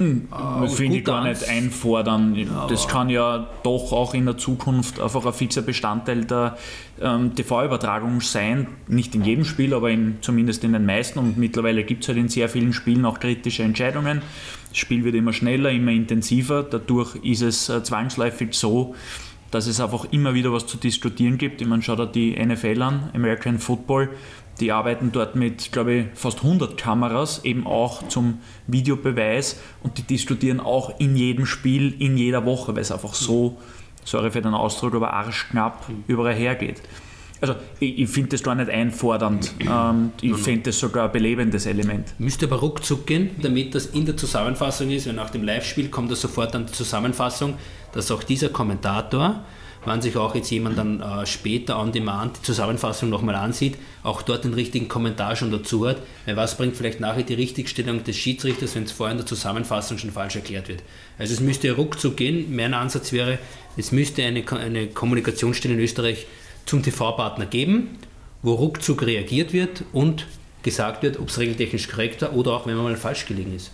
Hm, 0.00 0.28
äh, 0.32 0.66
Finde 0.68 0.96
ich 0.96 1.04
gar 1.04 1.22
nicht 1.22 1.46
einfordern. 1.46 2.34
Ja, 2.34 2.66
das 2.66 2.88
kann 2.88 3.10
ja 3.10 3.46
doch 3.62 3.92
auch 3.92 4.14
in 4.14 4.24
der 4.24 4.38
Zukunft 4.38 4.98
einfach 4.98 5.26
ein 5.26 5.34
fixer 5.34 5.60
Bestandteil 5.60 6.24
der 6.24 6.56
ähm, 7.02 7.34
TV-Übertragung 7.34 8.22
sein. 8.22 8.66
Nicht 8.88 9.14
in 9.14 9.22
jedem 9.22 9.44
Spiel, 9.44 9.74
aber 9.74 9.90
in, 9.90 10.16
zumindest 10.22 10.64
in 10.64 10.72
den 10.72 10.86
meisten. 10.86 11.18
Und 11.18 11.36
mittlerweile 11.36 11.84
gibt 11.84 12.04
es 12.04 12.08
halt 12.08 12.16
in 12.16 12.30
sehr 12.30 12.48
vielen 12.48 12.72
Spielen 12.72 13.04
auch 13.04 13.20
kritische 13.20 13.62
Entscheidungen. 13.62 14.22
Das 14.70 14.78
Spiel 14.78 15.04
wird 15.04 15.16
immer 15.16 15.34
schneller, 15.34 15.70
immer 15.70 15.90
intensiver. 15.90 16.62
Dadurch 16.62 17.16
ist 17.16 17.42
es 17.42 17.68
äh, 17.68 17.82
zwangsläufig 17.82 18.54
so, 18.54 18.94
dass 19.50 19.66
es 19.66 19.80
einfach 19.80 20.06
immer 20.12 20.32
wieder 20.32 20.50
was 20.50 20.66
zu 20.66 20.78
diskutieren 20.78 21.36
gibt. 21.36 21.60
Ich 21.60 21.68
meine, 21.68 21.82
schau 21.82 21.96
dir 21.96 22.06
die 22.06 22.42
NFL 22.42 22.80
an, 22.80 23.10
American 23.12 23.58
Football 23.58 24.08
die 24.60 24.72
arbeiten 24.72 25.12
dort 25.12 25.36
mit, 25.36 25.72
glaube 25.72 25.92
ich, 25.92 26.06
fast 26.14 26.38
100 26.38 26.76
Kameras, 26.76 27.44
eben 27.44 27.66
auch 27.66 28.06
zum 28.08 28.38
Videobeweis 28.66 29.60
und 29.82 29.98
die 29.98 30.02
diskutieren 30.02 30.60
auch 30.60 30.98
in 31.00 31.16
jedem 31.16 31.46
Spiel, 31.46 31.94
in 32.00 32.16
jeder 32.16 32.44
Woche, 32.44 32.74
weil 32.74 32.82
es 32.82 32.92
einfach 32.92 33.14
so, 33.14 33.58
sorry 34.04 34.30
für 34.30 34.42
den 34.42 34.54
Ausdruck, 34.54 34.94
aber 34.94 35.12
arschknapp 35.12 35.86
überall 36.06 36.34
hergeht. 36.34 36.82
Also 37.40 37.54
ich, 37.78 37.98
ich 38.00 38.10
finde 38.10 38.30
das 38.30 38.42
gar 38.42 38.54
nicht 38.54 38.68
einfordernd. 38.68 39.54
Ähm, 39.60 40.12
ich 40.20 40.36
finde 40.36 40.64
das 40.64 40.78
sogar 40.78 41.06
ein 41.06 41.12
belebendes 41.12 41.64
Element. 41.64 42.14
Müsste 42.18 42.46
aber 42.46 42.56
ruckzuck 42.56 43.06
gehen, 43.06 43.30
damit 43.40 43.74
das 43.74 43.86
in 43.86 44.04
der 44.04 44.16
Zusammenfassung 44.16 44.90
ist, 44.90 45.06
weil 45.06 45.14
nach 45.14 45.30
dem 45.30 45.42
Live-Spiel 45.42 45.88
kommt 45.88 46.10
das 46.10 46.20
sofort 46.20 46.54
an 46.54 46.66
die 46.66 46.72
Zusammenfassung, 46.72 47.54
dass 47.92 48.10
auch 48.10 48.22
dieser 48.22 48.50
Kommentator 48.50 49.44
wenn 49.86 50.02
sich 50.02 50.16
auch 50.16 50.34
jetzt 50.34 50.50
jemand 50.50 50.76
dann 50.76 51.00
äh, 51.00 51.26
später 51.26 51.78
on 51.78 51.92
demand 51.92 52.38
die 52.38 52.42
Zusammenfassung 52.42 53.08
nochmal 53.08 53.34
ansieht, 53.34 53.76
auch 54.02 54.22
dort 54.22 54.44
den 54.44 54.54
richtigen 54.54 54.88
Kommentar 54.88 55.36
schon 55.36 55.50
dazu 55.50 55.88
hat, 55.88 55.98
weil 56.26 56.36
was 56.36 56.56
bringt 56.56 56.76
vielleicht 56.76 57.00
nachher 57.00 57.22
die 57.22 57.34
Richtigstellung 57.34 58.04
des 58.04 58.16
Schiedsrichters, 58.16 58.74
wenn 58.74 58.84
es 58.84 58.92
vorher 58.92 59.12
in 59.12 59.18
der 59.18 59.26
Zusammenfassung 59.26 59.98
schon 59.98 60.10
falsch 60.12 60.36
erklärt 60.36 60.68
wird. 60.68 60.82
Also 61.18 61.32
es 61.32 61.40
müsste 61.40 61.72
ruckzuck 61.72 62.16
gehen. 62.16 62.54
Mein 62.54 62.74
Ansatz 62.74 63.12
wäre, 63.12 63.38
es 63.76 63.92
müsste 63.92 64.22
eine, 64.22 64.44
eine 64.52 64.88
Kommunikationsstelle 64.88 65.74
in 65.74 65.80
Österreich 65.80 66.26
zum 66.66 66.82
TV-Partner 66.82 67.46
geben, 67.46 67.98
wo 68.42 68.54
ruckzuck 68.54 69.02
reagiert 69.06 69.52
wird 69.52 69.84
und 69.92 70.26
gesagt 70.62 71.02
wird, 71.02 71.18
ob 71.18 71.28
es 71.28 71.38
regeltechnisch 71.38 71.88
korrekt 71.88 72.20
war 72.20 72.34
oder 72.34 72.52
auch 72.52 72.66
wenn 72.66 72.76
man 72.76 72.84
mal 72.84 72.96
falsch 72.96 73.26
gelegen 73.26 73.56
ist 73.56 73.70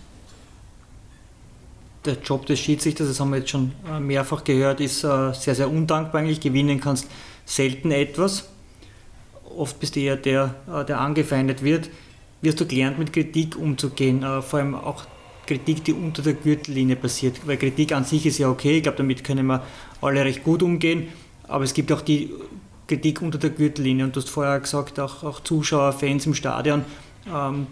der 2.07 2.17
Job 2.23 2.45
des 2.45 2.59
Schiedsrichters, 2.59 3.07
das 3.07 3.19
haben 3.19 3.31
wir 3.31 3.39
jetzt 3.39 3.51
schon 3.51 3.71
äh, 3.89 3.99
mehrfach 3.99 4.43
gehört, 4.43 4.79
ist 4.81 5.03
äh, 5.03 5.33
sehr, 5.33 5.55
sehr 5.55 5.69
undankbar 5.69 6.21
eigentlich. 6.21 6.39
Gewinnen 6.39 6.79
kannst 6.79 7.07
selten 7.45 7.91
etwas. 7.91 8.49
Oft 9.55 9.79
bist 9.79 9.95
du 9.95 9.99
eher 9.99 10.15
der, 10.15 10.55
äh, 10.71 10.85
der 10.85 10.99
angefeindet 10.99 11.63
wird. 11.63 11.89
Wirst 12.41 12.59
du 12.59 12.65
gelernt, 12.65 12.99
mit 12.99 13.13
Kritik 13.13 13.57
umzugehen, 13.57 14.23
vor 14.43 14.59
allem 14.59 14.75
auch 14.75 15.05
Kritik, 15.47 15.83
die 15.85 15.93
unter 15.93 16.21
der 16.21 16.33
Gürtellinie 16.33 16.95
passiert. 16.95 17.47
Weil 17.47 17.57
Kritik 17.57 17.93
an 17.93 18.03
sich 18.03 18.27
ist 18.27 18.37
ja 18.37 18.47
okay, 18.47 18.77
ich 18.77 18.83
glaube, 18.83 18.99
damit 18.99 19.23
können 19.23 19.47
wir 19.47 19.63
alle 20.01 20.23
recht 20.23 20.43
gut 20.43 20.61
umgehen. 20.61 21.07
Aber 21.47 21.63
es 21.63 21.73
gibt 21.73 21.91
auch 21.91 22.01
die 22.01 22.29
Kritik 22.85 23.23
unter 23.23 23.39
der 23.39 23.49
Gürtellinie. 23.49 24.05
Und 24.05 24.15
du 24.15 24.21
hast 24.21 24.29
vorher 24.29 24.59
gesagt, 24.59 24.99
auch, 24.99 25.23
auch 25.23 25.39
Zuschauer, 25.39 25.93
Fans 25.93 26.27
im 26.27 26.35
Stadion, 26.35 26.85
ähm, 27.33 27.65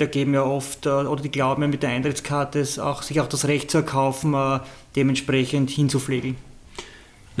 da 0.00 0.06
geben 0.06 0.34
ja 0.34 0.42
oft, 0.44 0.86
äh, 0.86 0.90
oder 0.90 1.22
die 1.22 1.30
glauben 1.30 1.62
ja 1.62 1.68
mit 1.68 1.82
der 1.82 1.90
Eintrittskarte 1.90 2.64
auch, 2.82 3.02
sich 3.02 3.20
auch 3.20 3.28
das 3.28 3.46
Recht 3.46 3.70
zu 3.70 3.78
erkaufen, 3.78 4.34
äh, 4.34 4.60
dementsprechend 4.96 5.70
hinzupflegen. 5.70 6.36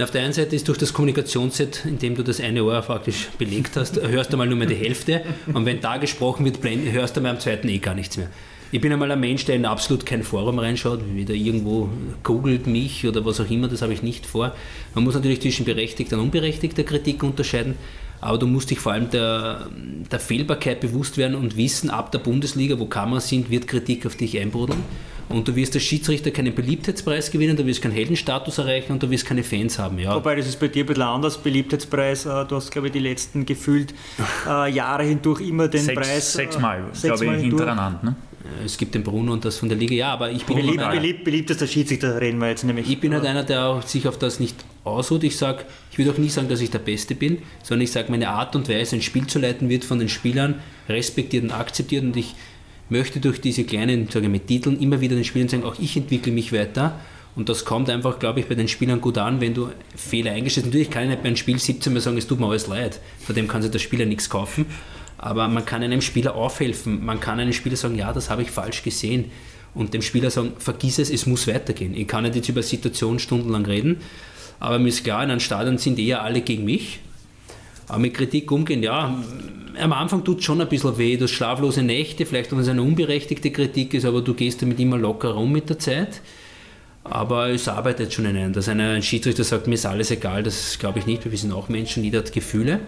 auf 0.00 0.10
der 0.10 0.22
einen 0.22 0.32
Seite 0.32 0.56
ist 0.56 0.68
durch 0.68 0.78
das 0.78 0.92
Kommunikationsset, 0.92 1.84
in 1.84 1.98
dem 1.98 2.14
du 2.14 2.22
das 2.22 2.40
eine 2.40 2.64
Ohr 2.64 2.80
praktisch 2.80 3.28
belegt 3.38 3.76
hast, 3.76 4.00
hörst 4.00 4.32
du 4.32 4.36
mal 4.36 4.46
nur 4.46 4.56
mehr 4.56 4.68
die 4.68 4.74
Hälfte 4.74 5.22
und 5.52 5.66
wenn 5.66 5.80
da 5.80 5.96
gesprochen 5.98 6.44
wird, 6.44 6.58
hörst 6.92 7.16
du 7.16 7.20
mal 7.20 7.30
am 7.30 7.40
zweiten 7.40 7.68
eh 7.68 7.78
gar 7.78 7.94
nichts 7.94 8.16
mehr. 8.16 8.28
Ich 8.72 8.80
bin 8.80 8.92
einmal 8.92 9.10
ein 9.10 9.18
Mensch, 9.18 9.44
der 9.46 9.56
in 9.56 9.64
absolut 9.64 10.06
kein 10.06 10.22
Forum 10.22 10.60
reinschaut, 10.60 11.00
wieder 11.14 11.34
irgendwo 11.34 11.88
googelt 12.22 12.68
mich 12.68 13.04
oder 13.04 13.24
was 13.24 13.40
auch 13.40 13.50
immer, 13.50 13.66
das 13.66 13.82
habe 13.82 13.92
ich 13.92 14.02
nicht 14.04 14.26
vor. 14.26 14.54
Man 14.94 15.02
muss 15.02 15.14
natürlich 15.14 15.40
zwischen 15.40 15.64
berechtigter 15.64 16.16
und 16.16 16.22
unberechtigter 16.22 16.84
Kritik 16.84 17.24
unterscheiden 17.24 17.74
aber 18.20 18.38
du 18.38 18.46
musst 18.46 18.70
dich 18.70 18.78
vor 18.78 18.92
allem 18.92 19.10
der, 19.10 19.68
der 20.10 20.20
Fehlbarkeit 20.20 20.80
bewusst 20.80 21.16
werden 21.16 21.34
und 21.34 21.56
wissen, 21.56 21.90
ab 21.90 22.12
der 22.12 22.18
Bundesliga, 22.18 22.78
wo 22.78 22.86
Kameras 22.86 23.28
sind, 23.28 23.50
wird 23.50 23.66
Kritik 23.66 24.06
auf 24.06 24.16
dich 24.16 24.38
einbrudeln. 24.38 24.82
Und 25.30 25.46
du 25.46 25.54
wirst 25.54 25.74
als 25.74 25.84
Schiedsrichter 25.84 26.32
keinen 26.32 26.54
Beliebtheitspreis 26.54 27.30
gewinnen, 27.30 27.56
du 27.56 27.64
wirst 27.64 27.80
keinen 27.80 27.92
Heldenstatus 27.92 28.58
erreichen 28.58 28.92
und 28.92 29.02
du 29.02 29.08
wirst 29.10 29.24
keine 29.24 29.44
Fans 29.44 29.78
haben. 29.78 29.96
Ja. 30.00 30.16
Wobei, 30.16 30.34
das 30.34 30.48
ist 30.48 30.58
bei 30.58 30.66
dir 30.66 30.82
ein 30.82 30.86
bisschen 30.88 31.02
anders, 31.04 31.38
Beliebtheitspreis. 31.38 32.26
Äh, 32.26 32.44
du 32.46 32.56
hast, 32.56 32.72
glaube 32.72 32.88
ich, 32.88 32.92
die 32.92 32.98
letzten 32.98 33.46
gefühlt 33.46 33.94
äh, 34.48 34.70
Jahre 34.72 35.04
hindurch 35.04 35.40
immer 35.40 35.68
den 35.68 35.82
sechs, 35.82 36.00
Preis. 36.00 36.32
Sechsmal, 36.32 36.82
äh, 36.92 37.06
glaube 37.06 37.26
ich, 37.26 37.42
hintereinander. 37.42 38.00
Ne? 38.02 38.16
Es 38.64 38.76
gibt 38.76 38.94
den 38.94 39.04
Bruno 39.04 39.32
und 39.32 39.44
das 39.44 39.58
von 39.58 39.68
der 39.68 39.78
Liga, 39.78 39.94
ja, 39.94 40.12
aber 40.12 40.32
ich 40.32 40.44
bin. 40.44 40.56
Beliebt, 40.56 40.90
beliebt, 40.90 41.24
beliebtester 41.24 41.66
Schiedsrichter 41.68 42.20
reden 42.20 42.38
wir 42.40 42.48
jetzt 42.48 42.64
nämlich. 42.64 42.90
Ich 42.90 42.98
bin 42.98 43.14
halt 43.14 43.24
einer, 43.24 43.44
der 43.44 43.82
sich 43.86 44.08
auf 44.08 44.18
das 44.18 44.40
nicht 44.40 44.56
ausruht. 44.84 45.24
Ich 45.24 45.36
sage, 45.36 45.64
ich 45.90 45.98
würde 45.98 46.12
auch 46.12 46.18
nie 46.18 46.28
sagen, 46.28 46.48
dass 46.48 46.60
ich 46.60 46.70
der 46.70 46.78
Beste 46.78 47.14
bin, 47.14 47.38
sondern 47.62 47.84
ich 47.84 47.92
sage, 47.92 48.10
meine 48.10 48.28
Art 48.30 48.56
und 48.56 48.68
Weise, 48.68 48.96
ein 48.96 49.02
Spiel 49.02 49.26
zu 49.26 49.38
leiten, 49.38 49.68
wird 49.68 49.84
von 49.84 49.98
den 49.98 50.08
Spielern 50.08 50.56
respektiert 50.88 51.44
und 51.44 51.52
akzeptiert 51.52 52.04
und 52.04 52.16
ich 52.16 52.34
möchte 52.88 53.20
durch 53.20 53.40
diese 53.40 53.64
kleinen, 53.64 54.08
sage 54.08 54.26
ich 54.26 54.32
mit 54.32 54.46
Titeln 54.46 54.80
immer 54.80 55.00
wieder 55.00 55.14
den 55.14 55.24
Spielern 55.24 55.48
sagen, 55.48 55.64
auch 55.64 55.78
ich 55.78 55.96
entwickle 55.96 56.32
mich 56.32 56.52
weiter. 56.52 57.00
Und 57.36 57.48
das 57.48 57.64
kommt 57.64 57.88
einfach, 57.88 58.18
glaube 58.18 58.40
ich, 58.40 58.46
bei 58.46 58.56
den 58.56 58.66
Spielern 58.66 59.00
gut 59.00 59.16
an, 59.16 59.40
wenn 59.40 59.54
du 59.54 59.68
Fehler 59.94 60.32
eingestellt 60.32 60.66
hast. 60.66 60.70
Natürlich 60.70 60.90
kann 60.90 61.04
ich 61.04 61.10
nicht 61.10 61.22
bei 61.22 61.28
einem 61.28 61.36
Spiel 61.36 61.58
17 61.58 61.92
Mal 61.92 62.00
sagen, 62.00 62.18
es 62.18 62.26
tut 62.26 62.40
mir 62.40 62.46
alles 62.46 62.66
leid. 62.66 63.00
Vor 63.20 63.34
dem 63.34 63.46
kann 63.46 63.62
sich 63.62 63.70
der 63.70 63.78
Spieler 63.78 64.04
nichts 64.04 64.28
kaufen. 64.28 64.66
Aber 65.16 65.46
man 65.46 65.64
kann 65.64 65.82
einem 65.82 66.00
Spieler 66.00 66.34
aufhelfen. 66.34 67.04
Man 67.04 67.20
kann 67.20 67.38
einem 67.38 67.52
Spieler 67.52 67.76
sagen, 67.76 67.94
ja, 67.94 68.12
das 68.12 68.30
habe 68.30 68.42
ich 68.42 68.50
falsch 68.50 68.82
gesehen. 68.82 69.30
Und 69.74 69.94
dem 69.94 70.02
Spieler 70.02 70.30
sagen, 70.30 70.54
vergiss 70.58 70.98
es, 70.98 71.08
es 71.08 71.26
muss 71.26 71.46
weitergehen. 71.46 71.94
Ich 71.94 72.08
kann 72.08 72.24
nicht 72.24 72.34
jetzt 72.34 72.48
über 72.48 72.62
Situationen 72.62 73.20
stundenlang 73.20 73.64
reden, 73.64 74.00
aber 74.60 74.78
mir 74.78 74.88
ist 74.88 75.02
klar, 75.02 75.24
in 75.24 75.30
einem 75.30 75.40
Stadion 75.40 75.78
sind 75.78 75.98
eher 75.98 76.22
alle 76.22 76.42
gegen 76.42 76.64
mich. 76.64 77.00
Aber 77.88 77.98
mit 77.98 78.14
Kritik 78.14 78.52
umgehen, 78.52 78.82
ja, 78.82 79.18
am 79.80 79.92
Anfang 79.92 80.22
tut 80.22 80.38
es 80.38 80.44
schon 80.44 80.60
ein 80.60 80.68
bisschen 80.68 80.96
weh, 80.98 81.16
du 81.16 81.24
hast 81.24 81.32
schlaflose 81.32 81.82
Nächte, 81.82 82.26
vielleicht 82.26 82.52
wenn 82.52 82.58
es 82.58 82.68
eine 82.68 82.82
unberechtigte 82.82 83.50
Kritik 83.50 83.94
ist, 83.94 84.04
aber 84.04 84.20
du 84.20 84.34
gehst 84.34 84.62
damit 84.62 84.78
immer 84.78 84.98
locker 84.98 85.30
rum 85.30 85.50
mit 85.50 85.68
der 85.68 85.78
Zeit. 85.78 86.20
Aber 87.02 87.48
es 87.48 87.66
arbeitet 87.66 88.12
schon 88.12 88.26
in 88.26 88.36
einem. 88.36 88.52
Dass 88.52 88.68
ein 88.68 89.02
Schiedsrichter 89.02 89.42
sagt, 89.42 89.66
mir 89.66 89.74
ist 89.74 89.86
alles 89.86 90.10
egal, 90.10 90.42
das 90.42 90.78
glaube 90.78 90.98
ich 90.98 91.06
nicht, 91.06 91.28
wir 91.28 91.38
sind 91.38 91.52
auch 91.52 91.68
Menschen, 91.68 92.04
jeder 92.04 92.18
hat 92.18 92.32
Gefühle. 92.32 92.80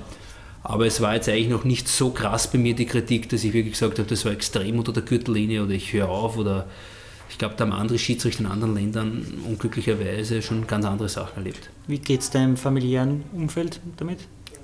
Aber 0.62 0.86
es 0.86 1.00
war 1.00 1.14
jetzt 1.14 1.28
eigentlich 1.28 1.48
noch 1.48 1.64
nicht 1.64 1.88
so 1.88 2.10
krass 2.10 2.50
bei 2.50 2.58
mir 2.58 2.74
die 2.74 2.86
Kritik, 2.86 3.28
dass 3.30 3.42
ich 3.42 3.52
wirklich 3.52 3.72
gesagt 3.72 3.98
habe, 3.98 4.08
das 4.08 4.24
war 4.24 4.32
extrem 4.32 4.78
unter 4.78 4.92
der 4.92 5.02
Gürtellinie 5.02 5.64
oder 5.64 5.72
ich 5.72 5.92
höre 5.92 6.08
auf 6.08 6.36
oder 6.36 6.66
ich 7.32 7.38
glaube, 7.38 7.54
da 7.56 7.64
haben 7.64 7.72
andere 7.72 7.98
Schiedsrichter 7.98 8.40
in 8.40 8.46
anderen 8.46 8.74
Ländern 8.74 9.26
unglücklicherweise 9.46 10.42
schon 10.42 10.66
ganz 10.66 10.84
andere 10.84 11.08
Sachen 11.08 11.38
erlebt. 11.38 11.70
Wie 11.86 11.98
geht 11.98 12.20
es 12.20 12.30
deinem 12.30 12.58
familiären 12.58 13.24
Umfeld 13.32 13.80
damit? 13.96 14.18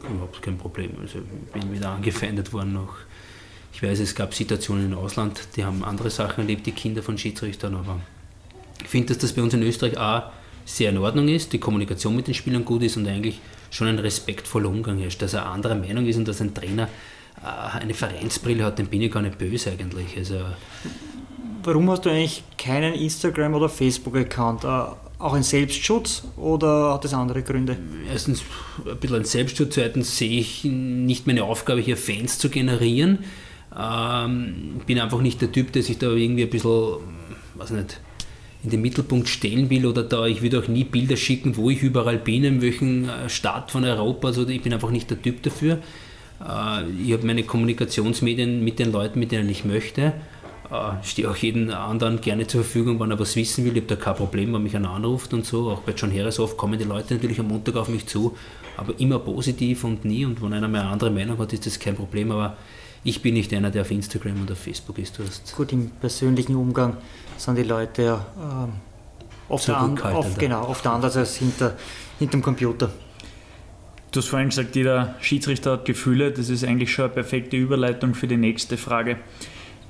Überhaupt 0.08 0.42
kein 0.42 0.58
Problem. 0.58 0.90
Also 1.00 1.20
ich 1.20 1.52
bin 1.52 1.72
wieder 1.72 1.88
angefeindet 1.88 2.52
worden 2.52 2.74
noch. 2.74 2.94
Ich 3.72 3.82
weiß, 3.82 3.98
es 4.00 4.14
gab 4.14 4.34
Situationen 4.34 4.92
im 4.92 4.98
Ausland, 4.98 5.40
die 5.56 5.64
haben 5.64 5.82
andere 5.82 6.10
Sachen 6.10 6.42
erlebt, 6.42 6.66
die 6.66 6.72
Kinder 6.72 7.02
von 7.02 7.16
Schiedsrichtern, 7.16 7.74
aber 7.74 8.00
ich 8.82 8.88
finde, 8.88 9.08
dass 9.08 9.18
das 9.18 9.32
bei 9.32 9.42
uns 9.42 9.54
in 9.54 9.62
Österreich 9.62 9.96
auch 9.96 10.24
sehr 10.66 10.90
in 10.90 10.98
Ordnung 10.98 11.28
ist, 11.28 11.54
die 11.54 11.58
Kommunikation 11.58 12.14
mit 12.14 12.26
den 12.26 12.34
Spielern 12.34 12.66
gut 12.66 12.82
ist 12.82 12.98
und 12.98 13.08
eigentlich 13.08 13.40
schon 13.70 13.88
ein 13.88 13.98
respektvoller 13.98 14.68
Umgang 14.68 15.02
ist, 15.02 15.22
dass 15.22 15.32
er 15.32 15.46
anderer 15.46 15.74
Meinung 15.74 16.06
ist 16.06 16.16
und 16.16 16.28
dass 16.28 16.42
ein 16.42 16.54
Trainer 16.54 16.88
äh, 17.42 17.78
eine 17.78 17.94
Vereinsbrille 17.94 18.64
hat, 18.64 18.78
dann 18.78 18.88
bin 18.88 19.00
ich 19.00 19.10
gar 19.10 19.22
nicht 19.22 19.38
böse 19.38 19.70
eigentlich. 19.70 20.16
Also, 20.16 20.44
Warum 21.68 21.90
hast 21.90 22.06
du 22.06 22.08
eigentlich 22.08 22.42
keinen 22.56 22.94
Instagram- 22.94 23.52
oder 23.52 23.68
Facebook-Account? 23.68 24.64
Äh, 24.64 24.68
auch 25.18 25.34
ein 25.34 25.42
Selbstschutz 25.42 26.22
oder 26.38 26.94
hat 26.94 27.04
das 27.04 27.12
andere 27.12 27.42
Gründe? 27.42 27.76
Erstens 28.10 28.42
ein 28.86 28.96
bisschen 28.96 29.18
ein 29.18 29.24
Selbstschutz, 29.26 29.74
zweitens 29.74 30.16
sehe 30.16 30.40
ich 30.40 30.64
nicht 30.64 31.26
meine 31.26 31.44
Aufgabe, 31.44 31.82
hier 31.82 31.98
Fans 31.98 32.38
zu 32.38 32.48
generieren. 32.48 33.18
Ähm, 33.78 34.80
bin 34.86 34.98
einfach 34.98 35.20
nicht 35.20 35.42
der 35.42 35.52
Typ, 35.52 35.72
der 35.72 35.82
sich 35.82 35.98
da 35.98 36.10
irgendwie 36.10 36.44
ein 36.44 36.48
bisschen, 36.48 37.00
weiß 37.56 37.72
nicht, 37.72 38.00
in 38.64 38.70
den 38.70 38.80
Mittelpunkt 38.80 39.28
stellen 39.28 39.68
will 39.68 39.84
oder 39.84 40.04
da, 40.04 40.24
ich 40.24 40.40
würde 40.40 40.60
auch 40.60 40.68
nie 40.68 40.84
Bilder 40.84 41.18
schicken, 41.18 41.58
wo 41.58 41.68
ich 41.68 41.82
überall 41.82 42.16
bin, 42.16 42.44
in 42.44 42.62
welchem 42.62 43.10
äh, 43.10 43.28
Staat 43.28 43.70
von 43.70 43.84
Europa, 43.84 44.28
also 44.28 44.48
ich 44.48 44.62
bin 44.62 44.72
einfach 44.72 44.90
nicht 44.90 45.10
der 45.10 45.20
Typ 45.20 45.42
dafür. 45.42 45.80
Äh, 46.40 46.90
ich 47.04 47.12
habe 47.12 47.26
meine 47.26 47.42
Kommunikationsmedien 47.42 48.64
mit 48.64 48.78
den 48.78 48.90
Leuten, 48.90 49.18
mit 49.18 49.32
denen 49.32 49.50
ich 49.50 49.66
möchte. 49.66 50.14
Äh, 50.70 51.02
stehe 51.02 51.30
auch 51.30 51.36
jeden 51.36 51.70
anderen 51.70 52.20
gerne 52.20 52.46
zur 52.46 52.62
Verfügung, 52.62 53.00
wenn 53.00 53.10
er 53.10 53.18
was 53.18 53.36
wissen 53.36 53.64
will. 53.64 53.72
Ich 53.76 53.84
habe 53.84 53.94
da 53.94 53.96
kein 53.96 54.14
Problem, 54.16 54.52
wenn 54.52 54.62
mich 54.62 54.76
einer 54.76 54.90
anruft 54.90 55.32
und 55.32 55.46
so. 55.46 55.70
Auch 55.70 55.80
bei 55.80 55.92
John 55.92 56.12
Harrishoff 56.12 56.58
kommen 56.58 56.78
die 56.78 56.84
Leute 56.84 57.14
natürlich 57.14 57.40
am 57.40 57.48
Montag 57.48 57.76
auf 57.76 57.88
mich 57.88 58.06
zu, 58.06 58.36
aber 58.76 58.92
immer 58.98 59.18
positiv 59.18 59.84
und 59.84 60.04
nie. 60.04 60.26
Und 60.26 60.42
wenn 60.42 60.52
einer 60.52 60.68
mehr 60.68 60.82
eine 60.82 60.90
andere 60.90 61.10
Meinung 61.10 61.38
hat, 61.38 61.54
ist 61.54 61.64
das 61.64 61.78
kein 61.78 61.94
Problem. 61.94 62.30
Aber 62.32 62.56
ich 63.02 63.22
bin 63.22 63.34
nicht 63.34 63.52
einer, 63.54 63.70
der 63.70 63.82
auf 63.82 63.90
Instagram 63.90 64.42
und 64.42 64.52
auf 64.52 64.58
Facebook 64.58 64.98
ist. 64.98 65.18
Du 65.18 65.24
hast 65.24 65.56
Gut, 65.56 65.72
im 65.72 65.88
persönlichen 65.88 66.54
Umgang 66.54 66.98
sind 67.38 67.56
die 67.56 67.62
Leute 67.62 68.02
ja 68.02 68.26
ähm, 68.38 68.72
oft, 69.48 69.70
an, 69.70 69.98
oft, 69.98 70.38
genau, 70.38 70.68
oft 70.68 70.86
anders 70.86 71.16
als 71.16 71.36
hinter, 71.36 71.78
hinter 72.18 72.32
dem 72.32 72.42
Computer. 72.42 72.90
Du 74.10 74.20
hast 74.20 74.28
vorhin 74.28 74.50
gesagt, 74.50 74.76
jeder 74.76 75.14
Schiedsrichter 75.20 75.72
hat 75.72 75.86
Gefühle. 75.86 76.30
Das 76.30 76.50
ist 76.50 76.64
eigentlich 76.64 76.92
schon 76.92 77.06
eine 77.06 77.14
perfekte 77.14 77.56
Überleitung 77.56 78.14
für 78.14 78.26
die 78.26 78.36
nächste 78.36 78.76
Frage. 78.76 79.16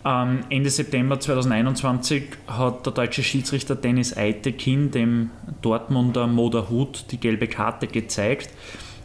Ähm, 0.04 0.40
Ende 0.48 0.70
September 0.70 1.18
2021 1.18 2.24
hat 2.46 2.86
der 2.86 2.92
deutsche 2.92 3.22
Schiedsrichter 3.22 3.74
Dennis 3.74 4.16
Eitekin 4.16 4.90
dem 4.90 5.30
Dortmunder 5.62 6.26
Moder 6.26 6.70
Hut 6.70 7.06
die 7.10 7.18
gelbe 7.18 7.48
Karte 7.48 7.86
gezeigt, 7.86 8.50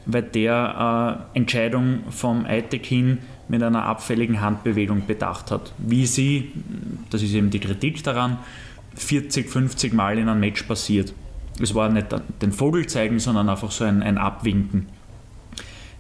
weil 0.05 0.23
der 0.23 1.25
äh, 1.33 1.37
Entscheidung 1.37 2.03
vom 2.09 2.45
Eitekin 2.45 3.19
mit 3.47 3.63
einer 3.63 3.85
abfälligen 3.85 4.41
Handbewegung 4.41 5.05
bedacht 5.05 5.51
hat. 5.51 5.73
Wie 5.77 6.05
sie, 6.05 6.51
das 7.09 7.21
ist 7.21 7.33
eben 7.33 7.49
die 7.49 7.59
Kritik 7.59 8.03
daran, 8.03 8.37
40, 8.95 9.49
50 9.49 9.93
Mal 9.93 10.17
in 10.17 10.29
einem 10.29 10.39
Match 10.39 10.63
passiert. 10.63 11.13
Es 11.59 11.75
war 11.75 11.89
nicht 11.89 12.07
den 12.41 12.51
Vogel 12.51 12.87
zeigen, 12.87 13.19
sondern 13.19 13.49
einfach 13.49 13.71
so 13.71 13.83
ein, 13.83 14.01
ein 14.01 14.17
Abwinken. 14.17 14.87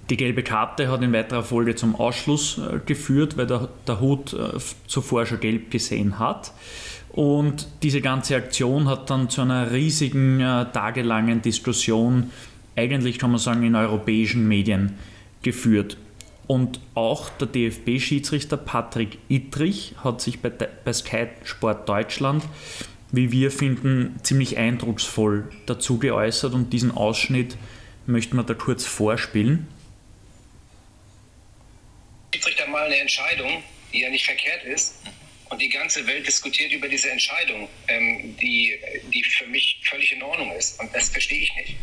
Die 0.09 0.17
gelbe 0.17 0.43
Karte 0.43 0.91
hat 0.91 1.01
in 1.01 1.13
weiterer 1.13 1.43
Folge 1.43 1.75
zum 1.75 1.95
Ausschluss 1.95 2.57
äh, 2.57 2.79
geführt, 2.85 3.37
weil 3.37 3.47
der, 3.47 3.69
der 3.87 4.01
Hut 4.01 4.33
äh, 4.33 4.59
zuvor 4.87 5.25
schon 5.25 5.39
gelb 5.39 5.71
gesehen 5.71 6.19
hat. 6.19 6.51
Und 7.09 7.67
diese 7.83 8.01
ganze 8.01 8.35
Aktion 8.35 8.89
hat 8.89 9.09
dann 9.09 9.29
zu 9.29 9.41
einer 9.41 9.71
riesigen, 9.71 10.39
äh, 10.39 10.65
tagelangen 10.73 11.41
Diskussion, 11.41 12.31
eigentlich 12.75 13.19
kann 13.19 13.31
man 13.31 13.39
sagen, 13.39 13.63
in 13.63 13.75
europäischen 13.75 14.47
Medien 14.47 14.95
geführt. 15.41 15.97
Und 16.47 16.81
auch 16.95 17.29
der 17.29 17.47
DFB-Schiedsrichter 17.47 18.57
Patrick 18.57 19.19
Ittrich 19.29 19.95
hat 20.03 20.21
sich 20.21 20.41
bei, 20.41 20.49
bei 20.49 20.91
Sky 20.91 21.27
Sport 21.43 21.87
Deutschland, 21.87 22.43
wie 23.11 23.31
wir 23.31 23.51
finden, 23.51 24.15
ziemlich 24.23 24.57
eindrucksvoll 24.57 25.45
dazu 25.65 25.99
geäußert 25.99 26.53
und 26.53 26.73
diesen 26.73 26.91
Ausschnitt 26.91 27.57
möchten 28.07 28.35
wir 28.35 28.43
da 28.43 28.55
kurz 28.55 28.85
vorspielen. 28.85 29.67
Schiedsrichter 32.33 32.67
mal 32.67 32.85
eine 32.85 32.97
Entscheidung, 32.97 33.63
die 33.91 34.01
ja 34.01 34.09
nicht 34.09 34.25
verkehrt 34.25 34.63
ist, 34.63 34.95
und 35.49 35.61
die 35.61 35.69
ganze 35.69 36.05
Welt 36.07 36.25
diskutiert 36.25 36.71
über 36.71 36.87
diese 36.87 37.11
Entscheidung, 37.11 37.69
ähm, 37.87 38.35
die, 38.37 38.79
die 39.13 39.23
für 39.23 39.45
mich 39.45 39.79
völlig 39.87 40.11
in 40.11 40.23
Ordnung 40.23 40.51
ist. 40.53 40.79
Und 40.79 40.93
das 40.95 41.09
verstehe 41.09 41.41
ich 41.43 41.55
nicht. 41.55 41.75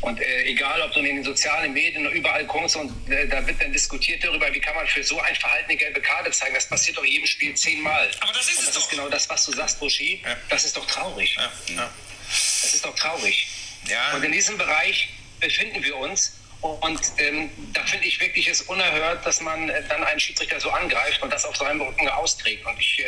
Und 0.00 0.18
äh, 0.18 0.44
egal, 0.44 0.80
ob 0.80 0.92
du 0.94 1.00
in 1.00 1.16
den 1.16 1.24
sozialen 1.24 1.74
Medien 1.74 2.06
oder 2.06 2.14
überall 2.14 2.46
kommst 2.46 2.76
und 2.76 2.90
äh, 3.10 3.28
da 3.28 3.46
wird 3.46 3.60
dann 3.60 3.70
diskutiert 3.74 4.24
darüber, 4.24 4.50
wie 4.54 4.60
kann 4.60 4.74
man 4.74 4.86
für 4.86 5.04
so 5.04 5.20
ein 5.20 5.34
Verhalten 5.34 5.68
eine 5.68 5.76
gelbe 5.76 6.00
Karte 6.00 6.30
zeigen. 6.30 6.54
Das 6.54 6.66
passiert 6.66 6.96
doch 6.96 7.04
jedem 7.04 7.26
Spiel 7.26 7.54
zehnmal. 7.54 8.10
Aber 8.20 8.32
das 8.32 8.48
ist 8.48 8.60
und 8.60 8.68
das 8.68 8.70
es 8.70 8.76
ist 8.76 8.76
doch. 8.76 8.90
genau 8.90 9.08
das, 9.10 9.28
was 9.28 9.44
du 9.44 9.52
sagst, 9.52 9.78
Buschi. 9.78 10.22
Ja. 10.24 10.36
Das 10.48 10.64
ist 10.64 10.74
doch 10.74 10.86
traurig. 10.86 11.36
Ja. 11.36 11.52
Ja. 11.74 11.90
Das 12.26 12.72
ist 12.72 12.82
doch 12.82 12.94
traurig. 12.94 13.46
Und 14.14 14.24
in 14.24 14.32
diesem 14.32 14.56
Bereich 14.56 15.10
befinden 15.40 15.82
wir 15.82 15.96
uns. 15.96 16.39
Und 16.60 17.00
ähm, 17.16 17.50
da 17.72 17.84
finde 17.86 18.06
ich 18.06 18.20
wirklich 18.20 18.46
es 18.46 18.62
unerhört, 18.62 19.24
dass 19.24 19.40
man 19.40 19.68
äh, 19.70 19.82
dann 19.88 20.04
einen 20.04 20.20
Schiedsrichter 20.20 20.60
so 20.60 20.70
angreift 20.70 21.22
und 21.22 21.32
das 21.32 21.44
auf 21.46 21.56
seinem 21.56 21.80
Rücken 21.80 22.08
austrägt. 22.08 22.66
Und 22.66 22.78
ich 22.78 23.02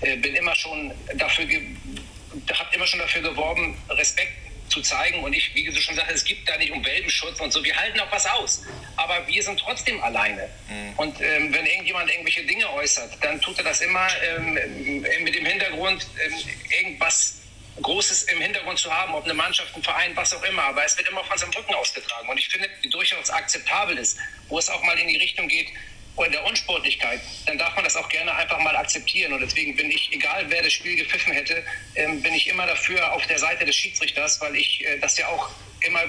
äh, 0.00 0.16
bin 0.16 0.34
immer 0.34 0.54
schon 0.54 0.92
dafür, 1.14 1.46
habe 1.46 2.74
immer 2.74 2.86
schon 2.86 2.98
dafür 2.98 3.22
geworben, 3.22 3.76
Respekt 3.88 4.32
zu 4.68 4.82
zeigen. 4.82 5.22
Und 5.22 5.32
ich, 5.32 5.54
wie 5.54 5.64
du 5.64 5.80
schon 5.80 5.94
sagst, 5.94 6.10
es 6.12 6.24
gibt 6.24 6.48
da 6.48 6.56
nicht 6.58 6.72
um 6.72 6.84
Welpenschutz 6.84 7.40
und 7.40 7.52
so. 7.52 7.62
Wir 7.64 7.76
halten 7.76 7.98
auch 8.00 8.10
was 8.10 8.26
aus. 8.26 8.62
Aber 8.96 9.26
wir 9.26 9.42
sind 9.42 9.60
trotzdem 9.60 10.02
alleine. 10.02 10.48
Mhm. 10.68 10.92
Und 10.96 11.20
ähm, 11.20 11.54
wenn 11.54 11.66
irgendjemand 11.66 12.10
irgendwelche 12.10 12.44
Dinge 12.44 12.68
äußert, 12.72 13.12
dann 13.22 13.40
tut 13.40 13.58
er 13.58 13.64
das 13.64 13.80
immer 13.80 14.08
ähm, 14.22 14.54
mit 15.22 15.34
dem 15.34 15.46
Hintergrund, 15.46 16.06
ähm, 16.24 16.34
irgendwas 16.80 17.37
Großes 17.82 18.24
im 18.24 18.40
Hintergrund 18.40 18.78
zu 18.78 18.92
haben, 18.92 19.14
ob 19.14 19.24
eine 19.24 19.34
Mannschaft, 19.34 19.74
ein 19.76 19.82
Verein, 19.82 20.16
was 20.16 20.34
auch 20.34 20.42
immer. 20.42 20.62
Aber 20.64 20.84
es 20.84 20.96
wird 20.96 21.08
immer 21.08 21.24
von 21.24 21.38
seinem 21.38 21.52
Rücken 21.52 21.74
ausgetragen. 21.74 22.28
Und 22.28 22.38
ich 22.38 22.48
finde, 22.48 22.68
durchaus 22.90 23.30
akzeptabel 23.30 23.96
ist, 23.98 24.18
wo 24.48 24.58
es 24.58 24.68
auch 24.68 24.82
mal 24.82 24.98
in 24.98 25.08
die 25.08 25.16
Richtung 25.16 25.48
geht, 25.48 25.68
in 26.24 26.32
der 26.32 26.44
Unsportlichkeit, 26.44 27.20
dann 27.46 27.58
darf 27.58 27.74
man 27.74 27.84
das 27.84 27.96
auch 27.96 28.08
gerne 28.08 28.34
einfach 28.34 28.58
mal 28.58 28.74
akzeptieren. 28.76 29.32
Und 29.32 29.40
deswegen 29.40 29.76
bin 29.76 29.90
ich, 29.90 30.10
egal 30.12 30.46
wer 30.48 30.62
das 30.62 30.72
Spiel 30.72 30.96
gepfiffen 30.96 31.32
hätte, 31.32 31.64
ähm, 31.94 32.20
bin 32.22 32.34
ich 32.34 32.48
immer 32.48 32.66
dafür 32.66 33.12
auf 33.12 33.24
der 33.26 33.38
Seite 33.38 33.64
des 33.64 33.76
Schiedsrichters, 33.76 34.40
weil 34.40 34.56
ich 34.56 34.84
äh, 34.84 34.98
das 34.98 35.16
ja 35.16 35.28
auch 35.28 35.50
immer 35.82 36.02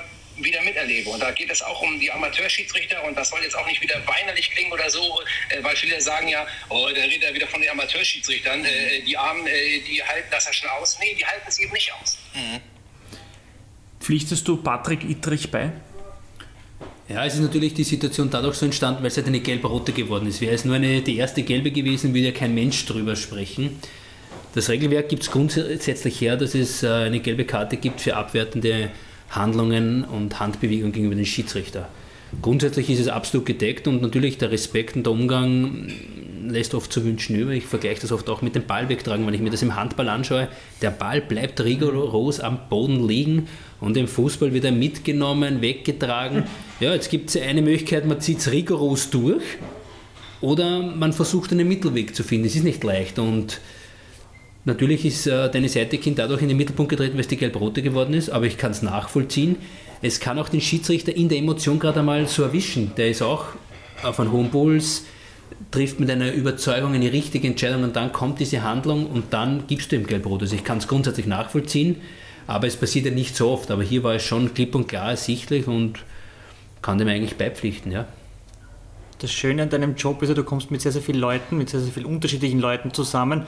wieder 0.44 0.62
miterlebe. 0.64 1.10
Und 1.10 1.22
da 1.22 1.32
geht 1.32 1.50
es 1.50 1.62
auch 1.62 1.82
um 1.82 2.00
die 2.00 2.12
Amateurschiedsrichter 2.12 3.04
und 3.04 3.16
das 3.16 3.30
soll 3.30 3.42
jetzt 3.42 3.58
auch 3.58 3.68
nicht 3.68 3.82
wieder 3.82 3.96
weinerlich 4.06 4.52
klingen 4.52 4.72
oder 4.72 4.90
so, 4.90 5.20
äh, 5.50 5.64
weil 5.64 5.76
viele 5.76 6.00
sagen 6.02 6.28
ja, 6.28 6.46
oh, 6.70 6.90
der 6.94 7.04
redet 7.04 7.24
ja 7.24 7.34
wieder 7.34 7.48
von 7.48 7.62
den 7.62 7.70
Amateurschiedsrichtern, 7.70 8.66
äh, 8.66 9.02
die 9.02 9.18
Armen, 9.18 9.46
äh, 9.48 9.80
die 9.80 10.04
halten 10.04 10.28
das 10.32 10.46
ja 10.46 10.54
schon 10.54 10.70
aus. 10.70 10.98
Nee, 11.00 11.16
die 11.16 11.26
halten 11.26 11.46
es 11.48 11.60
eben 11.60 11.72
nicht 11.74 11.92
aus. 11.94 12.18
Mhm. 12.34 12.60
Pflichtest 14.00 14.48
du 14.48 14.58
Patrick 14.58 15.04
Ittrich 15.04 15.52
bei? 15.52 15.72
Ja, 17.10 17.26
es 17.26 17.34
ist 17.34 17.42
natürlich 17.42 17.74
die 17.74 17.84
Situation 17.84 18.30
dadurch 18.30 18.56
so 18.56 18.66
entstanden, 18.66 19.02
weil 19.02 19.08
es 19.08 19.18
halt 19.18 19.28
eine 19.28 19.40
gelb-rote 19.40 19.94
geworden 19.94 20.28
ist. 20.28 20.42
Wäre 20.42 20.54
es 20.54 20.64
nur 20.64 20.76
eine, 20.76 21.02
die 21.02 21.18
erste 21.18 21.42
gelbe 21.42 21.72
gewesen, 21.72 22.14
würde 22.14 22.28
ja 22.28 22.32
kein 22.32 22.54
Mensch 22.54 22.86
drüber 22.86 23.16
sprechen. 23.16 23.80
Das 24.54 24.70
Regelwerk 24.70 25.10
gibt 25.10 25.24
es 25.24 25.32
grundsätzlich 25.32 26.22
her, 26.22 26.38
dass 26.38 26.56
es 26.56 26.84
eine 26.84 27.20
gelbe 27.20 27.46
Karte 27.46 27.78
gibt 27.78 28.02
für 28.02 28.16
abwertende 28.16 28.92
Handlungen 29.30 30.04
und 30.04 30.40
Handbewegungen 30.40 30.92
gegenüber 30.92 31.16
den 31.16 31.26
Schiedsrichter. 31.26 31.90
Grundsätzlich 32.42 32.90
ist 32.90 33.00
es 33.00 33.08
absolut 33.08 33.46
gedeckt 33.46 33.88
und 33.88 34.02
natürlich 34.02 34.38
der 34.38 34.52
Respekt 34.52 34.96
und 34.96 35.06
der 35.06 35.14
Umgang 35.14 35.92
lässt 36.48 36.74
oft 36.74 36.92
zu 36.92 37.04
wünschen 37.04 37.36
über. 37.36 37.52
Ich 37.52 37.66
vergleiche 37.66 38.02
das 38.02 38.12
oft 38.12 38.30
auch 38.30 38.42
mit 38.42 38.56
dem 38.56 38.66
Ball 38.66 38.88
wegtragen. 38.90 39.26
Wenn 39.26 39.34
ich 39.34 39.42
mir 39.42 39.50
das 39.50 39.62
im 39.62 39.76
Handball 39.76 40.10
anschaue, 40.10 40.48
der 40.82 40.92
Ball 40.92 41.22
bleibt 41.22 41.62
rigoros 41.62 42.40
am 42.40 42.70
Boden 42.70 43.08
liegen 43.08 43.48
und 43.80 43.98
im 43.98 44.08
Fußball 44.08 44.54
wird 44.54 44.66
er 44.66 44.72
mitgenommen, 44.72 45.62
weggetragen. 45.62 46.44
Ja, 46.80 46.94
jetzt 46.94 47.10
gibt 47.10 47.30
es 47.30 47.36
eine 47.36 47.62
Möglichkeit, 47.62 48.06
man 48.06 48.22
zieht 48.22 48.38
es 48.38 48.52
rigoros 48.52 49.10
durch 49.10 49.44
oder 50.40 50.82
man 50.82 51.12
versucht 51.12 51.52
einen 51.52 51.68
Mittelweg 51.68 52.16
zu 52.16 52.24
finden. 52.24 52.48
Es 52.48 52.56
ist 52.56 52.64
nicht 52.64 52.82
leicht 52.86 53.20
und 53.20 53.60
Natürlich 54.66 55.06
ist 55.06 55.26
äh, 55.26 55.50
deine 55.50 55.70
Seite-Kind 55.70 56.20
dadurch 56.20 56.42
in 56.42 56.50
den 56.50 56.58
Mittelpunkt 56.58 56.90
getreten, 56.90 57.14
weil 57.14 57.22
es 57.22 57.28
die 57.28 57.38
Gelb-Rote 57.38 57.82
geworden 57.82 58.14
ist, 58.14 58.30
aber 58.30 58.46
ich 58.46 58.58
kann 58.58 58.72
es 58.72 58.82
nachvollziehen. 58.82 59.56
Es 60.02 60.20
kann 60.20 60.38
auch 60.38 60.50
den 60.50 60.62
Schiedsrichter 60.62 61.16
in 61.16 61.30
der 61.30 61.38
Emotion 61.38 61.80
gerade 61.80 62.00
einmal 62.00 62.28
so 62.28 62.44
erwischen. 62.44 62.92
Der 62.96 63.10
ist 63.10 63.22
auch 63.22 63.46
auf 64.04 64.20
einen 64.20 64.32
hohen 64.32 64.50
Puls, 64.50 65.06
trifft 65.72 66.00
mit 66.00 66.10
einer 66.10 66.34
Überzeugung 66.34 66.94
eine 66.94 67.12
richtige 67.12 67.48
Entscheidung 67.48 67.84
und 67.84 67.96
dann 67.96 68.12
kommt 68.12 68.40
diese 68.40 68.64
Handlung 68.64 69.08
und 69.08 69.34
dann 69.34 69.66
gibst 69.68 69.92
du 69.92 69.96
ihm 69.96 70.06
Gelb-Rot. 70.06 70.42
Also 70.42 70.56
ich 70.56 70.64
kann 70.64 70.78
es 70.78 70.88
grundsätzlich 70.88 71.26
nachvollziehen, 71.26 71.98
aber 72.48 72.68
es 72.68 72.76
passiert 72.76 73.06
ja 73.06 73.12
nicht 73.12 73.36
so 73.36 73.50
oft. 73.50 73.72
Aber 73.72 73.84
hier 73.84 74.04
war 74.04 74.16
es 74.16 74.24
schon 74.24 74.54
klipp 74.54 74.76
und 74.76 74.88
klar 74.88 75.12
ersichtlich 75.12 75.68
und 75.68 76.00
kann 76.82 76.98
dem 76.98 77.08
eigentlich 77.08 77.38
beipflichten, 77.38 77.92
ja. 77.92 78.08
Das 79.20 79.34
Schöne 79.34 79.64
an 79.64 79.70
deinem 79.70 79.96
Job 79.96 80.22
ist 80.22 80.30
ja, 80.30 80.36
du 80.36 80.46
kommst 80.46 80.72
mit 80.72 80.80
sehr, 80.80 80.94
sehr 80.94 81.02
vielen 81.02 81.20
Leuten, 81.20 81.58
mit 81.58 81.70
sehr, 81.70 81.82
sehr 81.82 81.92
vielen 81.92 82.06
unterschiedlichen 82.06 82.60
Leuten 82.60 82.94
zusammen. 82.94 83.44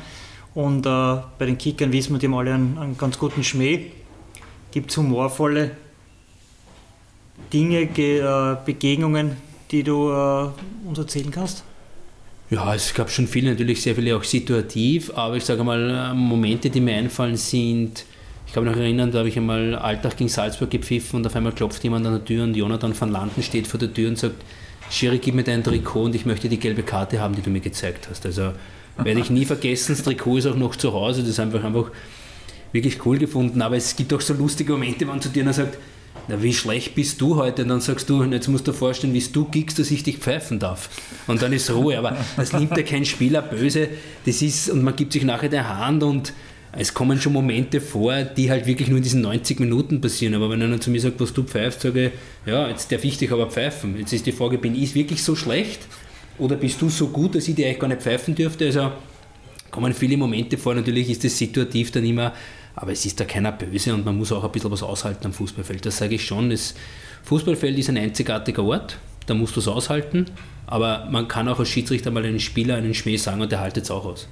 Und 0.54 0.86
äh, 0.86 0.90
bei 0.90 1.46
den 1.46 1.58
Kickern 1.58 1.92
wissen 1.92 2.14
wir, 2.14 2.20
die 2.20 2.28
haben 2.28 2.36
alle 2.36 2.54
einen, 2.54 2.78
einen 2.78 2.98
ganz 2.98 3.18
guten 3.18 3.44
Schmäh. 3.44 3.92
Gibt 4.72 4.92
es 4.92 4.98
humorvolle 4.98 5.72
Dinge, 7.52 7.86
Ge 7.88 8.20
äh, 8.20 8.58
Begegnungen, 8.66 9.38
die 9.72 9.84
du 9.84 10.10
äh, 10.10 10.50
uns 10.88 10.98
erzählen 10.98 11.32
kannst? 11.32 11.64
Ja, 12.50 12.76
es 12.76 12.94
gab 12.94 13.10
schon 13.10 13.28
viele, 13.28 13.52
natürlich 13.52 13.82
sehr 13.82 13.96
viele 13.96 14.16
auch 14.16 14.26
situativ, 14.26 15.12
aber 15.16 15.38
ich 15.38 15.46
sage 15.46 15.64
mal, 15.64 16.14
Momente, 16.14 16.70
die 16.70 16.82
mir 16.82 16.96
einfallen, 16.96 17.38
sind, 17.38 18.04
ich 18.46 18.52
kann 18.52 18.66
mich 18.66 18.74
noch 18.74 18.82
erinnern, 18.82 19.10
da 19.10 19.20
habe 19.20 19.30
ich 19.30 19.38
einmal 19.38 19.74
Alltag 19.76 20.18
gegen 20.18 20.30
Salzburg 20.30 20.70
gepfiffen 20.70 21.18
und 21.18 21.28
auf 21.28 21.34
einmal 21.34 21.54
klopft 21.54 21.82
jemand 21.86 22.06
an 22.06 22.12
der 22.12 22.26
Tür 22.26 22.44
und 22.44 22.54
Jonathan 22.54 23.00
van 23.00 23.10
Landen 23.10 23.42
steht 23.42 23.68
vor 23.68 23.80
der 23.80 23.94
Tür 23.94 24.10
und 24.10 24.18
sagt, 24.18 24.36
Schiri, 24.90 25.20
gib 25.20 25.36
mir 25.36 25.46
dein 25.46 25.64
Trikot 25.64 26.04
und 26.04 26.16
ich 26.16 26.26
möchte 26.26 26.50
die 26.50 26.60
gelbe 26.60 26.84
Karte 26.84 27.22
haben, 27.22 27.34
die 27.34 27.42
du 27.42 27.50
mir 27.50 27.62
gezeigt 27.62 28.10
hast. 28.10 28.26
Also 28.26 28.52
werde 29.04 29.20
ich 29.20 29.30
nie 29.30 29.46
vergessen, 29.46 29.96
das 29.96 30.04
Trikot 30.04 30.38
ist 30.38 30.48
auch 30.48 30.56
noch 30.56 30.76
zu 30.76 30.94
Hause, 30.94 31.22
das 31.22 31.32
ist 31.32 31.40
einfach, 31.40 31.64
einfach 31.64 31.92
wirklich 32.72 33.06
cool 33.06 33.18
gefunden, 33.18 33.62
aber 33.62 33.78
es 33.78 33.96
gibt 33.96 34.14
auch 34.14 34.22
so 34.22 34.34
lustige 34.34 34.74
Momente, 34.74 35.08
wenn 35.08 35.22
zu 35.22 35.30
dir 35.30 35.44
einer 35.44 35.54
sagt, 35.54 35.78
na, 36.28 36.42
wie 36.42 36.54
schlecht 36.54 36.96
bist 36.96 37.20
du 37.20 37.36
heute? 37.36 37.64
Und 37.64 37.70
dann 37.70 37.82
sagst 37.82 38.10
du, 38.10 38.24
jetzt 38.24 38.48
musst 38.48 38.68
du 38.68 38.72
dir 38.72 38.78
vorstellen, 38.78 39.14
wie 39.14 39.22
du 39.22 39.46
gickst, 39.46 39.80
dass 39.80 39.92
ich 39.92 40.04
dich 40.04 40.18
pfeifen 40.18 40.60
darf. 40.60 40.90
Und 41.28 41.42
dann 41.42 41.52
ist 41.54 41.72
Ruhe. 41.72 41.98
Aber 41.98 42.18
das 42.38 42.54
nimmt 42.54 42.76
ja 42.78 42.84
kein 42.84 43.06
Spieler 43.06 43.42
böse. 43.42 43.90
Das 44.26 44.42
ist, 44.42 44.70
und 44.70 44.84
man 44.84 44.96
gibt 44.96 45.14
sich 45.14 45.24
nachher 45.24 45.50
der 45.50 45.78
Hand 45.78 46.04
und 46.04 46.34
es 46.74 46.94
kommen 46.94 47.20
schon 47.20 47.34
Momente 47.34 47.82
vor, 47.82 48.24
die 48.24 48.50
halt 48.50 48.66
wirklich 48.66 48.88
nur 48.88 48.98
in 48.98 49.04
diesen 49.04 49.22
90 49.22 49.60
Minuten 49.60 50.00
passieren. 50.00 50.34
Aber 50.36 50.50
wenn 50.50 50.62
einer 50.62 50.80
zu 50.80 50.90
mir 50.90 51.02
sagt, 51.02 51.20
was 51.20 51.34
du 51.34 51.44
pfeifst, 51.44 51.82
sage 51.82 52.08
ich, 52.08 52.12
ja, 52.50 52.70
jetzt 52.70 52.92
darf 52.92 53.04
ich 53.04 53.18
dich 53.18 53.32
aber 53.32 53.48
pfeifen. 53.48 53.98
Jetzt 53.98 54.14
ist 54.14 54.26
die 54.26 54.32
Frage, 54.32 54.58
bin 54.58 54.76
ich 54.76 54.96
wirklich 54.96 55.24
so 55.24 55.36
schlecht? 55.36 55.82
Oder 56.38 56.56
bist 56.56 56.82
du 56.82 56.90
so 56.90 57.08
gut, 57.08 57.36
dass 57.36 57.48
ich 57.48 57.56
dir 57.56 57.68
eigentlich 57.68 57.80
gar 57.80 57.88
nicht 57.88 58.02
pfeifen 58.02 58.36
dürfte? 58.36 58.66
Also 58.66 58.92
kommen 59.70 59.94
viele 59.94 60.18
Momente 60.18 60.58
vor. 60.58 60.74
Natürlich 60.74 61.10
ist 61.10 61.24
das 61.24 61.38
situativ 61.38 61.92
dann 61.92 62.06
immer 62.06 62.34
aber 62.76 62.92
es 62.92 63.06
ist 63.06 63.20
da 63.20 63.26
keiner 63.26 63.52
böse 63.52 63.94
und 63.94 64.06
man 64.06 64.18
muss 64.18 64.32
auch 64.32 64.44
ein 64.44 64.52
bisschen 64.52 64.72
was 64.72 64.84
aushalten 64.84 65.26
am 65.26 65.34
Fußballfeld. 65.34 65.86
Das 65.86 65.98
sage 65.98 66.16
ich 66.16 66.26
schon. 66.26 66.50
Das 66.50 66.74
Fußballfeld 67.24 67.78
ist 67.78 67.90
ein 67.90 67.98
einzigartiger 67.98 68.64
Ort, 68.64 68.98
da 69.26 69.34
musst 69.34 69.56
du 69.56 69.60
es 69.60 69.68
aushalten, 69.68 70.26
aber 70.68 71.08
man 71.12 71.28
kann 71.28 71.48
auch 71.48 71.60
als 71.60 71.70
Schiedsrichter 71.70 72.12
mal 72.12 72.26
einen 72.26 72.40
Spieler 72.40 72.76
einen 72.76 72.94
Schmäh 72.94 73.18
sagen 73.18 73.42
und 73.42 73.52
der 73.52 73.60
haltet 73.60 73.84
es 73.86 73.92
auch 73.92 74.06
aus. 74.06 74.28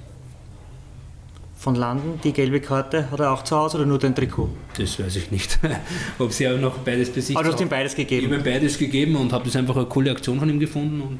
Von 1.56 1.74
Landen, 1.74 2.18
die 2.24 2.32
gelbe 2.32 2.58
Karte, 2.60 3.10
hat 3.10 3.20
er 3.20 3.32
auch 3.32 3.44
zu 3.44 3.54
Hause 3.54 3.76
oder 3.76 3.86
nur 3.86 3.98
den 3.98 4.14
Trikot? 4.14 4.48
Das 4.78 4.98
weiß 4.98 5.16
ich 5.16 5.30
nicht. 5.30 5.58
Ob 6.18 6.32
sie 6.32 6.48
auch 6.48 6.58
noch 6.58 6.78
beides 6.78 7.10
besiegt 7.10 7.38
Aber 7.38 7.46
du 7.46 7.52
hast 7.52 7.60
ihm 7.60 7.68
beides 7.68 7.94
gegeben? 7.94 8.26
Ich 8.26 8.32
habe 8.32 8.40
ihm 8.40 8.54
beides 8.54 8.78
gegeben 8.78 9.14
und 9.16 9.30
habe 9.34 9.44
das 9.44 9.56
einfach 9.56 9.76
eine 9.76 9.84
coole 9.84 10.10
Aktion 10.10 10.38
von 10.38 10.48
ihm 10.48 10.58
gefunden 10.58 11.02
und 11.02 11.18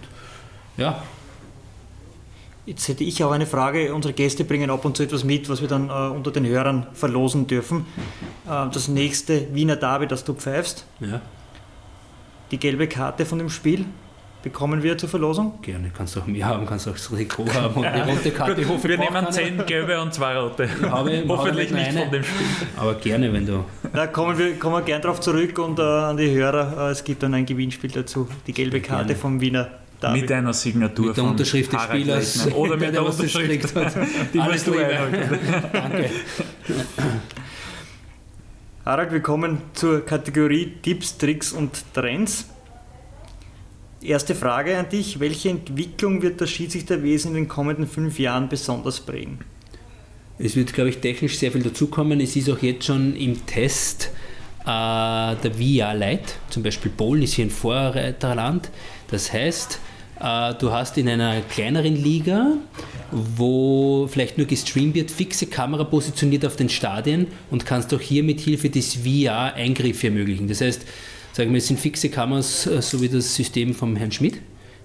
ja, 0.77 1.03
Jetzt 2.67 2.87
hätte 2.89 3.05
ich 3.05 3.25
auch 3.25 3.33
eine 3.33 3.47
Frage. 3.47 3.93
Unsere 3.95 4.13
Gäste 4.15 4.45
bringen 4.45 4.71
ab 4.71 4.85
und 4.85 4.97
zu 4.97 5.03
etwas 5.03 5.25
mit, 5.25 5.49
was 5.49 5.61
wir 5.61 5.69
dann 5.69 5.89
äh, 5.89 5.93
unter 5.93 6.31
den 6.31 6.47
Hörern 6.47 6.87
verlosen 6.93 7.47
dürfen. 7.47 7.87
Äh, 8.47 8.71
das 8.73 8.87
nächste 8.87 9.53
Wiener 9.55 9.77
Derby, 9.77 10.07
das 10.07 10.25
du 10.25 10.35
pfeifst. 10.35 10.85
Ja. 11.01 11.21
Die 12.51 12.59
gelbe 12.59 12.87
Karte 12.87 13.25
von 13.27 13.39
dem 13.39 13.49
Spiel 13.49 13.87
bekommen 14.43 14.83
wir 14.83 14.97
zur 14.99 15.09
Verlosung? 15.09 15.59
Gerne, 15.63 15.91
kannst 15.97 16.17
du 16.17 16.21
auch 16.21 16.27
mehr 16.27 16.47
haben, 16.47 16.65
kannst 16.67 16.87
du 16.87 16.91
auch 16.91 16.95
das 16.95 17.09
Trikot 17.09 17.53
haben 17.53 17.75
und 17.75 17.83
die 17.83 18.11
rote 18.11 18.31
Karte. 18.31 18.63
Gut, 18.63 18.85
wir 18.85 18.99
nehmen 18.99 19.33
zehn 19.33 19.67
gelbe 19.67 20.01
und 20.01 20.15
zwei 20.15 20.37
rote. 20.39 20.69
Habe, 20.91 21.25
Hoffentlich 21.29 21.71
nicht 21.71 21.93
von 21.93 22.11
dem 22.11 22.23
Spiel. 22.23 22.47
Aber 22.77 22.95
gerne, 22.95 23.33
wenn 23.33 23.47
du. 23.47 23.65
Da 23.93 24.07
kommen 24.07 24.39
wir, 24.39 24.59
kommen 24.59 24.77
wir 24.77 24.83
gerne 24.83 25.03
darauf 25.03 25.21
zurück 25.21 25.59
und 25.59 25.79
äh, 25.79 25.83
an 25.83 26.17
die 26.17 26.31
Hörer. 26.31 26.89
Äh, 26.89 26.93
es 26.93 27.05
gibt 27.05 27.23
dann 27.23 27.35
ein 27.35 27.47
Gewinnspiel 27.47 27.91
dazu. 27.91 28.29
Die 28.47 28.53
gelbe 28.53 28.81
Karte 28.81 29.07
gerne. 29.07 29.21
vom 29.21 29.41
Wiener 29.41 29.71
David. 30.01 30.23
Mit 30.23 30.33
einer 30.33 30.53
Signatur 30.53 31.09
mit 31.09 31.17
der 31.17 31.25
von 31.25 31.33
Unterschrift 31.33 31.73
des 31.73 31.83
Spielers 31.83 32.53
oder 32.53 32.71
mit 32.77 32.83
der, 32.83 32.93
der 32.93 33.05
Unterschrift, 33.07 33.75
hat. 33.75 33.97
Die 34.35 34.41
Alles 34.41 34.67
Liebe. 34.67 34.89
Danke. 35.73 36.11
Harald, 38.85 39.13
wir 39.13 39.21
kommen 39.21 39.59
zur 39.75 40.05
Kategorie 40.05 40.73
Tipps, 40.83 41.19
Tricks 41.19 41.53
und 41.53 41.85
Trends. 41.93 42.47
Erste 44.03 44.35
Frage 44.35 44.79
an 44.79 44.89
dich. 44.89 45.21
Welche 45.21 45.51
Entwicklung 45.51 46.23
wird 46.23 46.41
das 46.41 46.49
Schiedsrichterwesen 46.51 47.33
in 47.33 47.43
den 47.43 47.49
kommenden 47.49 47.87
fünf 47.87 48.19
Jahren 48.19 48.49
besonders 48.49 49.01
prägen? 49.01 49.41
Es 50.39 50.57
wird, 50.57 50.73
glaube 50.73 50.89
ich, 50.89 50.99
technisch 50.99 51.37
sehr 51.37 51.53
viel 51.53 51.63
dazukommen. 51.63 52.19
Es 52.19 52.35
ist 52.35 52.49
auch 52.49 52.59
jetzt 52.61 52.87
schon 52.87 53.15
im 53.15 53.45
Test 53.45 54.11
äh, 54.63 54.67
der 54.67 55.53
VR 55.55 55.95
Lite. 55.95 56.33
Zum 56.49 56.63
Beispiel 56.63 56.91
Polen 56.91 57.23
ist 57.23 57.35
hier 57.35 57.45
ein 57.45 57.51
Vorreiterland. 57.51 58.71
Das 59.11 59.31
heißt, 59.33 59.79
du 60.21 60.71
hast 60.73 60.99
in 60.99 61.09
einer 61.09 61.41
kleineren 61.41 61.97
Liga, 61.97 62.53
wo 63.11 64.07
vielleicht 64.11 64.39
nur 64.39 64.47
gestreamt 64.47 64.95
wird, 64.95 65.11
fixe 65.11 65.47
Kamera 65.47 65.85
positioniert 65.85 66.45
auf 66.45 66.57
den 66.57 66.69
Stadien 66.69 67.27
und 67.51 67.67
kannst 67.67 67.93
auch 67.95 68.01
hier 68.01 68.23
mit 68.23 68.41
Hilfe 68.41 68.71
des 68.71 68.97
VR 68.97 69.55
Eingriffe 69.55 70.09
ermöglichen. 70.09 70.47
Das 70.47 70.61
heißt, 70.61 70.85
sagen 71.33 71.51
wir, 71.51 71.59
es 71.59 71.67
sind 71.67 71.81
fixe 71.81 72.09
Kameras, 72.09 72.67
äh, 72.67 72.83
so 72.83 73.01
wie 73.01 73.09
das 73.09 73.35
System 73.35 73.75
vom 73.75 73.97
Herrn 73.97 74.13
Schmidt 74.13 74.41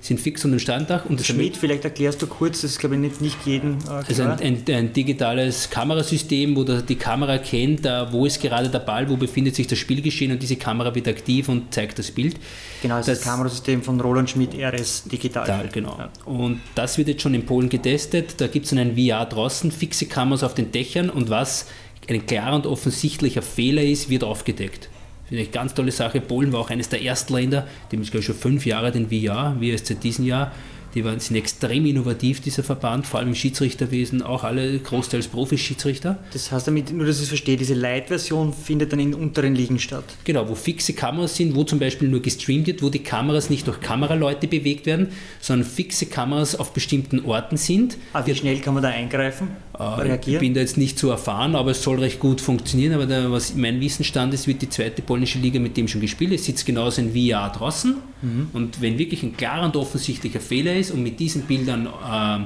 sind 0.06 0.20
fix 0.20 0.46
unter 0.46 0.58
dem 0.58 0.60
Standdach. 0.60 1.06
Und 1.06 1.24
Schmidt, 1.26 1.58
vielleicht 1.58 1.84
erklärst 1.84 2.22
du 2.22 2.28
kurz, 2.28 2.62
das 2.62 2.72
ist 2.72 2.80
glaube 2.80 2.96
ich 2.96 3.02
nicht, 3.02 3.22
nicht 3.22 3.38
jedem 3.46 3.78
äh, 3.88 3.92
Also 3.92 4.24
ein, 4.24 4.40
ein, 4.40 4.64
ein, 4.68 4.94
digitales 4.94 5.70
Kamerasystem, 5.70 6.56
wo 6.56 6.64
die 6.64 6.96
Kamera 6.96 7.38
kennt, 7.38 7.86
äh, 7.86 8.12
wo 8.12 8.26
ist 8.26 8.42
gerade 8.42 8.70
der 8.70 8.80
Ball, 8.80 9.10
wo 9.10 9.18
befindet 9.18 9.56
sich 9.56 9.68
das 9.68 9.80
Spielgeschehen 9.80 10.32
und 10.32 10.42
diese 10.42 10.56
Kamera 10.56 10.94
wird 10.94 11.08
aktiv 11.08 11.50
und 11.50 11.74
zeigt 11.74 11.98
das 12.00 12.12
Bild. 12.12 12.38
Genau, 12.82 12.98
das, 12.98 13.08
das 13.08 13.18
ist 13.18 13.26
das 13.26 13.34
Kamerasystem 13.34 13.82
von 13.82 14.00
Roland 14.00 14.30
Schmidt 14.30 14.54
RS 14.54 15.04
Digital. 15.06 15.46
Digital 15.46 15.70
genau. 15.72 15.98
Ja. 15.98 16.10
Und 16.26 16.62
das 16.76 16.98
wird 16.98 17.08
jetzt 17.08 17.22
schon 17.22 17.34
in 17.34 17.46
Polen 17.46 17.70
getestet. 17.70 18.36
Da 18.40 18.48
gibt 18.48 18.68
es 18.68 18.74
einen 18.74 18.96
VR 18.96 19.26
draußen, 19.26 19.72
fixe 19.72 20.06
Kameras 20.06 20.44
auf 20.44 20.54
den 20.54 20.72
Dächern 20.72 21.10
und 21.10 21.30
was 21.30 21.68
ein 22.08 22.26
klarer 22.26 22.56
und 22.56 22.68
offensichtlicher 22.68 23.42
Fehler 23.42 23.84
ist, 23.84 24.10
wird 24.10 24.24
aufgedeckt. 24.24 24.90
Finde 25.28 25.44
ich 25.44 25.52
ganz 25.52 25.74
tolle 25.74 25.92
Sache. 25.92 26.22
Polen 26.22 26.54
war 26.54 26.60
auch 26.60 26.70
eines 26.70 26.90
der 26.90 27.02
ersten 27.02 27.34
Länder, 27.34 27.68
die 27.92 27.98
haben 27.98 28.06
schon 28.06 28.36
fünf 28.36 28.66
Jahre 28.66 28.92
den 28.92 29.10
VR, 29.10 29.56
wie 29.60 29.72
erst 29.72 29.88
seit 29.88 30.04
diesem 30.04 30.26
Jahr 30.26 30.52
die 30.96 31.04
waren, 31.04 31.20
sind 31.20 31.36
extrem 31.36 31.86
innovativ, 31.86 32.40
dieser 32.40 32.64
Verband, 32.64 33.06
vor 33.06 33.20
allem 33.20 33.30
im 33.30 33.36
Schiedsrichterwesen, 33.36 34.22
auch 34.22 34.46
alle 34.46 34.80
großteils 34.80 35.28
Profi-Schiedsrichter. 35.28 36.18
Das 36.32 36.52
heißt 36.52 36.68
damit, 36.68 36.92
nur 36.92 37.06
dass 37.06 37.18
ich 37.18 37.24
es 37.24 37.28
verstehe, 37.28 37.58
diese 37.58 37.74
Light-Version 37.74 38.54
findet 38.54 38.94
dann 38.94 39.00
in 39.00 39.14
unteren 39.14 39.56
Ligen 39.56 39.78
statt? 39.78 40.06
Genau, 40.24 40.48
wo 40.48 40.56
fixe 40.56 40.94
Kameras 40.94 41.36
sind, 41.36 41.54
wo 41.54 41.66
zum 41.66 41.80
Beispiel 41.80 42.08
nur 42.08 42.22
gestreamt 42.22 42.68
wird, 42.68 42.82
wo 42.82 42.90
die 42.90 43.04
Kameras 43.04 43.50
nicht 43.50 43.68
durch 43.68 43.82
Kameraleute 43.82 44.48
bewegt 44.48 44.86
werden, 44.86 45.10
sondern 45.42 45.68
fixe 45.68 46.06
Kameras 46.06 46.56
auf 46.56 46.72
bestimmten 46.72 47.26
Orten 47.26 47.58
sind. 47.58 47.98
Ah, 48.14 48.26
wie 48.26 48.34
schnell 48.34 48.60
kann 48.60 48.74
man 48.74 48.84
da 48.84 48.90
eingreifen? 48.90 49.50
Äh, 49.78 49.84
reagieren? 49.84 50.36
Ich 50.36 50.40
bin 50.40 50.54
da 50.54 50.62
jetzt 50.62 50.78
nicht 50.78 50.98
so 50.98 51.10
erfahren, 51.10 51.56
aber 51.56 51.72
es 51.72 51.84
soll 51.84 52.00
recht 52.00 52.20
gut 52.20 52.42
funktionieren. 52.42 52.94
Aber 52.94 53.06
da, 53.06 53.32
was 53.32 53.56
mein 53.56 53.80
Wissensstand 53.80 54.34
ist, 54.34 54.48
wird 54.48 54.62
die 54.62 54.70
zweite 54.70 55.02
polnische 55.02 55.40
Liga 55.40 55.60
mit 55.60 55.78
dem 55.78 55.88
schon 55.88 56.02
gespielt. 56.02 56.32
Es 56.34 56.46
sitzt 56.46 56.66
genauso 56.66 57.02
in 57.02 57.14
VR 57.14 57.50
draußen. 57.50 57.96
Mhm. 58.22 58.50
Und 58.54 58.82
wenn 58.82 58.98
wirklich 58.98 59.24
ein 59.24 59.36
klarer 59.36 59.66
und 59.66 59.76
offensichtlicher 59.76 60.40
Fehler 60.40 60.76
ist, 60.76 60.92
und 60.92 61.04
mit 61.04 61.20
diesen 61.20 61.44
Bildern 61.44 61.88
äh, 61.88 62.46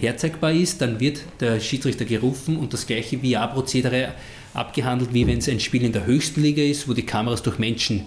herzeigbar 0.00 0.52
ist, 0.52 0.80
dann 0.80 1.00
wird 1.00 1.20
der 1.40 1.60
Schiedsrichter 1.60 2.04
gerufen 2.04 2.56
und 2.56 2.72
das 2.72 2.86
gleiche 2.86 3.18
VR-Prozedere 3.18 4.14
abgehandelt, 4.54 5.12
wie 5.12 5.26
wenn 5.26 5.38
es 5.38 5.48
ein 5.48 5.60
Spiel 5.60 5.84
in 5.84 5.92
der 5.92 6.06
höchsten 6.06 6.42
Liga 6.42 6.62
ist, 6.62 6.88
wo 6.88 6.94
die 6.94 7.04
Kameras 7.04 7.42
durch 7.42 7.58
Menschen 7.58 8.04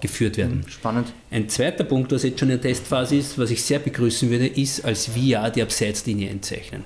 geführt 0.00 0.36
werden. 0.36 0.62
Hm, 0.62 0.68
spannend. 0.68 1.12
Ein 1.30 1.48
zweiter 1.48 1.84
Punkt, 1.84 2.12
was 2.12 2.22
jetzt 2.22 2.38
schon 2.38 2.50
in 2.50 2.60
der 2.60 2.70
Testphase 2.70 3.16
ist, 3.16 3.38
was 3.38 3.50
ich 3.50 3.62
sehr 3.62 3.80
begrüßen 3.80 4.30
würde, 4.30 4.46
ist 4.46 4.84
als 4.84 5.06
VR 5.06 5.50
die 5.50 5.62
Abseitslinie 5.62 6.30
entzeichnen. 6.30 6.84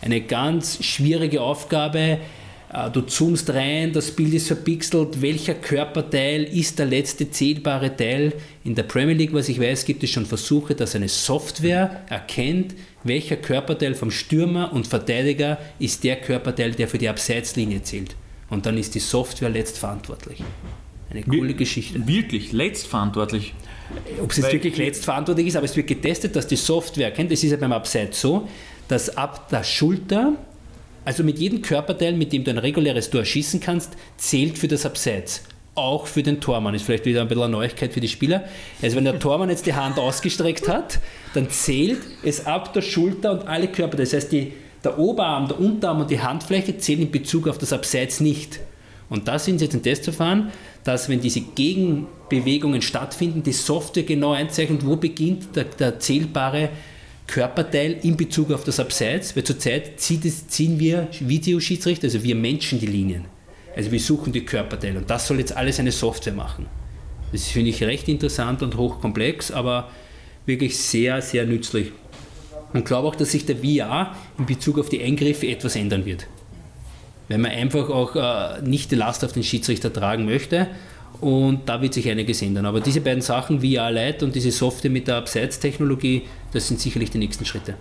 Eine 0.00 0.20
ganz 0.20 0.84
schwierige 0.84 1.40
Aufgabe, 1.42 2.18
äh, 2.72 2.90
du 2.90 3.00
zoomst 3.02 3.50
rein, 3.50 3.92
das 3.92 4.10
Bild 4.10 4.34
ist 4.34 4.48
verpixelt, 4.48 5.22
welcher 5.22 5.54
Körperteil 5.54 6.44
ist 6.44 6.78
der 6.78 6.86
letzte 6.86 7.30
zählbare 7.30 7.96
Teil. 7.96 8.32
In 8.64 8.74
der 8.74 8.82
Premier 8.82 9.14
League, 9.14 9.32
was 9.32 9.48
ich 9.48 9.60
weiß, 9.60 9.84
gibt 9.84 10.02
es 10.02 10.10
schon 10.10 10.26
Versuche, 10.26 10.74
dass 10.74 10.94
eine 10.94 11.08
Software 11.08 12.02
erkennt, 12.08 12.74
welcher 13.04 13.36
Körperteil 13.36 13.94
vom 13.94 14.10
Stürmer 14.10 14.72
und 14.72 14.86
Verteidiger 14.86 15.58
ist 15.78 16.04
der 16.04 16.16
Körperteil, 16.16 16.72
der 16.72 16.88
für 16.88 16.98
die 16.98 17.08
Abseitslinie 17.08 17.82
zählt. 17.82 18.16
Und 18.50 18.66
dann 18.66 18.76
ist 18.76 18.94
die 18.94 19.00
Software 19.00 19.50
letztverantwortlich. 19.50 20.42
Eine 21.10 21.22
coole 21.22 21.48
Wir, 21.48 21.54
Geschichte. 21.54 22.06
Wirklich, 22.06 22.52
letztverantwortlich? 22.52 23.54
Ob 24.20 24.32
es 24.32 24.38
jetzt 24.38 24.52
wirklich 24.52 24.76
letztverantwortlich 24.76 25.46
ist, 25.46 25.56
aber 25.56 25.66
es 25.66 25.76
wird 25.76 25.86
getestet, 25.86 26.34
dass 26.34 26.48
die 26.48 26.56
Software 26.56 27.06
erkennt, 27.06 27.30
das 27.30 27.42
ist 27.44 27.52
ja 27.52 27.56
beim 27.56 27.72
Abseits 27.72 28.20
so, 28.20 28.48
dass 28.88 29.16
ab 29.16 29.48
der 29.48 29.64
Schulter 29.64 30.34
also 31.06 31.22
mit 31.22 31.38
jedem 31.38 31.62
Körperteil, 31.62 32.14
mit 32.14 32.32
dem 32.32 32.42
du 32.42 32.50
ein 32.50 32.58
reguläres 32.58 33.10
Tor 33.10 33.24
schießen 33.24 33.60
kannst, 33.60 33.92
zählt 34.16 34.58
für 34.58 34.66
das 34.66 34.84
Abseits. 34.84 35.44
Auch 35.76 36.08
für 36.08 36.24
den 36.24 36.40
Tormann. 36.40 36.74
Ist 36.74 36.82
vielleicht 36.82 37.04
wieder 37.04 37.20
ein 37.20 37.28
bisschen 37.28 37.44
eine 37.44 37.52
Neuigkeit 37.52 37.92
für 37.92 38.00
die 38.00 38.08
Spieler. 38.08 38.42
Also 38.82 38.96
wenn 38.96 39.04
der 39.04 39.18
Tormann 39.20 39.48
jetzt 39.48 39.66
die 39.66 39.74
Hand 39.74 40.00
ausgestreckt 40.00 40.68
hat, 40.68 40.98
dann 41.32 41.48
zählt 41.48 42.00
es 42.24 42.44
ab 42.44 42.72
der 42.72 42.82
Schulter 42.82 43.30
und 43.30 43.46
alle 43.46 43.68
Körper. 43.68 43.96
Das 43.96 44.12
heißt, 44.12 44.32
die, 44.32 44.52
der 44.82 44.98
Oberarm, 44.98 45.46
der 45.46 45.60
Unterarm 45.60 46.00
und 46.00 46.10
die 46.10 46.20
Handfläche 46.20 46.76
zählen 46.76 47.02
in 47.02 47.12
Bezug 47.12 47.46
auf 47.46 47.58
das 47.58 47.72
Abseits 47.72 48.18
nicht. 48.18 48.58
Und 49.08 49.28
da 49.28 49.38
sind 49.38 49.60
sie 49.60 49.66
jetzt 49.66 49.74
ein 49.74 49.84
Testverfahren, 49.84 50.50
dass 50.82 51.08
wenn 51.08 51.20
diese 51.20 51.40
Gegenbewegungen 51.40 52.82
stattfinden, 52.82 53.44
die 53.44 53.52
Software 53.52 54.02
genau 54.02 54.32
einzeichnet, 54.32 54.84
wo 54.84 54.96
beginnt 54.96 55.54
der, 55.54 55.66
der 55.66 56.00
zählbare 56.00 56.70
Körperteil 57.26 57.98
in 58.02 58.16
Bezug 58.16 58.52
auf 58.52 58.64
das 58.64 58.78
Abseits, 58.78 59.34
weil 59.36 59.44
zurzeit 59.44 59.98
ziehen 59.98 60.78
wir 60.78 61.08
Videoschiedsrichter, 61.18 62.06
also 62.06 62.22
wir 62.22 62.34
Menschen 62.34 62.78
die 62.78 62.86
Linien. 62.86 63.24
Also 63.74 63.90
wir 63.90 64.00
suchen 64.00 64.32
die 64.32 64.44
Körperteile 64.44 64.98
und 64.98 65.10
das 65.10 65.26
soll 65.26 65.38
jetzt 65.38 65.56
alles 65.56 65.78
eine 65.80 65.92
Software 65.92 66.32
machen. 66.32 66.66
Das 67.32 67.48
finde 67.48 67.70
ich 67.70 67.82
recht 67.82 68.08
interessant 68.08 68.62
und 68.62 68.76
hochkomplex, 68.76 69.50
aber 69.50 69.90
wirklich 70.46 70.78
sehr, 70.78 71.20
sehr 71.20 71.44
nützlich. 71.44 71.92
Und 72.72 72.84
glaube 72.84 73.08
auch, 73.08 73.16
dass 73.16 73.32
sich 73.32 73.44
der 73.44 73.56
VR 73.56 74.14
in 74.38 74.46
Bezug 74.46 74.78
auf 74.78 74.88
die 74.88 75.02
Eingriffe 75.02 75.46
etwas 75.46 75.76
ändern 75.76 76.06
wird. 76.06 76.26
Weil 77.28 77.38
man 77.38 77.50
einfach 77.50 77.90
auch 77.90 78.14
äh, 78.14 78.62
nicht 78.62 78.90
die 78.92 78.94
Last 78.94 79.24
auf 79.24 79.32
den 79.32 79.42
Schiedsrichter 79.42 79.92
tragen 79.92 80.24
möchte 80.24 80.68
und 81.20 81.68
da 81.68 81.80
wird 81.80 81.94
sich 81.94 82.08
einiges 82.08 82.42
ändern. 82.42 82.66
Aber 82.66 82.80
diese 82.80 83.00
beiden 83.00 83.22
Sachen, 83.22 83.60
VR 83.60 83.90
Lite 83.90 84.24
und 84.24 84.34
diese 84.34 84.50
Software 84.50 84.90
mit 84.90 85.08
der 85.08 85.16
Abseitstechnologie, 85.16 86.22
das 86.52 86.68
sind 86.68 86.80
sicherlich 86.80 87.10
die 87.10 87.18
nächsten 87.18 87.44
Schritte. 87.44 87.74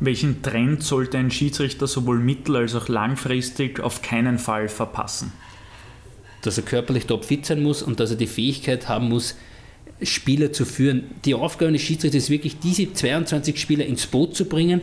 Welchen 0.00 0.42
Trend 0.42 0.82
sollte 0.82 1.18
ein 1.18 1.30
Schiedsrichter 1.30 1.86
sowohl 1.86 2.18
mittel- 2.18 2.56
als 2.56 2.74
auch 2.74 2.88
langfristig 2.88 3.80
auf 3.80 4.02
keinen 4.02 4.38
Fall 4.38 4.68
verpassen? 4.68 5.32
Dass 6.42 6.58
er 6.58 6.64
körperlich 6.64 7.06
topfit 7.06 7.46
sein 7.46 7.62
muss 7.62 7.82
und 7.82 8.00
dass 8.00 8.10
er 8.10 8.16
die 8.16 8.26
Fähigkeit 8.26 8.88
haben 8.88 9.08
muss, 9.08 9.36
Spieler 10.02 10.52
zu 10.52 10.64
führen. 10.64 11.04
Die 11.24 11.34
Aufgabe 11.34 11.68
eines 11.68 11.82
Schiedsrichters 11.82 12.24
ist 12.24 12.30
wirklich, 12.30 12.58
diese 12.58 12.92
22 12.92 13.58
Spieler 13.58 13.86
ins 13.86 14.06
Boot 14.06 14.34
zu 14.34 14.46
bringen, 14.46 14.82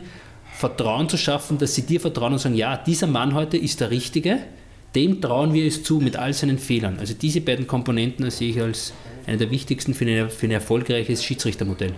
Vertrauen 0.54 1.10
zu 1.10 1.18
schaffen, 1.18 1.58
dass 1.58 1.76
sie 1.76 1.86
dir 1.86 2.00
vertrauen 2.00 2.34
und 2.34 2.40
sagen, 2.40 2.56
ja, 2.56 2.78
dieser 2.78 3.08
Mann 3.08 3.34
heute 3.34 3.58
ist 3.58 3.82
der 3.82 3.92
Richtige 3.92 4.40
dem 4.96 5.22
trauen 5.22 5.54
wir 5.54 5.66
es 5.66 5.84
zu 5.84 6.00
mit 6.00 6.16
all 6.16 6.34
seinen 6.34 6.60
Fehlern. 6.60 6.98
Also 7.00 7.14
diese 7.14 7.42
beiden 7.42 7.68
Komponenten 7.68 8.30
sehe 8.30 8.50
ich 8.50 8.62
als 8.62 8.94
eine 9.26 9.38
der 9.38 9.52
wichtigsten 9.52 9.94
für, 9.94 10.06
eine, 10.06 10.30
für 10.30 10.48
ein 10.48 10.52
erfolgreiches 10.52 11.24
Schiedsrichtermodell. 11.24 11.94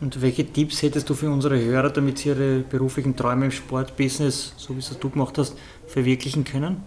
Und 0.00 0.22
welche 0.22 0.46
Tipps 0.46 0.82
hättest 0.82 1.10
du 1.10 1.14
für 1.14 1.28
unsere 1.28 1.60
Hörer, 1.60 1.90
damit 1.90 2.18
sie 2.18 2.28
ihre 2.28 2.60
beruflichen 2.60 3.16
Träume 3.16 3.46
im 3.46 3.50
Sportbusiness, 3.50 4.54
so 4.56 4.74
wie 4.74 4.78
es 4.78 4.96
du 4.98 5.10
gemacht 5.10 5.36
hast, 5.38 5.56
verwirklichen 5.88 6.44
können? 6.44 6.78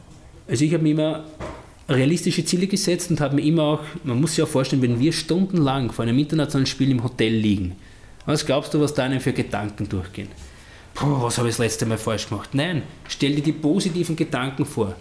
Also 0.47 0.63
ich 0.63 0.73
habe 0.73 0.83
mir 0.83 0.91
immer 0.91 1.25
realistische 1.89 2.45
Ziele 2.45 2.67
gesetzt 2.67 3.11
und 3.11 3.19
habe 3.19 3.35
mir 3.35 3.41
immer 3.41 3.63
auch, 3.63 3.81
man 4.03 4.19
muss 4.19 4.35
sich 4.35 4.43
auch 4.43 4.47
vorstellen, 4.47 4.81
wenn 4.81 4.99
wir 4.99 5.11
stundenlang 5.11 5.91
vor 5.91 6.03
einem 6.03 6.17
internationalen 6.17 6.65
Spiel 6.65 6.89
im 6.89 7.03
Hotel 7.03 7.33
liegen, 7.33 7.75
was 8.25 8.45
glaubst 8.45 8.73
du, 8.73 8.79
was 8.79 8.93
da 8.93 9.03
einem 9.03 9.19
für 9.19 9.33
Gedanken 9.33 9.89
durchgehen? 9.89 10.29
Puh, 10.93 11.21
was 11.21 11.37
habe 11.37 11.49
ich 11.49 11.55
das 11.55 11.59
letzte 11.59 11.85
Mal 11.85 11.97
falsch 11.97 12.29
gemacht? 12.29 12.49
Nein, 12.53 12.83
stell 13.07 13.35
dir 13.35 13.43
die 13.43 13.51
positiven 13.51 14.15
Gedanken 14.15 14.65
vor. 14.65 14.95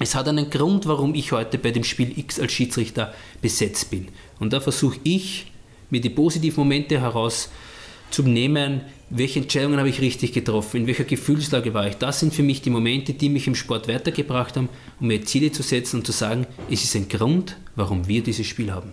Es 0.00 0.14
hat 0.14 0.28
einen 0.28 0.50
Grund, 0.50 0.86
warum 0.86 1.14
ich 1.14 1.30
heute 1.32 1.56
bei 1.58 1.70
dem 1.70 1.84
Spiel 1.84 2.18
X 2.18 2.40
als 2.40 2.52
Schiedsrichter 2.52 3.14
besetzt 3.40 3.90
bin. 3.90 4.08
Und 4.40 4.52
da 4.52 4.60
versuche 4.60 4.98
ich, 5.04 5.46
mir 5.90 6.00
die 6.00 6.10
positiven 6.10 6.64
Momente 6.64 7.00
herauszunehmen, 7.00 8.80
welche 9.10 9.40
Entscheidungen 9.40 9.78
habe 9.78 9.88
ich 9.88 10.00
richtig 10.00 10.32
getroffen, 10.32 10.78
in 10.78 10.86
welcher 10.88 11.04
Gefühlslage 11.04 11.72
war 11.72 11.86
ich. 11.86 11.94
Das 11.96 12.18
sind 12.18 12.34
für 12.34 12.42
mich 12.42 12.62
die 12.62 12.70
Momente, 12.70 13.12
die 13.12 13.28
mich 13.28 13.46
im 13.46 13.54
Sport 13.54 13.86
weitergebracht 13.86 14.56
haben, 14.56 14.68
um 14.98 15.06
mir 15.06 15.22
Ziele 15.24 15.52
zu 15.52 15.62
setzen 15.62 15.98
und 16.00 16.06
zu 16.06 16.12
sagen, 16.12 16.46
es 16.68 16.82
ist 16.82 16.96
ein 16.96 17.08
Grund, 17.08 17.56
warum 17.76 18.08
wir 18.08 18.22
dieses 18.22 18.46
Spiel 18.46 18.72
haben. 18.72 18.92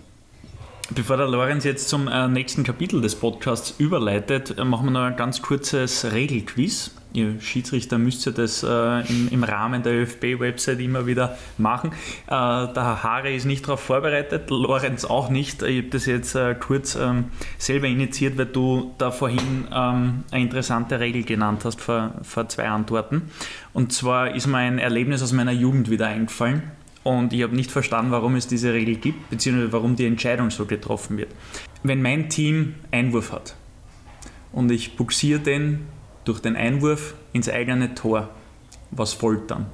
Bevor 0.94 1.16
der 1.16 1.26
Lorenz 1.26 1.64
jetzt 1.64 1.88
zum 1.88 2.06
äh, 2.06 2.28
nächsten 2.28 2.64
Kapitel 2.64 3.00
des 3.00 3.14
Podcasts 3.14 3.74
überleitet, 3.78 4.58
äh, 4.58 4.64
machen 4.64 4.86
wir 4.86 4.90
noch 4.92 5.00
ein 5.00 5.16
ganz 5.16 5.40
kurzes 5.40 6.12
Regelquiz. 6.12 6.92
Ihr 7.12 7.40
Schiedsrichter 7.40 7.98
müsst 7.98 8.26
ihr 8.26 8.32
das 8.32 8.62
äh, 8.62 9.00
im, 9.08 9.28
im, 9.30 9.44
Rahmen 9.44 9.82
der 9.82 9.92
ÖFB-Website 10.02 10.80
immer 10.80 11.06
wieder 11.06 11.36
machen. 11.58 11.90
Äh, 12.26 12.30
der 12.30 13.02
Haare 13.02 13.32
ist 13.32 13.44
nicht 13.44 13.66
darauf 13.66 13.80
vorbereitet, 13.80 14.50
Lorenz 14.50 15.04
auch 15.04 15.28
nicht. 15.28 15.62
Ich 15.62 15.78
habe 15.78 15.88
das 15.88 16.06
jetzt 16.06 16.34
äh, 16.34 16.54
kurz 16.54 16.94
ähm, 16.94 17.26
selber 17.58 17.86
initiiert, 17.86 18.38
weil 18.38 18.46
du 18.46 18.94
da 18.98 19.10
vorhin 19.10 19.66
ähm, 19.72 20.24
eine 20.30 20.42
interessante 20.42 21.00
Regel 21.00 21.24
genannt 21.24 21.64
hast 21.64 21.80
vor, 21.80 22.14
vor 22.22 22.48
zwei 22.48 22.68
Antworten. 22.68 23.30
Und 23.72 23.92
zwar 23.92 24.34
ist 24.34 24.46
mir 24.46 24.58
ein 24.58 24.78
Erlebnis 24.78 25.22
aus 25.22 25.32
meiner 25.32 25.52
Jugend 25.52 25.90
wieder 25.90 26.06
eingefallen 26.06 26.62
und 27.04 27.32
ich 27.32 27.42
habe 27.42 27.54
nicht 27.54 27.70
verstanden, 27.70 28.12
warum 28.12 28.36
es 28.36 28.46
diese 28.46 28.72
Regel 28.72 28.96
gibt, 28.96 29.28
beziehungsweise 29.30 29.72
warum 29.72 29.96
die 29.96 30.06
Entscheidung 30.06 30.50
so 30.50 30.66
getroffen 30.66 31.16
wird. 31.16 31.30
Wenn 31.82 32.00
mein 32.00 32.28
Team 32.28 32.74
Einwurf 32.90 33.32
hat 33.32 33.56
und 34.52 34.70
ich 34.70 34.96
buxiere 34.96 35.40
den 35.40 35.86
durch 36.24 36.40
den 36.40 36.56
Einwurf 36.56 37.14
ins 37.32 37.48
eigene 37.48 37.94
Tor, 37.94 38.30
was 38.90 39.12
folgt 39.12 39.50
dann? 39.50 39.66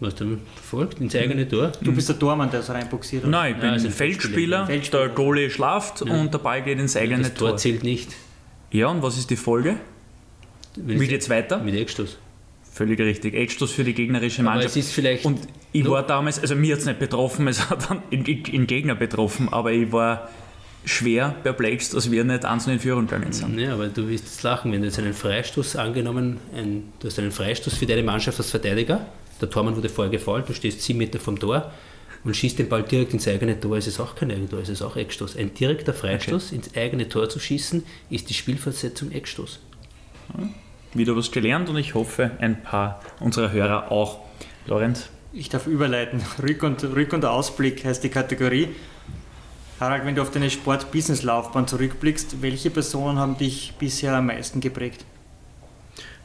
Was 0.00 0.14
dann 0.14 0.40
folgt? 0.62 1.00
Ins 1.00 1.14
eigene 1.14 1.48
Tor? 1.48 1.72
Du 1.80 1.92
bist 1.92 2.08
der 2.08 2.18
Tormann, 2.18 2.50
der 2.50 2.60
es 2.60 2.68
reinbuxiert 2.68 3.24
hat. 3.24 3.30
Nein, 3.30 3.54
ich 3.54 3.60
bin 3.60 3.68
ja, 3.68 3.72
also 3.72 3.88
Feldspieler, 3.88 4.66
Feldspieler, 4.66 5.06
der 5.06 5.14
Goalie 5.14 5.50
schlaft 5.50 6.04
ja. 6.04 6.12
und 6.12 6.34
der 6.34 6.38
Ball 6.38 6.62
geht 6.62 6.78
ins 6.78 6.96
eigene 6.96 7.22
ja, 7.22 7.28
das 7.28 7.34
Tor. 7.34 7.48
Tor 7.50 7.56
zählt 7.56 7.82
nicht. 7.82 8.14
Ja, 8.70 8.88
und 8.88 9.02
was 9.02 9.16
ist 9.16 9.30
die 9.30 9.36
Folge? 9.36 9.76
Wie 10.76 11.06
geht's 11.06 11.30
weiter? 11.30 11.58
Mit 11.58 11.74
Eckstoß. 11.74 12.18
Völlig 12.70 13.00
richtig. 13.00 13.32
Eckstoß 13.32 13.72
für 13.72 13.84
die 13.84 13.94
gegnerische 13.94 14.42
Mannschaft. 14.42 14.66
Aber 14.66 14.70
es 14.70 14.76
ist 14.76 14.92
vielleicht 14.92 15.24
und 15.24 15.40
ich 15.72 15.88
war 15.88 16.02
damals, 16.06 16.38
also 16.38 16.54
mir 16.54 16.74
hat 16.74 16.80
es 16.80 16.86
nicht 16.86 16.98
betroffen, 16.98 17.48
es 17.48 17.70
hat 17.70 17.88
dann 17.88 18.02
den 18.10 18.66
Gegner 18.66 18.94
betroffen, 18.94 19.50
aber 19.50 19.72
ich 19.72 19.90
war 19.92 20.28
schwer 20.86 21.34
perplex, 21.42 21.90
dass 21.90 22.10
wir 22.10 22.24
nicht 22.24 22.44
einzeln 22.44 22.74
in 22.74 22.80
Führung 22.80 23.06
gegangen 23.06 23.32
sind. 23.32 23.58
Ja, 23.58 23.74
aber 23.74 23.88
du 23.88 24.08
wirst 24.08 24.24
jetzt 24.24 24.42
lachen, 24.42 24.72
wenn 24.72 24.80
du 24.80 24.86
jetzt 24.86 24.98
einen 24.98 25.12
Freistoß 25.12 25.76
angenommen, 25.76 26.38
ein, 26.54 26.92
du 27.00 27.08
hast 27.08 27.18
einen 27.18 27.32
Freistoß 27.32 27.74
für 27.74 27.86
deine 27.86 28.02
Mannschaft 28.02 28.38
als 28.38 28.50
Verteidiger, 28.50 29.06
der 29.40 29.50
Tormann 29.50 29.76
wurde 29.76 29.88
vorher 29.88 30.10
gefault, 30.10 30.48
du 30.48 30.54
stehst 30.54 30.80
sieben 30.80 31.00
Meter 31.00 31.18
vom 31.18 31.38
Tor 31.38 31.72
und 32.24 32.34
schießt 32.34 32.58
den 32.58 32.68
Ball 32.68 32.82
direkt 32.82 33.12
ins 33.12 33.28
eigene 33.28 33.60
Tor, 33.60 33.76
ist 33.76 33.86
es 33.86 34.00
auch 34.00 34.14
kein 34.14 34.30
Eigentor, 34.30 34.60
ist 34.60 34.70
es 34.70 34.80
auch 34.80 34.96
Eckstoß. 34.96 35.36
Ein 35.36 35.52
direkter 35.52 35.92
Freistoß 35.92 36.46
okay. 36.46 36.56
ins 36.56 36.76
eigene 36.76 37.08
Tor 37.08 37.28
zu 37.28 37.38
schießen, 37.38 37.84
ist 38.08 38.30
die 38.30 38.34
Spielfortsetzung 38.34 39.12
Eckstoß. 39.12 39.60
Ja 40.38 40.48
wieder 40.98 41.16
was 41.16 41.30
gelernt 41.30 41.68
und 41.68 41.76
ich 41.76 41.94
hoffe, 41.94 42.32
ein 42.38 42.62
paar 42.62 43.00
unserer 43.20 43.52
Hörer 43.52 43.90
auch. 43.90 44.20
Lorenz? 44.66 45.08
Ich 45.32 45.48
darf 45.48 45.66
überleiten. 45.66 46.20
Rück- 46.40 46.64
und, 46.64 46.82
Rück 46.82 47.12
und 47.12 47.24
Ausblick 47.24 47.84
heißt 47.84 48.02
die 48.02 48.08
Kategorie. 48.08 48.68
Harald, 49.78 50.06
wenn 50.06 50.14
du 50.14 50.22
auf 50.22 50.30
deine 50.30 50.50
Sport-Business-Laufbahn 50.50 51.68
zurückblickst, 51.68 52.40
welche 52.40 52.70
Personen 52.70 53.18
haben 53.18 53.36
dich 53.36 53.74
bisher 53.78 54.14
am 54.14 54.26
meisten 54.26 54.60
geprägt? 54.60 55.04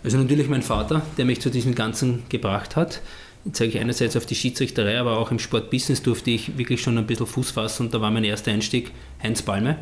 Also 0.03 0.17
natürlich 0.17 0.47
mein 0.47 0.61
Vater, 0.61 1.01
der 1.17 1.25
mich 1.25 1.41
zu 1.41 1.49
diesem 1.49 1.75
Ganzen 1.75 2.23
gebracht 2.29 2.75
hat. 2.75 3.01
Jetzt 3.43 3.57
zeige 3.57 3.73
ich 3.73 3.79
einerseits 3.79 4.15
auf 4.15 4.25
die 4.25 4.35
Schiedsrichterei, 4.35 4.99
aber 4.99 5.17
auch 5.17 5.31
im 5.31 5.39
Sportbusiness 5.39 6.01
durfte 6.01 6.31
ich 6.31 6.57
wirklich 6.57 6.81
schon 6.81 6.97
ein 6.97 7.07
bisschen 7.07 7.27
Fuß 7.27 7.51
fassen 7.51 7.87
und 7.87 7.93
da 7.93 7.99
war 7.99 8.09
mein 8.09 8.23
erster 8.23 8.51
Einstieg 8.51 8.91
Heinz 9.21 9.41
Palme. 9.41 9.77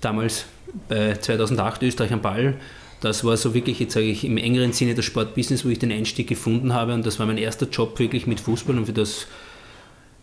Damals 0.00 0.44
bei 0.88 1.14
2008 1.14 1.82
Österreich 1.82 2.12
am 2.12 2.20
Ball 2.20 2.56
das 3.00 3.22
war 3.22 3.36
so 3.36 3.54
wirklich, 3.54 3.78
jetzt 3.78 3.94
sage 3.94 4.06
ich, 4.06 4.24
im 4.24 4.36
engeren 4.38 4.72
Sinne 4.72 4.94
das 4.94 5.04
Sportbusiness, 5.04 5.64
wo 5.64 5.68
ich 5.68 5.78
den 5.78 5.92
Einstieg 5.92 6.26
gefunden 6.26 6.74
habe 6.74 6.94
und 6.94 7.06
das 7.06 7.18
war 7.18 7.26
mein 7.26 7.38
erster 7.38 7.68
Job 7.68 7.98
wirklich 7.98 8.26
mit 8.26 8.40
Fußball 8.40 8.76
und 8.76 8.86
für 8.86 8.92
das 8.92 9.26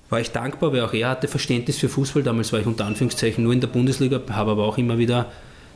war 0.09 0.19
ich 0.19 0.31
dankbar, 0.31 0.71
weil 0.71 0.81
auch 0.81 0.93
er 0.93 1.09
hatte 1.09 1.27
Verständnis 1.27 1.77
für 1.77 1.89
Fußball. 1.89 2.23
Damals 2.23 2.53
war 2.53 2.59
ich 2.59 2.65
unter 2.65 2.85
Anführungszeichen 2.85 3.43
nur 3.43 3.53
in 3.53 3.61
der 3.61 3.67
Bundesliga, 3.67 4.21
habe 4.29 4.51
aber 4.51 4.65
auch 4.65 4.77
immer 4.77 4.97
wieder 4.97 5.31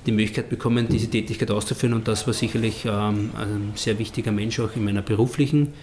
die 0.06 0.12
Möglichkeit 0.12 0.50
bekommen, 0.50 0.88
diese 0.88 1.10
Tätigkeit 1.10 1.52
auszuführen 1.52 1.94
und 1.94 2.08
das 2.08 2.26
war 2.26 2.34
sicherlich 2.34 2.86
ähm, 2.86 3.32
ein 3.38 3.74
sehr 3.76 4.00
wichtiger 4.00 4.32
Mensch 4.32 4.60
auch 4.60 4.76
in 4.76 4.86
meiner 4.86 5.02
beruflichen 5.02 5.74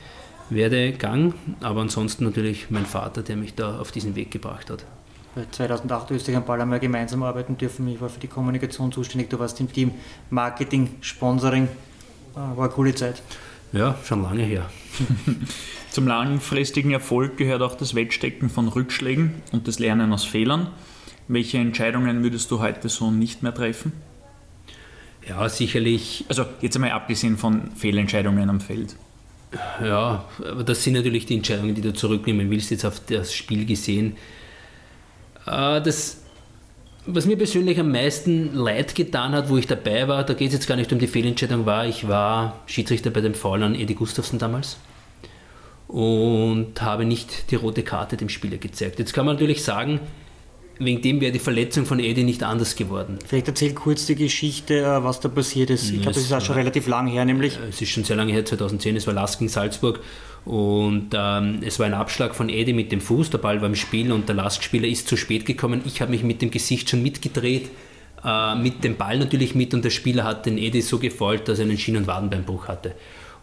Werdegang, 0.49 1.35
aber 1.61 1.83
ansonsten 1.83 2.25
natürlich 2.25 2.71
mein 2.71 2.87
Vater, 2.87 3.23
der 3.23 3.37
mich 3.37 3.55
da 3.55 3.79
auf 3.79 3.93
diesen 3.93 4.15
Weg 4.17 4.31
gebracht 4.31 4.71
hat. 4.71 4.85
2008 5.51 6.13
Österreich 6.13 6.37
am 6.39 6.45
Ball 6.47 6.61
haben 6.61 6.71
wir 6.71 6.79
gemeinsam 6.79 7.23
arbeiten 7.23 7.59
dürfen. 7.59 7.87
Ich 7.89 8.01
war 8.01 8.09
für 8.09 8.21
die 8.21 8.27
Kommunikation 8.27 8.91
zuständig, 8.91 9.29
du 9.29 9.39
warst 9.39 9.61
im 9.61 9.71
Team 9.71 9.93
Marketing, 10.31 10.95
Sponsoring. 11.03 11.69
War 12.35 12.59
eine 12.59 12.69
coole 12.69 12.95
Zeit. 12.95 13.23
Ja, 13.73 13.97
schon 14.03 14.23
lange 14.23 14.45
her. 14.45 14.71
Zum 15.97 16.07
langfristigen 16.07 16.91
Erfolg 16.91 17.39
gehört 17.39 17.63
auch 17.63 17.75
das 17.75 17.95
Wettstecken 17.95 18.51
von 18.51 18.69
Rückschlägen 18.69 19.33
und 19.53 19.67
das 19.67 19.79
Lernen 19.79 20.13
aus 20.13 20.25
Fehlern. 20.25 20.69
Welche 21.27 21.57
Entscheidungen 21.57 22.23
würdest 22.23 22.51
du 22.51 22.61
heute 22.61 22.91
so 22.91 23.11
nicht 23.11 23.43
mehr 23.43 23.55
treffen? 23.55 23.93
Ja, 25.27 25.49
sicherlich. 25.49 26.27
Also 26.29 26.45
jetzt 26.61 26.77
einmal 26.77 26.91
abgesehen 26.91 27.39
von 27.39 27.71
Fehlentscheidungen 27.75 28.51
am 28.51 28.61
Feld. 28.61 28.95
Ja, 29.83 30.27
aber 30.47 30.65
das 30.65 30.85
sind 30.85 30.93
natürlich 30.93 31.25
die 31.25 31.37
Entscheidungen, 31.37 31.75
die 31.75 31.81
du 31.81 31.95
zurücknehmen 31.95 32.51
willst, 32.51 32.71
jetzt 32.71 32.85
auf 32.85 33.01
das 33.01 33.33
Spiel 33.33 33.65
gesehen. 33.65 34.19
Äh, 35.47 35.81
das, 35.81 36.21
was 37.07 37.25
mir 37.25 37.39
persönlich 37.39 37.81
am 37.81 37.91
meisten 37.91 38.55
leid 38.55 38.95
getan 38.95 39.33
hat, 39.33 39.49
wo 39.49 39.57
ich 39.57 39.67
dabei 39.67 40.07
war, 40.09 40.25
da 40.25 40.35
geht 40.35 40.49
es 40.49 40.53
jetzt 40.57 40.67
gar 40.67 40.77
nicht 40.77 40.93
um 40.93 40.99
die 40.99 41.07
Fehlentscheidung, 41.07 41.65
war, 41.65 41.87
ich 41.87 42.07
war 42.07 42.61
Schiedsrichter 42.67 43.09
bei 43.09 43.23
dem 43.23 43.33
Foul 43.33 43.63
an 43.63 43.75
Edi 43.75 43.95
Gustafsson 43.95 44.39
damals 44.39 44.77
und 45.89 46.81
habe 46.81 47.05
nicht 47.05 47.51
die 47.51 47.57
rote 47.57 47.83
Karte 47.83 48.17
dem 48.17 48.29
Spieler 48.29 48.59
gezeigt. 48.59 48.99
Jetzt 48.99 49.13
kann 49.13 49.27
man 49.27 49.37
natürlich 49.37 49.63
sagen, 49.63 50.01
wegen 50.79 51.01
dem 51.01 51.21
wäre 51.21 51.33
die 51.33 51.39
Verletzung 51.39 51.87
von 51.87 51.99
Eddie 51.99 52.25
nicht 52.25 52.43
anders 52.43 52.77
geworden. 52.77 53.19
Vielleicht 53.25 53.49
erzähl 53.49 53.73
kurz 53.73 54.07
die 54.07 54.15
Geschichte, 54.15 54.81
äh, 54.81 55.05
was 55.05 55.21
da 55.21 55.29
passiert 55.29 55.71
ist. 55.71 55.91
Ich 55.91 56.03
glaube, 56.03 56.15
das 56.15 56.25
ist 56.25 56.33
auch 56.33 56.41
schon 56.41 56.57
relativ 56.57 56.87
lang 56.87 57.07
her, 57.07 57.25
nämlich. 57.25 57.59
Es 57.69 57.81
ist 57.81 57.91
schon 57.91 58.05
sehr 58.05 58.17
lange 58.17 58.33
her, 58.33 58.45
2010, 58.45 58.97
es 58.97 59.07
war 59.07 59.15
Lask 59.15 59.39
gegen 59.39 59.49
Salzburg 59.49 60.01
und 60.45 61.11
ähm, 61.15 61.61
es 61.65 61.79
war 61.79 61.87
ein 61.87 61.95
Abschlag 61.95 62.35
von 62.35 62.49
Eddie 62.49 62.73
mit 62.73 62.93
dem 62.93 63.01
Fuß, 63.01 63.31
der 63.31 63.39
Ball 63.39 63.61
war 63.61 63.69
im 63.69 63.75
Spiel 63.75 64.13
und 64.13 64.29
der 64.29 64.37
Lask-Spieler 64.37 64.87
ist 64.87 65.09
zu 65.09 65.17
spät 65.17 65.47
gekommen. 65.47 65.83
Ich 65.87 66.01
habe 66.01 66.11
mich 66.11 66.23
mit 66.23 66.43
dem 66.43 66.51
Gesicht 66.51 66.91
schon 66.91 67.03
mitgedreht, 67.03 67.71
äh, 68.25 68.55
mit 68.55 68.85
dem 68.85 68.97
Ball 68.97 69.19
natürlich 69.19 69.55
mit 69.55 69.73
und 69.73 69.85
der 69.85 69.91
Spieler 69.91 70.25
hat 70.25 70.47
den 70.47 70.59
Eddie 70.59 70.83
so 70.83 70.99
gefolgt, 70.99 71.49
dass 71.49 71.59
er 71.59 71.65
einen 71.65 71.79
Schien- 71.79 71.97
und 71.97 72.07
Wadenbeinbruch 72.07 72.69
hatte. 72.69 72.95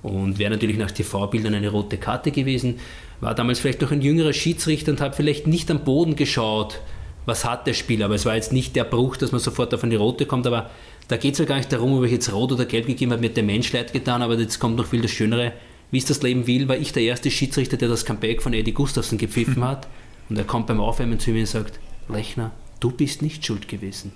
Und 0.03 0.37
wäre 0.37 0.51
natürlich 0.51 0.77
nach 0.77 0.91
TV-Bildern 0.91 1.55
eine 1.55 1.69
rote 1.69 1.97
Karte 1.97 2.31
gewesen. 2.31 2.75
War 3.21 3.33
damals 3.33 3.59
vielleicht 3.59 3.81
noch 3.81 3.91
ein 3.91 4.01
jüngerer 4.01 4.33
Schiedsrichter 4.33 4.91
und 4.91 5.01
habe 5.01 5.15
vielleicht 5.15 5.47
nicht 5.47 5.71
am 5.71 5.79
Boden 5.79 6.15
geschaut, 6.17 6.81
was 7.25 7.45
hat 7.45 7.65
der 7.65 7.73
Spieler. 7.73 8.05
Aber 8.05 8.15
es 8.15 8.25
war 8.25 8.35
jetzt 8.35 8.51
nicht 8.51 8.75
der 8.75 8.83
Bruch, 8.83 9.15
dass 9.15 9.31
man 9.31 9.39
sofort 9.39 9.73
auf 9.73 9.83
eine 9.83 9.97
rote 9.97 10.25
kommt. 10.25 10.45
Aber 10.45 10.69
da 11.07 11.15
geht 11.15 11.33
es 11.33 11.39
ja 11.39 11.45
gar 11.45 11.55
nicht 11.55 11.71
darum, 11.71 11.97
ob 11.97 12.03
ich 12.03 12.11
jetzt 12.11 12.33
rot 12.33 12.51
oder 12.51 12.65
gelb 12.65 12.85
gegeben 12.85 13.13
habe, 13.13 13.21
mir 13.21 13.29
hat 13.29 13.37
der 13.37 13.43
Mensch 13.43 13.71
leid 13.71 13.93
getan. 13.93 14.21
Aber 14.21 14.37
jetzt 14.37 14.59
kommt 14.59 14.75
noch 14.75 14.87
viel 14.87 15.01
das 15.01 15.11
Schönere. 15.11 15.53
Wie 15.89 15.99
es 15.99 16.05
das 16.05 16.21
Leben 16.21 16.47
will, 16.47 16.67
war 16.67 16.75
ich 16.75 16.91
der 16.91 17.03
erste 17.03 17.31
Schiedsrichter, 17.31 17.77
der 17.77 17.87
das 17.87 18.03
Comeback 18.03 18.41
von 18.41 18.53
Eddie 18.53 18.73
Gustafsson 18.73 19.17
gepfiffen 19.17 19.59
mhm. 19.59 19.65
hat. 19.65 19.87
Und 20.29 20.37
er 20.37 20.43
kommt 20.43 20.67
beim 20.67 20.81
Aufwärmen 20.81 21.19
zu 21.19 21.31
mir 21.31 21.41
und 21.41 21.45
sagt, 21.45 21.79
Lechner, 22.09 22.51
du 22.79 22.91
bist 22.91 23.21
nicht 23.21 23.45
schuld 23.45 23.67
gewesen. 23.67 24.11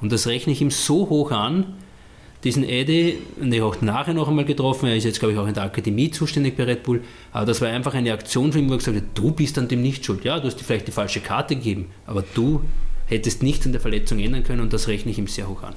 Und 0.00 0.12
das 0.12 0.26
rechne 0.26 0.52
ich 0.52 0.60
ihm 0.60 0.70
so 0.70 1.08
hoch 1.08 1.30
an, 1.30 1.74
diesen 2.44 2.64
Eddie, 2.64 3.18
und 3.40 3.52
ich 3.52 3.60
habe 3.60 3.70
auch 3.70 3.82
nachher 3.82 4.14
noch 4.14 4.28
einmal 4.28 4.44
getroffen, 4.44 4.88
er 4.88 4.96
ist 4.96 5.04
jetzt, 5.04 5.18
glaube 5.18 5.34
ich, 5.34 5.38
auch 5.38 5.46
in 5.46 5.54
der 5.54 5.64
Akademie 5.64 6.10
zuständig 6.10 6.56
bei 6.56 6.64
Red 6.64 6.82
Bull, 6.82 7.02
aber 7.32 7.46
das 7.46 7.60
war 7.60 7.68
einfach 7.68 7.94
eine 7.94 8.12
Aktion 8.12 8.52
von 8.52 8.62
ihm, 8.62 8.68
wo 8.68 8.74
er 8.74 8.78
gesagt 8.78 8.96
hat, 8.96 9.04
du 9.14 9.30
bist 9.30 9.58
an 9.58 9.68
dem 9.68 9.82
nicht 9.82 10.04
schuld. 10.04 10.24
Ja, 10.24 10.40
du 10.40 10.46
hast 10.46 10.56
dir 10.56 10.64
vielleicht 10.64 10.88
die 10.88 10.92
falsche 10.92 11.20
Karte 11.20 11.56
gegeben, 11.56 11.90
aber 12.06 12.24
du 12.34 12.62
hättest 13.06 13.42
nichts 13.42 13.66
an 13.66 13.72
der 13.72 13.80
Verletzung 13.80 14.18
ändern 14.18 14.44
können 14.44 14.60
und 14.60 14.72
das 14.72 14.88
rechne 14.88 15.10
ich 15.10 15.18
ihm 15.18 15.26
sehr 15.26 15.48
hoch 15.48 15.62
an. 15.62 15.74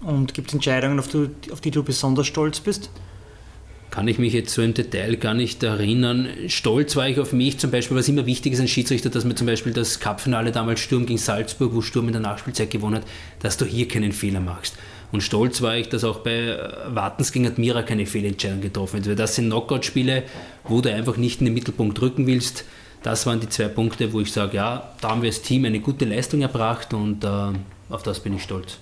Und 0.00 0.34
gibt 0.34 0.48
es 0.48 0.54
Entscheidungen, 0.54 0.98
auf, 1.00 1.08
du, 1.08 1.30
auf 1.50 1.60
die 1.60 1.72
du 1.72 1.82
besonders 1.82 2.26
stolz 2.26 2.60
bist? 2.60 2.90
kann 3.90 4.06
ich 4.06 4.18
mich 4.18 4.32
jetzt 4.32 4.52
so 4.52 4.62
im 4.62 4.74
Detail 4.74 5.16
gar 5.16 5.34
nicht 5.34 5.62
erinnern. 5.62 6.28
Stolz 6.48 6.94
war 6.96 7.08
ich 7.08 7.18
auf 7.18 7.32
mich 7.32 7.58
zum 7.58 7.70
Beispiel, 7.70 7.96
was 7.96 8.08
immer 8.08 8.26
wichtig 8.26 8.52
ist, 8.52 8.60
ein 8.60 8.68
Schiedsrichter, 8.68 9.10
dass 9.10 9.24
mir 9.24 9.34
zum 9.34 9.46
Beispiel 9.46 9.72
das 9.72 9.98
Cupfinale 9.98 10.52
damals 10.52 10.80
Sturm 10.80 11.06
gegen 11.06 11.18
Salzburg, 11.18 11.74
wo 11.74 11.80
Sturm 11.80 12.06
in 12.06 12.12
der 12.12 12.20
Nachspielzeit 12.20 12.70
gewonnen 12.70 12.96
hat, 12.96 13.04
dass 13.40 13.56
du 13.56 13.64
hier 13.64 13.88
keinen 13.88 14.12
Fehler 14.12 14.40
machst. 14.40 14.76
Und 15.10 15.22
stolz 15.22 15.62
war 15.62 15.76
ich, 15.76 15.88
dass 15.88 16.04
auch 16.04 16.20
bei 16.20 16.58
Wartens 16.88 17.32
gegen 17.32 17.46
Admira 17.46 17.82
keine 17.82 18.06
Fehlentscheidung 18.06 18.60
getroffen 18.60 19.04
wird. 19.04 19.18
Das 19.18 19.34
sind 19.34 19.46
Knockout-Spiele, 19.46 20.24
wo 20.64 20.80
du 20.80 20.92
einfach 20.92 21.16
nicht 21.16 21.40
in 21.40 21.46
den 21.46 21.54
Mittelpunkt 21.54 21.98
drücken 21.98 22.26
willst. 22.26 22.64
Das 23.02 23.26
waren 23.26 23.40
die 23.40 23.48
zwei 23.48 23.68
Punkte, 23.68 24.12
wo 24.12 24.20
ich 24.20 24.32
sage, 24.32 24.56
ja, 24.56 24.92
da 25.00 25.10
haben 25.10 25.22
wir 25.22 25.28
als 25.28 25.40
Team 25.40 25.64
eine 25.64 25.80
gute 25.80 26.04
Leistung 26.04 26.42
erbracht 26.42 26.92
und 26.92 27.24
äh, 27.24 27.28
auf 27.88 28.02
das 28.02 28.20
bin 28.20 28.34
ich 28.34 28.42
stolz. 28.42 28.78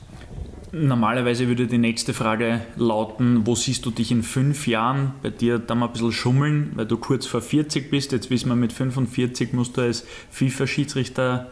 Normalerweise 0.73 1.47
würde 1.47 1.67
die 1.67 1.79
nächste 1.79 2.13
Frage 2.13 2.61
lauten, 2.77 3.47
wo 3.47 3.55
siehst 3.55 3.87
du 3.87 3.91
dich 3.91 4.11
in 4.11 4.23
fünf 4.23 4.67
Jahren? 4.67 5.13
Bei 5.23 5.31
dir 5.31 5.59
da 5.59 5.75
mal 5.75 5.87
ein 5.87 5.93
bisschen 5.93 6.13
schummeln, 6.13 6.73
weil 6.75 6.87
du 6.87 6.97
kurz 6.99 7.25
vor 7.25 7.41
40 7.41 7.91
bist. 7.91 8.13
Jetzt 8.13 8.31
wissen 8.31 8.49
wir, 8.49 8.57
mit 8.57 8.73
45 8.73 9.53
musst 9.53 9.77
du 9.77 9.83
als 9.83 10.05
FIFA-Schiedsrichter... 10.31 11.51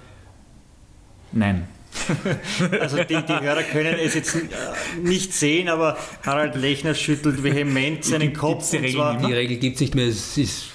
Nein, 1.33 1.67
Also 2.81 2.99
die, 2.99 3.17
die 3.23 3.41
Hörer 3.41 3.63
können 3.63 3.97
es 3.99 4.15
jetzt 4.15 4.37
nicht 5.03 5.33
sehen, 5.33 5.69
aber 5.69 5.97
Harald 6.25 6.55
Lechner 6.57 6.95
schüttelt 6.95 7.43
vehement 7.43 8.05
seinen 8.05 8.33
Kopf. 8.33 8.71
Die 8.71 8.77
Regel, 8.79 9.17
die 9.27 9.33
Regel 9.33 9.57
gibt 9.59 9.77
es 9.77 9.81
nicht 9.81 9.95
mehr, 9.95 10.07
es 10.07 10.37
ist 10.37 10.67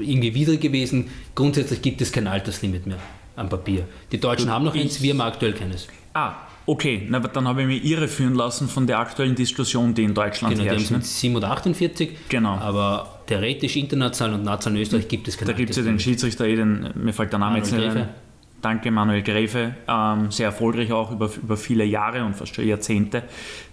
irgendwie 0.00 0.34
widrig 0.34 0.60
gewesen. 0.60 1.10
Grundsätzlich 1.34 1.82
gibt 1.82 2.00
es 2.00 2.12
kein 2.12 2.26
Alterslimit 2.26 2.86
mehr 2.86 2.98
am 3.36 3.48
Papier. 3.48 3.86
Die 4.10 4.18
Deutschen 4.18 4.50
haben 4.50 4.64
noch 4.64 4.74
eins, 4.74 5.00
wir 5.00 5.12
haben 5.12 5.20
aktuell 5.20 5.52
keines. 5.52 5.88
Ah, 6.14 6.34
okay, 6.66 7.06
Na, 7.08 7.20
dann 7.20 7.48
habe 7.48 7.62
ich 7.62 7.66
mich 7.66 7.84
irreführen 7.84 8.34
lassen 8.34 8.68
von 8.68 8.86
der 8.86 8.98
aktuellen 8.98 9.34
Diskussion, 9.34 9.94
die 9.94 10.04
in 10.04 10.14
Deutschland 10.14 10.54
genau, 10.54 10.66
herrscht. 10.66 10.88
Genau, 10.88 11.00
die 11.00 11.04
haben 11.04 11.10
7 11.10 11.36
oder 11.36 11.50
48, 11.50 12.10
genau. 12.28 12.56
aber 12.56 13.20
theoretisch 13.26 13.76
international 13.76 14.34
und 14.34 14.44
national 14.44 14.76
in 14.76 14.82
Österreich 14.82 15.08
gibt 15.08 15.28
es 15.28 15.38
keine 15.38 15.52
Da 15.52 15.56
gibt 15.56 15.70
es 15.70 15.76
ja 15.76 15.82
den 15.82 15.98
Schiedsrichter, 15.98 16.46
eh, 16.46 16.56
den, 16.56 16.90
mir 16.94 17.12
fällt 17.12 17.32
der 17.32 17.38
Name 17.38 17.58
jetzt 17.58 17.72
nicht 17.72 17.96
danke 18.62 18.90
Manuel 18.90 19.22
Gräfe, 19.22 19.74
ähm, 19.86 20.30
sehr 20.30 20.46
erfolgreich 20.46 20.92
auch 20.92 21.10
über, 21.10 21.30
über 21.36 21.56
viele 21.56 21.84
Jahre 21.84 22.24
und 22.24 22.34
fast 22.34 22.54
schon 22.54 22.66
Jahrzehnte, 22.66 23.24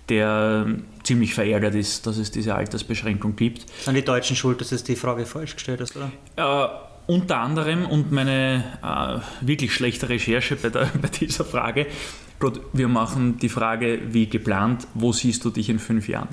der 0.10 0.66
ziemlich 1.04 1.34
verärgert 1.34 1.76
ist, 1.76 2.06
dass 2.08 2.18
es 2.18 2.32
diese 2.32 2.56
Altersbeschränkung 2.56 3.36
gibt. 3.36 3.66
Sind 3.84 3.96
die 3.96 4.04
Deutschen 4.04 4.36
schuld, 4.36 4.60
dass 4.60 4.72
es 4.72 4.84
die 4.84 4.96
Frage 4.96 5.26
falsch 5.26 5.54
gestellt 5.56 5.82
hast, 5.82 5.96
oder? 5.96 6.12
Äh, 6.36 6.68
unter 7.08 7.38
anderem 7.38 7.86
und 7.86 8.12
meine 8.12 8.64
äh, 8.84 9.46
wirklich 9.46 9.74
schlechte 9.74 10.10
Recherche 10.10 10.56
bei, 10.56 10.70
der, 10.70 10.86
bei 11.02 11.08
dieser 11.08 11.46
Frage, 11.46 11.88
wir 12.74 12.88
machen 12.88 13.38
die 13.38 13.50
Frage 13.50 14.00
wie 14.12 14.28
geplant, 14.28 14.88
wo 14.94 15.12
siehst 15.12 15.44
du 15.44 15.50
dich 15.50 15.70
in 15.70 15.80
fünf 15.80 16.08
Jahren? 16.08 16.30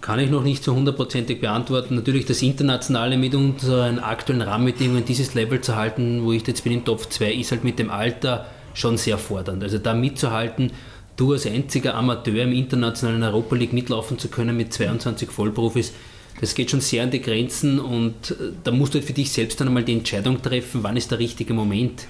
Kann 0.00 0.18
ich 0.18 0.30
noch 0.30 0.42
nicht 0.42 0.64
so 0.64 0.74
hundertprozentig 0.74 1.40
beantworten. 1.40 1.94
Natürlich 1.94 2.24
das 2.24 2.40
Internationale 2.42 3.18
mit 3.18 3.34
unseren 3.34 3.98
aktuellen 3.98 4.42
Rahmenbedingungen, 4.42 5.04
dieses 5.04 5.34
Level 5.34 5.60
zu 5.60 5.76
halten, 5.76 6.24
wo 6.24 6.32
ich 6.32 6.46
jetzt 6.46 6.64
bin 6.64 6.72
im 6.72 6.84
Top 6.84 7.12
2, 7.12 7.32
ist 7.34 7.50
halt 7.50 7.64
mit 7.64 7.78
dem 7.78 7.90
Alter 7.90 8.46
schon 8.72 8.96
sehr 8.96 9.18
fordernd. 9.18 9.62
Also 9.62 9.78
da 9.78 9.94
mitzuhalten, 9.94 10.72
du 11.16 11.32
als 11.32 11.46
einziger 11.46 11.94
Amateur 11.94 12.44
im 12.44 12.52
internationalen 12.52 13.22
Europa 13.22 13.56
League 13.56 13.72
mitlaufen 13.72 14.18
zu 14.18 14.28
können 14.28 14.56
mit 14.56 14.72
22 14.72 15.30
Vollprofis, 15.30 15.92
das 16.40 16.54
geht 16.54 16.70
schon 16.70 16.80
sehr 16.80 17.02
an 17.02 17.10
die 17.10 17.20
Grenzen 17.20 17.78
und 17.78 18.30
äh, 18.30 18.52
da 18.64 18.70
musst 18.70 18.94
du 18.94 18.98
halt 18.98 19.06
für 19.06 19.12
dich 19.12 19.30
selbst 19.30 19.60
dann 19.60 19.68
einmal 19.68 19.84
die 19.84 19.92
Entscheidung 19.92 20.40
treffen, 20.40 20.82
wann 20.82 20.96
ist 20.96 21.10
der 21.10 21.18
richtige 21.18 21.52
Moment. 21.52 22.06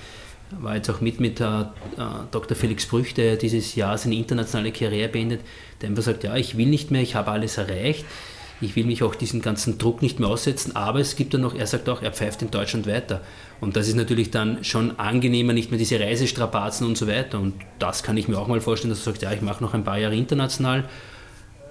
War 0.59 0.77
jetzt 0.77 0.91
auch 0.91 1.01
mit 1.01 1.21
mit 1.21 1.41
äh, 1.41 1.65
Dr. 2.31 2.57
Felix 2.57 2.87
Brüch, 2.87 3.15
der 3.15 3.37
dieses 3.37 3.75
Jahr 3.77 3.97
seine 3.97 4.17
internationale 4.17 4.73
Karriere 4.73 5.09
beendet, 5.09 5.41
der 5.81 5.89
einfach 5.89 6.03
sagt, 6.03 6.25
ja, 6.25 6.37
ich 6.37 6.57
will 6.57 6.67
nicht 6.67 6.91
mehr, 6.91 7.03
ich 7.03 7.15
habe 7.15 7.31
alles 7.31 7.57
erreicht, 7.57 8.05
ich 8.61 8.77
will 8.77 8.85
mich 8.85 9.03
auch 9.03 9.15
diesen 9.15 9.41
ganzen 9.41 9.79
Druck 9.79 10.03
nicht 10.03 10.21
mehr 10.21 10.29
aussetzen, 10.29 10.77
aber 10.77 11.01
es 11.01 11.17
gibt 11.17 11.33
dann 11.33 11.41
noch, 11.41 11.55
er 11.55 11.67
sagt 11.67 11.89
auch, 11.89 12.03
er 12.03 12.13
pfeift 12.13 12.43
in 12.43 12.51
Deutschland 12.51 12.87
weiter. 12.87 13.23
Und 13.61 13.77
das 13.77 13.89
ist 13.89 13.95
natürlich 13.95 14.31
dann 14.31 14.65
schon 14.65 14.99
angenehmer, 14.99 15.53
nicht 15.53 15.71
mehr 15.71 15.79
diese 15.79 15.99
Reisestrapazen 15.99 16.87
und 16.87 16.99
so 16.99 17.07
weiter. 17.07 17.41
Und 17.41 17.55
das 17.79 18.03
kann 18.03 18.17
ich 18.17 18.29
mir 18.29 18.39
auch 18.39 18.49
mal 18.49 18.61
vorstellen, 18.61 18.91
dass 18.91 18.99
du 19.01 19.11
sagst, 19.11 19.23
ja, 19.23 19.33
ich 19.33 19.41
mache 19.41 19.63
noch 19.63 19.75
ein 19.75 19.85
paar 19.85 19.99
Jahre 19.99 20.17
international 20.17 20.85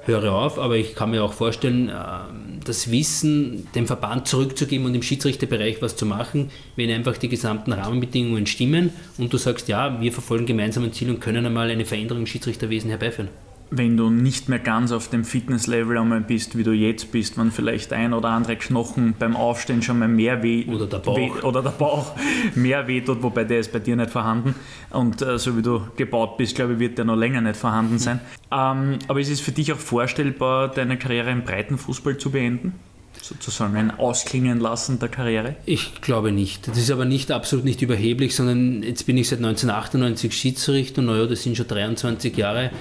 höre 0.05 0.31
auf, 0.31 0.57
aber 0.59 0.77
ich 0.77 0.95
kann 0.95 1.11
mir 1.11 1.23
auch 1.23 1.33
vorstellen, 1.33 1.89
ähm, 1.89 2.59
das 2.63 2.91
Wissen 2.91 3.67
dem 3.75 3.87
Verband 3.87 4.27
zurückzugeben 4.27 4.85
und 4.85 4.95
im 4.95 5.01
Schiedsrichterbereich 5.01 5.81
was 5.81 5.95
zu 5.95 6.05
machen, 6.05 6.51
wenn 6.75 6.89
einfach 6.89 7.17
die 7.17 7.29
gesamten 7.29 7.73
Rahmenbedingungen 7.73 8.45
stimmen 8.45 8.91
und 9.17 9.31
du 9.33 9.37
sagst, 9.37 9.67
ja, 9.67 9.99
wir 10.01 10.11
verfolgen 10.11 10.45
gemeinsam 10.45 10.83
ein 10.83 10.93
Ziel 10.93 11.09
und 11.09 11.19
können 11.19 11.45
einmal 11.45 11.69
eine 11.69 11.85
Veränderung 11.85 12.21
im 12.21 12.27
Schiedsrichterwesen 12.27 12.89
herbeiführen 12.89 13.29
wenn 13.71 13.97
du 13.97 14.09
nicht 14.09 14.49
mehr 14.49 14.59
ganz 14.59 14.91
auf 14.91 15.09
dem 15.09 15.23
Fitnesslevel 15.23 15.97
einmal 15.97 16.21
bist, 16.21 16.57
wie 16.57 16.63
du 16.63 16.71
jetzt 16.71 17.11
bist, 17.11 17.37
wenn 17.37 17.51
vielleicht 17.51 17.93
ein 17.93 18.13
oder 18.13 18.29
andere 18.29 18.55
Knochen 18.55 19.13
beim 19.17 19.35
Aufstehen 19.35 19.81
schon 19.81 19.99
mal 19.99 20.07
mehr 20.07 20.41
weh 20.41 20.65
oder 20.65 20.87
der 20.87 20.99
Bauch, 20.99 21.17
weh, 21.17 21.31
oder 21.43 21.61
der 21.61 21.69
Bauch 21.71 22.13
mehr 22.55 22.87
weh 22.87 23.01
tut, 23.01 23.21
wobei 23.21 23.43
der 23.43 23.59
ist 23.59 23.71
bei 23.71 23.79
dir 23.79 23.95
nicht 23.95 24.09
vorhanden 24.09 24.55
und 24.89 25.21
äh, 25.21 25.37
so 25.37 25.55
wie 25.55 25.61
du 25.61 25.81
gebaut 25.95 26.37
bist, 26.37 26.55
glaube 26.55 26.73
ich, 26.73 26.79
wird 26.79 26.97
der 26.97 27.05
noch 27.05 27.15
länger 27.15 27.41
nicht 27.41 27.57
vorhanden 27.57 27.99
sein. 27.99 28.19
Ähm, 28.51 28.99
aber 29.07 29.19
ist 29.19 29.29
es 29.29 29.39
für 29.39 29.51
dich 29.51 29.71
auch 29.71 29.77
vorstellbar, 29.77 30.69
deine 30.69 30.97
Karriere 30.97 31.31
im 31.31 31.43
Breitenfußball 31.43 32.17
zu 32.17 32.31
beenden? 32.31 32.73
sozusagen 33.21 33.75
ein 33.75 33.91
Ausklingen 33.91 34.59
lassen 34.59 34.99
der 34.99 35.09
Karriere? 35.09 35.55
Ich 35.65 36.01
glaube 36.01 36.31
nicht. 36.31 36.67
Das 36.67 36.77
ist 36.77 36.89
aber 36.89 37.05
nicht 37.05 37.31
absolut 37.31 37.65
nicht 37.65 37.81
überheblich, 37.81 38.35
sondern 38.35 38.81
jetzt 38.81 39.05
bin 39.05 39.17
ich 39.17 39.27
seit 39.27 39.39
1998 39.39 40.33
Schiedsrichter 40.33 41.01
und 41.01 41.07
naja, 41.07 41.25
das 41.25 41.43
sind 41.43 41.57
schon 41.57 41.67
23 41.67 42.35
Jahre 42.37 42.71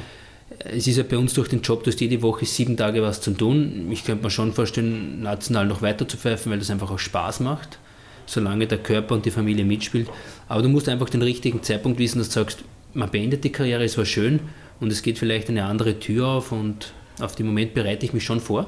es 0.58 0.86
ist 0.86 0.96
ja 0.96 1.04
bei 1.04 1.16
uns 1.16 1.34
durch 1.34 1.48
den 1.48 1.62
Job, 1.62 1.84
du 1.84 1.90
hast 1.90 2.00
jede 2.00 2.20
Woche 2.22 2.44
sieben 2.44 2.76
Tage 2.76 3.02
was 3.02 3.20
zu 3.20 3.30
tun. 3.30 3.88
Ich 3.90 4.04
könnte 4.04 4.24
mir 4.24 4.30
schon 4.30 4.52
vorstellen, 4.52 5.22
national 5.22 5.66
noch 5.66 5.82
weiter 5.82 6.08
zu 6.08 6.16
pfeifen, 6.16 6.50
weil 6.50 6.58
das 6.58 6.70
einfach 6.70 6.90
auch 6.90 6.98
Spaß 6.98 7.40
macht, 7.40 7.78
solange 8.26 8.66
der 8.66 8.78
Körper 8.78 9.14
und 9.14 9.24
die 9.24 9.30
Familie 9.30 9.64
mitspielt. 9.64 10.08
Aber 10.48 10.62
du 10.62 10.68
musst 10.68 10.88
einfach 10.88 11.10
den 11.10 11.22
richtigen 11.22 11.62
Zeitpunkt 11.62 11.98
wissen, 11.98 12.18
dass 12.18 12.28
du 12.28 12.34
sagst, 12.34 12.64
man 12.94 13.10
beendet 13.10 13.44
die 13.44 13.52
Karriere, 13.52 13.84
es 13.84 13.96
war 13.98 14.04
schön 14.04 14.40
und 14.80 14.90
es 14.90 15.02
geht 15.02 15.18
vielleicht 15.18 15.48
eine 15.48 15.64
andere 15.64 15.98
Tür 15.98 16.26
auf 16.26 16.52
und 16.52 16.92
auf 17.20 17.36
den 17.36 17.46
Moment 17.46 17.74
bereite 17.74 18.06
ich 18.06 18.12
mich 18.12 18.24
schon 18.24 18.40
vor. 18.40 18.66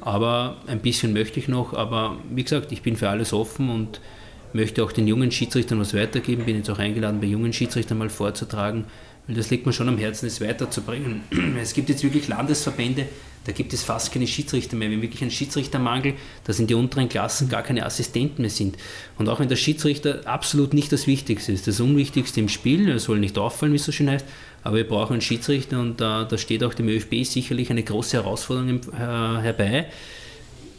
Aber 0.00 0.56
ein 0.66 0.80
bisschen 0.80 1.12
möchte 1.12 1.38
ich 1.38 1.46
noch, 1.46 1.74
aber 1.74 2.16
wie 2.30 2.42
gesagt, 2.42 2.72
ich 2.72 2.82
bin 2.82 2.96
für 2.96 3.08
alles 3.08 3.32
offen 3.32 3.70
und 3.70 4.00
möchte 4.52 4.82
auch 4.82 4.92
den 4.92 5.06
jungen 5.06 5.30
Schiedsrichtern 5.30 5.78
was 5.80 5.94
weitergeben. 5.94 6.44
Bin 6.44 6.56
jetzt 6.56 6.70
auch 6.70 6.78
eingeladen, 6.78 7.20
bei 7.20 7.26
jungen 7.26 7.52
Schiedsrichtern 7.52 7.98
mal 7.98 8.10
vorzutragen, 8.10 8.86
weil 9.26 9.36
das 9.36 9.50
liegt 9.50 9.66
mir 9.66 9.72
schon 9.72 9.88
am 9.88 9.98
Herzen, 9.98 10.26
es 10.26 10.40
weiterzubringen. 10.40 11.22
Es 11.60 11.74
gibt 11.74 11.88
jetzt 11.88 12.02
wirklich 12.02 12.28
Landesverbände, 12.28 13.06
da 13.44 13.52
gibt 13.52 13.72
es 13.72 13.82
fast 13.82 14.12
keine 14.12 14.26
Schiedsrichter 14.26 14.76
mehr. 14.76 14.88
Wir 14.88 14.96
haben 14.96 15.02
wirklich 15.02 15.22
einen 15.22 15.30
Schiedsrichtermangel, 15.30 16.14
dass 16.44 16.60
in 16.60 16.68
den 16.68 16.76
unteren 16.76 17.08
Klassen 17.08 17.48
gar 17.48 17.62
keine 17.62 17.84
Assistenten 17.84 18.42
mehr 18.42 18.50
sind. 18.50 18.76
Und 19.18 19.28
auch 19.28 19.40
wenn 19.40 19.48
der 19.48 19.56
Schiedsrichter 19.56 20.20
absolut 20.26 20.74
nicht 20.74 20.92
das 20.92 21.06
Wichtigste 21.08 21.52
ist, 21.52 21.66
das 21.66 21.80
Unwichtigste 21.80 22.38
im 22.38 22.48
Spiel, 22.48 22.88
er 22.88 23.00
soll 23.00 23.18
nicht 23.18 23.38
auffallen, 23.38 23.72
wie 23.72 23.76
es 23.76 23.84
so 23.84 23.92
schön 23.92 24.10
heißt, 24.10 24.26
aber 24.62 24.76
wir 24.76 24.86
brauchen 24.86 25.14
einen 25.14 25.22
Schiedsrichter 25.22 25.80
und 25.80 26.00
da, 26.00 26.24
da 26.24 26.38
steht 26.38 26.62
auch 26.62 26.74
dem 26.74 26.88
ÖFB 26.88 27.24
sicherlich 27.24 27.70
eine 27.70 27.82
große 27.82 28.16
Herausforderung 28.16 28.80
äh, 28.92 29.42
herbei 29.42 29.86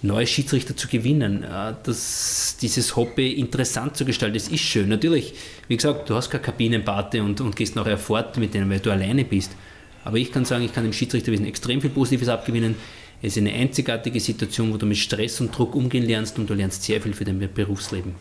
neue 0.04 0.28
Schiedsrichter 0.28 0.76
zu 0.76 0.88
gewinnen, 0.88 1.44
äh, 1.44 1.74
das, 1.84 2.58
dieses 2.62 2.96
Hobby 2.96 3.32
interessant 3.32 3.98
zu 3.98 4.06
gestalten, 4.06 4.36
das 4.36 4.50
ist 4.50 4.62
schön. 4.62 4.90
Natürlich, 4.90 5.34
wie 5.68 5.78
gesagt, 5.78 6.10
du 6.10 6.16
hast 6.16 6.30
keine 6.30 6.44
Kabinenpate 6.44 7.24
und, 7.24 7.42
und 7.42 7.56
gehst 7.56 7.76
nachher 7.76 7.98
fort 7.98 8.38
mit 8.38 8.54
denen, 8.54 8.70
weil 8.70 8.80
du 8.80 8.92
alleine 8.92 9.24
bist. 9.24 9.56
Aber 10.04 10.18
ich 10.18 10.32
kann 10.32 10.44
sagen, 10.46 10.66
ich 10.66 10.74
kann 10.74 10.84
dem 10.84 10.94
Schiedsrichterwesen 10.94 11.46
extrem 11.46 11.80
viel 11.80 11.90
Positives 11.90 12.28
abgewinnen. 12.28 12.76
Es 13.22 13.38
ist 13.38 13.42
eine 13.42 13.54
einzigartige 13.54 14.20
Situation, 14.20 14.74
wo 14.74 14.78
du 14.78 14.86
mit 14.86 14.98
Stress 14.98 15.40
und 15.40 15.58
Druck 15.58 15.76
umgehen 15.76 16.04
lernst 16.04 16.38
und 16.38 16.50
du 16.50 16.54
lernst 16.54 16.84
sehr 16.84 17.02
viel 17.02 17.14
für 17.14 17.24
dein 17.24 17.40
Berufsleben. 17.40 18.16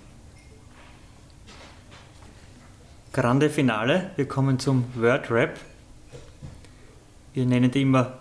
Grande 3.12 3.50
Finale, 3.50 4.12
wir 4.14 4.26
kommen 4.26 4.60
zum 4.60 4.84
Word 4.94 5.30
Rap. 5.30 5.59
Wir 7.34 7.44
nennen 7.44 7.70
die 7.70 7.82
immer 7.82 8.18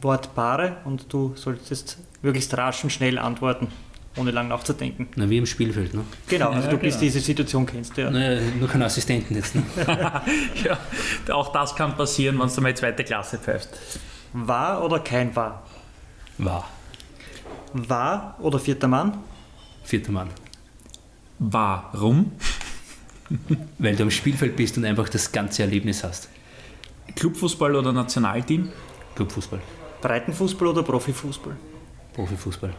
Wortpaare 0.00 0.76
und 0.84 1.12
du 1.12 1.32
solltest 1.34 1.98
möglichst 2.22 2.56
rasch 2.56 2.84
und 2.84 2.90
schnell 2.90 3.18
antworten, 3.18 3.68
ohne 4.16 4.30
lang 4.30 4.48
nachzudenken. 4.48 5.08
Na, 5.16 5.28
wie 5.28 5.38
im 5.38 5.46
Spielfeld, 5.46 5.94
ne? 5.94 6.04
Genau, 6.28 6.50
also 6.50 6.66
ja, 6.66 6.70
du 6.70 6.78
bist 6.78 6.98
genau. 6.98 7.10
diese 7.10 7.20
Situation 7.20 7.66
kennst, 7.66 7.96
ja. 7.96 8.10
Naja, 8.10 8.40
nur 8.58 8.68
keinen 8.68 8.82
Assistenten 8.82 9.34
jetzt, 9.34 9.54
ne? 9.54 9.62
ja, 10.64 10.78
auch 11.34 11.52
das 11.52 11.74
kann 11.74 11.96
passieren, 11.96 12.38
wenn 12.38 12.48
du 12.48 12.60
mal 12.60 12.74
zweite 12.74 13.04
Klasse 13.04 13.38
pfeifst. 13.38 13.70
War 14.32 14.84
oder 14.84 15.00
kein 15.00 15.34
War? 15.36 15.62
War. 16.38 16.68
War 17.72 18.36
oder 18.40 18.58
vierter 18.58 18.88
Mann? 18.88 19.18
Vierter 19.84 20.12
Mann. 20.12 20.28
Warum? 21.38 22.32
Weil 23.78 23.96
du 23.96 24.04
am 24.04 24.10
Spielfeld 24.10 24.56
bist 24.56 24.76
und 24.76 24.84
einfach 24.84 25.08
das 25.08 25.32
ganze 25.32 25.62
Erlebnis 25.62 26.04
hast. 26.04 26.28
Clubfußball 27.16 27.74
oder 27.74 27.92
Nationalteam? 27.92 28.70
Clubfußball. 29.16 29.60
Breitenfußball 30.00 30.68
oder 30.68 30.82
Profifußball? 30.82 31.56
Profifußball. 32.14 32.74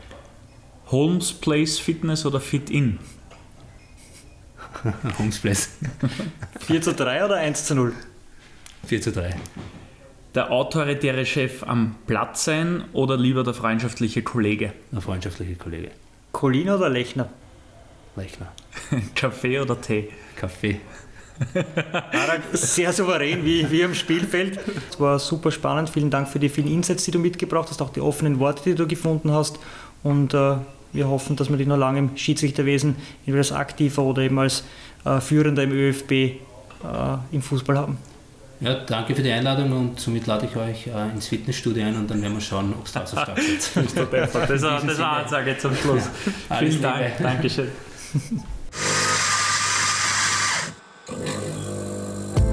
Holmes 0.87 1.33
Place 1.33 1.79
Fitness 1.79 2.25
oder 2.25 2.39
Fit 2.39 2.69
In? 2.69 2.99
Holmes 5.17 5.39
Place. 5.39 5.69
4 6.59 6.81
zu 6.81 6.93
3 6.93 7.25
oder 7.25 7.35
1 7.37 7.65
zu 7.65 7.75
0? 7.75 7.93
4 8.85 9.01
zu 9.01 9.11
3. 9.11 9.35
Der 10.35 10.51
autoritäre 10.51 11.25
Chef 11.25 11.63
am 11.63 11.95
Platz 12.07 12.45
sein 12.45 12.85
oder 12.93 13.17
lieber 13.17 13.43
der 13.43 13.53
freundschaftliche 13.53 14.23
Kollege? 14.23 14.73
Der 14.91 15.01
freundschaftliche 15.01 15.55
Kollege. 15.55 15.91
Colin 16.31 16.69
oder 16.69 16.89
Lechner? 16.89 17.29
Lechner. 18.15 18.51
Kaffee 19.15 19.59
oder 19.59 19.79
Tee? 19.79 20.09
Kaffee. 20.35 20.81
Sehr 22.53 22.93
souverän 22.93 23.43
wie, 23.43 23.69
wie 23.69 23.83
am 23.83 23.93
Spielfeld. 23.93 24.59
Es 24.89 24.99
war 24.99 25.19
super 25.19 25.51
spannend. 25.51 25.89
Vielen 25.89 26.09
Dank 26.09 26.27
für 26.27 26.39
die 26.39 26.49
vielen 26.49 26.67
Insights, 26.67 27.05
die 27.05 27.11
du 27.11 27.19
mitgebracht 27.19 27.69
hast, 27.69 27.81
auch 27.81 27.89
die 27.89 28.01
offenen 28.01 28.39
Worte, 28.39 28.63
die 28.63 28.75
du 28.75 28.87
gefunden 28.87 29.31
hast. 29.31 29.59
Und 30.03 30.33
äh, 30.33 30.55
wir 30.91 31.07
hoffen, 31.07 31.35
dass 31.35 31.49
wir 31.49 31.57
dich 31.57 31.67
noch 31.67 31.77
lange 31.77 31.99
im 31.99 32.17
Schiedsrichterwesen, 32.17 32.95
entweder 33.25 33.39
als 33.39 33.51
Aktiver 33.51 34.03
oder 34.03 34.21
eben 34.21 34.37
als 34.39 34.63
äh, 35.05 35.19
Führender 35.19 35.63
im 35.63 35.71
ÖFB 35.71 36.11
äh, 36.11 36.37
im 37.31 37.41
Fußball 37.41 37.77
haben. 37.77 37.97
Ja, 38.59 38.75
danke 38.75 39.13
für 39.13 39.23
die 39.23 39.31
Einladung 39.31 39.71
und 39.73 39.99
somit 39.99 40.25
lade 40.25 40.47
ich 40.49 40.55
euch 40.55 40.87
äh, 40.87 41.09
ins 41.13 41.27
Fitnessstudio 41.27 41.83
ein 41.83 41.97
und 41.97 42.09
dann 42.09 42.21
werden 42.21 42.35
wir 42.35 42.41
schauen, 42.41 42.73
ob 42.73 42.85
es 42.85 42.93
da 42.93 43.05
so 43.05 43.17
stattfindet. 43.21 43.89
das 44.33 44.49
ist 44.49 44.63
eine 44.63 45.07
Ansage 45.07 45.57
zum 45.57 45.75
Schluss. 45.75 46.03
Vielen 46.59 46.81
Dank. 46.81 47.17
Dankeschön. 47.19 47.69